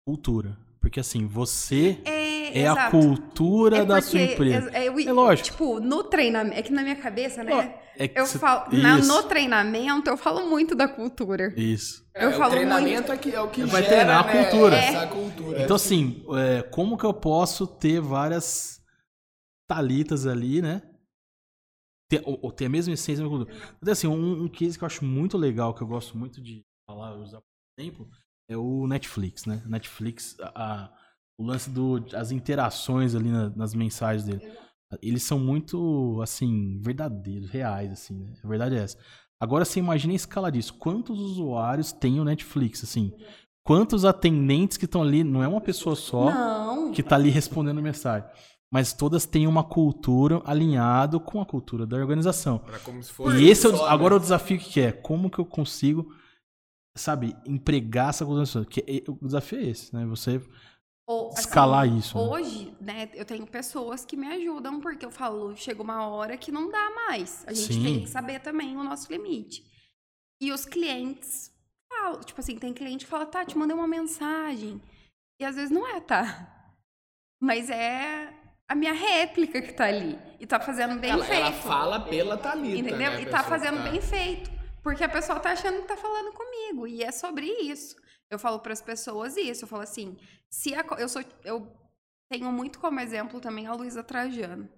Cultura. 0.06 0.58
Porque 0.82 1.00
assim, 1.00 1.28
você 1.28 2.00
é, 2.06 2.62
é 2.62 2.68
a 2.68 2.90
cultura 2.90 3.78
é 3.78 3.86
da 3.86 4.02
sua 4.02 4.20
empresa. 4.20 4.72
É, 4.74 4.88
é, 4.88 4.88
é, 4.88 5.14
lógico. 5.14 5.50
Tipo, 5.52 5.80
no 5.80 6.04
treinamento. 6.04 6.58
É 6.58 6.62
que 6.64 6.74
na 6.74 6.82
minha 6.82 6.96
cabeça, 6.96 7.44
né? 7.44 7.80
É 7.96 8.20
eu 8.20 8.26
cê, 8.26 8.40
falo, 8.40 8.76
na, 8.76 8.98
no 8.98 9.24
treinamento, 9.24 10.10
eu 10.10 10.18
falo 10.18 10.50
muito 10.50 10.74
da 10.74 10.88
cultura. 10.88 11.54
Isso. 11.56 12.04
Eu 12.16 12.30
é, 12.30 12.34
falo 12.34 12.48
o 12.48 12.52
treinamento 12.56 13.10
muito... 13.10 13.12
é, 13.12 13.18
que, 13.18 13.36
é 13.36 13.40
o 13.40 13.48
que 13.48 13.64
vai 13.64 13.84
gera, 13.84 13.96
treinar 13.96 14.20
a 14.20 14.32
cultura. 14.32 14.76
Né, 14.76 14.88
essa 14.88 15.08
cultura. 15.08 15.62
Então, 15.62 15.76
assim, 15.76 16.26
como 16.72 16.98
que 16.98 17.06
eu 17.06 17.14
posso 17.14 17.68
ter 17.68 18.02
várias 18.02 18.82
talitas 19.70 20.26
ali, 20.26 20.64
né? 20.64 20.82
Ter, 22.10 22.24
ou, 22.26 22.40
ou 22.42 22.52
ter 22.52 22.66
a 22.66 22.70
mesma 22.70 22.94
essência 22.94 23.24
da 23.24 23.30
cultura. 23.30 23.54
Então, 23.80 23.92
assim, 23.92 24.08
um, 24.08 24.46
um 24.46 24.48
case 24.50 24.78
que 24.80 24.84
eu 24.84 24.88
acho 24.88 25.06
muito 25.06 25.38
legal, 25.38 25.76
que 25.76 25.84
eu 25.84 25.88
gosto 25.88 26.18
muito 26.18 26.42
de 26.42 26.66
falar, 26.88 27.16
usar 27.18 27.40
por 27.40 27.46
tempo, 27.78 28.10
é 28.52 28.58
o 28.58 28.86
Netflix, 28.88 29.45
né? 29.45 29.62
Netflix, 29.66 30.36
a, 30.41 30.52
a, 30.56 30.89
o 31.38 31.43
lance 31.43 31.70
das 32.12 32.32
interações 32.32 33.16
ali 33.16 33.30
na, 33.30 33.49
nas 33.49 33.74
mensagens 33.74 34.26
dele. 34.26 34.52
Eles 35.02 35.24
são 35.24 35.39
muito, 35.39 36.20
assim, 36.22 36.80
verdadeiros, 36.82 37.49
reais, 37.49 37.91
assim, 37.91 38.18
né? 38.20 38.34
A 38.43 38.47
verdade 38.47 38.76
é 38.76 38.80
essa. 38.80 38.97
Agora 39.39 39.64
você 39.64 39.80
imagina 39.80 40.14
a 40.14 40.16
escala 40.16 40.52
disso. 40.52 40.74
Quantos 40.74 41.18
usuários 41.20 41.91
tem 41.91 42.20
o 42.20 42.26
Netflix, 42.26 42.84
assim? 42.84 43.14
Quantos 43.64 44.04
atendentes 44.04 44.78
que 44.78 44.86
estão 44.86 45.02
ali? 45.02 45.24
Não 45.24 45.41
é 45.41 45.47
uma 45.47 45.62
pessoa 45.62 45.95
só 45.95 46.30
Não. 46.30 46.91
que 46.91 47.02
está 47.02 47.16
ali 47.16 47.30
respondendo 47.30 47.82
mensagem. 47.82 48.28
Mas 48.70 48.91
todas 48.93 49.26
têm 49.26 49.47
uma 49.47 49.64
cultura 49.64 50.41
alinhado 50.45 51.20
com 51.20 51.41
a 51.41 51.45
cultura 51.45 51.86
da 51.86 51.97
organização. 51.97 52.62
e 53.38 53.49
esse 53.49 53.66
é 53.66 53.70
o, 53.70 53.86
agora 53.86 54.16
né? 54.16 54.18
o 54.18 54.20
desafio 54.20 54.58
que 54.60 54.80
é, 54.80 54.91
como 54.91 55.30
que 55.30 55.39
eu 55.39 55.45
consigo 55.45 56.14
sabe, 56.96 57.36
empregar 57.46 58.10
essa 58.10 58.26
cultura. 58.26 58.66
Que 58.66 58.82
é, 58.82 59.10
o 59.10 59.18
desafio 59.22 59.60
é 59.60 59.64
esse, 59.64 59.96
né? 59.96 60.06
Você 60.06 60.42
Ou, 61.08 61.30
escalar 61.30 61.86
assim, 61.86 61.98
isso. 61.98 62.18
Né? 62.18 62.24
Hoje, 62.24 62.78
né? 62.82 63.10
eu 63.14 63.26
tenho 63.26 63.46
pessoas 63.48 64.06
que 64.06 64.18
me 64.18 64.28
ajudam, 64.28 64.80
porque 64.80 65.06
eu 65.06 65.12
falo, 65.12 65.56
chega 65.56 65.82
uma 65.82 66.08
hora 66.08 66.38
que 66.38 66.52
não 66.52 66.70
dá 66.70 66.92
mais. 66.92 67.44
A 67.48 67.54
gente 67.54 67.74
Sim. 67.74 67.84
tem 67.84 68.04
que 68.04 68.10
saber 68.10 68.39
também 68.39 68.76
o 68.76 68.84
nosso 68.84 69.12
limite. 69.12 69.64
E 70.42 70.52
os 70.52 70.66
clientes 70.66 71.52
falam, 71.88 72.20
tipo 72.22 72.39
assim, 72.39 72.58
tem 72.58 72.74
cliente 72.74 73.06
que 73.06 73.12
fala, 73.12 73.26
tá, 73.26 73.46
te 73.46 73.58
mandei 73.58 73.76
uma 73.76 73.88
mensagem. 73.88 74.82
E 75.39 75.46
às 75.46 75.56
vezes 75.56 75.72
não 75.72 75.88
é, 75.88 76.00
tá? 76.00 76.76
Mas 77.39 77.70
é 77.70 78.34
a 78.68 78.76
minha 78.76 78.94
réplica 78.94 79.62
que 79.62 79.74
tá 79.74 79.86
ali. 79.86 80.18
E 80.39 80.48
tá 80.48 80.60
fazendo 80.60 81.00
bem 81.00 81.12
ela, 81.12 81.26
feito. 81.26 81.42
Ela 81.42 81.52
fala 81.52 82.00
pela 82.00 82.38
Thalita, 82.38 82.78
Entendeu? 82.78 83.12
Né, 83.12 83.22
e 83.22 83.26
tá 83.26 83.44
fazendo 83.44 83.78
tá... 83.78 83.89
bem 83.89 84.02
feito. 84.02 84.61
Porque 84.84 85.04
a 85.04 85.10
pessoa 85.10 85.40
tá 85.40 85.52
achando 85.52 85.82
que 85.82 85.88
tá 85.88 85.98
falando 85.98 86.34
comigo. 86.34 86.88
E 86.88 87.04
é 87.04 87.12
sobre 87.12 87.46
isso. 87.46 87.96
Eu 88.30 88.40
falo 88.40 88.60
para 88.60 88.74
as 88.74 88.82
pessoas 88.82 89.38
isso. 89.38 89.66
Eu 89.66 89.68
falo 89.68 89.84
assim: 89.84 90.18
se 90.50 90.74
a, 90.74 90.84
eu 90.98 91.08
sou. 91.08 91.24
Eu 91.44 91.72
tenho 92.30 92.52
muito 92.52 92.80
como 92.80 93.00
exemplo 93.00 93.40
também 93.40 93.68
a 93.68 93.74
Luísa 93.74 94.04
Trajano. 94.04 94.70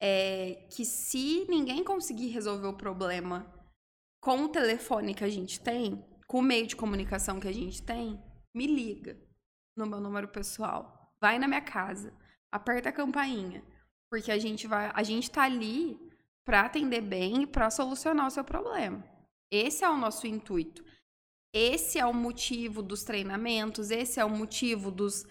É 0.00 0.66
que 0.70 0.84
se 0.84 1.46
ninguém 1.48 1.82
conseguir 1.82 2.28
resolver 2.28 2.66
o 2.66 2.76
problema 2.76 3.52
com 4.20 4.44
o 4.44 4.48
telefone 4.48 5.14
que 5.14 5.24
a 5.24 5.28
gente 5.28 5.60
tem, 5.60 6.04
com 6.26 6.38
o 6.38 6.42
meio 6.42 6.66
de 6.66 6.76
comunicação 6.76 7.40
que 7.40 7.48
a 7.48 7.52
gente 7.52 7.82
tem, 7.82 8.22
me 8.54 8.66
liga 8.66 9.18
no 9.76 9.86
meu 9.86 10.00
número 10.00 10.28
pessoal. 10.28 11.14
Vai 11.20 11.38
na 11.38 11.48
minha 11.48 11.62
casa, 11.62 12.12
aperta 12.52 12.90
a 12.90 12.92
campainha, 12.92 13.64
porque 14.10 14.30
a 14.30 14.38
gente 14.38 14.66
vai, 14.66 14.90
a 14.94 15.02
gente 15.02 15.30
tá 15.30 15.42
ali 15.42 15.98
para 16.44 16.62
atender 16.62 17.00
bem 17.00 17.42
e 17.42 17.46
para 17.46 17.70
solucionar 17.70 18.26
o 18.26 18.30
seu 18.30 18.44
problema. 18.44 19.15
Esse 19.50 19.84
é 19.84 19.88
o 19.88 19.96
nosso 19.96 20.26
intuito. 20.26 20.84
Esse 21.54 21.98
é 21.98 22.04
o 22.04 22.12
motivo 22.12 22.82
dos 22.82 23.02
treinamentos, 23.02 23.90
esse 23.90 24.20
é 24.20 24.24
o 24.24 24.30
motivo 24.30 24.90
dos 24.90 25.26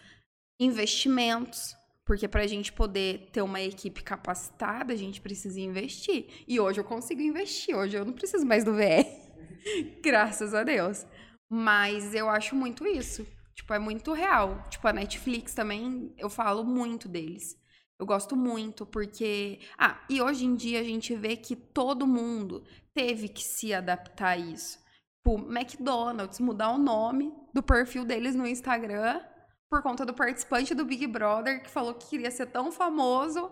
investimentos. 0.60 1.76
Porque 2.06 2.28
para 2.28 2.44
a 2.44 2.48
gente 2.48 2.72
poder 2.72 3.30
ter 3.32 3.42
uma 3.42 3.62
equipe 3.62 4.04
capacitada, 4.04 4.94
a 4.94 4.96
gente 4.96 5.20
precisa 5.22 5.60
investir. 5.60 6.28
E 6.48 6.60
hoje 6.60 6.80
eu 6.80 6.84
consigo 6.84 7.22
investir, 7.22 7.76
hoje 7.76 7.98
eu 7.98 8.06
não 8.06 8.14
preciso 8.14 8.46
mais 8.46 8.64
do 8.64 8.74
VR. 8.74 9.06
Graças 10.04 10.54
a 10.54 10.64
Deus. 10.64 11.06
Mas 11.50 12.14
eu 12.14 12.30
acho 12.30 12.56
muito 12.56 12.86
isso. 12.86 13.26
Tipo, 13.56 13.74
é 13.74 13.80
muito 13.80 14.14
real. 14.14 14.68
Tipo, 14.70 14.88
a 14.88 14.94
Netflix 14.94 15.54
também, 15.54 16.14
eu 16.18 16.30
falo 16.30 16.64
muito 16.64 17.08
deles. 17.08 17.58
Eu 18.00 18.06
gosto 18.06 18.36
muito, 18.36 18.86
porque. 18.86 19.60
Ah, 19.78 20.04
e 20.10 20.22
hoje 20.22 20.46
em 20.46 20.56
dia 20.56 20.82
a 20.82 20.84
gente 20.84 21.16
vê 21.16 21.36
que 21.36 21.56
todo 21.56 22.06
mundo 22.06 22.64
teve 22.94 23.30
que 23.30 23.44
se 23.44 23.74
adaptar 23.74 24.30
a 24.30 24.38
isso. 24.38 24.80
Tipo, 25.26 25.40
McDonald's 25.50 26.40
mudar 26.40 26.72
o 26.72 26.78
nome 26.78 27.34
do 27.54 27.64
perfil 27.64 28.06
deles 28.06 28.36
no 28.36 28.46
Instagram 28.46 29.22
por 29.70 29.82
conta 29.82 30.06
do 30.06 30.14
participante 30.14 30.76
do 30.76 30.86
Big 30.86 31.08
Brother 31.08 31.64
que 31.64 31.70
falou 31.70 31.96
que 31.96 32.08
queria 32.08 32.30
ser 32.30 32.46
tão 32.46 32.72
famoso 32.72 33.52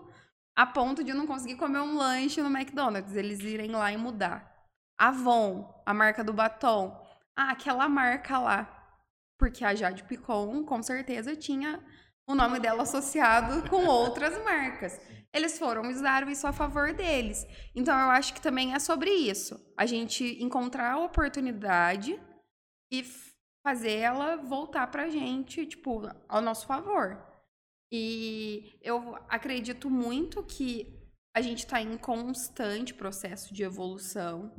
a 0.56 0.64
ponto 0.64 1.02
de 1.02 1.12
não 1.12 1.26
conseguir 1.26 1.56
comer 1.56 1.80
um 1.80 1.96
lanche 1.96 2.40
no 2.40 2.48
McDonald's. 2.48 3.16
Eles 3.16 3.40
irem 3.40 3.72
lá 3.72 3.92
e 3.92 3.96
mudar. 3.96 4.54
Avon, 4.96 5.82
a 5.84 5.92
marca 5.92 6.22
do 6.22 6.32
batom. 6.32 6.96
Ah, 7.36 7.50
aquela 7.50 7.88
marca 7.88 8.38
lá. 8.38 8.70
Porque 9.36 9.64
a 9.64 9.74
Jade 9.74 10.04
Picon, 10.04 10.64
com 10.64 10.80
certeza, 10.80 11.34
tinha 11.34 11.82
o 12.26 12.34
nome 12.34 12.58
dela 12.58 12.82
associado 12.82 13.68
com 13.68 13.86
outras 13.86 14.42
marcas. 14.44 15.00
Eles 15.32 15.58
foram 15.58 15.90
usaram 15.90 16.30
isso 16.30 16.46
a 16.46 16.52
favor 16.52 16.92
deles. 16.92 17.46
Então 17.74 17.98
eu 17.98 18.10
acho 18.10 18.32
que 18.32 18.40
também 18.40 18.72
é 18.72 18.78
sobre 18.78 19.10
isso. 19.10 19.60
A 19.76 19.84
gente 19.84 20.42
encontrar 20.42 20.92
a 20.92 21.04
oportunidade 21.04 22.18
e 22.92 23.04
fazer 23.66 23.96
ela 23.96 24.36
voltar 24.36 24.86
pra 24.88 25.08
gente, 25.08 25.66
tipo, 25.66 26.02
ao 26.28 26.40
nosso 26.40 26.66
favor. 26.66 27.20
E 27.90 28.78
eu 28.82 29.16
acredito 29.28 29.90
muito 29.90 30.42
que 30.42 31.00
a 31.34 31.40
gente 31.40 31.60
está 31.60 31.80
em 31.80 31.96
constante 31.96 32.94
processo 32.94 33.52
de 33.52 33.62
evolução. 33.62 34.52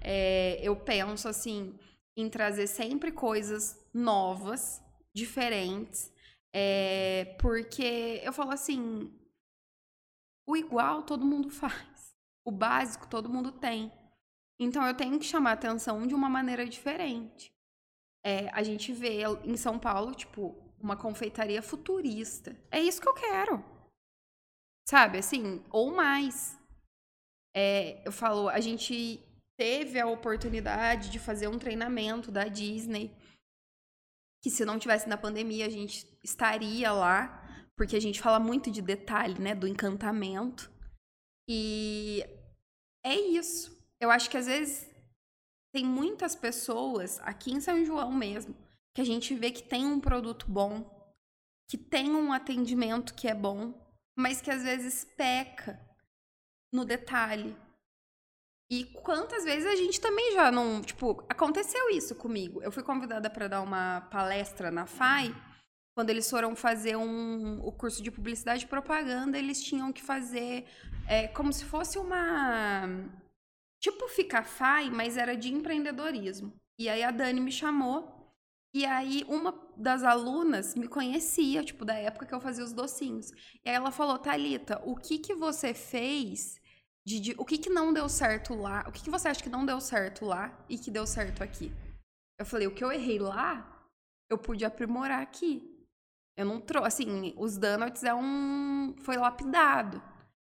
É, 0.00 0.58
eu 0.62 0.74
penso 0.74 1.28
assim 1.28 1.78
em 2.16 2.28
trazer 2.28 2.66
sempre 2.66 3.12
coisas 3.12 3.78
novas, 3.92 4.82
diferentes, 5.14 6.12
é, 6.54 7.36
porque 7.40 8.20
eu 8.22 8.32
falo 8.32 8.50
assim, 8.50 9.12
o 10.46 10.56
igual 10.56 11.02
todo 11.02 11.26
mundo 11.26 11.50
faz. 11.50 12.14
O 12.44 12.50
básico 12.50 13.08
todo 13.08 13.28
mundo 13.28 13.52
tem. 13.52 13.92
Então 14.58 14.86
eu 14.86 14.96
tenho 14.96 15.18
que 15.18 15.24
chamar 15.24 15.52
atenção 15.52 16.06
de 16.06 16.14
uma 16.14 16.28
maneira 16.28 16.66
diferente. 16.66 17.52
É, 18.24 18.48
a 18.50 18.62
gente 18.62 18.92
vê 18.92 19.22
em 19.44 19.56
São 19.56 19.78
Paulo, 19.78 20.14
tipo, 20.14 20.56
uma 20.80 20.96
confeitaria 20.96 21.62
futurista. 21.62 22.56
É 22.70 22.80
isso 22.80 23.00
que 23.00 23.08
eu 23.08 23.14
quero. 23.14 23.64
Sabe, 24.88 25.18
assim, 25.18 25.64
ou 25.70 25.94
mais. 25.94 26.58
É, 27.54 28.06
eu 28.06 28.12
falo, 28.12 28.48
a 28.48 28.60
gente 28.60 29.20
teve 29.56 29.98
a 29.98 30.06
oportunidade 30.06 31.10
de 31.10 31.18
fazer 31.18 31.48
um 31.48 31.58
treinamento 31.58 32.30
da 32.30 32.44
Disney 32.44 33.16
que 34.42 34.50
se 34.50 34.64
não 34.64 34.78
tivesse 34.78 35.08
na 35.08 35.16
pandemia 35.16 35.66
a 35.66 35.70
gente 35.70 36.06
estaria 36.22 36.92
lá, 36.92 37.42
porque 37.76 37.96
a 37.96 38.00
gente 38.00 38.20
fala 38.20 38.38
muito 38.38 38.70
de 38.70 38.80
detalhe, 38.80 39.40
né, 39.40 39.54
do 39.54 39.66
encantamento. 39.66 40.70
E 41.48 42.24
é 43.04 43.14
isso. 43.14 43.76
Eu 44.00 44.10
acho 44.10 44.30
que 44.30 44.36
às 44.36 44.46
vezes 44.46 44.90
tem 45.74 45.84
muitas 45.84 46.34
pessoas 46.34 47.20
aqui 47.20 47.52
em 47.52 47.60
São 47.60 47.84
João 47.84 48.12
mesmo 48.12 48.54
que 48.94 49.02
a 49.02 49.04
gente 49.04 49.34
vê 49.34 49.50
que 49.50 49.62
tem 49.62 49.84
um 49.84 50.00
produto 50.00 50.46
bom, 50.50 50.90
que 51.68 51.76
tem 51.76 52.14
um 52.14 52.32
atendimento 52.32 53.14
que 53.14 53.28
é 53.28 53.34
bom, 53.34 53.74
mas 54.16 54.40
que 54.40 54.50
às 54.50 54.62
vezes 54.62 55.04
peca 55.18 55.78
no 56.72 56.82
detalhe. 56.82 57.54
E 58.70 58.84
quantas 58.84 59.44
vezes 59.44 59.66
a 59.66 59.76
gente 59.76 60.00
também 60.00 60.32
já 60.32 60.50
não. 60.50 60.82
Tipo, 60.82 61.24
aconteceu 61.28 61.88
isso 61.90 62.14
comigo. 62.14 62.60
Eu 62.62 62.72
fui 62.72 62.82
convidada 62.82 63.30
para 63.30 63.48
dar 63.48 63.62
uma 63.62 64.00
palestra 64.10 64.70
na 64.70 64.86
FAI. 64.86 65.34
Quando 65.96 66.10
eles 66.10 66.28
foram 66.28 66.54
fazer 66.54 66.96
um, 66.96 67.60
o 67.64 67.72
curso 67.72 68.02
de 68.02 68.10
publicidade 68.10 68.64
e 68.64 68.68
propaganda, 68.68 69.38
eles 69.38 69.62
tinham 69.62 69.92
que 69.92 70.02
fazer 70.02 70.66
é, 71.08 71.28
como 71.28 71.52
se 71.52 71.64
fosse 71.64 71.98
uma. 71.98 72.88
Tipo, 73.80 74.08
ficar 74.08 74.44
FAI, 74.44 74.90
mas 74.90 75.16
era 75.16 75.36
de 75.36 75.52
empreendedorismo. 75.52 76.52
E 76.78 76.88
aí 76.88 77.02
a 77.02 77.10
Dani 77.10 77.40
me 77.40 77.52
chamou. 77.52 78.14
E 78.74 78.84
aí 78.84 79.24
uma 79.28 79.58
das 79.76 80.02
alunas 80.02 80.74
me 80.74 80.88
conhecia, 80.88 81.62
tipo, 81.62 81.84
da 81.84 81.94
época 81.94 82.26
que 82.26 82.34
eu 82.34 82.40
fazia 82.40 82.64
os 82.64 82.72
docinhos. 82.72 83.30
E 83.64 83.70
aí 83.70 83.76
ela 83.76 83.92
falou: 83.92 84.18
Talita, 84.18 84.82
o 84.84 84.96
que 84.96 85.18
que 85.18 85.34
você 85.34 85.72
fez 85.72 86.60
de, 87.06 87.20
de, 87.20 87.34
o 87.38 87.44
que, 87.44 87.56
que 87.56 87.70
não 87.70 87.92
deu 87.92 88.08
certo 88.08 88.52
lá, 88.52 88.84
o 88.88 88.90
que, 88.90 89.04
que 89.04 89.10
você 89.10 89.28
acha 89.28 89.40
que 89.40 89.48
não 89.48 89.64
deu 89.64 89.80
certo 89.80 90.24
lá 90.24 90.52
e 90.68 90.76
que 90.76 90.90
deu 90.90 91.06
certo 91.06 91.40
aqui? 91.40 91.72
Eu 92.36 92.44
falei, 92.44 92.66
o 92.66 92.74
que 92.74 92.82
eu 92.82 92.90
errei 92.90 93.20
lá, 93.20 93.88
eu 94.28 94.36
pude 94.36 94.64
aprimorar 94.64 95.22
aqui. 95.22 95.72
Eu 96.36 96.44
não 96.44 96.60
trouxe, 96.60 97.04
assim, 97.04 97.32
os 97.38 97.56
donuts 97.56 98.02
é 98.02 98.12
um, 98.12 98.96
foi 98.98 99.16
lapidado. 99.16 100.02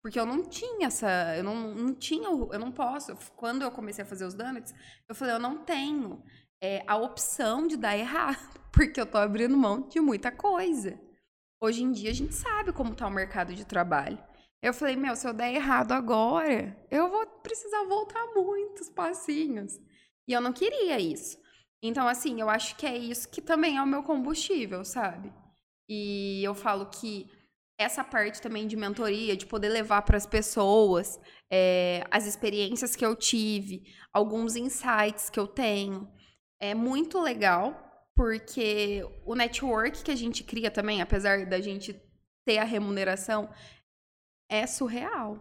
Porque 0.02 0.18
eu 0.18 0.26
não 0.26 0.44
tinha 0.44 0.88
essa, 0.88 1.36
eu 1.36 1.44
não, 1.44 1.76
não 1.76 1.94
tinha, 1.94 2.30
eu 2.30 2.60
não 2.60 2.72
posso. 2.72 3.16
Quando 3.36 3.64
eu 3.64 3.72
comecei 3.72 4.04
a 4.04 4.08
fazer 4.08 4.24
os 4.24 4.34
donuts, 4.34 4.74
eu 5.10 5.14
falei, 5.14 5.36
eu 5.36 5.40
não 5.40 5.58
tenho 5.58 6.24
é, 6.64 6.84
a 6.88 6.96
opção 6.96 7.68
de 7.68 7.76
dar 7.76 7.98
errado, 7.98 8.60
porque 8.72 9.00
eu 9.00 9.06
tô 9.06 9.18
abrindo 9.18 9.58
mão 9.58 9.82
de 9.82 10.00
muita 10.00 10.32
coisa. 10.32 10.98
Hoje 11.62 11.84
em 11.84 11.92
dia 11.92 12.12
a 12.12 12.14
gente 12.14 12.34
sabe 12.34 12.72
como 12.72 12.96
tá 12.96 13.08
o 13.08 13.12
mercado 13.12 13.54
de 13.54 13.66
trabalho. 13.66 14.18
Eu 14.66 14.74
falei, 14.74 14.96
meu, 14.96 15.16
se 15.16 15.28
eu 15.28 15.32
der 15.32 15.54
errado 15.54 15.92
agora, 15.92 16.76
eu 16.90 17.08
vou 17.08 17.24
precisar 17.44 17.84
voltar 17.84 18.26
muitos 18.34 18.90
passinhos. 18.90 19.80
E 20.28 20.34
eu 20.34 20.42
não 20.42 20.52
queria 20.52 21.00
isso. 21.00 21.38
Então, 21.84 22.08
assim, 22.08 22.42
eu 22.42 22.50
acho 22.50 22.76
que 22.76 22.84
é 22.84 22.98
isso 22.98 23.30
que 23.30 23.44
também 23.44 23.78
é 23.78 23.82
o 23.84 23.86
meu 23.86 24.02
combustível, 24.02 24.84
sabe? 24.84 25.32
E 25.88 26.44
eu 26.44 26.56
falo 26.56 26.88
que 26.88 27.30
essa 27.78 28.04
parte 28.04 28.42
também 28.42 28.66
de 28.66 28.76
mentoria, 28.76 29.38
de 29.38 29.46
poder 29.46 29.70
levar 29.70 30.02
para 30.02 30.18
as 30.18 30.26
pessoas 30.26 31.20
é, 31.48 32.04
as 32.10 32.26
experiências 32.26 32.96
que 32.96 33.06
eu 33.06 33.16
tive, 33.16 33.84
alguns 34.12 34.56
insights 34.56 35.30
que 35.30 35.40
eu 35.40 35.46
tenho, 35.46 36.12
é 36.60 36.74
muito 36.74 37.22
legal, 37.22 37.80
porque 38.16 39.06
o 39.28 39.36
network 39.36 40.04
que 40.04 40.10
a 40.10 40.16
gente 40.16 40.44
cria 40.44 40.72
também, 40.72 41.04
apesar 41.04 41.46
da 41.46 41.62
gente 41.62 41.94
ter 42.46 42.60
a 42.60 42.64
remuneração, 42.64 43.48
é 44.50 44.66
surreal. 44.68 45.40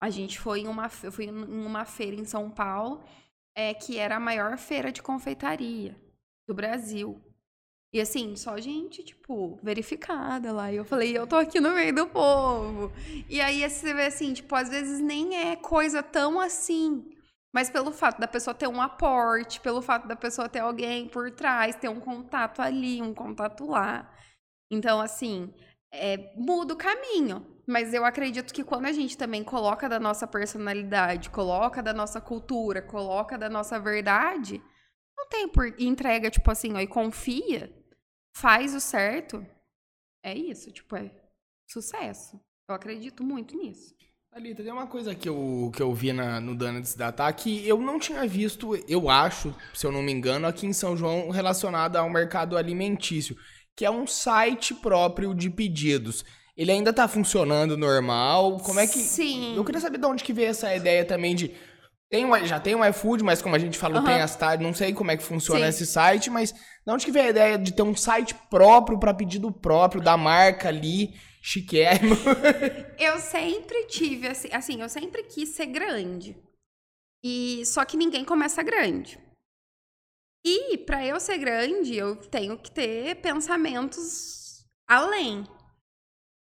A 0.00 0.10
gente 0.10 0.38
foi 0.38 0.60
em 0.60 0.68
uma, 0.68 0.90
eu 1.02 1.12
fui 1.12 1.26
em 1.26 1.30
uma 1.30 1.84
feira 1.84 2.16
em 2.16 2.24
São 2.24 2.50
Paulo, 2.50 3.02
é, 3.56 3.74
que 3.74 3.98
era 3.98 4.16
a 4.16 4.20
maior 4.20 4.56
feira 4.58 4.90
de 4.90 5.02
confeitaria 5.02 5.94
do 6.48 6.54
Brasil. 6.54 7.20
E 7.94 8.00
assim, 8.00 8.34
só 8.34 8.58
gente, 8.58 9.04
tipo, 9.04 9.56
verificada 9.62 10.52
lá. 10.52 10.72
E 10.72 10.76
eu 10.76 10.84
falei, 10.84 11.16
eu 11.16 11.28
tô 11.28 11.36
aqui 11.36 11.60
no 11.60 11.70
meio 11.70 11.94
do 11.94 12.08
povo. 12.08 12.92
E 13.28 13.40
aí 13.40 13.68
você 13.68 13.94
vê 13.94 14.06
assim, 14.06 14.34
tipo, 14.34 14.52
às 14.56 14.68
vezes 14.68 15.00
nem 15.00 15.36
é 15.36 15.54
coisa 15.54 16.02
tão 16.02 16.40
assim. 16.40 17.08
Mas 17.54 17.70
pelo 17.70 17.92
fato 17.92 18.18
da 18.18 18.26
pessoa 18.26 18.52
ter 18.52 18.66
um 18.66 18.82
aporte, 18.82 19.60
pelo 19.60 19.80
fato 19.80 20.08
da 20.08 20.16
pessoa 20.16 20.48
ter 20.48 20.58
alguém 20.58 21.06
por 21.08 21.30
trás, 21.30 21.76
ter 21.76 21.88
um 21.88 22.00
contato 22.00 22.60
ali, 22.60 23.00
um 23.00 23.14
contato 23.14 23.64
lá. 23.64 24.12
Então, 24.72 25.00
assim, 25.00 25.54
é, 25.92 26.34
muda 26.36 26.74
o 26.74 26.76
caminho. 26.76 27.53
Mas 27.66 27.94
eu 27.94 28.04
acredito 28.04 28.52
que 28.52 28.62
quando 28.62 28.86
a 28.86 28.92
gente 28.92 29.16
também 29.16 29.42
coloca 29.42 29.88
da 29.88 29.98
nossa 29.98 30.26
personalidade, 30.26 31.30
coloca 31.30 31.82
da 31.82 31.94
nossa 31.94 32.20
cultura, 32.20 32.82
coloca 32.82 33.38
da 33.38 33.48
nossa 33.48 33.80
verdade, 33.80 34.62
não 35.16 35.28
tem 35.28 35.48
por 35.48 35.74
entrega, 35.80 36.30
tipo 36.30 36.50
assim, 36.50 36.74
ó, 36.74 36.80
e 36.80 36.86
confia, 36.86 37.74
faz 38.36 38.74
o 38.74 38.80
certo. 38.80 39.44
É 40.22 40.34
isso, 40.34 40.70
tipo, 40.70 40.94
é 40.96 41.10
sucesso. 41.66 42.38
Eu 42.68 42.74
acredito 42.74 43.22
muito 43.22 43.56
nisso. 43.56 43.94
Alita, 44.34 44.64
tem 44.64 44.72
uma 44.72 44.88
coisa 44.88 45.14
que 45.14 45.28
eu, 45.28 45.70
que 45.72 45.80
eu 45.80 45.94
vi 45.94 46.12
na, 46.12 46.40
no 46.40 46.56
Donuts 46.56 46.96
Data 46.96 47.32
que 47.32 47.66
eu 47.68 47.78
não 47.78 48.00
tinha 48.00 48.26
visto, 48.26 48.74
eu 48.88 49.08
acho, 49.08 49.54
se 49.72 49.86
eu 49.86 49.92
não 49.92 50.02
me 50.02 50.10
engano, 50.10 50.48
aqui 50.48 50.66
em 50.66 50.72
São 50.72 50.96
João, 50.96 51.30
relacionado 51.30 51.96
ao 51.96 52.10
mercado 52.10 52.56
alimentício, 52.56 53.36
que 53.76 53.84
é 53.84 53.90
um 53.90 54.08
site 54.08 54.74
próprio 54.74 55.32
de 55.32 55.48
pedidos. 55.48 56.24
Ele 56.56 56.70
ainda 56.70 56.92
tá 56.92 57.08
funcionando 57.08 57.76
normal? 57.76 58.58
Como 58.58 58.78
é 58.78 58.86
que. 58.86 58.98
Sim. 58.98 59.56
Eu 59.56 59.64
queria 59.64 59.80
saber 59.80 59.98
de 59.98 60.06
onde 60.06 60.22
que 60.22 60.32
veio 60.32 60.50
essa 60.50 60.74
ideia 60.74 61.04
também 61.04 61.34
de. 61.34 61.54
Tem 62.10 62.24
um, 62.24 62.46
já 62.46 62.60
tem 62.60 62.76
um 62.76 62.84
iFood, 62.84 63.24
mas 63.24 63.42
como 63.42 63.56
a 63.56 63.58
gente 63.58 63.76
falou, 63.76 63.98
uhum. 63.98 64.04
tem 64.04 64.20
as 64.20 64.36
tardes, 64.36 64.64
não 64.64 64.74
sei 64.74 64.92
como 64.92 65.10
é 65.10 65.16
que 65.16 65.22
funciona 65.22 65.62
Sim. 65.62 65.68
esse 65.68 65.86
site, 65.86 66.30
mas 66.30 66.52
de 66.52 66.92
onde 66.92 67.04
que 67.04 67.10
veio 67.10 67.26
a 67.26 67.30
ideia 67.30 67.58
de 67.58 67.72
ter 67.72 67.82
um 67.82 67.96
site 67.96 68.34
próprio 68.48 68.98
para 69.00 69.12
pedido 69.12 69.50
próprio, 69.50 70.00
da 70.00 70.16
marca 70.16 70.68
ali, 70.68 71.14
chiquérrimo? 71.42 72.14
eu 73.00 73.18
sempre 73.18 73.86
tive, 73.86 74.28
assim, 74.28 74.48
assim, 74.52 74.80
eu 74.80 74.88
sempre 74.88 75.24
quis 75.24 75.48
ser 75.48 75.66
grande. 75.66 76.36
E 77.24 77.64
só 77.64 77.84
que 77.84 77.96
ninguém 77.96 78.24
começa 78.24 78.62
grande. 78.62 79.18
E 80.44 80.76
para 80.76 81.04
eu 81.04 81.18
ser 81.18 81.38
grande, 81.38 81.96
eu 81.96 82.14
tenho 82.16 82.56
que 82.58 82.70
ter 82.70 83.16
pensamentos 83.16 84.62
além. 84.86 85.44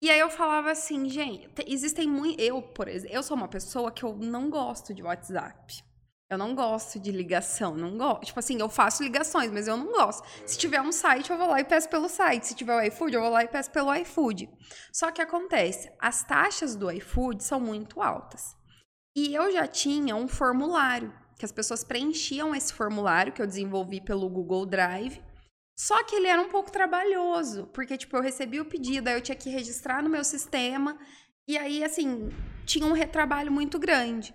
E 0.04 0.10
aí 0.10 0.20
eu 0.20 0.30
falava 0.30 0.70
assim, 0.70 1.08
gente, 1.08 1.50
existem 1.66 2.10
muito. 2.10 2.38
Eu, 2.38 2.62
por 2.62 2.90
exemplo, 2.90 3.16
eu 3.16 3.24
sou 3.24 3.38
uma 3.38 3.48
pessoa 3.48 3.90
que 3.90 4.04
eu 4.04 4.14
não 4.14 4.50
gosto 4.50 4.94
de 4.94 5.02
WhatsApp. 5.02 5.82
Eu 6.30 6.38
não 6.38 6.54
gosto 6.54 7.00
de 7.00 7.10
ligação, 7.10 7.74
não 7.74 7.98
gosto. 7.98 8.26
Tipo 8.26 8.38
assim, 8.38 8.60
eu 8.60 8.68
faço 8.68 9.02
ligações, 9.02 9.50
mas 9.50 9.66
eu 9.66 9.78
não 9.78 9.94
gosto. 9.94 10.28
Se 10.46 10.58
tiver 10.58 10.82
um 10.82 10.92
site, 10.92 11.32
eu 11.32 11.38
vou 11.38 11.48
lá 11.48 11.62
e 11.62 11.64
peço 11.64 11.88
pelo 11.88 12.10
site. 12.10 12.48
Se 12.48 12.54
tiver 12.54 12.76
o 12.76 12.82
iFood, 12.82 13.16
eu 13.16 13.22
vou 13.22 13.30
lá 13.30 13.46
e 13.46 13.48
peço 13.48 13.72
pelo 13.72 13.96
iFood. 13.96 14.50
Só 14.92 15.10
que 15.10 15.22
acontece, 15.22 15.90
as 15.98 16.22
taxas 16.22 16.76
do 16.76 16.92
iFood 16.92 17.42
são 17.42 17.62
muito 17.62 18.02
altas. 18.02 18.58
E 19.16 19.34
eu 19.34 19.54
já 19.54 19.66
tinha 19.68 20.18
um 20.18 20.28
formulário, 20.28 21.14
que 21.40 21.46
as 21.46 21.52
pessoas 21.54 21.82
preenchiam 21.82 22.54
esse 22.54 22.74
formulário 22.74 23.32
que 23.32 23.42
eu 23.42 23.48
desenvolvi 23.48 24.02
pelo 24.02 24.30
Google 24.30 24.66
Drive 24.66 25.24
só 25.76 26.04
que 26.04 26.16
ele 26.16 26.28
era 26.28 26.42
um 26.42 26.50
pouco 26.50 26.72
trabalhoso, 26.72 27.68
porque, 27.74 27.98
tipo, 27.98 28.16
eu 28.16 28.22
recebi 28.22 28.60
o 28.60 28.66
pedido, 28.66 29.08
aí 29.08 29.16
eu 29.16 29.22
tinha 29.22 29.36
que 29.36 29.50
registrar 29.50 30.04
no 30.04 30.10
meu 30.10 30.24
sistema, 30.24 30.98
e 31.48 31.58
aí, 31.58 31.84
assim, 31.84 32.30
tinha 32.66 32.86
um 32.86 32.94
retrabalho 32.94 33.52
muito 33.52 33.80
grande. 33.80 34.34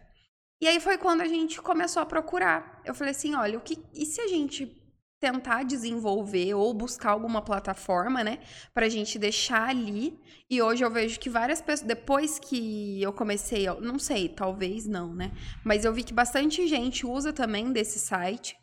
E 0.60 0.66
aí 0.66 0.80
foi 0.80 0.98
quando 0.98 1.20
a 1.20 1.28
gente 1.28 1.62
começou 1.62 2.02
a 2.02 2.06
procurar. 2.06 2.82
Eu 2.84 2.94
falei 2.94 3.12
assim, 3.12 3.34
olha, 3.34 3.56
o 3.56 3.60
que, 3.60 3.82
e 3.94 4.04
se 4.04 4.20
a 4.20 4.26
gente 4.26 4.76
tentar 5.20 5.64
desenvolver 5.64 6.54
ou 6.54 6.72
buscar 6.72 7.10
alguma 7.10 7.42
plataforma, 7.42 8.22
né, 8.22 8.38
pra 8.72 8.88
gente 8.88 9.18
deixar 9.18 9.68
ali. 9.68 10.18
E 10.48 10.62
hoje 10.62 10.84
eu 10.84 10.90
vejo 10.90 11.18
que 11.18 11.28
várias 11.28 11.60
pessoas, 11.60 11.86
depois 11.86 12.38
que 12.38 13.02
eu 13.02 13.12
comecei, 13.12 13.66
não 13.80 13.98
sei, 13.98 14.28
talvez 14.28 14.86
não, 14.86 15.14
né, 15.14 15.32
mas 15.64 15.84
eu 15.84 15.92
vi 15.92 16.04
que 16.04 16.12
bastante 16.12 16.66
gente 16.66 17.06
usa 17.06 17.32
também 17.32 17.72
desse 17.72 17.98
site. 17.98 18.56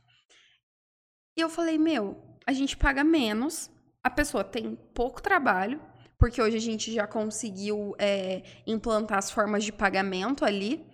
E 1.38 1.42
eu 1.42 1.50
falei, 1.50 1.78
meu, 1.78 2.35
a 2.48 2.54
gente 2.54 2.78
paga 2.78 3.04
menos, 3.04 3.72
a 4.04 4.10
pessoa 4.10 4.44
tem 4.44 4.76
pouco 4.94 5.22
trabalho, 5.22 5.82
porque 6.18 6.42
hoje 6.42 6.58
a 6.58 6.62
gente 6.62 6.94
já 6.94 7.08
conseguiu 7.08 7.96
é, 7.98 8.44
implantar 8.68 9.18
as 9.18 9.32
formas 9.32 9.64
de 9.64 9.72
pagamento 9.72 10.46
ali. 10.46 10.86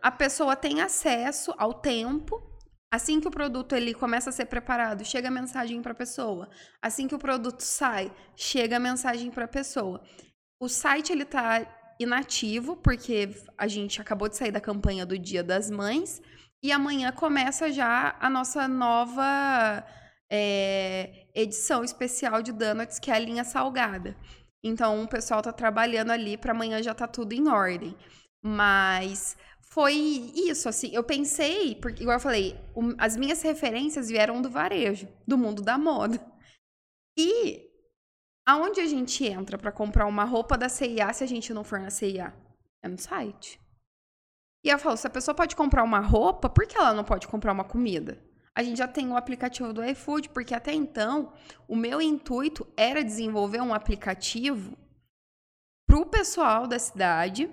A 0.00 0.10
pessoa 0.10 0.56
tem 0.56 0.80
acesso 0.80 1.52
ao 1.58 1.74
tempo. 1.74 2.48
Assim 2.92 3.20
que 3.20 3.28
o 3.28 3.30
produto 3.30 3.74
ele 3.74 3.94
começa 3.94 4.30
a 4.30 4.32
ser 4.32 4.46
preparado, 4.46 5.04
chega 5.04 5.28
a 5.28 5.30
mensagem 5.30 5.80
para 5.82 5.92
a 5.92 5.94
pessoa. 5.94 6.48
Assim 6.82 7.06
que 7.06 7.14
o 7.14 7.18
produto 7.18 7.60
sai, 7.60 8.12
chega 8.34 8.76
a 8.76 8.80
mensagem 8.80 9.30
para 9.30 9.44
a 9.44 9.48
pessoa. 9.48 10.02
O 10.60 10.68
site 10.68 11.12
ele 11.12 11.22
está 11.22 11.66
inativo 12.00 12.76
porque 12.76 13.30
a 13.56 13.68
gente 13.68 14.00
acabou 14.00 14.28
de 14.28 14.36
sair 14.36 14.50
da 14.50 14.60
campanha 14.60 15.04
do 15.04 15.18
Dia 15.18 15.44
das 15.44 15.70
Mães 15.70 16.20
e 16.62 16.72
amanhã 16.72 17.12
começa 17.12 17.70
já 17.70 18.16
a 18.18 18.28
nossa 18.28 18.66
nova 18.66 19.84
é, 20.30 21.26
edição 21.34 21.82
especial 21.82 22.42
de 22.42 22.52
Donuts, 22.52 22.98
que 22.98 23.10
é 23.10 23.14
a 23.14 23.18
linha 23.18 23.44
salgada. 23.44 24.16
Então, 24.62 25.02
o 25.02 25.08
pessoal 25.08 25.42
tá 25.42 25.52
trabalhando 25.52 26.10
ali 26.10 26.36
para 26.36 26.52
amanhã 26.52 26.82
já 26.82 26.94
tá 26.94 27.08
tudo 27.08 27.32
em 27.32 27.48
ordem. 27.48 27.96
Mas 28.42 29.36
foi 29.60 29.94
isso, 29.94 30.68
assim, 30.68 30.90
eu 30.92 31.04
pensei, 31.04 31.74
porque, 31.76 32.02
igual 32.02 32.16
eu 32.16 32.20
falei, 32.20 32.58
o, 32.74 32.94
as 32.98 33.16
minhas 33.16 33.42
referências 33.42 34.08
vieram 34.08 34.40
do 34.40 34.50
varejo, 34.50 35.08
do 35.26 35.36
mundo 35.38 35.62
da 35.62 35.78
moda. 35.78 36.20
E 37.18 37.68
aonde 38.46 38.80
a 38.80 38.86
gente 38.86 39.24
entra 39.24 39.58
para 39.58 39.72
comprar 39.72 40.06
uma 40.06 40.24
roupa 40.24 40.56
da 40.56 40.68
CIA 40.68 41.12
se 41.12 41.24
a 41.24 41.26
gente 41.26 41.52
não 41.52 41.64
for 41.64 41.78
na 41.78 41.90
CIA? 41.90 42.34
É 42.82 42.88
no 42.88 42.98
site. 42.98 43.60
E 44.64 44.68
eu 44.68 44.78
falo, 44.78 44.96
se 44.96 45.06
a 45.06 45.10
pessoa 45.10 45.34
pode 45.34 45.56
comprar 45.56 45.82
uma 45.82 46.00
roupa, 46.00 46.48
por 46.48 46.66
que 46.66 46.76
ela 46.76 46.92
não 46.92 47.04
pode 47.04 47.26
comprar 47.26 47.52
uma 47.52 47.64
comida? 47.64 48.22
A 48.56 48.62
gente 48.62 48.78
já 48.78 48.88
tem 48.88 49.08
o 49.10 49.16
aplicativo 49.16 49.72
do 49.72 49.84
iFood, 49.84 50.30
porque 50.30 50.54
até 50.54 50.72
então 50.72 51.32
o 51.68 51.76
meu 51.76 52.00
intuito 52.00 52.66
era 52.76 53.04
desenvolver 53.04 53.60
um 53.60 53.72
aplicativo 53.72 54.76
para 55.86 55.98
o 55.98 56.06
pessoal 56.06 56.66
da 56.66 56.78
cidade 56.78 57.50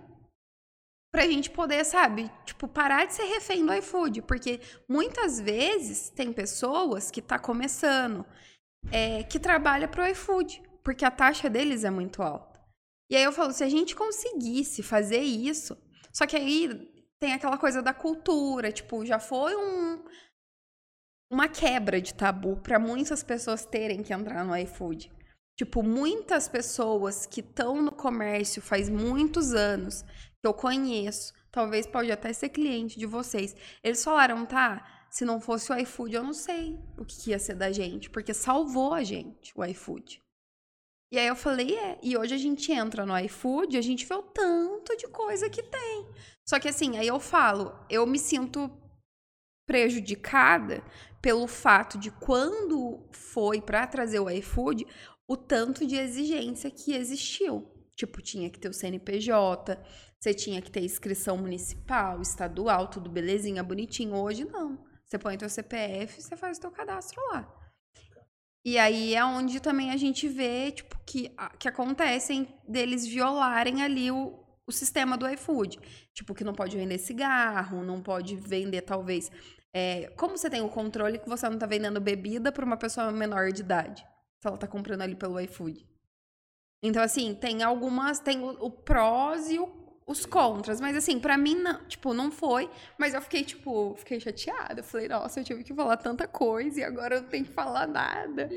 pra 1.12 1.26
gente 1.26 1.50
poder, 1.50 1.84
sabe, 1.86 2.30
tipo, 2.46 2.68
parar 2.68 3.06
de 3.06 3.14
ser 3.14 3.24
refém 3.24 3.66
do 3.66 3.74
iFood. 3.74 4.22
Porque 4.22 4.60
muitas 4.88 5.40
vezes 5.40 6.10
tem 6.10 6.32
pessoas 6.32 7.10
que 7.10 7.22
tá 7.22 7.40
começando, 7.40 8.26
é, 8.92 9.24
que 9.24 9.40
trabalha 9.40 9.88
pro 9.88 10.06
iFood, 10.08 10.62
porque 10.84 11.06
a 11.06 11.12
taxa 11.12 11.50
deles 11.50 11.84
é 11.84 11.90
muito 11.90 12.22
alta. 12.22 12.60
E 13.10 13.16
aí 13.16 13.24
eu 13.24 13.32
falo, 13.32 13.54
se 13.54 13.64
a 13.64 13.70
gente 13.70 13.96
conseguisse 13.96 14.84
fazer 14.84 15.22
isso, 15.22 15.78
só 16.12 16.28
que 16.28 16.36
aí 16.36 16.92
tem 17.20 17.34
aquela 17.34 17.58
coisa 17.58 17.82
da 17.82 17.94
cultura, 17.94 18.72
tipo, 18.72 19.06
já 19.06 19.18
foi 19.18 19.56
um, 19.56 20.04
uma 21.30 21.48
quebra 21.48 22.02
de 22.02 22.14
tabu 22.14 22.58
para 22.58 22.80
muitas 22.80 23.24
pessoas 23.24 23.66
terem 23.66 24.02
que 24.02 24.14
entrar 24.14 24.46
no 24.46 24.56
iFood. 24.56 25.12
Tipo, 25.56 25.82
muitas 25.82 26.48
pessoas 26.48 27.26
que 27.26 27.42
estão 27.42 27.82
no 27.82 27.92
comércio 27.92 28.62
faz 28.62 28.90
muitos 28.90 29.54
anos, 29.54 30.04
que 30.40 30.48
eu 30.48 30.54
conheço, 30.54 31.34
talvez 31.52 31.88
pode 31.88 32.12
até 32.12 32.32
ser 32.32 32.50
cliente 32.50 33.00
de 33.00 33.06
vocês. 33.06 33.56
Eles 33.84 34.04
falaram, 34.04 34.46
tá, 34.46 35.08
se 35.10 35.26
não 35.26 35.42
fosse 35.42 35.72
o 35.72 35.78
iFood, 35.80 36.16
eu 36.16 36.24
não 36.24 36.34
sei 36.34 36.80
o 36.98 37.04
que 37.04 37.32
ia 37.32 37.40
ser 37.40 37.56
da 37.56 37.72
gente, 37.72 38.10
porque 38.10 38.34
salvou 38.34 38.94
a 38.94 39.04
gente, 39.04 39.52
o 39.56 39.66
iFood. 39.66 40.22
E 41.12 41.18
aí 41.18 41.28
eu 41.28 41.36
falei, 41.36 41.76
é. 41.76 41.98
E 42.04 42.18
hoje 42.18 42.36
a 42.36 42.38
gente 42.38 42.72
entra 42.72 43.06
no 43.06 43.18
iFood 43.18 43.78
a 43.78 43.82
gente 43.82 44.06
vê 44.06 44.14
o 44.14 44.22
tanto 44.22 44.96
de 44.98 45.08
coisa 45.08 45.50
que 45.50 45.64
tem. 45.64 46.08
Só 46.48 46.60
que 46.60 46.68
assim, 46.68 46.98
aí 46.98 47.08
eu 47.08 47.20
falo, 47.20 47.74
eu 47.90 48.06
me 48.06 48.20
sinto 48.20 48.70
prejudicada 49.68 50.82
pelo 51.22 51.46
fato 51.46 52.00
de 52.00 52.10
quando 52.10 53.08
foi 53.12 53.62
para 53.62 53.86
trazer 53.86 54.20
o 54.20 54.30
iFood, 54.30 54.88
o 55.28 55.38
tanto 55.38 55.86
de 55.86 55.96
exigência 55.96 56.72
que 56.72 56.94
existiu. 56.94 57.70
Tipo, 57.96 58.22
tinha 58.22 58.50
que 58.50 58.60
ter 58.60 58.70
o 58.70 58.74
CNPJ, 58.74 59.78
você 60.20 60.34
tinha 60.34 60.62
que 60.62 60.72
ter 60.72 60.82
inscrição 60.82 61.38
municipal, 61.38 62.22
estadual, 62.22 62.88
tudo 62.88 63.10
belezinha, 63.10 63.64
bonitinho. 63.64 64.16
Hoje 64.16 64.46
não. 64.46 64.84
Você 65.06 65.18
põe 65.18 65.38
teu 65.38 65.50
CPF, 65.50 66.22
você 66.22 66.36
faz 66.38 66.58
o 66.58 66.62
teu 66.62 66.72
cadastro 66.72 67.22
lá. 67.32 67.54
E 68.66 68.78
aí 68.78 69.16
é 69.16 69.24
onde 69.24 69.60
também 69.60 69.92
a 69.92 69.98
gente 69.98 70.28
vê, 70.28 70.72
tipo, 70.72 70.98
que, 71.06 71.32
que 71.60 71.68
acontecem 71.68 72.54
deles 72.68 73.08
violarem 73.08 73.82
ali 73.82 74.12
o, 74.12 74.44
o 74.68 74.72
sistema 74.72 75.18
do 75.18 75.28
iFood. 75.30 75.80
Tipo, 76.14 76.36
que 76.36 76.44
não 76.44 76.54
pode 76.54 76.76
vender 76.76 76.98
cigarro, 76.98 77.84
não 77.84 78.02
pode 78.02 78.36
vender, 78.36 78.82
talvez. 78.82 79.32
É, 79.80 80.12
como 80.18 80.36
você 80.36 80.50
tem 80.50 80.60
o 80.60 80.70
controle 80.70 81.20
que 81.20 81.30
você 81.30 81.48
não 81.48 81.60
tá 81.60 81.68
vendendo 81.68 82.02
bebida 82.02 82.52
para 82.52 82.66
uma 82.66 82.78
pessoa 82.78 83.12
menor 83.12 83.52
de 83.52 83.62
idade? 83.62 84.04
Se 84.40 84.48
ela 84.48 84.58
tá 84.58 84.66
comprando 84.66 85.04
ali 85.04 85.16
pelo 85.16 85.40
iFood. 85.40 85.88
Então, 86.82 87.04
assim, 87.04 87.36
tem 87.36 87.62
algumas. 87.62 88.20
Tem 88.20 88.42
o, 88.42 88.50
o 88.60 88.72
prós 88.72 89.52
e 89.52 89.60
o, 89.60 89.72
os 90.08 90.26
contras. 90.26 90.82
Mas, 90.82 90.98
assim, 90.98 91.20
para 91.20 91.38
mim, 91.38 91.54
não, 91.54 91.86
tipo, 91.86 92.12
não 92.12 92.32
foi. 92.32 92.68
Mas 92.98 93.14
eu 93.14 93.22
fiquei, 93.22 93.44
tipo, 93.44 93.94
fiquei 93.98 94.20
chateada. 94.20 94.80
Eu 94.80 94.84
falei, 94.84 95.08
nossa, 95.08 95.40
eu 95.40 95.44
tive 95.44 95.64
que 95.64 95.76
falar 95.76 95.98
tanta 95.98 96.28
coisa 96.28 96.80
e 96.80 96.84
agora 96.84 97.18
eu 97.18 97.22
não 97.22 97.30
tenho 97.30 97.46
que 97.46 97.54
falar 97.54 97.88
nada. 97.88 98.50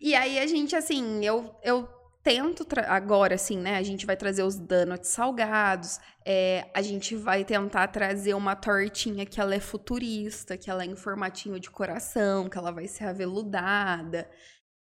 E 0.00 0.12
aí 0.12 0.40
a 0.40 0.46
gente, 0.48 0.74
assim, 0.74 1.24
eu, 1.24 1.54
eu 1.62 1.88
tento 2.22 2.66
agora, 2.86 3.34
assim, 3.34 3.58
né? 3.58 3.76
A 3.76 3.82
gente 3.82 4.06
vai 4.06 4.16
trazer 4.16 4.42
os 4.42 4.56
donuts 4.56 5.08
salgados. 5.08 5.98
É, 6.24 6.70
a 6.74 6.82
gente 6.82 7.16
vai 7.16 7.44
tentar 7.44 7.88
trazer 7.88 8.34
uma 8.34 8.54
tortinha 8.54 9.24
que 9.26 9.40
ela 9.40 9.54
é 9.54 9.60
futurista, 9.60 10.56
que 10.56 10.70
ela 10.70 10.82
é 10.82 10.86
em 10.86 10.96
formatinho 10.96 11.58
de 11.58 11.70
coração, 11.70 12.48
que 12.48 12.58
ela 12.58 12.70
vai 12.70 12.86
ser 12.86 13.04
aveludada. 13.04 14.30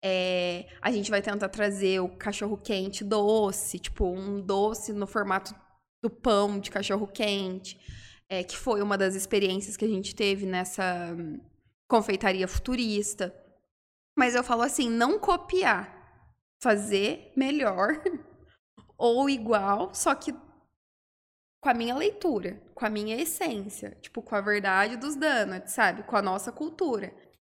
É, 0.04 0.66
a 0.80 0.90
gente 0.92 1.10
vai 1.10 1.20
tentar 1.20 1.48
trazer 1.48 2.00
o 2.00 2.08
cachorro 2.08 2.56
quente 2.56 3.02
doce, 3.02 3.78
tipo 3.78 4.06
um 4.06 4.40
doce 4.40 4.92
no 4.92 5.06
formato 5.06 5.54
do 6.02 6.08
pão 6.08 6.60
de 6.60 6.70
cachorro 6.70 7.06
quente, 7.06 7.78
é, 8.28 8.44
que 8.44 8.56
foi 8.56 8.80
uma 8.80 8.96
das 8.96 9.14
experiências 9.14 9.76
que 9.76 9.84
a 9.84 9.88
gente 9.88 10.14
teve 10.14 10.46
nessa 10.46 11.16
confeitaria 11.88 12.46
futurista. 12.46 13.34
Mas 14.16 14.34
eu 14.34 14.44
falo 14.44 14.62
assim, 14.62 14.88
não 14.88 15.18
copiar, 15.18 15.97
fazer 16.60 17.32
melhor 17.36 18.02
ou 18.96 19.28
igual, 19.28 19.94
só 19.94 20.14
que 20.14 20.32
com 21.60 21.68
a 21.68 21.74
minha 21.74 21.94
leitura, 21.94 22.60
com 22.74 22.86
a 22.86 22.90
minha 22.90 23.16
essência, 23.20 23.96
tipo 24.00 24.22
com 24.22 24.34
a 24.34 24.40
verdade 24.40 24.96
dos 24.96 25.16
donuts, 25.16 25.72
sabe? 25.72 26.04
Com 26.04 26.16
a 26.16 26.22
nossa 26.22 26.52
cultura 26.52 27.12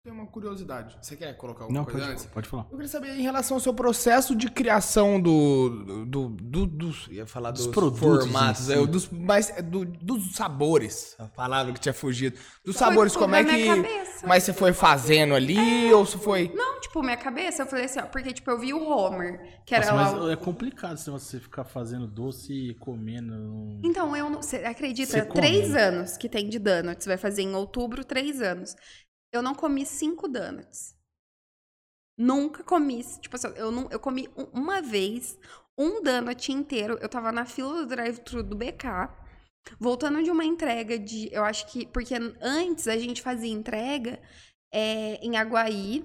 tenho 0.02 0.14
uma 0.14 0.26
curiosidade. 0.26 0.96
Você 1.02 1.16
quer 1.16 1.36
colocar 1.36 1.64
alguma 1.64 1.80
Não, 1.80 1.84
coisa 1.84 2.00
pode, 2.00 2.12
antes? 2.12 2.26
Pode 2.26 2.48
falar. 2.48 2.62
Eu 2.70 2.76
queria 2.76 2.88
saber 2.88 3.10
em 3.10 3.22
relação 3.22 3.56
ao 3.56 3.60
seu 3.60 3.74
processo 3.74 4.34
de 4.34 4.48
criação 4.50 5.20
do. 5.20 6.04
do, 6.06 6.28
do, 6.28 6.66
do 6.66 6.94
ia 7.10 7.26
falar 7.26 7.50
dos, 7.50 7.64
dos 7.64 7.74
produtos, 7.74 8.24
formatos, 8.24 8.70
é, 8.70 8.86
dos, 8.86 9.08
mas, 9.10 9.50
é, 9.50 9.60
do, 9.60 9.84
dos 9.84 10.34
sabores. 10.34 11.14
A 11.18 11.26
palavra 11.26 11.72
que 11.72 11.80
tinha 11.80 11.92
fugido. 11.92 12.38
Dos 12.64 12.76
foi 12.76 12.86
sabores, 12.86 13.16
como 13.16 13.34
é 13.34 13.44
que. 13.44 13.66
Cabeça. 13.66 14.26
Mas 14.26 14.44
você 14.44 14.52
foi 14.52 14.72
fazendo 14.72 15.34
ali 15.34 15.90
é, 15.90 15.94
ou 15.94 16.06
se 16.06 16.16
foi. 16.16 16.50
Não, 16.54 16.80
tipo, 16.80 17.02
minha 17.02 17.16
cabeça, 17.16 17.62
eu 17.62 17.66
falei 17.66 17.84
assim, 17.84 18.00
ó, 18.00 18.06
porque, 18.06 18.32
tipo, 18.32 18.50
eu 18.50 18.58
vi 18.58 18.72
o 18.72 18.88
Homer, 18.88 19.62
que 19.66 19.74
era 19.74 19.92
Nossa, 19.92 20.16
lá. 20.16 20.22
Mas 20.22 20.30
é 20.30 20.36
complicado 20.36 20.96
se 20.96 21.10
você 21.10 21.38
ficar 21.38 21.64
fazendo 21.64 22.06
doce 22.06 22.52
e 22.52 22.74
comendo. 22.74 23.80
Então, 23.84 24.16
eu 24.16 24.30
não. 24.30 24.40
Você 24.42 24.56
acredita? 24.58 25.12
Você 25.12 25.24
três 25.26 25.74
anos 25.74 26.16
que 26.16 26.28
tem 26.28 26.48
de 26.48 26.58
donuts. 26.58 27.06
Vai 27.06 27.16
fazer 27.16 27.42
em 27.42 27.54
outubro, 27.54 28.04
três 28.04 28.40
anos. 28.40 28.74
Eu 29.32 29.42
não 29.42 29.54
comi 29.54 29.84
cinco 29.84 30.28
donuts. 30.28 30.96
Nunca 32.16 32.64
comi. 32.64 33.04
Tipo 33.20 33.36
assim, 33.36 33.48
eu, 33.56 33.70
não, 33.70 33.88
eu 33.90 34.00
comi 34.00 34.28
uma 34.52 34.82
vez 34.82 35.38
um 35.76 36.02
donut 36.02 36.50
inteiro. 36.50 36.98
Eu 37.00 37.08
tava 37.08 37.30
na 37.30 37.44
fila 37.44 37.82
do 37.82 37.86
drive-thru 37.86 38.42
do 38.42 38.56
BK. 38.56 39.08
Voltando 39.78 40.22
de 40.22 40.30
uma 40.30 40.44
entrega 40.44 40.98
de. 40.98 41.28
Eu 41.32 41.44
acho 41.44 41.66
que. 41.66 41.86
Porque 41.86 42.14
antes 42.40 42.88
a 42.88 42.96
gente 42.96 43.22
fazia 43.22 43.52
entrega 43.52 44.20
é, 44.72 45.16
em 45.16 45.36
Aguaí, 45.36 46.04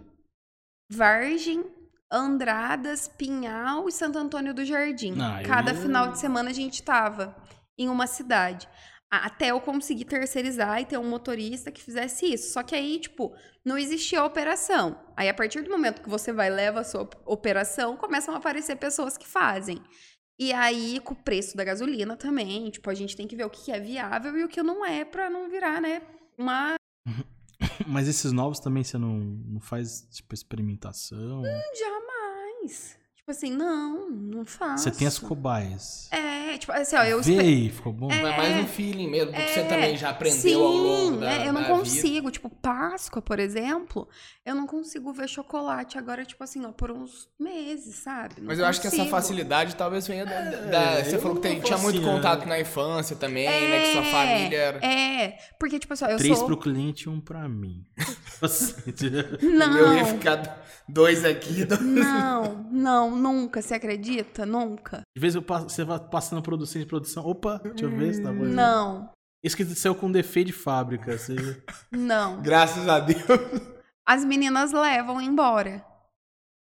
Vargem, 0.92 1.66
Andradas, 2.12 3.08
Pinhal 3.08 3.88
e 3.88 3.92
Santo 3.92 4.18
Antônio 4.18 4.54
do 4.54 4.64
Jardim. 4.64 5.16
Ah, 5.20 5.42
Cada 5.44 5.72
eu... 5.72 5.78
final 5.78 6.12
de 6.12 6.20
semana 6.20 6.52
a 6.52 6.54
gente 6.54 6.84
tava 6.84 7.36
em 7.78 7.90
uma 7.90 8.06
cidade 8.06 8.70
até 9.18 9.52
eu 9.52 9.62
conseguir 9.62 10.06
terceirizar 10.06 10.82
e 10.82 10.86
ter 10.86 10.98
um 10.98 11.08
motorista 11.08 11.72
que 11.72 11.82
fizesse 11.82 12.26
isso. 12.26 12.52
Só 12.54 12.64
que 12.64 12.74
aí, 12.74 13.00
tipo, 13.00 13.36
não 13.64 13.78
existia 13.78 14.20
a 14.20 14.26
operação. 14.26 15.00
Aí, 15.16 15.30
a 15.30 15.34
partir 15.34 15.62
do 15.62 15.70
momento 15.70 16.02
que 16.02 16.10
você 16.10 16.32
vai 16.32 16.50
leva 16.50 16.80
a 16.80 16.84
sua 16.84 17.08
operação, 17.26 17.96
começam 17.96 18.34
a 18.34 18.38
aparecer 18.38 18.76
pessoas 18.78 19.18
que 19.18 19.28
fazem. 19.28 19.82
E 20.40 20.52
aí, 20.52 21.00
com 21.02 21.14
o 21.14 21.24
preço 21.24 21.56
da 21.56 21.64
gasolina 21.64 22.18
também, 22.18 22.70
tipo, 22.72 22.90
a 22.90 22.94
gente 22.94 23.16
tem 23.16 23.28
que 23.28 23.36
ver 23.36 23.46
o 23.46 23.50
que 23.50 23.72
é 23.72 23.80
viável 23.80 24.38
e 24.38 24.44
o 24.44 24.50
que 24.50 24.64
não 24.64 24.84
é 24.84 25.06
para 25.06 25.30
não 25.30 25.50
virar, 25.50 25.80
né, 25.80 26.02
uma... 26.38 26.76
Mas 27.88 28.08
esses 28.08 28.32
novos 28.32 28.60
também 28.60 28.84
você 28.84 28.98
não, 28.98 29.20
não 29.20 29.60
faz, 29.60 30.08
tipo, 30.12 30.34
experimentação? 30.34 31.42
Hum, 31.42 31.76
jamais. 31.78 32.98
Tipo 33.24 33.32
assim, 33.32 33.52
não, 33.52 34.10
não 34.10 34.44
faço. 34.44 34.84
Você 34.84 34.92
tem 34.92 35.08
as 35.08 35.18
cobaias. 35.18 36.10
É, 36.12 36.58
tipo 36.58 36.74
assim, 36.74 36.98
ó, 36.98 37.04
eu 37.06 37.22
Vê 37.22 37.40
aí, 37.40 37.70
ficou 37.70 37.94
bom. 37.94 38.12
É, 38.12 38.18
é 38.18 38.38
mais 38.38 38.66
um 38.66 38.68
feeling 38.68 39.10
mesmo, 39.10 39.32
porque 39.32 39.42
é, 39.42 39.48
você 39.48 39.64
também 39.64 39.96
já 39.96 40.10
aprendeu 40.10 40.42
sim, 40.42 40.54
ao 40.54 40.62
longo 40.62 41.18
da 41.22 41.32
é, 41.32 41.48
eu 41.48 41.54
não 41.54 41.64
consigo, 41.64 42.16
vida. 42.16 42.32
tipo, 42.32 42.50
Páscoa, 42.50 43.22
por 43.22 43.40
exemplo, 43.40 44.10
eu 44.46 44.54
não 44.54 44.68
consigo 44.68 45.14
ver 45.14 45.30
chocolate 45.30 45.98
agora, 45.98 46.26
tipo 46.26 46.44
assim, 46.44 46.66
ó, 46.66 46.74
por 46.74 46.92
uns 46.92 47.30
meses, 47.40 47.96
sabe? 47.96 48.42
Não 48.42 48.48
Mas 48.48 48.60
eu 48.60 48.66
consigo. 48.66 48.66
acho 48.66 48.82
que 48.82 48.88
essa 48.88 49.06
facilidade 49.06 49.78
talvez 49.78 50.06
venha 50.06 50.26
da... 50.26 50.42
da 50.42 50.82
é, 50.82 51.04
você 51.06 51.18
falou 51.18 51.38
que 51.38 51.44
tem, 51.44 51.62
tinha 51.62 51.78
muito 51.78 52.02
contato 52.02 52.46
na 52.46 52.60
infância 52.60 53.16
também, 53.16 53.46
é, 53.48 53.70
né, 53.70 53.80
que 53.84 53.94
sua 53.94 54.04
família 54.04 54.58
era... 54.58 54.86
É, 54.86 55.38
porque, 55.58 55.80
tipo 55.80 55.94
assim, 55.94 56.04
ó, 56.04 56.10
eu 56.10 56.18
Três 56.18 56.38
sou... 56.38 56.46
pro 56.46 56.58
cliente 56.58 57.08
e 57.08 57.10
um 57.10 57.22
pra 57.22 57.48
mim. 57.48 57.86
não. 59.42 59.78
Eu 59.78 59.94
ia 59.94 60.06
ficar 60.08 60.62
dois 60.90 61.24
aqui, 61.24 61.64
dois... 61.64 61.82
Não, 61.82 62.68
não, 62.70 63.13
Nunca, 63.16 63.62
você 63.62 63.76
acredita? 63.76 64.46
Nunca. 64.46 65.02
De 65.16 65.22
vez 65.22 65.36
eu 65.36 65.42
passo, 65.42 65.70
você 65.70 65.84
vai 65.84 66.00
passando 66.00 66.42
produção 66.42 66.82
de 66.82 66.88
produção. 66.88 67.26
Opa, 67.26 67.60
deixa 67.64 67.86
eu 67.86 67.90
ver 67.90 68.14
se 68.14 68.22
tá 68.22 68.32
bom. 68.32 68.44
Não. 68.44 69.12
Isso 69.44 69.58
que 69.58 69.66
saiu 69.66 69.96
com 69.96 70.12
defeito 70.12 70.48
de 70.48 70.54
fábrica. 70.54 71.18
Você... 71.18 71.36
Não. 71.92 72.42
Graças 72.42 72.88
a 72.88 73.00
Deus. 73.00 73.20
As 74.06 74.24
meninas 74.24 74.72
levam 74.72 75.22
embora. 75.22 75.86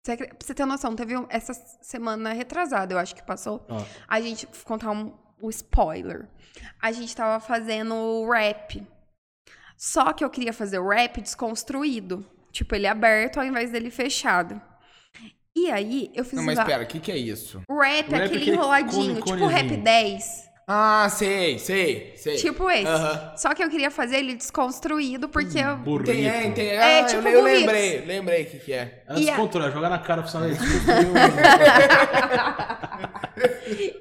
Você, 0.03 0.17
pra 0.17 0.35
você 0.39 0.53
ter 0.53 0.65
noção, 0.65 0.95
teve 0.95 1.13
essa 1.29 1.53
semana 1.53 2.33
retrasada, 2.33 2.93
eu 2.93 2.97
acho 2.97 3.13
que 3.13 3.23
passou. 3.23 3.65
Oh. 3.69 3.83
A 4.07 4.19
gente, 4.19 4.45
vou 4.47 4.65
contar 4.65 4.91
um, 4.91 5.13
um 5.41 5.49
spoiler. 5.49 6.27
A 6.81 6.91
gente 6.91 7.15
tava 7.15 7.39
fazendo 7.39 8.27
rap. 8.29 8.85
Só 9.77 10.13
que 10.13 10.23
eu 10.23 10.29
queria 10.29 10.53
fazer 10.53 10.79
o 10.79 10.89
rap 10.89 11.21
desconstruído. 11.21 12.25
Tipo, 12.51 12.75
ele 12.75 12.87
aberto 12.87 13.37
ao 13.37 13.45
invés 13.45 13.71
dele 13.71 13.91
fechado. 13.91 14.61
E 15.61 15.69
aí, 15.69 16.09
eu 16.15 16.25
fiz 16.25 16.33
Não, 16.33 16.43
mas 16.43 16.57
espera, 16.57 16.81
o 16.81 16.87
que, 16.87 16.99
que 16.99 17.11
é 17.11 17.17
isso? 17.17 17.61
O 17.69 17.79
rap, 17.79 18.09
rap 18.09 18.23
aquele, 18.23 18.37
aquele 18.37 18.51
enroladinho, 18.55 19.19
cone, 19.19 19.37
tipo 19.37 19.45
rap 19.45 19.77
10. 19.77 20.49
Ah, 20.67 21.07
sei, 21.07 21.59
sei, 21.59 22.13
sei. 22.15 22.37
Tipo 22.37 22.67
esse. 22.71 22.85
Uh 22.85 22.89
-huh. 22.89 23.37
Só 23.37 23.53
que 23.53 23.63
eu 23.63 23.69
queria 23.69 23.91
fazer 23.91 24.17
ele 24.17 24.33
desconstruído, 24.33 25.29
porque 25.29 25.59
hum, 25.59 25.69
eu... 25.69 25.77
Burrito. 25.77 26.11
Tem, 26.11 26.27
é, 26.27 26.49
tem, 26.49 26.67
é, 26.69 27.01
ah, 27.01 27.05
tipo 27.05 27.27
eu, 27.27 27.33
eu 27.39 27.43
lembrei, 27.43 28.03
lembrei 28.03 28.41
o 28.41 28.45
que, 28.47 28.57
que 28.57 28.73
é. 28.73 29.03
Antes 29.07 29.23
de 29.23 29.31
controlar, 29.33 29.69
jogar 29.69 29.91
na 29.91 29.99
cara 29.99 30.23
pro 30.23 30.31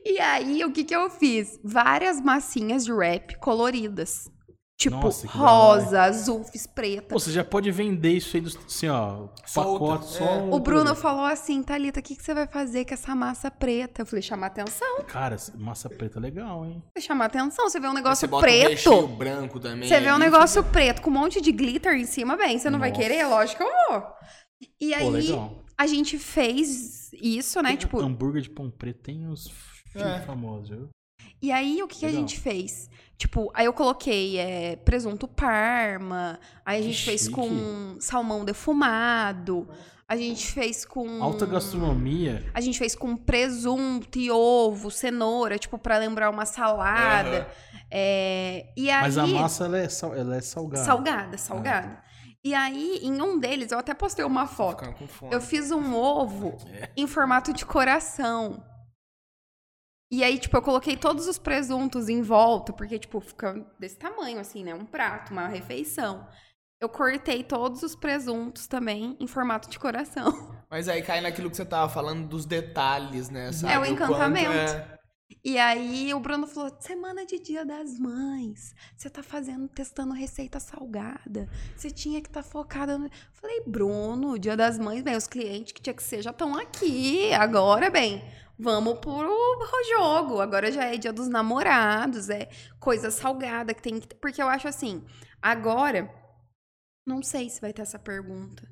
e 0.07 0.19
aí, 0.19 0.65
o 0.65 0.73
que 0.73 0.83
que 0.83 0.97
eu 0.97 1.11
fiz? 1.11 1.61
Várias 1.63 2.23
massinhas 2.23 2.87
de 2.87 2.93
rap 2.93 3.37
coloridas. 3.39 4.31
Tipo, 4.81 4.97
Nossa, 4.97 5.27
rosa, 5.29 6.01
azul, 6.05 6.43
fiz 6.43 6.67
preta. 6.67 7.09
Pô, 7.13 7.19
você 7.19 7.31
já 7.31 7.45
pode 7.45 7.71
vender 7.71 8.13
isso 8.13 8.35
aí, 8.35 8.41
do, 8.41 8.49
assim, 8.49 8.89
ó, 8.89 9.27
pacote 9.55 10.07
é. 10.07 10.19
só. 10.19 10.49
O 10.51 10.59
Bruno 10.59 10.95
falou 10.95 11.27
assim, 11.27 11.63
Thalita, 11.63 12.01
o 12.01 12.03
que, 12.03 12.17
que 12.17 12.23
você 12.25 12.33
vai 12.33 12.47
fazer 12.47 12.87
com 12.87 12.95
essa 12.95 13.15
massa 13.15 13.51
preta? 13.51 14.01
Eu 14.01 14.07
falei, 14.07 14.23
chamar 14.23 14.47
atenção. 14.47 15.03
Cara, 15.07 15.37
massa 15.59 15.91
preta 15.91 16.19
é 16.19 16.23
legal, 16.23 16.65
hein? 16.65 16.83
Falei, 16.95 17.07
chamar 17.07 17.27
atenção. 17.27 17.69
Você 17.69 17.79
vê 17.79 17.89
um 17.89 17.91
Você 17.91 17.97
negócio 17.99 18.29
bota 18.29 18.47
um 18.47 18.49
recheio 18.51 18.97
preto. 19.03 19.17
branco 19.19 19.61
também. 19.61 19.87
Você 19.87 20.01
vê 20.01 20.11
um 20.11 20.19
negócio 20.19 20.65
preto 20.65 21.03
com 21.03 21.11
um 21.11 21.13
monte 21.13 21.43
de 21.43 21.53
glitter 21.53 21.93
em 21.93 22.07
cima, 22.07 22.35
bem, 22.35 22.59
você 22.59 22.71
não 22.71 22.79
vai 22.79 22.89
Nossa. 22.89 23.03
querer? 23.03 23.27
Lógico 23.27 23.63
que 23.63 23.69
eu 23.71 23.73
vou. 23.91 24.03
E 24.81 24.91
Pô, 24.93 24.97
aí, 24.97 25.11
legal. 25.11 25.63
a 25.77 25.87
gente 25.87 26.19
fez 26.19 27.13
isso, 27.13 27.61
né? 27.61 27.69
Tem 27.71 27.77
Tipo, 27.77 28.01
Hambúrguer 28.01 28.41
de 28.41 28.49
pão 28.49 28.71
preto 28.71 29.03
tem 29.03 29.27
uns 29.27 29.47
É. 29.95 30.21
famosos, 30.21 30.71
viu? 30.71 30.89
E 31.43 31.51
aí, 31.51 31.83
o 31.83 31.89
que, 31.89 32.01
que 32.01 32.07
a 32.07 32.13
gente 32.13 32.39
fez? 32.39 32.91
Tipo, 33.17 33.51
aí 33.55 33.67
eu 33.67 33.73
coloquei 33.73 34.39
é, 34.39 34.77
presunto 34.77 35.29
parma, 35.29 36.39
aí 36.65 36.79
a 36.79 36.83
Que 36.83 36.89
gente 36.89 37.05
fez 37.05 37.21
chique. 37.23 37.35
com 37.35 37.97
salmão 38.01 38.45
defumado, 38.45 39.69
a 40.09 40.17
gente 40.17 40.47
fez 40.53 40.85
com... 40.85 41.23
Alta 41.23 41.47
gastronomia. 41.47 42.45
A 42.55 42.61
gente 42.61 42.79
fez 42.79 42.95
com 42.95 43.15
presunto 43.17 44.19
e 44.19 44.31
ovo, 44.31 44.91
cenoura, 44.91 45.59
tipo, 45.59 45.79
pra 45.79 45.99
lembrar 45.99 46.31
uma 46.31 46.47
salada. 46.47 47.47
É, 47.91 48.73
e 48.77 48.91
aí... 48.91 49.03
Mas 49.03 49.19
a 49.19 49.27
massa, 49.27 49.67
ela 49.67 49.79
é, 49.79 49.89
sal, 49.89 50.15
ela 50.15 50.37
é 50.37 50.41
salgada. 50.41 50.85
Salgada, 50.85 51.39
salgada. 51.39 52.03
E 52.43 52.55
aí, 52.55 53.01
em 53.03 53.21
um 53.21 53.39
deles, 53.39 53.71
eu 53.71 53.79
até 53.79 53.93
postei 53.93 54.25
uma 54.25 54.47
foto. 54.47 54.83
Eu 55.31 55.41
fiz 55.43 55.71
um 55.71 55.95
ovo 55.95 56.57
em 56.97 57.07
formato 57.07 57.53
de 57.53 57.67
coração. 57.67 58.65
E 60.11 60.25
aí, 60.25 60.39
tipo, 60.39 60.57
eu 60.57 60.63
coloquei 60.63 60.97
todos 60.97 61.29
os 61.29 61.39
presuntos 61.39 62.09
em 62.09 62.21
volta, 62.21 62.73
porque, 62.73 62.99
tipo, 62.99 63.21
fica 63.21 63.55
desse 63.79 63.97
tamanho, 63.97 64.41
assim, 64.41 64.65
né? 64.65 64.75
Um 64.75 64.85
prato, 64.85 65.33
uma 65.33 65.47
refeição. 65.47 66.27
Eu 66.81 66.89
cortei 66.89 67.45
todos 67.45 67.83
os 67.83 67.95
presuntos 67.95 68.67
também 68.67 69.17
em 69.21 69.27
formato 69.27 69.69
de 69.71 69.79
coração. 69.79 70.33
Mas 70.69 70.89
aí 70.89 71.03
cai 71.03 71.21
naquilo 71.21 71.51
que 71.51 71.57
você 71.57 71.65
tava 71.65 71.93
falando 71.93 72.27
dos 72.27 72.45
detalhes, 72.45 73.29
né? 73.31 73.53
Sabe? 73.53 73.73
É 73.73 73.79
o 73.79 73.85
encantamento. 73.85 74.51
é- 74.53 74.99
E 75.45 75.59
aí 75.59 76.13
o 76.13 76.19
Bruno 76.19 76.47
falou: 76.47 76.75
semana 76.81 77.25
de 77.25 77.39
dia 77.39 77.65
das 77.65 77.99
mães. 77.99 78.75
Você 78.97 79.09
tá 79.09 79.23
fazendo, 79.23 79.69
testando 79.69 80.13
receita 80.13 80.59
salgada. 80.59 81.49
Você 81.77 81.91
tinha 81.91 82.21
que 82.21 82.29
estar 82.29 82.43
focada 82.43 82.99
no. 82.99 83.09
Falei, 83.33 83.63
Bruno, 83.67 84.39
dia 84.39 84.57
das 84.57 84.77
mães, 84.79 85.03
bem, 85.03 85.17
os 85.17 85.27
clientes 85.29 85.73
que 85.73 85.81
tinha 85.83 85.95
que 85.95 86.03
ser 86.03 86.23
já 86.23 86.31
estão 86.31 86.57
aqui. 86.57 87.33
Agora, 87.35 87.91
bem, 87.91 88.25
vamos 88.61 88.99
pro 88.99 89.19
jogo. 89.97 90.41
Agora 90.41 90.71
já 90.71 90.85
é 90.85 90.97
dia 90.97 91.13
dos 91.13 91.29
namorados, 91.29 92.29
é 92.31 92.49
coisa 92.79 93.11
salgada 93.11 93.73
que 93.75 93.83
tem 93.83 93.99
que. 94.01 94.15
Porque 94.17 94.43
eu 94.43 94.49
acho 94.49 94.69
assim, 94.69 95.05
agora. 95.43 96.13
Não 97.07 97.23
sei 97.23 97.49
se 97.49 97.61
vai 97.61 97.73
ter 97.73 97.83
essa 97.83 97.99
pergunta. 97.99 98.69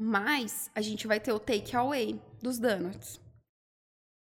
Mas 0.00 0.70
a 0.74 0.80
gente 0.80 1.06
vai 1.06 1.20
ter 1.20 1.32
o 1.32 1.38
takeaway 1.38 2.20
dos 2.42 2.58
donuts. 2.58 3.20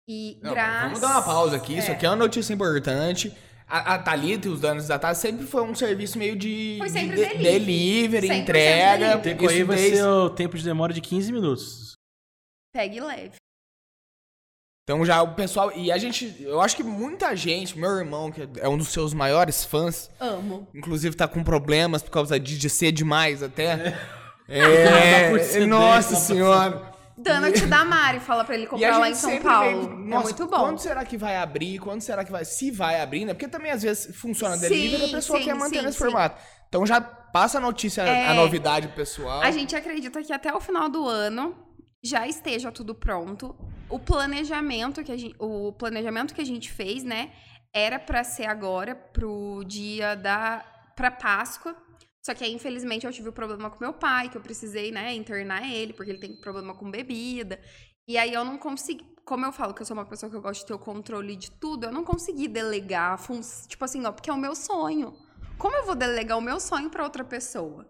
E 0.10 0.38
Não, 0.42 0.52
graças. 0.54 0.84
Vamos 0.84 1.00
dar 1.00 1.08
uma 1.12 1.24
pausa 1.24 1.56
aqui. 1.56 1.78
Isso 1.78 1.92
É. 1.92 1.94
aqui 1.94 2.06
é 2.06 2.10
uma 2.10 2.16
notícia 2.18 2.54
importante. 2.54 3.34
A, 3.68 3.94
a 3.94 4.00
Thalita 4.00 4.48
e 4.50 4.52
os 4.52 4.60
danos 4.60 4.88
da 4.88 5.00
Thalita 5.00 5.20
sempre 5.22 5.46
foi 5.48 5.62
um 5.64 5.74
serviço 5.74 6.18
meio 6.18 6.36
de, 6.36 6.76
Foi 6.80 6.88
de 6.88 6.94
sempre 6.94 7.16
de- 7.16 7.22
delivery. 7.26 7.44
delivery, 7.60 8.28
100% 8.28 8.42
entrega. 8.42 8.98
delivery. 8.98 9.20
O 9.20 9.22
tempo 9.24 9.48
aí 9.50 9.58
Isso 9.60 9.66
vai 9.68 9.78
ser 9.78 10.04
o 10.06 10.30
tempo 10.32 10.58
de 10.58 10.64
demora 10.66 10.94
de 10.94 11.00
15 11.00 11.32
minutos. 11.32 11.94
Pegue 12.74 13.00
leve. 13.00 13.36
Então 14.84 15.06
já 15.06 15.22
o 15.22 15.34
pessoal. 15.36 15.72
E 15.76 15.92
a 15.92 15.98
gente. 15.98 16.36
Eu 16.40 16.60
acho 16.60 16.76
que 16.76 16.84
muita 16.84 17.36
gente, 17.36 17.78
meu 17.78 17.92
irmão, 17.92 18.32
que 18.32 18.48
é 18.60 18.68
um 18.68 18.78
dos 18.78 18.90
seus 18.90 19.14
maiores 19.14 19.64
fãs, 19.64 20.10
Amo. 20.20 20.68
inclusive 20.74 21.16
tá 21.16 21.28
com 21.28 21.44
problemas 21.44 22.02
por 22.02 22.12
causa 22.12 22.40
de, 22.40 22.58
de 22.58 22.70
ser 22.70 22.92
demais 22.92 23.44
até. 23.44 23.98
Dá 24.52 25.30
por 25.30 25.40
ser 25.40 25.62
É. 25.62 25.66
Nossa 25.66 26.16
senhora. 26.16 26.92
Donut 27.18 27.66
da 27.68 27.86
Mari, 27.86 28.20
fala 28.20 28.44
pra 28.44 28.56
ele 28.56 28.66
comprar 28.66 28.98
lá 28.98 29.08
em 29.08 29.14
São 29.14 29.38
Paulo. 29.40 29.88
vem, 29.90 30.06
é 30.08 30.10
nossa, 30.10 30.24
muito 30.24 30.48
bom. 30.48 30.58
Quando 30.60 30.80
será 30.80 31.06
que 31.06 31.18
vai 31.18 31.38
abrir? 31.38 31.78
Quando 31.78 32.02
será 32.02 32.26
que 32.26 32.32
vai. 32.32 32.44
Se 32.44 32.72
vai 32.72 33.00
abrir, 33.00 33.26
né? 33.26 33.34
Porque 33.34 33.48
também 33.48 33.72
às 33.72 33.84
vezes 33.84 34.16
funciona 34.18 34.58
Sim, 34.58 34.68
delivery 34.68 35.04
e 35.04 35.06
a 35.06 35.10
pessoa 35.10 35.38
sim, 35.38 35.46
quer 35.46 35.54
manter 35.54 35.80
sim, 35.80 35.86
nesse 35.86 35.98
sim. 36.00 36.04
formato. 36.04 36.42
Então 36.68 36.86
já 36.86 37.00
passa 37.00 37.60
a 37.60 37.62
notícia, 37.62 38.02
É. 38.02 38.28
a 38.28 38.34
novidade 38.34 38.88
pro 38.88 38.96
pessoal. 38.98 39.42
A 39.42 39.52
gente 39.52 39.76
acredita 39.76 40.22
que 40.24 40.34
até 40.34 40.52
o 40.54 40.60
final 40.60 40.90
do 40.90 41.08
ano 41.08 41.56
já 42.04 42.28
esteja 42.28 42.72
tudo 42.72 42.96
pronto. 42.96 43.56
O 43.90 44.00
planejamento 44.00 45.04
que 45.04 45.12
a 45.12 45.18
gente, 45.18 45.36
o 45.40 45.72
planejamento 45.74 46.34
que 46.34 46.42
a 46.42 46.46
gente 46.46 46.72
fez, 46.72 47.04
né, 47.04 47.32
era 47.74 48.00
pra 48.00 48.24
ser 48.24 48.46
agora 48.46 48.96
pro 48.96 49.64
dia 49.66 50.16
da 50.16 50.66
pra 50.96 51.12
Páscoa. 51.12 51.76
Só 52.24 52.34
que 52.36 52.44
aí, 52.44 52.54
infelizmente, 52.54 53.06
eu 53.06 53.12
tive 53.12 53.30
um 53.30 53.34
problema 53.34 53.70
com 53.70 53.84
meu 53.84 53.94
pai, 53.94 54.30
que 54.30 54.38
eu 54.38 54.42
precisei, 54.42 54.92
né, 54.92 55.14
internar 55.14 55.68
ele, 55.68 55.94
porque 55.94 56.12
ele 56.12 56.20
tem 56.20 56.40
problema 56.40 56.76
com 56.76 56.90
bebida. 56.90 57.60
E 58.08 58.18
aí 58.18 58.34
eu 58.34 58.44
não 58.44 58.58
consegui. 58.58 59.06
Como 59.26 59.46
eu 59.46 59.52
falo 59.52 59.74
que 59.74 59.82
eu 59.82 59.86
sou 59.86 59.96
uma 59.96 60.06
pessoa 60.06 60.30
que 60.30 60.36
eu 60.36 60.42
gosto 60.42 60.62
de 60.62 60.68
ter 60.68 60.74
o 60.74 60.80
controle 60.80 61.36
de 61.36 61.52
tudo, 61.52 61.86
eu 61.86 61.92
não 61.92 62.04
consegui 62.04 62.48
delegar. 62.48 63.20
Tipo 63.68 63.86
assim, 63.86 64.06
ó, 64.06 64.12
porque 64.12 64.30
é 64.30 64.34
o 64.34 64.38
meu 64.38 64.56
sonho. 64.56 65.14
Como 65.58 65.76
eu 65.76 65.86
vou 65.86 65.96
delegar 65.96 66.38
o 66.38 66.42
meu 66.42 66.60
sonho 66.60 66.90
pra 66.90 67.04
outra 67.04 67.24
pessoa? 67.24 67.90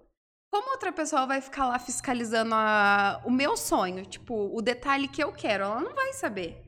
Como 0.52 0.72
outra 0.72 0.91
pessoa 0.91 1.26
vai 1.26 1.39
ficar 1.41 1.66
lá 1.68 1.80
fiscalizando 1.80 2.54
a- 2.54 3.22
o 3.26 3.32
meu 3.32 3.56
sonho? 3.56 4.06
Tipo, 4.06 4.54
o 4.56 4.62
detalhe 4.62 5.08
que 5.08 5.24
eu 5.24 5.32
quero, 5.32 5.64
ela 5.64 5.80
não 5.80 5.95
vai 5.95 6.12
saber. 6.14 6.62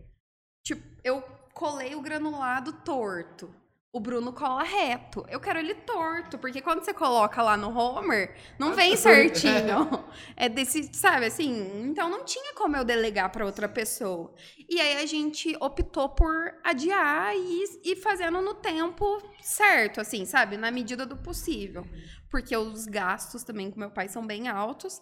Tipo, 0.66 0.82
eu 1.04 1.22
colei 1.54 1.94
o 1.94 2.02
granulado 2.02 2.72
torto. 2.84 3.54
O 3.96 4.00
Bruno 4.00 4.34
cola 4.34 4.64
reto. 4.64 5.24
Eu 5.30 5.40
quero 5.40 5.60
ele 5.60 5.76
torto, 5.76 6.40
porque 6.40 6.64
quando 6.64 6.84
você 6.84 6.92
coloca 6.92 7.44
lá 7.44 7.56
no 7.56 7.70
Homer, 7.78 8.36
não 8.58 8.74
vem 8.74 8.98
certinho. 8.98 9.88
É 10.36 10.50
desse, 10.50 10.92
sabe, 10.96 11.28
assim, 11.28 11.84
então 11.84 12.10
não 12.10 12.26
tinha 12.26 12.56
como 12.56 12.76
eu 12.76 12.84
delegar 12.84 13.32
para 13.32 13.46
outra 13.46 13.70
pessoa. 13.70 14.34
E 14.68 14.82
aí 14.82 14.96
a 14.98 15.06
gente 15.06 15.56
optou 15.60 16.10
por 16.10 16.56
adiar 16.64 17.36
e 17.36 17.64
ir 17.84 17.96
fazendo 17.98 18.42
no 18.42 18.56
tempo 18.56 19.22
certo, 19.40 20.02
assim, 20.02 20.26
sabe, 20.26 20.58
na 20.58 20.72
medida 20.72 21.06
do 21.06 21.18
possível. 21.18 21.86
Porque 22.32 22.58
os 22.58 22.88
gastos 22.88 23.44
também 23.44 23.70
com 23.70 23.80
meu 23.80 23.92
pai 23.92 24.10
são 24.10 24.26
bem 24.26 24.48
altos 24.48 25.00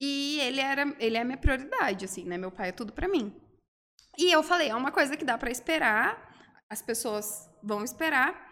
e 0.00 0.40
ele 0.40 0.62
era, 0.62 0.96
ele 0.98 1.18
é 1.18 1.20
a 1.20 1.24
minha 1.26 1.36
prioridade, 1.36 2.06
assim, 2.06 2.24
né? 2.24 2.38
Meu 2.38 2.50
pai 2.50 2.70
é 2.70 2.72
tudo 2.72 2.90
para 2.90 3.06
mim. 3.06 3.38
E 4.16 4.32
eu 4.32 4.42
falei, 4.42 4.70
é 4.70 4.74
uma 4.74 4.90
coisa 4.90 5.14
que 5.14 5.26
dá 5.26 5.36
para 5.36 5.50
esperar, 5.50 6.29
as 6.70 6.80
pessoas 6.80 7.50
vão 7.62 7.82
esperar. 7.84 8.48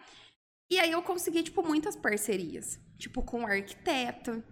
E 0.71 0.79
aí 0.79 0.91
eu 0.93 1.03
consegui, 1.03 1.43
tipo, 1.43 1.63
muitas 1.63 1.97
parcerias. 1.97 2.79
Tipo, 2.99 3.23
com 3.23 3.43
o 3.43 3.47
arquiteto, 3.47 4.43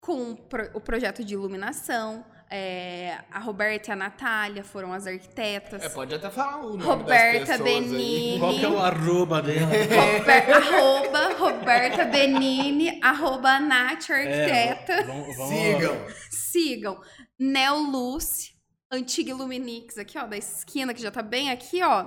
com 0.00 0.32
o, 0.32 0.36
pro- 0.36 0.70
o 0.74 0.80
projeto 0.80 1.24
de 1.24 1.34
iluminação. 1.34 2.24
é, 2.48 3.18
a 3.32 3.40
Roberta 3.40 3.90
e 3.90 3.92
a 3.92 3.96
Natália 3.96 4.62
foram 4.62 4.92
as 4.92 5.04
arquitetas. 5.04 5.82
É, 5.82 5.88
pode 5.88 6.14
até 6.14 6.30
falar 6.30 6.58
o 6.58 6.76
nome 6.76 6.84
Roberta 6.84 7.38
das 7.40 7.48
pessoas 7.58 7.68
aí. 7.68 7.80
Benini. 7.88 8.38
Qual 8.38 8.54
que 8.54 8.64
é 8.64 8.68
o 8.68 8.78
arroba 8.78 9.42
dela? 9.42 9.66
Rober- 9.66 10.54
arroba 10.54 11.28
Roberta 11.34 12.04
Benini, 12.04 13.00
arroba 13.02 13.58
Nath 13.58 14.10
É, 14.10 14.14
Arquiteta. 14.14 15.02
vamos, 15.06 15.36
vamos- 15.36 15.48
Sigam. 15.58 16.06
Sigam. 16.30 17.00
Neoluce, 17.36 18.52
antiga 18.92 19.30
Illuminix, 19.30 19.98
aqui, 19.98 20.16
ó, 20.16 20.24
da 20.26 20.36
esquina, 20.36 20.94
que 20.94 21.02
já 21.02 21.10
tá 21.10 21.22
bem 21.22 21.50
aqui, 21.50 21.82
ó, 21.82 22.06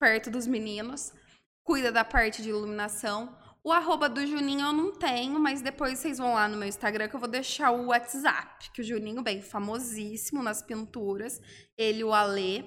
perto 0.00 0.30
dos 0.30 0.46
meninos. 0.46 1.12
Cuida 1.62 1.92
da 1.92 2.04
parte 2.04 2.42
de 2.42 2.48
iluminação. 2.48 3.38
O 3.62 3.70
arroba 3.70 4.08
do 4.08 4.26
Juninho 4.26 4.66
eu 4.66 4.72
não 4.72 4.92
tenho, 4.92 5.38
mas 5.38 5.60
depois 5.60 5.98
vocês 5.98 6.16
vão 6.16 6.32
lá 6.32 6.48
no 6.48 6.56
meu 6.56 6.66
Instagram 6.66 7.08
que 7.08 7.14
eu 7.14 7.20
vou 7.20 7.28
deixar 7.28 7.70
o 7.70 7.88
WhatsApp. 7.88 8.70
Que 8.72 8.80
o 8.80 8.84
Juninho, 8.84 9.22
bem, 9.22 9.42
famosíssimo 9.42 10.42
nas 10.42 10.62
pinturas. 10.62 11.38
Ele 11.76 12.02
o 12.02 12.14
Alê, 12.14 12.64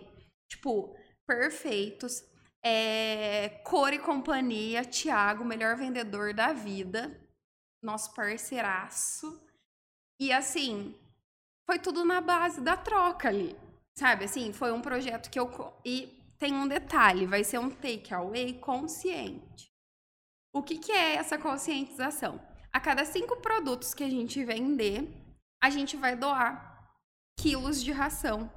tipo, 0.47 0.95
perfeitos. 1.25 2.23
É, 2.63 3.49
Cor 3.65 3.91
e 3.91 3.99
Companhia, 3.99 4.85
Thiago, 4.85 5.43
melhor 5.43 5.75
vendedor 5.75 6.33
da 6.33 6.53
vida. 6.53 7.19
Nosso 7.81 8.13
parceiraço. 8.13 9.43
E 10.21 10.31
assim, 10.31 10.95
foi 11.65 11.79
tudo 11.79 12.05
na 12.05 12.21
base 12.21 12.61
da 12.61 12.77
troca 12.77 13.27
ali. 13.27 13.57
Sabe, 13.97 14.25
assim, 14.25 14.53
foi 14.53 14.71
um 14.71 14.81
projeto 14.81 15.29
que 15.29 15.39
eu. 15.39 15.49
E 15.83 16.22
tem 16.43 16.53
um 16.53 16.67
detalhe: 16.67 17.25
vai 17.25 17.41
ser 17.41 17.57
um 17.57 17.69
takeaway 17.69 18.53
consciente. 18.59 19.71
O 20.53 20.61
que, 20.61 20.77
que 20.77 20.91
é 20.91 21.15
essa 21.15 21.37
conscientização? 21.37 22.37
A 22.71 22.81
cada 22.81 23.05
cinco 23.05 23.37
produtos 23.37 23.93
que 23.93 24.03
a 24.03 24.09
gente 24.09 24.43
vender, 24.43 25.07
a 25.63 25.69
gente 25.69 25.95
vai 25.95 26.17
doar 26.17 26.53
quilos 27.39 27.81
de 27.81 27.93
ração. 27.93 28.51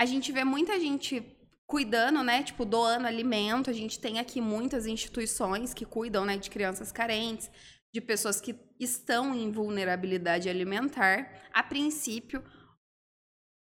A 0.00 0.06
gente 0.06 0.32
vê 0.32 0.44
muita 0.44 0.80
gente 0.80 1.22
cuidando, 1.66 2.22
né? 2.22 2.42
Tipo, 2.42 2.64
doando 2.64 3.06
alimento. 3.06 3.68
A 3.68 3.74
gente 3.74 4.00
tem 4.00 4.18
aqui 4.18 4.40
muitas 4.40 4.86
instituições 4.86 5.74
que 5.74 5.84
cuidam, 5.84 6.24
né, 6.24 6.38
de 6.38 6.48
crianças 6.48 6.90
carentes, 6.90 7.50
de 7.92 8.00
pessoas 8.00 8.40
que 8.40 8.58
estão 8.80 9.34
em 9.34 9.52
vulnerabilidade 9.52 10.48
alimentar. 10.48 11.30
A 11.52 11.62
princípio, 11.62 12.42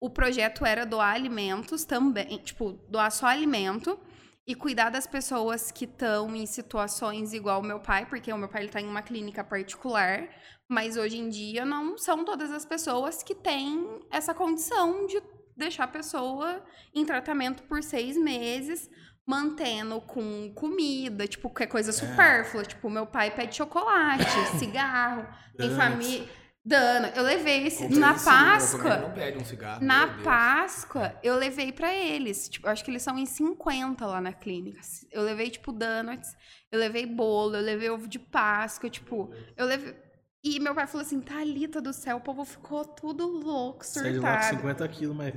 o 0.01 0.09
projeto 0.11 0.64
era 0.64 0.86
doar 0.86 1.14
alimentos 1.14 1.84
também, 1.84 2.38
tipo, 2.38 2.72
doar 2.88 3.11
só 3.11 3.26
alimento. 3.26 3.99
e 4.46 4.55
cuidar 4.55 4.88
das 4.88 5.07
pessoas 5.07 5.70
que 5.70 5.84
estão 5.84 6.34
em 6.34 6.46
situações 6.46 7.34
igual 7.34 7.61
o 7.61 7.62
meu 7.62 7.80
pai, 7.80 8.07
porque 8.07 8.32
o 8.32 8.38
meu 8.38 8.49
pai 8.49 8.64
está 8.64 8.80
em 8.80 8.86
uma 8.86 9.03
clínica 9.03 9.44
particular, 9.44 10.26
mas 10.66 10.96
hoje 10.96 11.18
em 11.18 11.28
dia 11.28 11.66
não 11.66 11.99
são 11.99 12.24
todas 12.24 12.51
as 12.51 12.64
pessoas 12.64 13.22
que 13.22 13.34
têm 13.34 14.01
essa 14.11 14.32
condição 14.32 15.07
de 15.07 15.22
deixar 15.55 15.84
a 15.84 15.88
pessoa 15.88 16.64
em 16.94 17.05
tratamento 17.05 17.62
por 17.64 17.82
seis 17.82 18.16
meses, 18.16 18.88
mantendo 19.26 20.01
com 20.01 20.51
comida, 20.55 21.26
tipo, 21.26 21.51
que 21.51 21.64
é 21.64 21.66
coisa 21.66 21.92
supérflua. 21.92 22.62
É. 22.62 22.66
Tipo, 22.66 22.88
meu 22.88 23.07
pai 23.07 23.30
pede 23.30 23.55
chocolate, 23.55 24.24
cigarro, 24.59 25.26
tem 25.59 25.68
família 25.76 26.26
Dano, 26.64 27.06
eu 27.16 27.22
levei 27.22 27.66
esse 27.66 27.88
na 27.88 28.12
Páscoa. 28.12 28.98
Não 28.98 29.12
pede 29.12 29.38
um 29.38 29.44
cigarro. 29.44 29.82
Na 29.82 30.18
Páscoa, 30.22 31.14
eu 31.22 31.34
levei 31.36 31.72
para 31.72 31.94
eles. 31.94 32.48
Tipo, 32.48 32.68
acho 32.68 32.84
que 32.84 32.90
eles 32.90 33.02
são 33.02 33.16
em 33.16 33.24
50 33.24 34.04
lá 34.04 34.20
na 34.20 34.32
clínica. 34.32 34.80
Eu 35.11 35.22
levei, 35.22 35.50
tipo, 35.50 35.72
donuts, 35.72 36.36
eu 36.70 36.78
levei 36.78 37.06
bolo, 37.06 37.56
eu 37.56 37.62
levei 37.62 37.88
ovo 37.88 38.06
de 38.06 38.18
Páscoa, 38.18 38.90
tipo, 38.90 39.32
eu 39.56 39.66
levei. 39.66 39.96
E 40.44 40.61
meu 40.61 40.74
pai 40.74 40.86
falou 40.86 41.04
assim: 41.04 41.20
Thalita 41.20 41.80
do 41.80 41.92
céu, 41.92 42.18
o 42.18 42.20
povo 42.20 42.44
ficou 42.44 42.84
tudo 42.84 43.26
louco, 43.26 43.84
surtado. 43.84 44.20
Sai 44.20 44.50
de 44.50 44.56
50 44.56 44.88
quilos, 44.88 45.16
mas. 45.16 45.34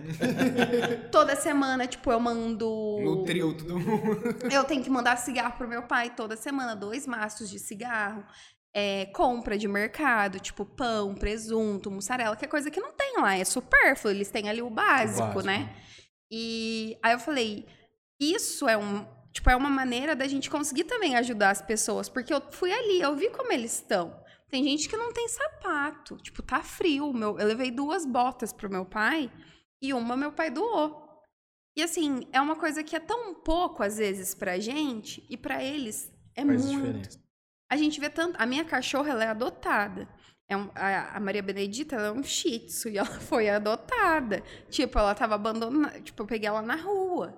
toda 1.12 1.36
semana, 1.36 1.88
tipo, 1.88 2.12
eu 2.12 2.20
mando. 2.20 3.00
Nutriu 3.02 3.58
todo 3.58 3.80
mundo. 3.80 4.22
eu 4.52 4.64
tenho 4.64 4.84
que 4.84 4.90
mandar 4.90 5.18
cigarro 5.18 5.58
pro 5.58 5.68
meu 5.68 5.84
pai 5.84 6.12
toda 6.12 6.36
semana, 6.36 6.76
dois 6.76 7.08
maços 7.08 7.50
de 7.50 7.58
cigarro 7.58 8.24
é, 8.74 9.06
compra 9.08 9.58
de 9.58 9.68
mercado, 9.68 10.40
tipo 10.40 10.66
pão, 10.66 11.14
presunto, 11.14 11.92
mussarela, 11.92 12.36
que 12.36 12.46
é 12.46 12.48
coisa 12.48 12.72
que 12.72 12.80
não 12.80 12.94
tem 12.94 13.18
lá, 13.18 13.38
é 13.38 13.44
supérfluo, 13.44 14.14
eles 14.14 14.30
têm 14.30 14.50
ali 14.50 14.62
o 14.62 14.70
básico, 14.70 15.22
o 15.22 15.34
básico. 15.34 15.46
né? 15.46 15.76
E 16.32 16.98
aí 17.04 17.14
eu 17.14 17.20
falei, 17.20 17.68
isso 18.20 18.68
é 18.68 18.78
um, 18.78 19.06
tipo, 19.34 19.50
é 19.50 19.56
uma 19.56 19.70
maneira 19.70 20.16
da 20.16 20.28
gente 20.28 20.50
conseguir 20.50 20.86
também 20.86 21.16
ajudar 21.16 21.50
as 21.50 21.62
pessoas, 21.62 22.08
porque 22.08 22.34
eu 22.34 22.42
fui 22.52 22.72
ali, 22.72 23.02
eu 23.02 23.16
vi 23.16 23.30
como 23.30 23.52
eles 23.52 23.74
estão. 23.74 24.20
Tem 24.50 24.64
gente 24.64 24.88
que 24.90 24.98
não 24.98 25.14
tem 25.14 25.28
sapato, 25.28 26.18
tipo, 26.18 26.42
tá 26.42 26.62
frio, 26.62 27.14
meu, 27.14 27.40
eu 27.40 27.48
levei 27.48 27.72
duas 27.72 28.06
botas 28.06 28.52
pro 28.54 28.70
meu 28.70 28.86
pai 28.86 29.32
e 29.82 29.94
uma 29.94 30.16
meu 30.16 30.32
pai 30.32 30.50
doou. 30.50 31.02
E 31.76 31.82
assim, 31.82 32.28
é 32.34 32.42
uma 32.42 32.56
coisa 32.56 32.84
que 32.84 32.96
é 32.96 33.00
tão 33.00 33.34
pouco 33.34 33.82
às 33.82 33.98
vezes 33.98 34.36
pra 34.36 34.60
gente 34.60 35.26
e 35.30 35.38
para 35.38 35.64
eles 35.64 36.12
é 36.36 36.46
Faz 36.46 36.66
muito. 36.66 36.84
Diferença. 36.84 37.21
A 37.72 37.78
gente 37.78 38.02
vê 38.02 38.10
tanto. 38.10 38.36
A 38.38 38.46
minha 38.46 38.66
cachorra, 38.66 39.12
ela 39.12 39.24
é 39.24 39.28
adotada. 39.28 40.06
É 40.50 40.58
um, 40.58 40.70
a, 40.76 41.16
a, 41.16 41.20
Maria 41.22 41.42
Benedita, 41.42 41.96
ela 41.96 42.08
é 42.08 42.12
um 42.12 42.22
shih 42.22 42.60
tzu 42.60 42.90
e 42.90 42.98
ela 42.98 43.08
foi 43.22 43.48
adotada. 43.48 44.44
Tipo, 44.70 45.00
ela 45.00 45.16
tava 45.16 45.36
abandonada. 45.36 46.02
Tipo, 46.02 46.24
eu 46.24 46.28
peguei 46.28 46.50
ela 46.50 46.62
na 46.62 46.76
rua. 46.76 47.34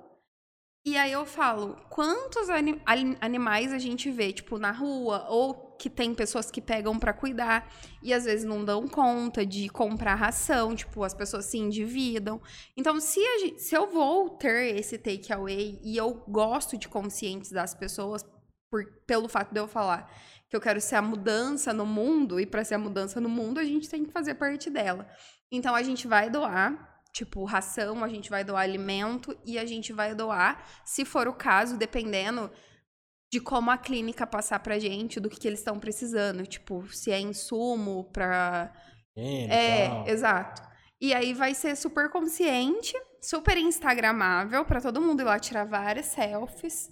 E 0.84 0.98
aí 0.98 1.12
eu 1.12 1.24
falo, 1.24 1.78
quantos 1.88 2.50
anim, 2.50 2.82
animais 3.22 3.72
a 3.72 3.78
gente 3.78 4.10
vê, 4.10 4.34
tipo, 4.34 4.58
na 4.58 4.72
rua, 4.72 5.28
ou 5.30 5.78
que 5.78 5.90
tem 5.90 6.16
pessoas 6.16 6.50
que 6.50 6.60
pegam 6.60 6.98
para 6.98 7.14
cuidar 7.14 7.72
e 8.02 8.14
às 8.14 8.26
vezes 8.26 8.44
não 8.44 8.66
dão 8.66 8.88
conta 8.88 9.46
de 9.46 9.70
comprar 9.70 10.16
ração, 10.16 10.76
tipo, 10.76 11.04
as 11.04 11.14
pessoas 11.14 11.46
se 11.46 11.58
endividam. 11.58 12.42
Então, 12.76 13.00
se, 13.00 13.22
gente, 13.40 13.62
se 13.62 13.76
eu 13.76 13.88
vou 13.88 14.32
ter 14.32 14.76
esse 14.76 14.98
takeaway 14.98 15.80
e 15.84 15.96
eu 15.96 16.24
gosto 16.28 16.78
de 16.78 16.90
conscientizar 16.90 17.64
as 17.64 17.76
pessoas 17.76 18.26
por, 18.74 18.84
pelo 19.06 19.28
fato 19.28 19.54
de 19.54 19.60
eu 19.60 19.68
falar 19.68 20.12
que 20.50 20.56
eu 20.56 20.62
quero 20.62 20.82
ser 20.82 20.96
a 20.96 21.02
mudança 21.02 21.72
no 21.72 21.86
mundo, 21.86 22.40
e 22.40 22.46
para 22.46 22.64
ser 22.64 22.74
a 22.74 22.80
mudança 22.80 23.22
no 23.22 23.30
mundo, 23.30 23.60
a 23.60 23.64
gente 23.64 23.88
tem 23.88 24.04
que 24.04 24.12
fazer 24.12 24.36
parte 24.36 24.70
dela. 24.70 25.08
Então 25.52 25.76
a 25.76 25.84
gente 25.84 26.08
vai 26.08 26.30
doar, 26.30 27.02
tipo, 27.12 27.44
ração, 27.44 28.04
a 28.04 28.08
gente 28.08 28.30
vai 28.32 28.44
doar 28.44 28.62
alimento 28.62 29.36
e 29.46 29.60
a 29.60 29.66
gente 29.66 29.94
vai 29.94 30.14
doar, 30.14 30.64
se 30.86 31.06
for 31.06 31.28
o 31.28 31.34
caso, 31.34 31.78
dependendo 31.78 32.52
de 33.32 33.40
como 33.40 33.70
a 33.72 33.78
clínica 33.78 34.28
passar 34.28 34.60
pra 34.60 34.78
gente, 34.78 35.20
do 35.20 35.30
que, 35.30 35.40
que 35.40 35.48
eles 35.48 35.60
estão 35.60 35.80
precisando, 35.80 36.46
tipo, 36.46 36.88
se 36.92 37.12
é 37.12 37.20
insumo 37.20 38.12
pra. 38.12 38.72
é, 39.50 39.88
tal. 39.88 40.08
exato. 40.08 40.62
E 41.02 41.14
aí 41.14 41.34
vai 41.34 41.54
ser 41.54 41.76
super 41.76 42.10
consciente, 42.10 42.94
super 43.22 43.58
instagramável 43.58 44.64
para 44.66 44.82
todo 44.82 45.02
mundo 45.02 45.22
ir 45.22 45.26
lá 45.26 45.40
tirar 45.40 45.66
várias 45.66 46.08
selfies. 46.08 46.92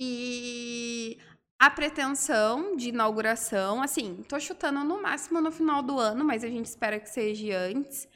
E 0.00 1.18
a 1.58 1.68
pretensão 1.68 2.74
de 2.74 2.88
inauguração, 2.88 3.82
assim, 3.82 4.24
tô 4.26 4.40
chutando 4.40 4.82
no 4.82 5.02
máximo 5.02 5.42
no 5.42 5.52
final 5.52 5.82
do 5.82 5.98
ano, 5.98 6.24
mas 6.24 6.42
a 6.42 6.48
gente 6.48 6.64
espera 6.64 6.98
que 6.98 7.10
seja 7.10 7.58
antes. 7.58 8.08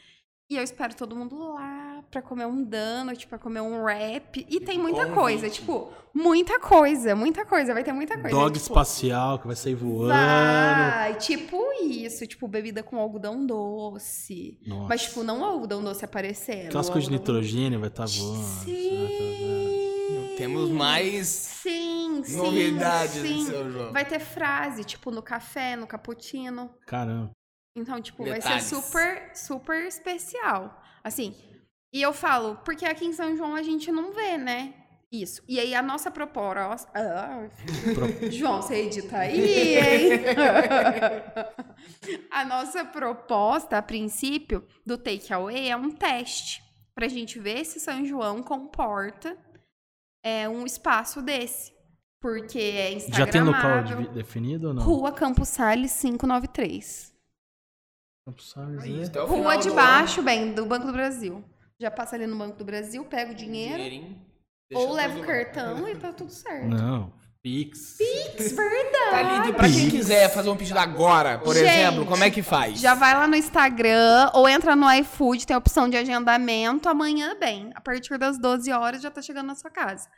E 0.48 0.56
eu 0.56 0.62
espero 0.62 0.94
todo 0.94 1.14
mundo 1.14 1.52
lá 1.52 2.02
pra 2.10 2.22
comer 2.22 2.46
um 2.46 2.62
donut, 2.62 3.26
pra 3.26 3.38
comer 3.38 3.60
um 3.60 3.82
wrap. 3.82 4.46
E 4.48 4.60
tem 4.60 4.78
muita 4.78 5.00
Convite. 5.00 5.14
coisa, 5.14 5.50
tipo, 5.50 5.90
muita 6.14 6.58
coisa, 6.58 7.14
muita 7.14 7.44
coisa, 7.44 7.74
vai 7.74 7.84
ter 7.84 7.92
muita 7.92 8.14
coisa. 8.14 8.30
Dog 8.30 8.52
tipo, 8.52 8.64
espacial 8.64 9.38
que 9.38 9.46
vai 9.46 9.56
sair 9.56 9.74
voando. 9.74 10.08
Vai, 10.08 11.14
tipo 11.16 11.58
isso, 11.82 12.26
tipo, 12.26 12.48
bebida 12.48 12.82
com 12.82 12.98
algodão 12.98 13.44
doce. 13.44 14.58
Nossa. 14.66 14.88
Mas, 14.88 15.02
tipo, 15.02 15.22
não 15.22 15.44
algodão 15.44 15.82
doce 15.82 16.04
aparecendo. 16.04 16.68
Aquelas 16.68 16.88
coisas 16.88 17.10
de 17.10 17.16
nitrogênio 17.16 17.80
vai 17.80 17.88
estar 17.88 18.06
tá 18.06 18.10
voando. 18.10 18.44
Sim. 18.64 19.73
Temos 20.44 20.68
mais 20.68 21.26
sim, 21.26 22.22
novidades 22.36 23.22
sim, 23.22 23.46
seu 23.46 23.70
João. 23.70 23.92
Vai 23.94 24.04
ter 24.04 24.20
frase, 24.20 24.84
tipo, 24.84 25.10
no 25.10 25.22
café, 25.22 25.74
no 25.74 25.86
cappuccino. 25.86 26.68
Caramba. 26.86 27.30
Então, 27.74 27.98
tipo, 27.98 28.24
Detalhes. 28.24 28.44
vai 28.44 28.60
ser 28.60 28.82
super, 28.82 29.30
super 29.34 29.86
especial. 29.86 30.82
Assim, 31.02 31.34
e 31.94 32.02
eu 32.02 32.12
falo, 32.12 32.56
porque 32.56 32.84
aqui 32.84 33.06
em 33.06 33.14
São 33.14 33.34
João 33.34 33.54
a 33.54 33.62
gente 33.62 33.90
não 33.90 34.12
vê, 34.12 34.36
né? 34.36 34.74
Isso. 35.10 35.42
E 35.48 35.58
aí 35.58 35.74
a 35.74 35.80
nossa 35.80 36.10
proposta. 36.10 36.90
Ah, 36.94 37.48
João, 38.30 38.60
você 38.60 38.82
edita 38.82 39.16
aí, 39.16 39.78
hein? 39.78 40.10
a 42.30 42.44
nossa 42.44 42.84
proposta, 42.84 43.78
a 43.78 43.82
princípio, 43.82 44.66
do 44.84 44.98
takeaway 44.98 45.70
é 45.70 45.76
um 45.76 45.90
teste. 45.90 46.62
Pra 46.94 47.08
gente 47.08 47.38
ver 47.38 47.64
se 47.64 47.80
São 47.80 48.04
João 48.04 48.42
comporta 48.42 49.38
é, 50.24 50.48
um 50.48 50.64
espaço 50.64 51.20
desse. 51.22 51.72
Porque 52.20 52.58
é 52.58 52.94
Instagram. 52.94 53.26
Já 53.26 53.30
tem 53.30 53.42
local 53.42 53.84
definido 54.14 54.68
ou 54.68 54.74
não? 54.74 54.82
Rua 54.82 55.12
Campos 55.12 55.48
Salles 55.50 55.92
593. 56.00 57.14
Campos 58.26 58.50
Salles 58.50 59.10
é? 59.14 59.20
Rua 59.20 59.56
de 59.58 59.70
baixo, 59.70 60.22
bem, 60.22 60.54
do 60.54 60.64
Banco 60.64 60.86
do 60.86 60.92
Brasil. 60.92 61.44
Já 61.78 61.90
passa 61.90 62.16
ali 62.16 62.26
no 62.26 62.36
Banco 62.36 62.56
do 62.56 62.64
Brasil, 62.64 63.04
pega 63.04 63.32
o 63.32 63.34
dinheiro. 63.34 64.16
Ou 64.72 64.92
leva 64.92 65.20
o 65.20 65.26
cartão 65.26 65.86
e 65.86 65.94
tá 65.96 66.14
tudo 66.14 66.30
certo. 66.32 66.66
Não. 66.66 67.12
Pix. 67.44 67.98
Pix, 67.98 68.52
verdade. 68.52 69.10
Tá 69.10 69.22
lindo. 69.22 69.48
E 69.50 69.52
pra 69.52 69.68
quem 69.68 69.90
quiser 69.90 70.32
fazer 70.32 70.48
um 70.48 70.56
pedido 70.56 70.78
agora, 70.78 71.38
por 71.38 71.54
Gente, 71.54 71.68
exemplo, 71.68 72.06
como 72.06 72.24
é 72.24 72.30
que 72.30 72.42
faz? 72.42 72.80
Já 72.80 72.94
vai 72.94 73.12
lá 73.12 73.26
no 73.26 73.36
Instagram 73.36 74.30
ou 74.32 74.48
entra 74.48 74.74
no 74.74 74.90
iFood, 74.90 75.46
tem 75.46 75.54
a 75.54 75.58
opção 75.58 75.86
de 75.86 75.94
agendamento. 75.94 76.88
Amanhã, 76.88 77.36
bem, 77.38 77.70
a 77.74 77.82
partir 77.82 78.16
das 78.16 78.38
12 78.38 78.72
horas 78.72 79.02
já 79.02 79.10
tá 79.10 79.20
chegando 79.20 79.48
na 79.48 79.54
sua 79.54 79.70
casa. 79.70 80.08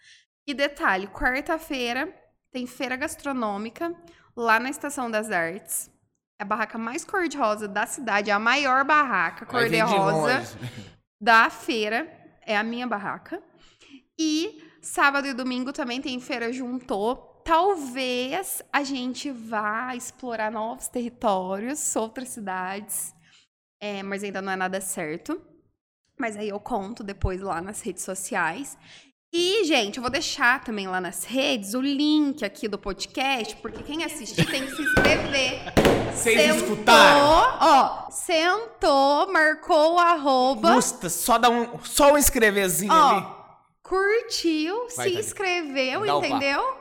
E 0.47 0.55
detalhe, 0.55 1.09
quarta-feira 1.09 2.09
tem 2.53 2.65
feira 2.65 2.95
gastronômica 2.95 3.93
lá 4.37 4.61
na 4.61 4.71
Estação 4.71 5.11
das 5.11 5.29
Artes. 5.29 5.91
É 6.41 6.45
a 6.45 6.47
barraca 6.47 6.79
mais 6.79 7.05
cor-de-rosa 7.05 7.67
da 7.67 7.87
cidade, 7.87 8.31
é 8.31 8.33
a 8.33 8.39
maior 8.39 8.85
barraca 8.85 9.45
cor-de-rosa 9.45 10.45
da 11.21 11.51
feira. 11.51 12.09
É 12.47 12.57
a 12.57 12.63
minha 12.63 12.87
barraca. 12.87 13.43
E 14.17 14.63
Sábado 14.87 15.27
e 15.27 15.35
domingo 15.35 15.73
também 15.73 16.01
tem 16.01 16.21
Feira 16.21 16.53
Juntou. 16.53 17.43
Talvez 17.45 18.63
a 18.73 18.85
gente 18.85 19.33
vá 19.33 19.97
explorar 19.97 20.51
novos 20.53 20.87
territórios, 20.87 21.97
outras 21.97 22.29
cidades, 22.29 23.13
é, 23.81 24.01
mas 24.05 24.23
ainda 24.23 24.41
não 24.41 24.53
é 24.53 24.57
nada 24.57 24.81
certo. 24.81 25.43
Mas 26.17 26.37
aí 26.37 26.51
eu 26.51 26.61
conto 26.61 27.03
depois 27.03 27.41
lá 27.41 27.61
nas 27.61 27.83
redes 27.83 28.05
sociais. 28.05 28.79
E, 29.35 29.65
gente, 29.65 29.97
eu 29.97 30.03
vou 30.03 30.11
deixar 30.11 30.63
também 30.63 30.87
lá 30.87 31.01
nas 31.01 31.25
redes 31.25 31.75
o 31.75 31.81
link 31.81 32.45
aqui 32.45 32.69
do 32.69 32.79
podcast, 32.79 33.57
porque 33.57 33.83
quem 33.83 34.05
assistir 34.05 34.47
tem 34.47 34.65
que 34.65 34.77
se 34.77 34.83
inscrever. 34.83 35.63
Vocês 36.15 36.41
sentou, 36.41 36.57
escutaram? 36.57 37.59
Ó, 37.61 38.11
sentou, 38.11 39.33
marcou 39.33 39.95
o 39.95 39.99
arroba. 39.99 40.75
Custa, 40.77 41.11
só 41.11 41.39
dá 41.39 41.51
um, 41.51 41.77
só 41.81 42.13
um 42.13 42.19
inscreverzinho 42.19 42.93
ó, 42.93 43.17
ali 43.17 43.36
curtiu, 43.87 44.89
vai, 44.97 45.11
se 45.11 45.19
inscreveu, 45.19 46.05
entendeu? 46.05 46.77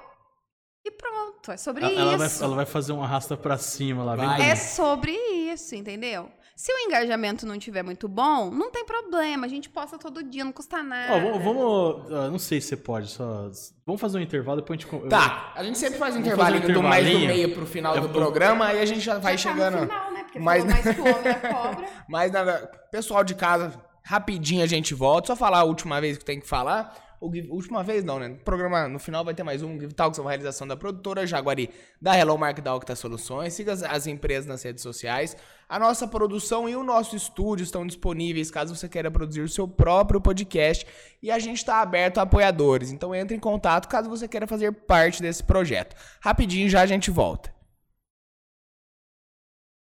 E 0.83 0.91
pronto, 0.91 1.51
é 1.51 1.57
sobre 1.57 1.83
ela, 1.83 2.25
isso. 2.25 2.39
Vai, 2.39 2.47
ela 2.47 2.55
vai 2.57 2.65
fazer 2.65 2.93
um 2.93 3.01
arrasta 3.01 3.35
pra 3.35 3.57
cima 3.57 4.03
lá. 4.03 4.15
Vai. 4.15 4.51
É 4.51 4.55
sobre 4.55 5.11
isso, 5.11 5.75
entendeu? 5.75 6.29
Se 6.55 6.71
o 6.71 6.77
engajamento 6.79 7.45
não 7.45 7.57
tiver 7.57 7.83
muito 7.83 8.07
bom, 8.07 8.49
não 8.49 8.71
tem 8.71 8.85
problema. 8.85 9.45
A 9.45 9.49
gente 9.49 9.69
posta 9.69 9.97
todo 9.97 10.23
dia, 10.23 10.45
não 10.45 10.53
custa 10.53 10.81
nada. 10.81 11.13
Ó, 11.13 11.37
vamos. 11.39 12.05
Uh, 12.09 12.31
não 12.31 12.39
sei 12.39 12.61
se 12.61 12.69
você 12.69 12.77
pode, 12.77 13.09
só. 13.09 13.49
Vamos 13.85 13.99
fazer 13.99 14.19
um 14.19 14.21
intervalo, 14.21 14.61
depois 14.61 14.79
a 14.79 14.81
gente. 14.81 15.09
Tá, 15.09 15.51
a 15.53 15.63
gente 15.63 15.77
sempre 15.77 15.99
faz 15.99 16.15
um 16.15 16.19
intervalinho 16.19 16.69
um 16.69 16.73
do 16.73 16.83
mais 16.83 17.05
do 17.05 17.19
meio 17.19 17.53
pro 17.53 17.65
final 17.65 17.99
do 17.99 18.07
programa, 18.07 18.67
aí 18.67 18.79
a 18.79 18.85
gente 18.85 19.01
já 19.01 19.17
vai 19.17 19.37
já 19.37 19.49
chegando. 19.49 19.73
Tá 19.73 19.81
no 19.81 19.87
final, 19.87 20.13
né? 20.13 20.23
Porque 20.23 20.39
mais, 20.39 20.63
mais 20.63 20.81
que 20.81 21.01
o 21.01 21.03
homem 21.03 21.27
é 21.27 21.33
cobra. 21.33 21.87
Mas 22.07 22.31
nada. 22.31 22.71
Pessoal 22.91 23.23
de 23.23 23.35
casa, 23.35 23.73
rapidinho 24.05 24.63
a 24.63 24.67
gente 24.67 24.93
volta. 24.93 25.27
Só 25.27 25.35
falar 25.35 25.59
a 25.59 25.63
última 25.63 25.99
vez 25.99 26.17
que 26.17 26.23
tem 26.23 26.39
que 26.39 26.47
falar. 26.47 27.03
O 27.19 27.31
última 27.49 27.81
vez 27.81 28.03
não, 28.03 28.19
né? 28.19 28.27
No 28.27 28.35
programa, 28.35 28.87
no 28.87 28.99
final 28.99 29.25
vai 29.25 29.33
ter 29.33 29.41
mais 29.41 29.63
um 29.63 29.79
Give 29.79 29.93
Talks, 29.93 30.19
uma 30.19 30.29
realização 30.29 30.67
da 30.67 30.77
produtora 30.77 31.25
Jaguari, 31.25 31.71
da 31.99 32.15
Hello 32.15 32.37
Mark 32.37 32.59
da 32.59 32.75
Octa 32.75 32.95
Soluções. 32.95 33.53
Siga 33.53 33.73
as, 33.73 33.81
as 33.81 34.05
empresas 34.05 34.45
nas 34.45 34.61
redes 34.61 34.83
sociais. 34.83 35.35
A 35.67 35.79
nossa 35.79 36.07
produção 36.07 36.69
e 36.69 36.75
o 36.75 36.83
nosso 36.83 37.15
estúdio 37.15 37.63
estão 37.63 37.87
disponíveis 37.87 38.51
caso 38.51 38.75
você 38.75 38.87
queira 38.87 39.09
produzir 39.09 39.41
o 39.41 39.49
seu 39.49 39.67
próprio 39.67 40.21
podcast. 40.21 40.85
E 41.23 41.31
a 41.31 41.39
gente 41.39 41.57
está 41.57 41.81
aberto 41.81 42.19
a 42.19 42.23
apoiadores. 42.23 42.91
Então 42.91 43.15
entre 43.15 43.35
em 43.35 43.39
contato 43.39 43.87
caso 43.87 44.07
você 44.07 44.27
queira 44.27 44.45
fazer 44.45 44.71
parte 44.71 45.21
desse 45.21 45.43
projeto. 45.43 45.95
Rapidinho 46.21 46.69
já 46.69 46.81
a 46.81 46.85
gente 46.85 47.09
volta. 47.09 47.54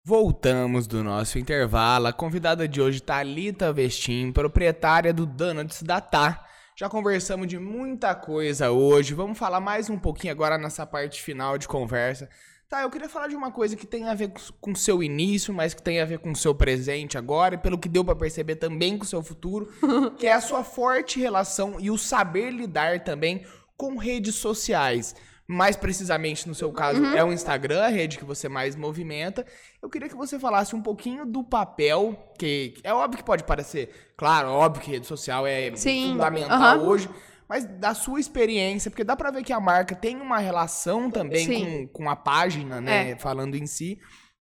Voltamos 0.07 0.87
do 0.87 1.03
nosso 1.03 1.39
intervalo. 1.39 2.09
A 2.09 2.13
convidada 2.13 2.69
de 2.69 2.79
hoje, 2.79 3.01
Thalita 3.01 3.73
Vestim, 3.73 4.33
proprietária 4.33 5.15
do 5.15 5.25
Donuts 5.25 5.83
da 5.83 5.99
Tá. 5.99 6.45
Já 6.77 6.91
conversamos 6.91 7.49
de 7.49 7.59
muita 7.59 8.15
coisa 8.15 8.71
hoje. 8.71 9.15
Vamos 9.15 9.39
falar 9.39 9.61
mais 9.61 9.89
um 9.89 9.99
pouquinho 9.99 10.31
agora 10.31 10.59
nessa 10.59 10.85
parte 10.85 11.23
final 11.23 11.57
de 11.57 11.67
conversa. 11.67 12.29
Tá, 12.69 12.83
eu 12.83 12.91
queria 12.91 13.09
falar 13.09 13.29
de 13.29 13.35
uma 13.35 13.51
coisa 13.51 13.77
que 13.77 13.87
tem 13.87 14.07
a 14.07 14.13
ver 14.13 14.31
com 14.61 14.73
o 14.73 14.77
seu 14.77 15.03
início, 15.03 15.55
mas 15.55 15.73
que 15.73 15.83
tem 15.83 15.99
a 15.99 16.05
ver 16.05 16.19
com 16.19 16.33
o 16.33 16.37
seu 16.37 16.55
presente 16.55 17.17
agora, 17.17 17.55
e 17.55 17.59
pelo 17.59 17.79
que 17.79 17.89
deu 17.89 18.05
para 18.05 18.15
perceber 18.15 18.57
também 18.57 18.99
com 18.99 19.05
o 19.05 19.09
seu 19.09 19.23
futuro, 19.23 19.73
que 20.19 20.27
é 20.27 20.35
a 20.35 20.41
sua 20.43 20.63
forte 20.63 21.19
relação 21.19 21.81
e 21.81 21.91
o 21.91 21.97
saber 21.97 22.51
lidar 22.51 23.03
também 23.05 23.47
com 23.75 23.97
redes 23.97 24.35
sociais 24.35 25.15
mais 25.47 25.77
precisamente 25.77 26.49
no 26.49 26.55
seu 26.55 26.73
caso, 26.73 27.03
uhum. 27.03 27.15
é 27.15 27.23
o 27.23 27.33
Instagram, 27.33 27.83
a 27.83 27.89
rede 27.89 28.19
que 28.19 28.25
você 28.25 28.49
mais 28.49 28.75
movimenta. 28.75 29.45
Eu 29.83 29.91
queria 29.91 30.09
que 30.09 30.17
você 30.17 30.39
falasse 30.39 30.75
um 30.75 30.81
pouquinho 30.81 31.27
do 31.27 31.45
papel, 31.45 32.33
que 32.39 32.75
é 32.83 32.93
óbvio 32.93 33.19
que 33.19 33.25
pode 33.25 33.45
parecer, 33.45 34.15
claro, 34.17 34.49
óbvio 34.49 34.83
que 34.83 34.91
rede 34.91 35.07
social 35.07 35.47
é 35.47 35.75
Sim. 35.77 36.13
fundamental 36.13 36.79
uhum. 36.79 36.87
hoje, 36.87 37.11
mas 37.49 37.67
da 37.67 37.93
sua 37.93 38.19
experiência, 38.19 38.91
porque 38.91 39.05
dá 39.05 39.15
pra 39.15 39.31
ver 39.31 39.43
que 39.43 39.53
a 39.53 39.61
marca 39.61 39.95
tem 39.95 40.17
uma 40.17 40.39
relação 40.39 41.11
também 41.11 41.47
com, 41.47 42.05
com 42.05 42.11
a 42.11 42.17
página, 42.17 42.81
né, 42.81 43.11
é. 43.11 43.17
falando 43.17 43.55
em 43.55 43.67
si. 43.67 43.99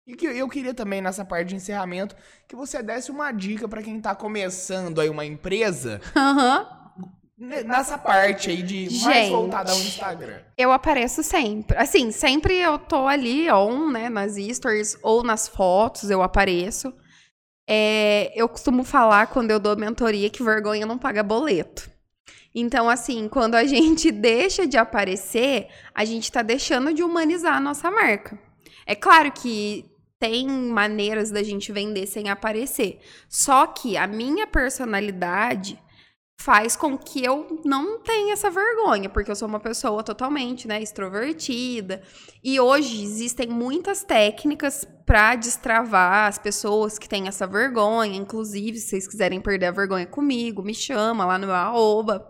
E 0.07 0.17
que 0.17 0.27
eu 0.27 0.49
queria 0.49 0.75
também, 0.75 1.01
nessa 1.01 1.25
parte 1.25 1.49
de 1.49 1.55
encerramento, 1.55 2.17
que 2.49 2.57
você 2.57 2.83
desse 2.83 3.11
uma 3.11 3.31
dica 3.31 3.69
para 3.69 3.83
quem 3.83 4.01
tá 4.01 4.15
começando 4.17 5.01
aí 5.01 5.09
uma 5.09 5.25
empresa. 5.25 6.01
Aham. 6.17 6.59
Uhum 6.59 6.82
nessa 7.65 7.99
parte 7.99 8.51
aí 8.51 8.63
de 8.63 8.89
Gente, 8.89 9.05
mais 9.05 9.29
voltada 9.29 9.73
ao 9.73 9.79
Instagram? 9.79 10.39
Eu 10.57 10.71
apareço 10.71 11.23
sempre. 11.23 11.77
Assim, 11.77 12.13
sempre 12.13 12.57
eu 12.57 12.79
tô 12.79 13.07
ali 13.09 13.51
on, 13.51 13.91
né, 13.91 14.09
nas 14.09 14.37
stories 14.37 14.97
ou 15.03 15.25
nas 15.25 15.49
fotos, 15.49 16.09
eu 16.09 16.23
apareço. 16.23 16.93
É, 17.69 18.33
eu 18.35 18.49
costumo 18.49 18.85
falar 18.85 19.27
quando 19.27 19.51
eu 19.51 19.59
dou 19.59 19.77
mentoria 19.77 20.31
que 20.31 20.43
vergonha 20.43 20.87
não 20.87 20.99
paga 20.99 21.23
boleto. 21.23 21.91
Então, 22.55 22.89
assim, 22.89 23.29
quando 23.29 23.57
a 23.57 23.65
gente 23.67 24.13
deixa 24.13 24.67
de 24.67 24.77
aparecer, 24.77 25.69
a 25.95 26.05
gente 26.05 26.31
tá 26.31 26.43
deixando 26.43 26.95
de 26.95 27.03
humanizar 27.03 27.57
a 27.57 27.61
nossa 27.61 27.91
marca. 27.91 28.39
É 28.87 28.95
claro 28.95 29.33
que 29.33 29.91
tem 30.19 30.47
maneiras 30.47 31.33
da 31.33 31.43
gente 31.43 31.73
vender 31.73 32.07
sem 32.07 32.29
aparecer. 32.29 33.01
Só 33.29 33.67
que 33.67 33.97
a 33.97 34.07
minha 34.07 34.47
personalidade 34.47 35.82
faz 36.43 36.75
com 36.75 36.99
que 36.99 37.25
eu 37.25 37.61
não 37.65 38.01
tenha 38.01 38.33
essa 38.33 38.51
vergonha, 38.51 39.09
porque 39.09 39.31
eu 39.31 39.37
sou 39.37 39.47
uma 39.47 39.61
pessoa 39.61 40.03
totalmente, 40.03 40.67
né, 40.67 40.83
extrovertida. 40.83 42.03
E 42.43 42.59
hoje 42.59 43.01
existem 43.05 43.47
muitas 43.47 44.03
técnicas 44.03 44.85
para 45.07 45.37
destravar 45.37 46.27
as 46.27 46.39
pessoas 46.39 46.99
que 46.99 47.09
têm 47.09 47.29
essa 47.29 47.47
vergonha. 47.47 48.17
Inclusive, 48.17 48.79
se 48.79 48.89
vocês 48.89 49.07
quiserem 49.07 49.41
perder 49.41 49.67
a 49.67 49.71
vergonha 49.71 50.07
comigo, 50.07 50.65
me 50.65 50.75
chama 50.75 51.25
lá 51.25 51.39
no 51.39 51.47
meu 51.47 51.55
arroba. 51.55 52.29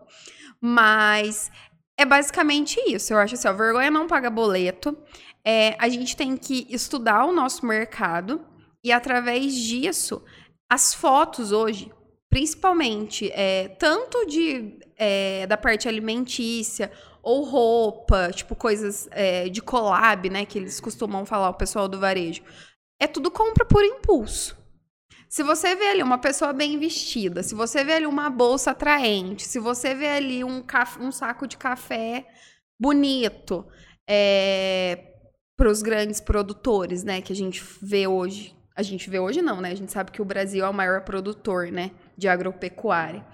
Mas 0.61 1.51
é 1.97 2.05
basicamente 2.05 2.79
isso. 2.87 3.15
Eu 3.15 3.19
acho 3.19 3.35
assim, 3.35 3.49
a 3.49 3.53
vergonha 3.53 3.91
não 3.91 4.07
paga 4.07 4.29
boleto. 4.29 4.95
É, 5.43 5.75
a 5.79 5.89
gente 5.89 6.15
tem 6.15 6.37
que 6.37 6.67
estudar 6.69 7.25
o 7.25 7.33
nosso 7.33 7.65
mercado 7.65 8.45
e 8.85 8.93
através 8.93 9.55
disso, 9.55 10.23
as 10.71 10.93
fotos 10.93 11.51
hoje, 11.51 11.91
principalmente 12.33 13.31
é, 13.35 13.69
tanto 13.79 14.25
de 14.25 14.79
é, 14.97 15.47
da 15.47 15.59
parte 15.59 15.87
alimentícia 15.87 16.91
ou 17.23 17.45
roupa, 17.45 18.33
tipo 18.33 18.57
coisas 18.57 19.07
é, 19.11 19.51
de 19.51 19.61
collab, 19.61 20.31
né, 20.31 20.47
que 20.47 20.59
eles 20.59 20.81
costumam 20.81 21.27
falar 21.27 21.51
o 21.51 21.55
pessoal 21.55 21.87
do 21.87 22.01
varejo. 22.01 22.43
É 22.99 23.07
tudo 23.07 23.31
compra 23.31 23.67
por 23.67 23.85
impulso. 23.85 24.57
Se 25.29 25.43
você 25.43 25.77
vê 25.77 25.89
ali 25.89 26.03
uma 26.03 26.17
pessoa 26.17 26.55
bem 26.55 26.79
vestida, 26.79 27.43
se 27.43 27.55
você 27.55 27.85
vê 27.85 27.93
ali 27.93 28.07
uma 28.07 28.31
bolsa 28.31 28.71
atraente, 28.71 29.47
se 29.47 29.59
você 29.59 29.95
vê 29.95 30.09
ali 30.09 30.43
um, 30.43 30.65
um 31.01 31.13
saco 31.13 31.47
de 31.47 31.59
café 31.59 32.27
bonito, 32.81 33.67
é, 34.09 35.05
para 35.55 35.69
os 35.69 35.83
grandes 35.83 36.19
produtores, 36.19 37.05
né, 37.05 37.21
que 37.21 37.33
a 37.35 37.37
gente 37.37 37.63
vê 37.83 38.07
hoje. 38.07 38.57
A 38.75 38.83
gente 38.83 39.11
vê 39.11 39.19
hoje 39.19 39.43
não, 39.43 39.61
né? 39.61 39.71
A 39.71 39.75
gente 39.75 39.93
sabe 39.93 40.11
que 40.11 40.23
o 40.23 40.25
Brasil 40.25 40.65
é 40.65 40.69
o 40.69 40.73
maior 40.73 41.03
produtor, 41.03 41.71
né? 41.71 41.91
De 42.17 42.29
agropecuária. 42.29 43.25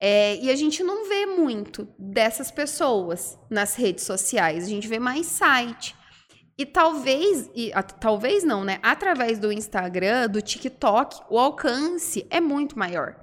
É, 0.00 0.36
e 0.36 0.50
a 0.50 0.56
gente 0.56 0.82
não 0.82 1.08
vê 1.08 1.26
muito 1.26 1.86
dessas 1.98 2.50
pessoas 2.50 3.38
nas 3.48 3.76
redes 3.76 4.04
sociais, 4.04 4.64
a 4.64 4.68
gente 4.68 4.88
vê 4.88 4.98
mais 4.98 5.26
site. 5.26 5.94
E 6.58 6.66
talvez, 6.66 7.50
e, 7.54 7.72
a, 7.72 7.82
talvez 7.82 8.44
não, 8.44 8.64
né? 8.64 8.78
Através 8.82 9.38
do 9.38 9.52
Instagram, 9.52 10.28
do 10.28 10.42
TikTok, 10.42 11.22
o 11.30 11.38
alcance 11.38 12.26
é 12.30 12.40
muito 12.40 12.78
maior. 12.78 13.16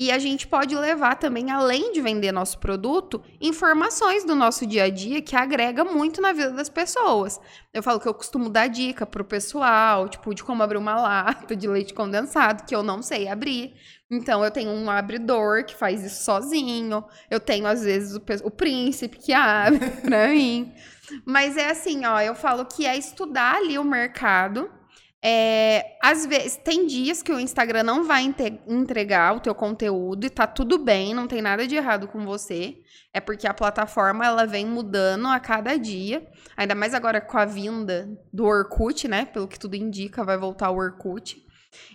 E 0.00 0.10
a 0.10 0.18
gente 0.18 0.48
pode 0.48 0.74
levar 0.74 1.16
também, 1.16 1.50
além 1.50 1.92
de 1.92 2.00
vender 2.00 2.32
nosso 2.32 2.58
produto, 2.58 3.22
informações 3.38 4.24
do 4.24 4.34
nosso 4.34 4.66
dia 4.66 4.84
a 4.84 4.88
dia 4.88 5.20
que 5.20 5.36
agrega 5.36 5.84
muito 5.84 6.22
na 6.22 6.32
vida 6.32 6.52
das 6.52 6.70
pessoas. 6.70 7.38
Eu 7.70 7.82
falo 7.82 8.00
que 8.00 8.08
eu 8.08 8.14
costumo 8.14 8.48
dar 8.48 8.66
dica 8.66 9.04
pro 9.04 9.22
pessoal, 9.22 10.08
tipo, 10.08 10.34
de 10.34 10.42
como 10.42 10.62
abrir 10.62 10.78
uma 10.78 10.98
lata 10.98 11.54
de 11.54 11.68
leite 11.68 11.92
condensado, 11.92 12.64
que 12.64 12.74
eu 12.74 12.82
não 12.82 13.02
sei 13.02 13.28
abrir. 13.28 13.74
Então, 14.10 14.42
eu 14.42 14.50
tenho 14.50 14.70
um 14.70 14.88
abridor 14.88 15.66
que 15.66 15.76
faz 15.76 16.02
isso 16.02 16.24
sozinho. 16.24 17.04
Eu 17.30 17.38
tenho, 17.38 17.66
às 17.66 17.84
vezes, 17.84 18.16
o, 18.16 18.22
o 18.44 18.50
príncipe 18.50 19.18
que 19.18 19.34
abre 19.34 19.86
pra 20.00 20.28
mim. 20.28 20.72
Mas 21.26 21.58
é 21.58 21.68
assim, 21.68 22.06
ó, 22.06 22.18
eu 22.22 22.34
falo 22.34 22.64
que 22.64 22.86
é 22.86 22.96
estudar 22.96 23.56
ali 23.56 23.78
o 23.78 23.84
mercado 23.84 24.70
é, 25.22 25.98
às 26.02 26.24
vezes, 26.24 26.56
tem 26.56 26.86
dias 26.86 27.22
que 27.22 27.30
o 27.30 27.38
Instagram 27.38 27.82
não 27.82 28.04
vai 28.04 28.34
entregar 28.66 29.36
o 29.36 29.40
teu 29.40 29.54
conteúdo 29.54 30.24
e 30.24 30.30
tá 30.30 30.46
tudo 30.46 30.78
bem, 30.78 31.12
não 31.12 31.26
tem 31.26 31.42
nada 31.42 31.66
de 31.66 31.76
errado 31.76 32.08
com 32.08 32.24
você. 32.24 32.78
É 33.12 33.20
porque 33.20 33.46
a 33.46 33.52
plataforma 33.52 34.24
ela 34.24 34.46
vem 34.46 34.64
mudando 34.64 35.28
a 35.28 35.38
cada 35.38 35.76
dia. 35.76 36.26
Ainda 36.56 36.74
mais 36.74 36.94
agora 36.94 37.20
com 37.20 37.36
a 37.36 37.44
vinda 37.44 38.08
do 38.32 38.46
Orkut, 38.46 39.06
né? 39.08 39.26
Pelo 39.26 39.48
que 39.48 39.58
tudo 39.58 39.74
indica, 39.74 40.24
vai 40.24 40.38
voltar 40.38 40.70
o 40.70 40.76
Orkut. 40.76 41.36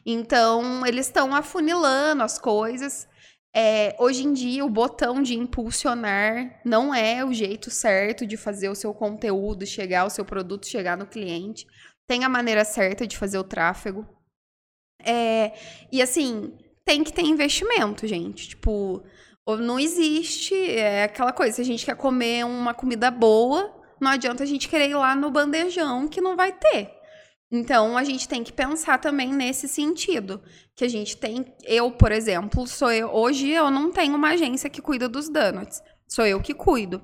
Então, 0.05 0.85
eles 0.85 1.07
estão 1.07 1.33
afunilando 1.33 2.21
as 2.21 2.37
coisas. 2.37 3.07
É, 3.55 3.95
hoje 3.97 4.23
em 4.23 4.33
dia, 4.33 4.63
o 4.63 4.69
botão 4.69 5.23
de 5.23 5.33
impulsionar 5.33 6.61
não 6.63 6.93
é 6.93 7.25
o 7.25 7.33
jeito 7.33 7.71
certo 7.71 8.27
de 8.27 8.37
fazer 8.37 8.69
o 8.69 8.75
seu 8.75 8.93
conteúdo 8.93 9.65
chegar, 9.65 10.05
o 10.05 10.09
seu 10.09 10.25
produto 10.25 10.67
chegar 10.67 10.95
no 10.95 11.07
cliente 11.07 11.65
tem 12.07 12.23
a 12.23 12.29
maneira 12.29 12.63
certa 12.63 13.07
de 13.07 13.17
fazer 13.17 13.37
o 13.37 13.43
tráfego. 13.43 14.05
É, 15.03 15.53
e 15.91 16.01
assim, 16.01 16.57
tem 16.83 17.03
que 17.03 17.11
ter 17.13 17.23
investimento, 17.23 18.07
gente. 18.07 18.49
Tipo, 18.49 19.03
não 19.59 19.79
existe 19.79 20.55
é 20.55 21.03
aquela 21.03 21.31
coisa, 21.31 21.55
se 21.55 21.61
a 21.61 21.65
gente 21.65 21.85
quer 21.85 21.95
comer 21.95 22.45
uma 22.45 22.73
comida 22.73 23.11
boa, 23.11 23.73
não 23.99 24.11
adianta 24.11 24.43
a 24.43 24.45
gente 24.45 24.67
querer 24.67 24.89
ir 24.89 24.95
lá 24.95 25.15
no 25.15 25.31
bandejão 25.31 26.07
que 26.07 26.21
não 26.21 26.35
vai 26.35 26.51
ter. 26.51 26.91
Então 27.51 27.97
a 27.97 28.03
gente 28.03 28.27
tem 28.27 28.43
que 28.43 28.51
pensar 28.51 28.97
também 28.97 29.31
nesse 29.31 29.67
sentido, 29.67 30.41
que 30.75 30.83
a 30.83 30.87
gente 30.87 31.15
tem, 31.15 31.45
eu, 31.63 31.91
por 31.91 32.11
exemplo, 32.11 32.67
sou 32.67 32.91
eu, 32.91 33.09
hoje 33.09 33.49
eu 33.49 33.69
não 33.69 33.91
tenho 33.91 34.15
uma 34.15 34.29
agência 34.29 34.69
que 34.69 34.81
cuida 34.81 35.07
dos 35.07 35.29
donuts, 35.29 35.81
sou 36.07 36.25
eu 36.25 36.41
que 36.41 36.53
cuido. 36.53 37.01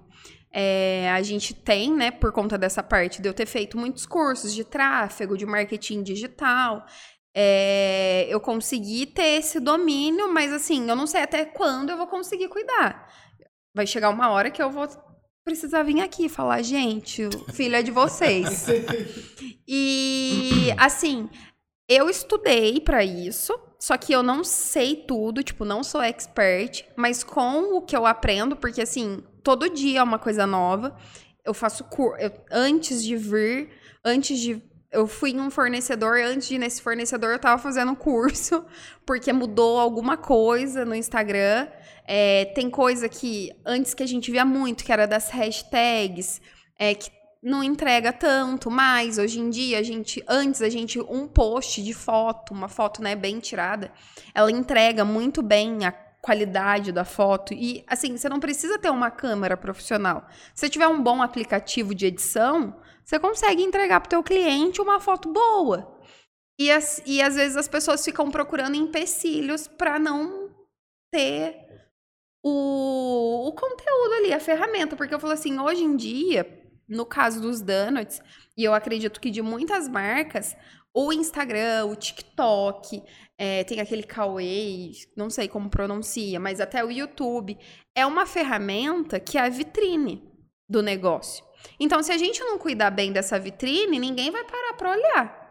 É, 0.54 1.10
a 1.12 1.22
gente 1.22 1.54
tem, 1.54 1.94
né, 1.94 2.12
por 2.12 2.32
conta 2.32 2.58
dessa 2.58 2.84
parte 2.84 3.22
de 3.22 3.30
eu 3.30 3.34
ter 3.34 3.46
feito 3.46 3.78
muitos 3.78 4.06
cursos 4.06 4.54
de 4.54 4.66
tráfego, 4.66 5.38
de 5.38 5.46
marketing 5.46 6.04
digital, 6.04 6.86
é, 7.34 8.28
eu 8.30 8.40
consegui 8.40 9.06
ter 9.06 9.40
esse 9.40 9.60
domínio, 9.60 10.32
mas 10.34 10.52
assim, 10.52 10.90
eu 10.90 10.96
não 10.96 11.08
sei 11.08 11.22
até 11.22 11.46
quando 11.46 11.90
eu 11.90 11.98
vou 11.98 12.08
conseguir 12.08 12.50
cuidar. 12.50 13.08
Vai 13.74 13.88
chegar 13.88 14.10
uma 14.10 14.30
hora 14.30 14.52
que 14.52 14.62
eu 14.62 14.70
vou 14.70 14.88
precisar 15.44 15.84
vir 15.84 16.02
aqui 16.02 16.28
falar, 16.28 16.62
gente, 16.62 17.24
o 17.26 17.52
filho 17.54 17.76
é 17.76 17.82
de 17.82 17.92
vocês. 17.92 18.68
e 19.68 20.74
assim, 20.78 21.30
eu 21.88 22.10
estudei 22.10 22.80
para 22.80 23.04
isso, 23.04 23.58
só 23.80 23.98
que 23.98 24.14
eu 24.14 24.22
não 24.22 24.44
sei 24.44 24.96
tudo, 24.96 25.42
tipo, 25.42 25.64
não 25.64 25.84
sou 25.84 26.02
expert, 26.02 26.86
mas 26.98 27.24
com 27.24 27.78
o 27.78 27.82
que 27.82 27.96
eu 27.96 28.06
aprendo, 28.06 28.56
porque 28.56 28.82
assim, 28.82 29.24
todo 29.44 29.70
dia 29.70 30.00
é 30.00 30.04
uma 30.04 30.20
coisa 30.20 30.46
nova. 30.46 30.96
Eu 31.44 31.54
faço 31.54 31.84
curso. 31.86 32.20
Antes 32.52 33.04
de 33.04 33.16
vir, 33.16 33.70
antes 34.04 34.40
de 34.40 34.62
eu 34.92 35.08
fui 35.08 35.32
em 35.32 35.40
um 35.40 35.50
fornecedor, 35.50 36.18
antes 36.18 36.50
de 36.50 36.56
ir 36.56 36.60
nesse 36.60 36.82
fornecedor, 36.82 37.32
eu 37.32 37.40
tava 37.40 37.62
fazendo 37.62 37.96
curso, 37.96 38.66
porque 39.06 39.32
mudou 39.32 39.80
alguma 39.80 40.18
coisa 40.18 40.84
no 40.84 40.94
Instagram. 40.94 41.68
É, 42.06 42.46
tem 42.54 42.70
coisa 42.70 43.08
que 43.08 43.52
antes 43.66 43.94
que 43.94 44.04
a 44.04 44.08
gente 44.08 44.30
via 44.30 44.44
muito, 44.44 44.84
que 44.84 44.92
era 44.92 45.08
das 45.08 45.30
hashtags, 45.30 46.42
é, 46.78 46.94
que 46.94 47.10
não 47.42 47.64
entrega 47.64 48.12
tanto 48.12 48.70
mais. 48.70 49.18
Hoje 49.18 49.40
em 49.40 49.50
dia, 49.50 49.80
a 49.80 49.84
gente, 49.84 50.22
antes 50.28 50.62
a 50.62 50.70
gente, 50.70 51.00
um 51.00 51.28
post 51.28 51.82
de 51.82 51.94
foto, 51.94 52.54
uma 52.54 52.68
foto 52.68 53.02
né, 53.02 53.16
bem 53.16 53.40
tirada, 53.40 53.92
ela 54.34 54.52
entrega 54.52 55.06
muito 55.06 55.42
bem 55.42 55.86
a 55.86 56.11
qualidade 56.22 56.92
da 56.92 57.04
foto. 57.04 57.54
E 57.54 57.84
assim, 57.88 58.16
você 58.16 58.30
não 58.30 58.40
precisa 58.40 58.78
ter 58.78 58.90
uma 58.90 59.10
câmera 59.10 59.58
profissional. 59.58 60.28
Se 60.54 60.70
tiver 60.70 60.88
um 60.88 61.02
bom 61.02 61.22
aplicativo 61.22 61.96
de 61.96 62.06
edição, 62.06 62.80
você 63.04 63.20
consegue 63.20 63.64
entregar 63.64 64.00
para 64.00 64.08
o 64.08 64.10
teu 64.10 64.24
cliente 64.24 64.82
uma 64.82 65.00
foto 65.00 65.32
boa. 65.32 66.00
E, 66.60 66.72
as, 66.72 67.02
e 67.06 67.22
às 67.22 67.36
vezes 67.36 67.58
as 67.58 67.68
pessoas 67.68 68.06
ficam 68.06 68.30
procurando 68.30 68.76
empecilhos 68.76 69.68
para 69.68 69.98
não 69.98 70.50
ter 71.12 71.58
o, 72.44 73.48
o 73.48 73.52
conteúdo 73.54 74.14
ali, 74.20 74.32
a 74.32 74.40
ferramenta. 74.40 74.96
Porque 74.96 75.14
eu 75.14 75.20
falo 75.20 75.34
assim, 75.34 75.60
hoje 75.60 75.84
em 75.84 75.96
dia, 75.96 76.46
no 76.88 77.06
caso 77.06 77.42
dos 77.42 77.62
donuts, 77.62 78.22
e 78.56 78.64
eu 78.64 78.76
acredito 78.76 79.20
que 79.20 79.32
de 79.32 79.42
muitas 79.42 79.88
marcas, 79.88 80.56
o 80.94 81.14
Instagram, 81.14 81.86
o 81.86 81.96
TikTok, 81.96 83.02
é, 83.38 83.64
tem 83.64 83.80
aquele 83.80 84.04
Kawaii, 84.04 84.92
não 85.16 85.30
sei 85.30 85.48
como 85.48 85.70
pronuncia, 85.70 86.40
mas 86.40 86.60
até 86.60 86.84
o 86.84 86.92
YouTube, 86.92 87.58
é 87.96 88.06
uma 88.06 88.26
ferramenta 88.26 89.20
que 89.20 89.38
é 89.38 89.42
a 89.42 89.50
vitrine 89.50 90.24
do 90.68 90.82
negócio. 90.82 91.44
Então, 91.80 92.02
se 92.02 92.12
a 92.12 92.18
gente 92.18 92.40
não 92.44 92.58
cuidar 92.58 92.92
bem 92.92 93.12
dessa 93.12 93.40
vitrine, 93.40 94.00
ninguém 94.00 94.32
vai 94.32 94.44
parar 94.44 94.74
para 94.74 94.92
olhar. 94.92 95.42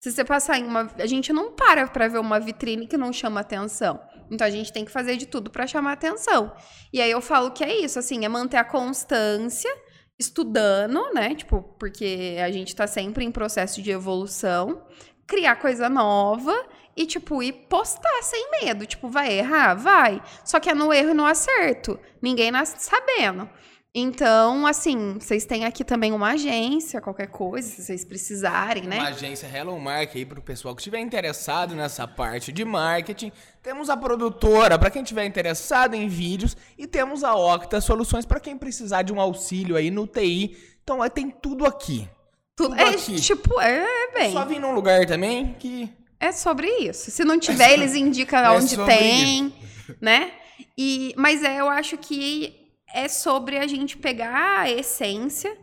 Se 0.00 0.12
você 0.12 0.24
passar 0.24 0.58
em 0.58 0.64
uma. 0.64 0.88
A 0.98 1.06
gente 1.06 1.32
não 1.32 1.52
para 1.52 1.88
para 1.88 2.06
ver 2.06 2.18
uma 2.18 2.38
vitrine 2.38 2.86
que 2.86 2.96
não 2.96 3.12
chama 3.12 3.40
atenção. 3.40 4.00
Então 4.30 4.46
a 4.46 4.50
gente 4.50 4.72
tem 4.72 4.84
que 4.84 4.90
fazer 4.90 5.16
de 5.16 5.26
tudo 5.26 5.50
para 5.50 5.66
chamar 5.66 5.92
atenção. 5.92 6.52
E 6.92 7.00
aí 7.00 7.10
eu 7.10 7.20
falo 7.20 7.50
que 7.50 7.64
é 7.64 7.76
isso, 7.76 7.98
assim, 7.98 8.24
é 8.24 8.28
manter 8.28 8.56
a 8.56 8.64
constância 8.64 9.70
estudando, 10.18 11.12
né? 11.12 11.34
Tipo, 11.34 11.62
porque 11.78 12.36
a 12.42 12.50
gente 12.50 12.74
tá 12.74 12.86
sempre 12.86 13.24
em 13.24 13.30
processo 13.30 13.82
de 13.82 13.90
evolução, 13.90 14.82
criar 15.26 15.56
coisa 15.56 15.88
nova 15.88 16.54
e, 16.96 17.04
tipo, 17.04 17.42
ir 17.42 17.52
postar 17.68 18.22
sem 18.22 18.50
medo. 18.62 18.86
Tipo, 18.86 19.08
vai 19.08 19.38
errar? 19.38 19.74
Vai. 19.74 20.22
Só 20.44 20.58
que 20.58 20.70
é 20.70 20.74
no 20.74 20.92
erro 20.92 21.10
e 21.10 21.14
no 21.14 21.26
acerto. 21.26 21.98
Ninguém 22.22 22.50
nasce 22.50 22.76
sabendo. 22.78 23.48
Então, 23.98 24.66
assim, 24.66 25.14
vocês 25.18 25.46
têm 25.46 25.64
aqui 25.64 25.82
também 25.82 26.12
uma 26.12 26.32
agência, 26.32 27.00
qualquer 27.00 27.28
coisa, 27.28 27.66
se 27.66 27.82
vocês 27.82 28.04
precisarem, 28.04 28.82
né? 28.82 28.98
Uma 28.98 29.08
agência 29.08 29.46
Hello 29.46 29.80
Mark 29.80 30.14
aí 30.14 30.26
para 30.26 30.38
o 30.38 30.42
pessoal 30.42 30.74
que 30.74 30.82
estiver 30.82 31.00
interessado 31.00 31.74
nessa 31.74 32.06
parte 32.06 32.52
de 32.52 32.62
marketing. 32.62 33.32
Temos 33.62 33.88
a 33.88 33.96
produtora 33.96 34.78
para 34.78 34.90
quem 34.90 35.00
estiver 35.00 35.24
interessado 35.24 35.94
em 35.94 36.08
vídeos 36.08 36.54
e 36.76 36.86
temos 36.86 37.24
a 37.24 37.34
Octa 37.34 37.80
Soluções 37.80 38.26
para 38.26 38.38
quem 38.38 38.58
precisar 38.58 39.00
de 39.00 39.14
um 39.14 39.20
auxílio 39.20 39.76
aí 39.76 39.90
no 39.90 40.06
TI. 40.06 40.54
Então, 40.84 40.98
tem 41.08 41.30
tudo 41.30 41.64
aqui. 41.64 42.06
Tudo, 42.54 42.76
tudo 42.76 42.78
é, 42.82 42.90
aqui. 42.90 43.18
tipo, 43.18 43.58
é, 43.62 43.78
é 43.78 44.12
bem. 44.12 44.32
Só 44.32 44.44
vir 44.44 44.60
num 44.60 44.74
lugar 44.74 45.06
também 45.06 45.56
que 45.58 45.90
É 46.20 46.32
sobre 46.32 46.68
isso. 46.80 47.10
Se 47.10 47.24
não 47.24 47.40
tiver, 47.40 47.72
eles 47.72 47.94
indicam 47.96 48.40
é 48.40 48.50
onde 48.50 48.76
tem, 48.76 49.46
isso. 49.46 49.96
né? 50.02 50.32
E 50.76 51.14
mas 51.16 51.42
é, 51.42 51.62
eu 51.62 51.70
acho 51.70 51.96
que 51.96 52.65
é 52.96 53.08
sobre 53.08 53.58
a 53.58 53.66
gente 53.66 53.98
pegar 53.98 54.60
a 54.60 54.70
essência 54.70 55.54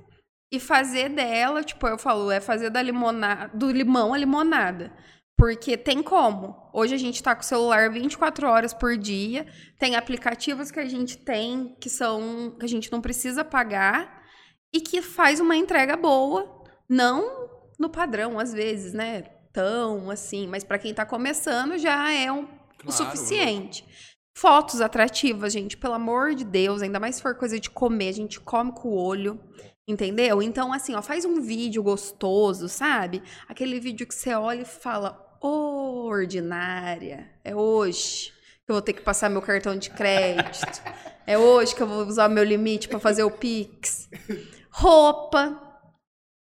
e 0.52 0.60
fazer 0.60 1.10
dela, 1.10 1.64
tipo, 1.64 1.88
eu 1.88 1.98
falo, 1.98 2.30
é 2.30 2.40
fazer 2.40 2.70
da 2.70 2.80
limonada, 2.80 3.50
do 3.58 3.72
limão 3.72 4.14
a 4.14 4.18
limonada. 4.20 4.94
Porque 5.36 5.76
tem 5.76 6.04
como. 6.04 6.56
Hoje 6.72 6.94
a 6.94 6.98
gente 6.98 7.16
está 7.16 7.34
com 7.36 7.42
o 7.42 7.46
celular 7.46 7.92
24 7.92 8.48
horas 8.48 8.72
por 8.72 8.96
dia, 8.96 9.48
tem 9.80 9.96
aplicativos 9.96 10.70
que 10.70 10.80
a 10.80 10.86
gente 10.86 11.18
tem 11.18 11.76
que 11.82 11.90
são 11.90 12.56
que 12.60 12.66
a 12.66 12.70
gente 12.70 12.92
não 12.92 13.02
precisa 13.02 13.44
pagar 13.44 14.22
e 14.72 14.80
que 14.80 15.02
faz 15.02 15.40
uma 15.40 15.56
entrega 15.56 15.98
boa, 15.98 16.64
não 16.88 17.50
no 17.80 17.90
padrão 17.90 18.40
às 18.40 18.54
vezes, 18.54 18.94
né? 18.94 19.24
Tão 19.52 20.12
assim, 20.12 20.46
mas 20.46 20.64
para 20.64 20.78
quem 20.78 20.92
está 20.92 21.04
começando 21.04 21.80
já 21.80 22.12
é 22.12 22.32
um, 22.32 22.46
claro, 22.46 22.88
o 22.88 22.92
suficiente. 22.92 23.84
Fotos 24.36 24.82
atrativas, 24.82 25.54
gente, 25.54 25.78
pelo 25.78 25.94
amor 25.94 26.34
de 26.34 26.44
Deus, 26.44 26.82
ainda 26.82 27.00
mais 27.00 27.16
se 27.16 27.22
for 27.22 27.36
coisa 27.36 27.60
de 27.60 27.70
comer, 27.70 28.10
a 28.10 28.14
gente 28.14 28.40
come 28.40 28.72
com 28.72 28.90
o 28.90 28.96
olho, 28.96 29.40
entendeu? 29.88 30.42
Então, 30.42 30.74
assim, 30.74 30.96
ó, 30.96 31.02
faz 31.02 31.24
um 31.24 31.40
vídeo 31.40 31.84
gostoso, 31.84 32.68
sabe? 32.68 33.22
Aquele 33.48 33.80
vídeo 33.80 34.08
que 34.08 34.16
você 34.16 34.34
olha 34.34 34.62
e 34.62 34.66
fala, 34.66 35.38
oh, 35.40 36.06
ordinária, 36.08 37.30
é 37.44 37.56
hoje 37.56 38.34
que 38.66 38.72
eu 38.72 38.76
vou 38.76 38.82
ter 38.82 38.94
que 38.94 39.02
passar 39.02 39.30
meu 39.30 39.42
cartão 39.42 39.78
de 39.78 39.90
crédito, 39.90 40.82
é 41.28 41.38
hoje 41.38 41.76
que 41.76 41.84
eu 41.84 41.88
vou 41.88 42.06
usar 42.06 42.30
meu 42.30 42.44
limite 42.44 42.88
para 42.88 43.00
fazer 43.00 43.24
o 43.24 43.32
Pix. 43.32 44.10
Roupa, 44.72 45.62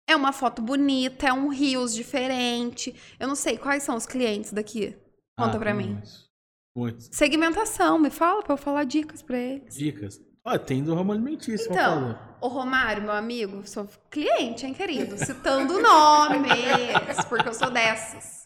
é 0.07 0.15
uma 0.15 0.31
foto 0.31 0.61
bonita, 0.61 1.27
é 1.27 1.33
um 1.33 1.49
rios 1.49 1.93
diferente. 1.93 2.95
Eu 3.19 3.27
não 3.27 3.35
sei 3.35 3.57
quais 3.57 3.83
são 3.83 3.95
os 3.95 4.05
clientes 4.05 4.51
daqui. 4.51 4.95
Conta 5.37 5.57
ah, 5.57 5.59
pra 5.59 5.73
mim. 5.73 6.01
Muito. 6.75 7.03
Segmentação, 7.11 7.97
me 7.99 8.09
fala 8.09 8.41
pra 8.43 8.53
eu 8.53 8.57
falar 8.57 8.83
dicas 8.83 9.21
pra 9.21 9.37
eles. 9.37 9.75
Dicas? 9.75 10.21
Ah, 10.45 10.57
tem 10.57 10.83
do 10.83 10.95
ramo 10.95 11.11
alimentício. 11.11 11.67
Então, 11.69 12.17
o 12.41 12.47
Romário, 12.47 13.03
meu 13.03 13.11
amigo, 13.11 13.61
sou 13.65 13.87
cliente, 14.09 14.65
hein, 14.65 14.73
querido? 14.73 15.17
Citando 15.17 15.77
nomes, 15.81 17.25
porque 17.27 17.49
eu 17.49 17.53
sou 17.53 17.69
dessas. 17.69 18.45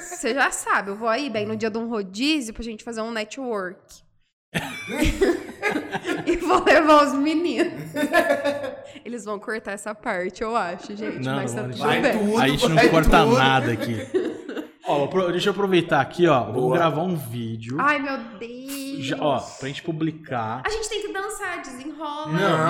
Você 0.00 0.34
já 0.34 0.50
sabe, 0.50 0.90
eu 0.90 0.96
vou 0.96 1.08
aí 1.08 1.30
bem 1.30 1.46
no 1.46 1.56
dia 1.56 1.70
de 1.70 1.78
um 1.78 1.88
rodízio 1.88 2.52
pra 2.52 2.62
gente 2.62 2.84
fazer 2.84 3.00
um 3.00 3.10
network. 3.10 4.02
e 6.26 6.36
vou 6.36 6.62
levar 6.62 7.06
os 7.06 7.14
meninos. 7.14 7.90
Eles 9.04 9.24
vão 9.24 9.38
cortar 9.38 9.72
essa 9.72 9.94
parte, 9.94 10.42
eu 10.42 10.54
acho, 10.54 10.94
gente. 10.94 11.24
Não, 11.24 11.36
mas 11.36 11.54
tá 11.54 11.62
tudo 11.62 11.82
bem. 11.82 12.02
Tudo, 12.18 12.38
a 12.38 12.48
gente 12.48 12.68
não 12.68 12.88
corta 12.88 13.24
tudo. 13.24 13.38
nada 13.38 13.72
aqui. 13.72 13.96
Ó, 14.86 15.06
deixa 15.30 15.48
eu 15.48 15.52
aproveitar 15.52 16.00
aqui, 16.00 16.26
ó. 16.26 16.40
Boa. 16.40 16.52
Vamos 16.52 16.72
gravar 16.72 17.02
um 17.02 17.16
vídeo. 17.16 17.76
Ai, 17.80 18.00
meu 18.00 18.18
Deus. 18.38 19.04
Já, 19.04 19.16
ó, 19.20 19.38
pra 19.38 19.68
gente 19.68 19.82
publicar. 19.82 20.62
A 20.64 20.70
gente 20.70 20.88
tem 20.88 21.02
que 21.02 21.12
dançar, 21.12 21.60
desenrola. 21.62 22.26
Não, 22.26 22.38
não, 22.38 22.66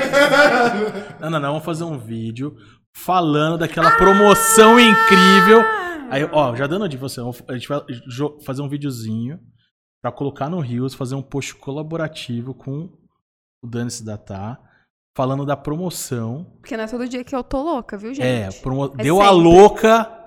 não. 0.00 1.20
não, 1.20 1.30
não, 1.30 1.40
não. 1.40 1.48
Vamos 1.52 1.64
fazer 1.64 1.84
um 1.84 1.98
vídeo 1.98 2.56
falando 2.92 3.58
daquela 3.58 3.88
ah! 3.88 3.96
promoção 3.96 4.78
incrível. 4.78 5.62
Aí, 6.10 6.24
ó, 6.32 6.54
já 6.54 6.66
dando 6.66 6.84
a 6.84 6.88
de 6.88 6.96
você, 6.96 7.20
a 7.20 7.54
gente 7.54 7.68
vai 7.68 7.80
fazer 8.44 8.62
um 8.62 8.68
videozinho 8.68 9.38
pra 10.00 10.12
colocar 10.12 10.48
no 10.48 10.60
Rios, 10.60 10.94
fazer 10.94 11.14
um 11.14 11.22
post 11.22 11.54
colaborativo 11.56 12.54
com 12.54 12.88
o 13.62 13.66
Dani-se 13.66 14.04
Datá 14.04 14.58
falando 15.14 15.44
da 15.44 15.56
promoção. 15.56 16.46
Porque 16.60 16.76
não 16.76 16.84
é 16.84 16.86
todo 16.86 17.08
dia 17.08 17.24
que 17.24 17.34
eu 17.34 17.42
tô 17.42 17.60
louca, 17.60 17.96
viu, 17.96 18.14
gente? 18.14 18.24
É, 18.24 18.48
promo... 18.62 18.84
é 18.96 19.02
deu 19.02 19.16
sempre. 19.16 19.28
a 19.28 19.30
louca 19.32 20.17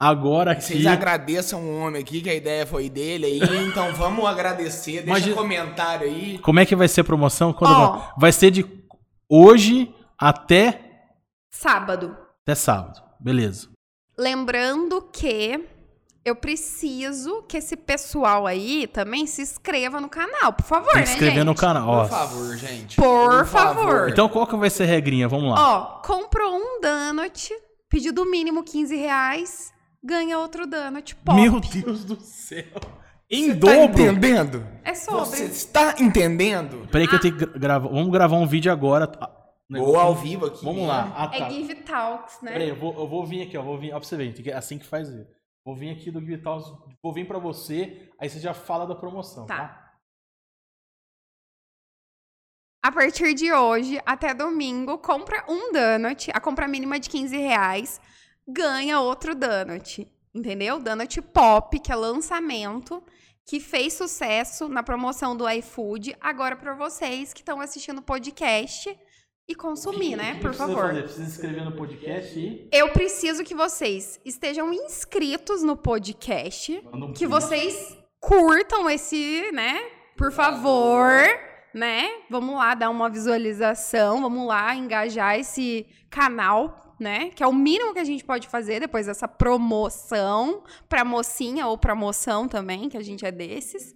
Agora 0.00 0.52
aqui. 0.52 0.62
Vocês 0.62 0.86
agradeçam 0.86 1.62
o 1.62 1.78
homem 1.78 2.00
aqui, 2.00 2.22
que 2.22 2.30
a 2.30 2.34
ideia 2.34 2.66
foi 2.66 2.88
dele 2.88 3.26
aí. 3.26 3.40
Então 3.70 3.92
vamos 3.92 4.24
agradecer. 4.24 5.02
Deixa 5.02 5.06
Imagina... 5.06 5.34
um 5.34 5.36
comentário 5.36 6.06
aí. 6.06 6.38
Como 6.38 6.58
é 6.58 6.64
que 6.64 6.74
vai 6.74 6.88
ser 6.88 7.02
a 7.02 7.04
promoção? 7.04 7.52
Quando 7.52 7.98
oh. 7.98 8.18
Vai 8.18 8.32
ser 8.32 8.50
de 8.50 8.64
hoje 9.28 9.94
até. 10.18 10.80
Sábado. 11.50 12.16
Até 12.42 12.54
sábado. 12.54 13.02
Beleza. 13.20 13.68
Lembrando 14.18 15.02
que 15.12 15.68
eu 16.24 16.34
preciso 16.34 17.42
que 17.42 17.58
esse 17.58 17.76
pessoal 17.76 18.46
aí 18.46 18.86
também 18.86 19.26
se 19.26 19.42
inscreva 19.42 20.00
no 20.00 20.08
canal, 20.08 20.52
por 20.54 20.64
favor, 20.64 20.92
Tem 20.92 21.02
que 21.02 21.08
se 21.08 21.14
inscrever 21.14 21.38
né, 21.38 21.44
no 21.44 21.54
canal. 21.54 21.88
Ó. 21.88 22.02
Por 22.02 22.10
favor, 22.10 22.56
gente. 22.56 22.96
Por, 22.96 23.04
por 23.04 23.46
favor. 23.46 23.84
favor. 23.84 24.08
Então 24.08 24.28
qual 24.30 24.46
que 24.46 24.56
vai 24.56 24.70
ser 24.70 24.84
a 24.84 24.86
regrinha? 24.86 25.28
Vamos 25.28 25.50
lá. 25.50 25.76
Ó, 25.76 26.02
comprou 26.02 26.56
um 26.56 26.80
donut, 26.80 27.50
pedido 27.90 28.24
mínimo 28.24 28.64
15 28.64 28.96
reais 28.96 29.72
ganha 30.02 30.38
outro 30.38 30.66
donut 30.66 31.14
pop. 31.16 31.40
Meu 31.40 31.60
Deus 31.60 32.04
do 32.04 32.20
céu. 32.20 32.64
Em 33.30 33.52
Você 33.52 33.54
tá 33.54 33.60
dobro. 33.60 33.94
Tá 33.96 34.02
entendendo? 34.02 34.66
É 34.82 34.94
sobre. 34.94 35.24
Você 35.24 35.44
está 35.44 35.94
entendendo? 36.00 36.88
Peraí 36.90 37.06
que 37.06 37.14
ah. 37.14 37.18
eu 37.18 37.20
tenho 37.20 37.36
que 37.36 37.58
gravar. 37.58 37.88
Vamos 37.88 38.10
gravar 38.10 38.36
um 38.36 38.46
vídeo 38.46 38.72
agora. 38.72 39.10
Ou 39.78 39.98
ao 39.98 40.16
vivo 40.16 40.46
aqui. 40.46 40.64
Vamos 40.64 40.88
lá. 40.88 41.12
Ah, 41.16 41.28
tá. 41.28 41.36
É 41.36 41.50
Give 41.50 41.74
Talks, 41.76 42.40
né? 42.42 42.52
Peraí, 42.52 42.68
eu 42.70 42.76
vou, 42.76 42.92
eu 42.98 43.06
vou 43.06 43.24
vir 43.24 43.42
aqui, 43.42 43.56
ó. 43.56 43.62
Vou 43.62 43.78
vir, 43.78 43.92
ó, 43.92 44.00
pra 44.00 44.08
você 44.08 44.16
ver. 44.16 44.48
É 44.48 44.54
assim 44.54 44.78
que 44.78 44.86
faz. 44.86 45.08
Vou 45.64 45.76
vir 45.76 45.90
aqui 45.90 46.10
do 46.10 46.20
Give 46.20 46.38
Talks. 46.38 46.66
Vou 47.00 47.12
vir 47.12 47.28
pra 47.28 47.38
você. 47.38 48.10
Aí 48.18 48.28
você 48.28 48.40
já 48.40 48.52
fala 48.52 48.84
da 48.84 48.96
promoção, 48.96 49.46
tá? 49.46 49.56
tá? 49.56 49.90
A 52.82 52.90
partir 52.90 53.34
de 53.34 53.52
hoje 53.52 54.00
até 54.04 54.34
domingo, 54.34 54.98
compra 54.98 55.44
um 55.48 55.70
donut. 55.70 56.30
A 56.34 56.40
compra 56.40 56.66
mínima 56.66 56.96
é 56.96 56.98
de 56.98 57.08
15 57.08 57.36
reais 57.36 58.00
ganha 58.52 59.00
outro 59.00 59.34
donut. 59.34 60.06
Entendeu? 60.34 60.78
Donut 60.78 61.20
Pop, 61.22 61.78
que 61.80 61.90
é 61.90 61.96
lançamento, 61.96 63.02
que 63.44 63.58
fez 63.58 63.94
sucesso 63.94 64.68
na 64.68 64.82
promoção 64.82 65.36
do 65.36 65.48
iFood. 65.48 66.16
Agora, 66.20 66.54
para 66.54 66.74
vocês 66.74 67.32
que 67.32 67.40
estão 67.40 67.60
assistindo 67.60 67.98
o 67.98 68.02
podcast 68.02 68.96
e 69.48 69.54
consumir, 69.56 70.16
né? 70.16 70.38
Por 70.40 70.54
favor. 70.54 70.86
Fazer? 70.86 71.02
Precisa 71.02 71.24
inscrever 71.24 71.64
no 71.64 71.72
podcast 71.72 72.38
e. 72.38 72.68
Eu 72.70 72.90
preciso 72.90 73.42
que 73.42 73.54
vocês 73.54 74.20
estejam 74.24 74.72
inscritos 74.72 75.64
no 75.64 75.76
podcast, 75.76 76.80
um 76.92 77.12
que 77.12 77.26
vocês 77.26 77.98
curtam 78.20 78.88
esse, 78.88 79.50
né? 79.52 79.80
Por 80.16 80.30
favor, 80.30 81.10
né? 81.74 82.08
Vamos 82.30 82.54
lá 82.54 82.74
dar 82.74 82.90
uma 82.90 83.08
visualização, 83.08 84.22
vamos 84.22 84.46
lá 84.46 84.76
engajar 84.76 85.36
esse 85.36 85.86
canal, 86.08 86.89
né? 87.00 87.30
Que 87.30 87.42
é 87.42 87.46
o 87.46 87.52
mínimo 87.52 87.92
que 87.92 87.98
a 87.98 88.04
gente 88.04 88.24
pode 88.24 88.46
fazer 88.46 88.80
depois 88.80 89.06
dessa 89.06 89.26
promoção 89.26 90.62
pra 90.88 91.04
mocinha 91.04 91.66
ou 91.66 91.78
pra 91.78 91.94
moção 91.94 92.46
também, 92.46 92.88
que 92.88 92.96
a 92.96 93.02
gente 93.02 93.24
é 93.24 93.32
desses. 93.32 93.94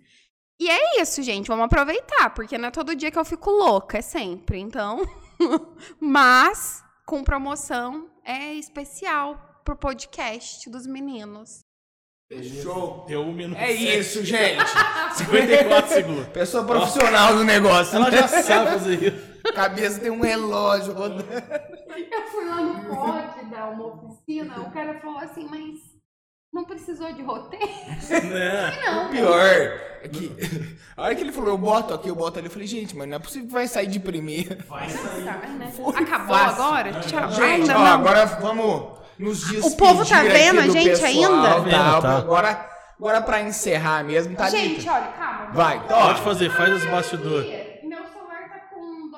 E 0.59 0.71
é 0.71 1.01
isso, 1.01 1.23
gente. 1.23 1.49
Vamos 1.49 1.67
aproveitar, 1.67 2.31
porque 2.31 2.57
não 2.57 2.69
é 2.69 2.71
todo 2.71 2.97
dia 2.97 3.11
que 3.11 3.19
eu 3.19 3.25
fico 3.25 3.51
louca, 3.51 3.99
é 3.99 4.03
sempre. 4.03 4.59
Então, 4.59 5.03
mas 6.01 6.83
com 7.07 7.23
promoção 7.23 8.09
é 8.25 8.55
especial 8.55 9.61
pro 9.65 9.77
podcast 9.77 10.71
dos 10.71 10.87
meninos. 10.87 11.65
Fechou. 12.29 13.05
Deu 13.07 13.23
um 13.23 13.33
minuto. 13.33 13.59
É 13.59 13.71
isso, 13.71 14.25
gente. 14.25 14.65
54 15.17 15.95
segundos. 15.95 16.29
Pessoa 16.29 16.65
profissional 16.65 17.37
do 17.37 17.45
negócio. 17.45 17.97
Ela 17.97 18.11
já 18.11 18.27
sabe 18.27 18.71
fazer 18.71 19.03
isso. 19.03 19.35
Cabeça 19.55 20.01
tem 20.01 20.11
um 20.11 20.21
relógio 20.21 20.95
rodando. 20.95 21.25
Eu 21.97 22.23
fui 22.29 22.45
lá 22.45 22.57
no 22.57 22.85
pod 22.85 23.45
dar 23.51 23.71
uma 23.71 23.87
oficina, 23.87 24.61
o 24.61 24.71
cara 24.71 24.99
falou 25.01 25.19
assim, 25.19 25.47
mas 25.49 25.79
não 26.53 26.65
precisou 26.65 27.13
de 27.13 27.23
roteiro? 27.23 27.67
Não. 28.85 29.05
Não. 29.05 29.11
Pior 29.11 29.41
é 30.03 30.09
que 30.09 30.31
a 30.97 31.03
hora 31.03 31.15
que 31.15 31.23
ele 31.23 31.33
falou, 31.33 31.51
eu 31.51 31.59
boto 31.59 31.95
aqui, 31.95 32.09
eu 32.09 32.15
boto 32.15 32.39
ali, 32.39 32.47
eu 32.49 32.53
falei, 32.53 32.67
gente, 32.67 32.95
mas 32.97 33.09
não 33.09 33.17
é 33.17 33.19
possível 33.19 33.47
que 33.49 33.53
vai 33.55 33.67
sair 33.67 33.87
de 33.87 33.99
primeira. 33.99 34.59
Vai 34.69 34.89
sair. 34.89 35.23
Né? 35.25 35.73
Acabou 35.97 36.37
fácil. 36.37 36.63
agora? 36.63 36.93
Tchau. 37.01 37.31
Gente, 37.31 37.43
Ainda 37.71 37.77
ó, 37.79 37.85
não. 37.85 37.87
agora 37.95 38.27
vamos 38.27 38.99
nos 39.19 39.41
despedir 39.49 39.67
O 39.67 39.77
povo 39.77 40.05
tá 40.09 40.23
vendo 40.23 40.61
a 40.61 40.69
gente 40.69 40.91
pessoal, 41.01 41.11
ainda? 41.11 41.71
Tá, 41.71 42.01
Tá. 42.01 42.19
Agora, 42.19 42.71
agora 42.99 43.23
pra 43.23 43.41
encerrar 43.43 44.05
mesmo, 44.05 44.37
tá 44.37 44.49
Gente, 44.51 44.89
olha, 44.89 45.07
calma. 45.09 45.53
Vai, 45.53 45.79
ó. 45.89 46.07
Pode 46.09 46.21
fazer, 46.23 46.51
faz 46.51 46.73
os 46.75 46.85
bastidores. 46.85 47.49
Meu 47.83 48.05
celular 48.07 48.49
tá 48.49 48.59
com 48.73 49.11
2%. 49.11 49.17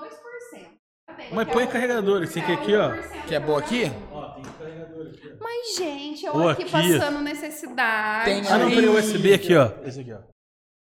Tá 1.06 1.12
bem, 1.12 1.14
Mas 1.32 1.48
põe 1.48 1.64
é 1.64 1.66
carregador, 1.66 2.22
esse 2.22 2.38
aqui, 2.40 2.52
aqui, 2.52 2.74
ó. 2.76 2.90
1% 2.90 3.26
Que 3.26 3.34
é 3.34 3.40
boa 3.40 3.58
aqui? 3.58 3.84
Ó, 4.12 4.30
tem 4.34 4.44
carregador 4.44 5.06
aqui. 5.08 5.36
Mas, 5.40 5.76
gente, 5.76 6.24
eu 6.26 6.34
Ou 6.34 6.48
aqui, 6.48 6.62
aqui. 6.62 6.72
passando 6.72 7.20
necessidade. 7.20 8.24
Tem 8.24 8.46
Ah, 8.48 8.58
não, 8.58 8.66
Aí. 8.68 8.74
peraí, 8.74 8.88
USB 8.88 9.34
aqui, 9.34 9.56
ó. 9.56 9.70
Esse 9.84 10.00
aqui, 10.00 10.12
ó. 10.12 10.18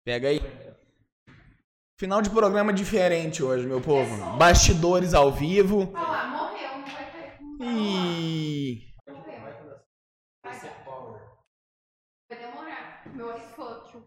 Pega 0.04 0.28
aí. 0.28 0.40
Final 1.98 2.22
de 2.22 2.30
programa 2.30 2.72
diferente 2.72 3.42
hoje, 3.42 3.66
meu 3.66 3.80
povo. 3.80 4.36
Bastidores 4.38 5.12
ao 5.12 5.30
vivo. 5.30 5.92
Olha 5.94 6.00
lá, 6.08 6.26
morreu, 6.28 6.78
não 6.78 6.86
vai 6.86 7.10
ter. 7.12 7.38
E. 7.60 8.94
Morreu. 9.06 9.40
Vai 12.30 12.38
demorar. 12.38 13.02
Meu 13.14 13.36
iPhone. 13.36 14.06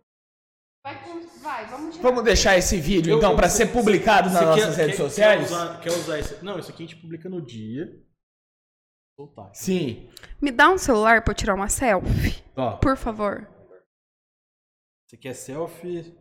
Vai, 0.96 1.28
vai, 1.42 1.66
vamos 1.66 1.96
tirar. 1.96 2.04
Vamos 2.10 2.24
deixar 2.24 2.58
esse 2.58 2.80
vídeo, 2.80 3.12
Eu- 3.12 3.18
então, 3.18 3.36
pra 3.36 3.50
ser 3.50 3.68
publicado 3.68 4.30
nas 4.30 4.42
nossas 4.46 4.76
quer- 4.76 4.82
redes 4.84 4.98
quer- 4.98 5.04
sociais? 5.04 5.40
Quer 5.50 5.56
usar, 5.56 5.80
quer 5.82 5.92
usar 5.92 6.20
esse? 6.20 6.44
Não, 6.44 6.58
isso 6.60 6.72
aqui 6.72 6.84
a 6.84 6.88
gente 6.88 7.02
publica 7.02 7.28
no 7.30 7.42
dia. 7.46 7.88
Soltar. 9.16 9.52
Sim. 9.54 10.10
Me 10.42 10.52
dá 10.52 10.70
um 10.70 10.78
celular 10.78 11.22
pra 11.24 11.32
eu 11.32 11.36
tirar 11.36 11.54
uma 11.54 11.70
selfie, 11.70 12.44
Ó, 12.56 12.78
por 12.78 12.98
favor. 12.98 13.48
você 15.08 15.18
quer 15.18 15.34
selfie? 15.34 16.18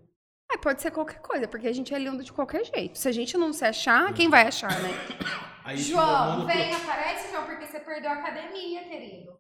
Ah, 0.53 0.59
pode 0.59 0.83
ser 0.83 0.91
qualquer 0.91 1.21
coisa, 1.21 1.49
porque 1.49 1.67
a 1.67 1.73
gente 1.73 1.95
é 1.95 1.99
lindo 1.99 2.23
de 2.23 2.31
qualquer 2.33 2.65
jeito. 2.67 2.99
Se 2.99 3.09
a 3.09 3.13
gente 3.13 3.37
não 3.39 3.53
se 3.53 3.65
achar, 3.65 4.13
quem 4.13 4.29
vai 4.29 4.47
achar, 4.47 4.71
né? 4.83 4.91
Aí 5.65 5.79
João, 5.79 6.45
vem, 6.45 6.75
aparece, 6.75 7.31
João, 7.31 7.47
porque 7.47 7.67
você 7.67 7.81
perdeu 7.81 8.11
a 8.11 8.15
academia, 8.15 8.83
querido. 8.89 9.39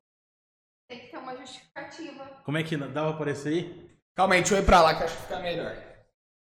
Tem 0.88 1.00
que 1.00 1.10
ter 1.10 1.18
uma 1.18 1.36
justificativa. 1.36 2.24
pro- 2.24 2.44
Como 2.44 2.56
é 2.56 2.62
que 2.62 2.76
dá 2.76 2.86
pra 2.88 3.08
aparecer 3.10 3.48
aí? 3.52 3.91
Calma 4.14 4.34
aí, 4.34 4.40
deixa 4.42 4.56
eu 4.56 4.62
ir 4.62 4.66
pra 4.66 4.82
lá 4.82 4.96
que 4.96 5.04
acho 5.04 5.16
que 5.16 5.22
fica 5.22 5.38
melhor. 5.40 5.72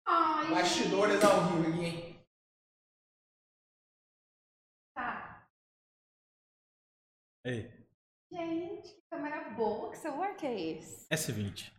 Ai, 0.07 0.51
Bastidores 0.55 1.23
ao 1.23 1.49
vivo 1.49 1.69
aqui, 1.69 1.85
hein? 1.85 2.25
tá. 4.95 5.47
Aí, 7.45 7.71
Gente, 8.33 8.95
que 8.95 9.03
câmera 9.11 9.51
boa. 9.51 9.91
Que 9.91 9.99
celular 9.99 10.35
que 10.37 10.47
é 10.47 10.59
esse? 10.79 11.07
S20. 11.11 11.71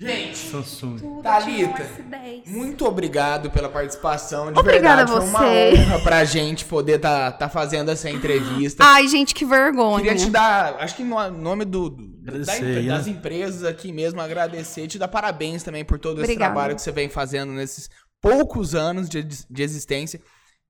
Gente, 0.00 0.38
Samsung. 0.38 0.96
Tudo 0.98 1.22
Thalita, 1.22 1.74
tinha 1.74 2.08
S10. 2.08 2.42
muito 2.46 2.86
obrigado 2.86 3.50
pela 3.50 3.68
participação. 3.68 4.50
De 4.50 4.58
Obrigada 4.58 5.04
verdade, 5.04 5.12
a 5.12 5.14
foi 5.20 5.28
uma 5.28 5.38
você. 5.40 5.78
honra 5.78 5.98
pra 6.00 6.24
gente 6.24 6.64
poder 6.64 6.98
tá, 6.98 7.30
tá 7.30 7.50
fazendo 7.50 7.90
essa 7.90 8.08
entrevista. 8.08 8.82
Ai, 8.82 9.06
gente, 9.08 9.34
que 9.34 9.44
vergonha. 9.44 10.02
Queria 10.02 10.16
te 10.24 10.30
dar, 10.30 10.76
acho 10.80 10.96
que 10.96 11.04
no 11.04 11.30
nome 11.32 11.66
do, 11.66 11.90
do- 11.90 12.08
da 12.44 12.52
aí, 12.52 12.86
das 12.86 13.06
né? 13.06 13.12
empresas 13.12 13.62
aqui 13.64 13.92
mesmo, 13.92 14.20
agradecer, 14.22 14.86
te 14.86 14.98
dar 14.98 15.08
parabéns 15.08 15.62
também 15.62 15.84
por 15.84 15.98
todo 15.98 16.14
esse 16.22 16.24
Obrigada. 16.24 16.52
trabalho 16.54 16.74
que 16.76 16.80
você 16.82 16.92
vem 16.92 17.10
fazendo 17.10 17.52
nesses 17.52 17.90
poucos 18.22 18.74
anos 18.74 19.06
de, 19.08 19.22
de 19.22 19.62
existência, 19.62 20.18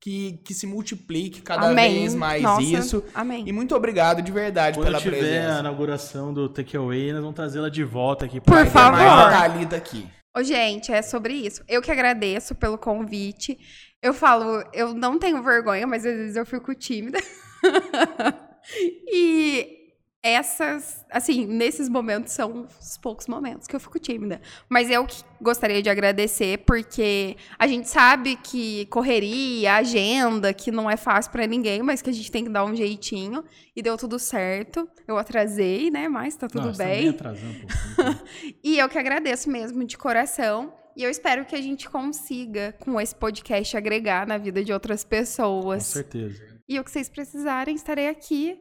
que, 0.00 0.40
que 0.44 0.54
se 0.54 0.66
multiplique 0.66 1.42
cada 1.42 1.68
Amém. 1.68 2.00
vez 2.00 2.14
mais 2.14 2.42
Nossa, 2.42 2.62
isso. 2.62 3.04
Amém. 3.14 3.44
E 3.46 3.52
muito 3.52 3.74
obrigado 3.74 4.22
de 4.22 4.32
verdade 4.32 4.78
Quando 4.78 4.86
pela 4.86 4.98
tiver 4.98 5.16
a 5.16 5.20
presença. 5.20 5.60
inauguração 5.60 6.32
do 6.32 6.48
Takeaway, 6.48 7.12
nós 7.12 7.20
vamos 7.20 7.36
trazê-la 7.36 7.68
de 7.68 7.84
volta 7.84 8.24
aqui. 8.24 8.40
Por 8.40 8.52
pra- 8.52 8.64
Ter 8.64 8.70
favor. 8.70 8.92
mais 8.98 9.10
a 9.10 9.30
Thalita 9.30 9.76
aqui. 9.76 10.06
Ô, 10.36 10.42
gente, 10.42 10.90
é 10.92 11.02
sobre 11.02 11.34
isso. 11.34 11.62
Eu 11.68 11.82
que 11.82 11.90
agradeço 11.90 12.54
pelo 12.54 12.78
convite. 12.78 13.58
Eu 14.02 14.14
falo, 14.14 14.64
eu 14.72 14.94
não 14.94 15.18
tenho 15.18 15.42
vergonha, 15.42 15.86
mas 15.86 16.06
às 16.06 16.14
vezes 16.16 16.36
eu 16.36 16.46
fico 16.46 16.74
tímida. 16.74 17.18
e 19.12 19.79
essas, 20.22 21.04
assim, 21.10 21.46
nesses 21.46 21.88
momentos 21.88 22.32
são 22.34 22.66
os 22.80 22.98
poucos 22.98 23.26
momentos 23.26 23.66
que 23.66 23.74
eu 23.74 23.80
fico 23.80 23.98
tímida. 23.98 24.40
Mas 24.68 24.90
eu 24.90 25.06
que 25.06 25.22
gostaria 25.40 25.82
de 25.82 25.88
agradecer, 25.88 26.58
porque 26.66 27.36
a 27.58 27.66
gente 27.66 27.88
sabe 27.88 28.36
que 28.36 28.84
correria, 28.86 29.74
agenda, 29.74 30.52
que 30.52 30.70
não 30.70 30.90
é 30.90 30.96
fácil 30.96 31.32
pra 31.32 31.46
ninguém, 31.46 31.82
mas 31.82 32.02
que 32.02 32.10
a 32.10 32.12
gente 32.12 32.30
tem 32.30 32.44
que 32.44 32.50
dar 32.50 32.64
um 32.64 32.76
jeitinho. 32.76 33.42
E 33.74 33.80
deu 33.82 33.96
tudo 33.96 34.18
certo. 34.18 34.86
Eu 35.08 35.16
atrasei, 35.16 35.90
né? 35.90 36.06
Mas 36.08 36.36
tá 36.36 36.46
tudo 36.48 36.66
Não, 36.66 36.72
tá 36.72 36.84
bem. 36.84 37.08
atrasando 37.08 37.46
um 37.52 37.60
pouquinho. 37.60 38.20
E 38.62 38.78
eu 38.78 38.88
que 38.88 38.98
agradeço 38.98 39.48
mesmo 39.50 39.84
de 39.84 39.96
coração. 39.96 40.74
E 40.96 41.02
eu 41.02 41.08
espero 41.08 41.46
que 41.46 41.54
a 41.54 41.62
gente 41.62 41.88
consiga, 41.88 42.74
com 42.80 43.00
esse 43.00 43.14
podcast, 43.14 43.74
agregar 43.76 44.26
na 44.26 44.36
vida 44.36 44.62
de 44.62 44.72
outras 44.72 45.02
Com 45.02 45.08
pessoas. 45.10 45.84
certeza. 45.84 46.42
E 46.68 46.78
o 46.78 46.84
que 46.84 46.90
vocês 46.90 47.08
precisarem, 47.08 47.74
estarei 47.74 48.08
aqui. 48.08 48.58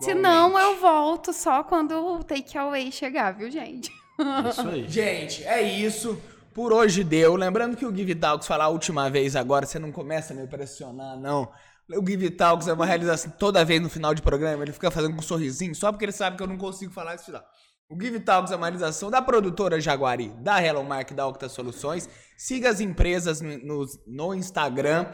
Se 0.00 0.14
não, 0.14 0.58
eu 0.58 0.80
volto 0.80 1.32
só 1.32 1.62
quando 1.62 1.92
o 1.92 2.24
takeaway 2.24 2.90
chegar, 2.90 3.32
viu, 3.32 3.50
gente? 3.50 3.90
É 4.18 4.48
isso 4.48 4.60
aí. 4.68 4.88
Gente, 4.88 5.44
é 5.44 5.62
isso. 5.62 6.20
Por 6.52 6.72
hoje 6.72 7.02
deu. 7.02 7.34
Lembrando 7.34 7.76
que 7.76 7.84
o 7.84 7.94
Give 7.94 8.14
Talks 8.14 8.46
falar 8.46 8.64
a 8.64 8.68
última 8.68 9.10
vez 9.10 9.34
agora, 9.34 9.66
você 9.66 9.78
não 9.78 9.90
começa 9.90 10.32
a 10.32 10.36
me 10.36 10.46
pressionar, 10.46 11.18
não. 11.18 11.50
O 11.90 12.06
Give 12.06 12.30
Talks 12.30 12.68
é 12.68 12.72
uma 12.72 12.86
realização 12.86 13.30
toda 13.38 13.64
vez 13.64 13.82
no 13.82 13.90
final 13.90 14.14
de 14.14 14.22
programa, 14.22 14.62
ele 14.62 14.72
fica 14.72 14.90
fazendo 14.90 15.12
com 15.12 15.18
um 15.18 15.22
sorrisinho, 15.22 15.74
só 15.74 15.92
porque 15.92 16.04
ele 16.04 16.12
sabe 16.12 16.36
que 16.36 16.42
eu 16.42 16.46
não 16.46 16.56
consigo 16.56 16.92
falar 16.92 17.14
esse 17.14 17.26
final. 17.26 17.44
O 17.86 18.00
Give 18.00 18.18
Talks 18.18 18.50
é 18.50 18.56
uma 18.56 18.66
realização 18.66 19.10
da 19.10 19.20
produtora 19.20 19.78
Jaguari, 19.78 20.28
da 20.40 20.62
Hello 20.62 20.82
Mark, 20.82 21.12
da 21.12 21.26
Octa 21.26 21.50
Soluções. 21.50 22.08
Siga 22.34 22.70
as 22.70 22.80
empresas 22.80 23.42
no, 23.42 23.86
no, 24.06 24.34
Instagram. 24.34 25.06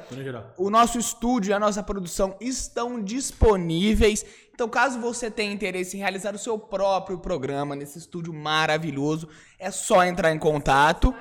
O 0.56 0.70
nosso 0.70 0.96
estúdio 0.96 1.50
e 1.50 1.52
a 1.52 1.58
nossa 1.58 1.82
produção 1.82 2.36
estão 2.40 3.02
disponíveis. 3.02 4.24
Então, 4.54 4.68
caso 4.68 5.00
você 5.00 5.28
tenha 5.30 5.52
interesse 5.52 5.96
em 5.96 6.00
realizar 6.00 6.32
o 6.32 6.38
seu 6.38 6.56
próprio 6.58 7.18
programa 7.18 7.74
nesse 7.74 7.98
estúdio 7.98 8.32
maravilhoso, 8.32 9.28
é 9.58 9.72
só 9.72 10.04
entrar 10.04 10.32
em 10.32 10.38
contato. 10.38 11.12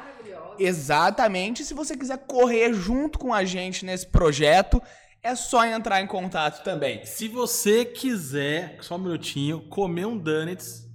Exatamente. 0.60 1.66
Se 1.66 1.74
você 1.74 1.98
quiser 1.98 2.20
correr 2.28 2.74
junto 2.74 3.18
com 3.18 3.34
a 3.34 3.44
gente 3.44 3.86
nesse 3.86 4.06
projeto, 4.06 4.80
é 5.24 5.34
só 5.34 5.66
entrar 5.66 6.00
em 6.00 6.08
contato 6.08 6.64
também. 6.64 7.04
Se 7.06 7.28
você 7.28 7.84
quiser, 7.86 8.78
só 8.82 8.96
um 8.96 9.00
minutinho, 9.00 9.62
comer 9.68 10.06
um 10.06 10.18
donuts. 10.18 10.89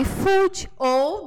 iFood 0.00 0.70
ou 0.76 1.26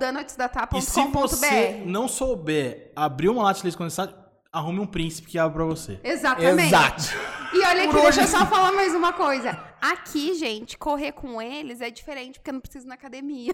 E 0.76 0.82
se 0.82 1.04
você 1.06 1.84
não 1.86 2.08
souber 2.08 2.92
abrir 2.96 3.30
uma 3.30 3.44
lata 3.44 3.60
de 3.60 3.64
leite 3.64 3.78
condensado, 3.78 4.14
arrume 4.52 4.80
um 4.80 4.86
príncipe 4.86 5.30
que 5.30 5.40
abre 5.40 5.56
pra 5.56 5.66
você. 5.66 6.00
Exatamente. 6.04 6.68
Exato. 6.68 7.04
E 7.54 7.60
olha 7.60 7.84
aqui, 7.84 7.94
Por 7.94 8.02
deixa 8.02 8.22
eu 8.22 8.28
só 8.28 8.46
falar 8.46 8.72
mais 8.72 8.94
uma 8.94 9.14
coisa. 9.14 9.58
Aqui, 9.80 10.34
gente, 10.36 10.78
correr 10.78 11.14
com 11.14 11.42
eles 11.42 11.80
é 11.80 11.90
diferente 11.90 12.40
porque 12.40 12.50
eu 12.50 12.54
não 12.54 12.62
preciso 12.62 12.86
ir 12.86 12.90
na 12.90 12.96
academia. 12.96 13.54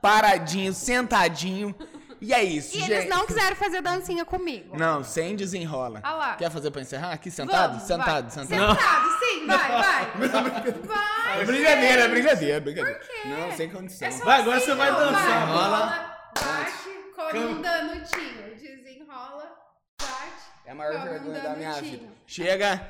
Paradinho, 0.00 0.72
sentadinho. 0.72 1.74
E 2.20 2.34
é 2.34 2.44
isso, 2.44 2.76
E 2.76 2.80
gente. 2.80 2.92
eles 2.92 3.08
não 3.08 3.26
quiseram 3.26 3.56
fazer 3.56 3.80
dancinha 3.80 4.24
comigo. 4.26 4.76
Não, 4.76 5.02
sem 5.02 5.34
desenrola. 5.34 6.00
Ah 6.02 6.12
lá. 6.14 6.34
Quer 6.36 6.50
fazer 6.50 6.70
pra 6.70 6.82
encerrar? 6.82 7.12
Aqui 7.12 7.30
sentado? 7.30 7.72
Vamos, 7.72 7.86
sentado, 7.86 8.30
vai. 8.34 8.44
sentado. 8.46 8.78
Sentado, 8.78 9.18
sim, 9.18 9.46
vai, 9.46 9.68
vai. 9.70 10.10
Vai. 10.84 11.40
É 11.40 11.44
brincadeira, 11.44 12.02
é 12.02 12.08
brincadeira, 12.08 12.56
é 12.56 12.60
brincadeira. 12.60 13.00
Não, 13.24 13.52
sem 13.56 13.70
condição. 13.70 14.08
É 14.08 14.10
só 14.10 14.24
Vai, 14.24 14.40
agora 14.40 14.56
assim, 14.58 14.66
você 14.66 14.74
vai 14.74 14.90
ó, 14.90 14.94
dançar. 14.98 15.48
Rola, 15.48 15.64
Rola, 15.64 16.16
bate, 16.34 16.72
come 17.14 17.38
um 17.38 17.62
danutinho. 17.62 18.56
Desenrola, 18.58 19.56
bate. 20.00 20.42
É 20.66 20.72
a 20.72 20.74
maior 20.74 21.02
vergonha 21.02 21.40
da 21.40 21.50
minha 21.56 21.72
vida. 21.80 22.06
Chega. 22.26 22.86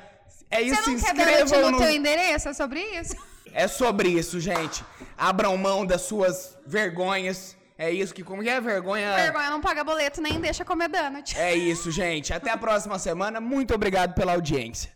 É 0.49 0.61
isso, 0.61 0.75
Você 0.83 0.91
não 0.91 0.99
quer 0.99 1.43
inscrevam 1.43 1.61
no 1.61 1.71
no... 1.71 1.77
teu 1.77 1.89
endereço? 1.91 2.49
É 2.49 2.53
sobre 2.53 2.81
isso? 2.81 3.15
É 3.53 3.67
sobre 3.67 4.09
isso, 4.09 4.39
gente. 4.39 4.83
Abram 5.17 5.55
mão 5.57 5.85
das 5.85 6.01
suas 6.01 6.57
vergonhas. 6.65 7.55
É 7.81 7.89
isso 7.89 8.13
que 8.13 8.23
como 8.23 8.43
que 8.43 8.49
é 8.49 8.61
vergonha? 8.61 9.15
Vergonha 9.15 9.49
não 9.49 9.59
paga 9.59 9.83
boleto 9.83 10.21
nem 10.21 10.39
deixa 10.39 10.63
comer 10.63 10.87
donut. 10.87 11.35
É 11.35 11.55
isso, 11.55 11.89
gente. 11.89 12.31
Até 12.31 12.51
a 12.51 12.57
próxima 12.57 12.99
semana. 12.99 13.41
Muito 13.41 13.73
obrigado 13.73 14.13
pela 14.13 14.33
audiência. 14.33 14.91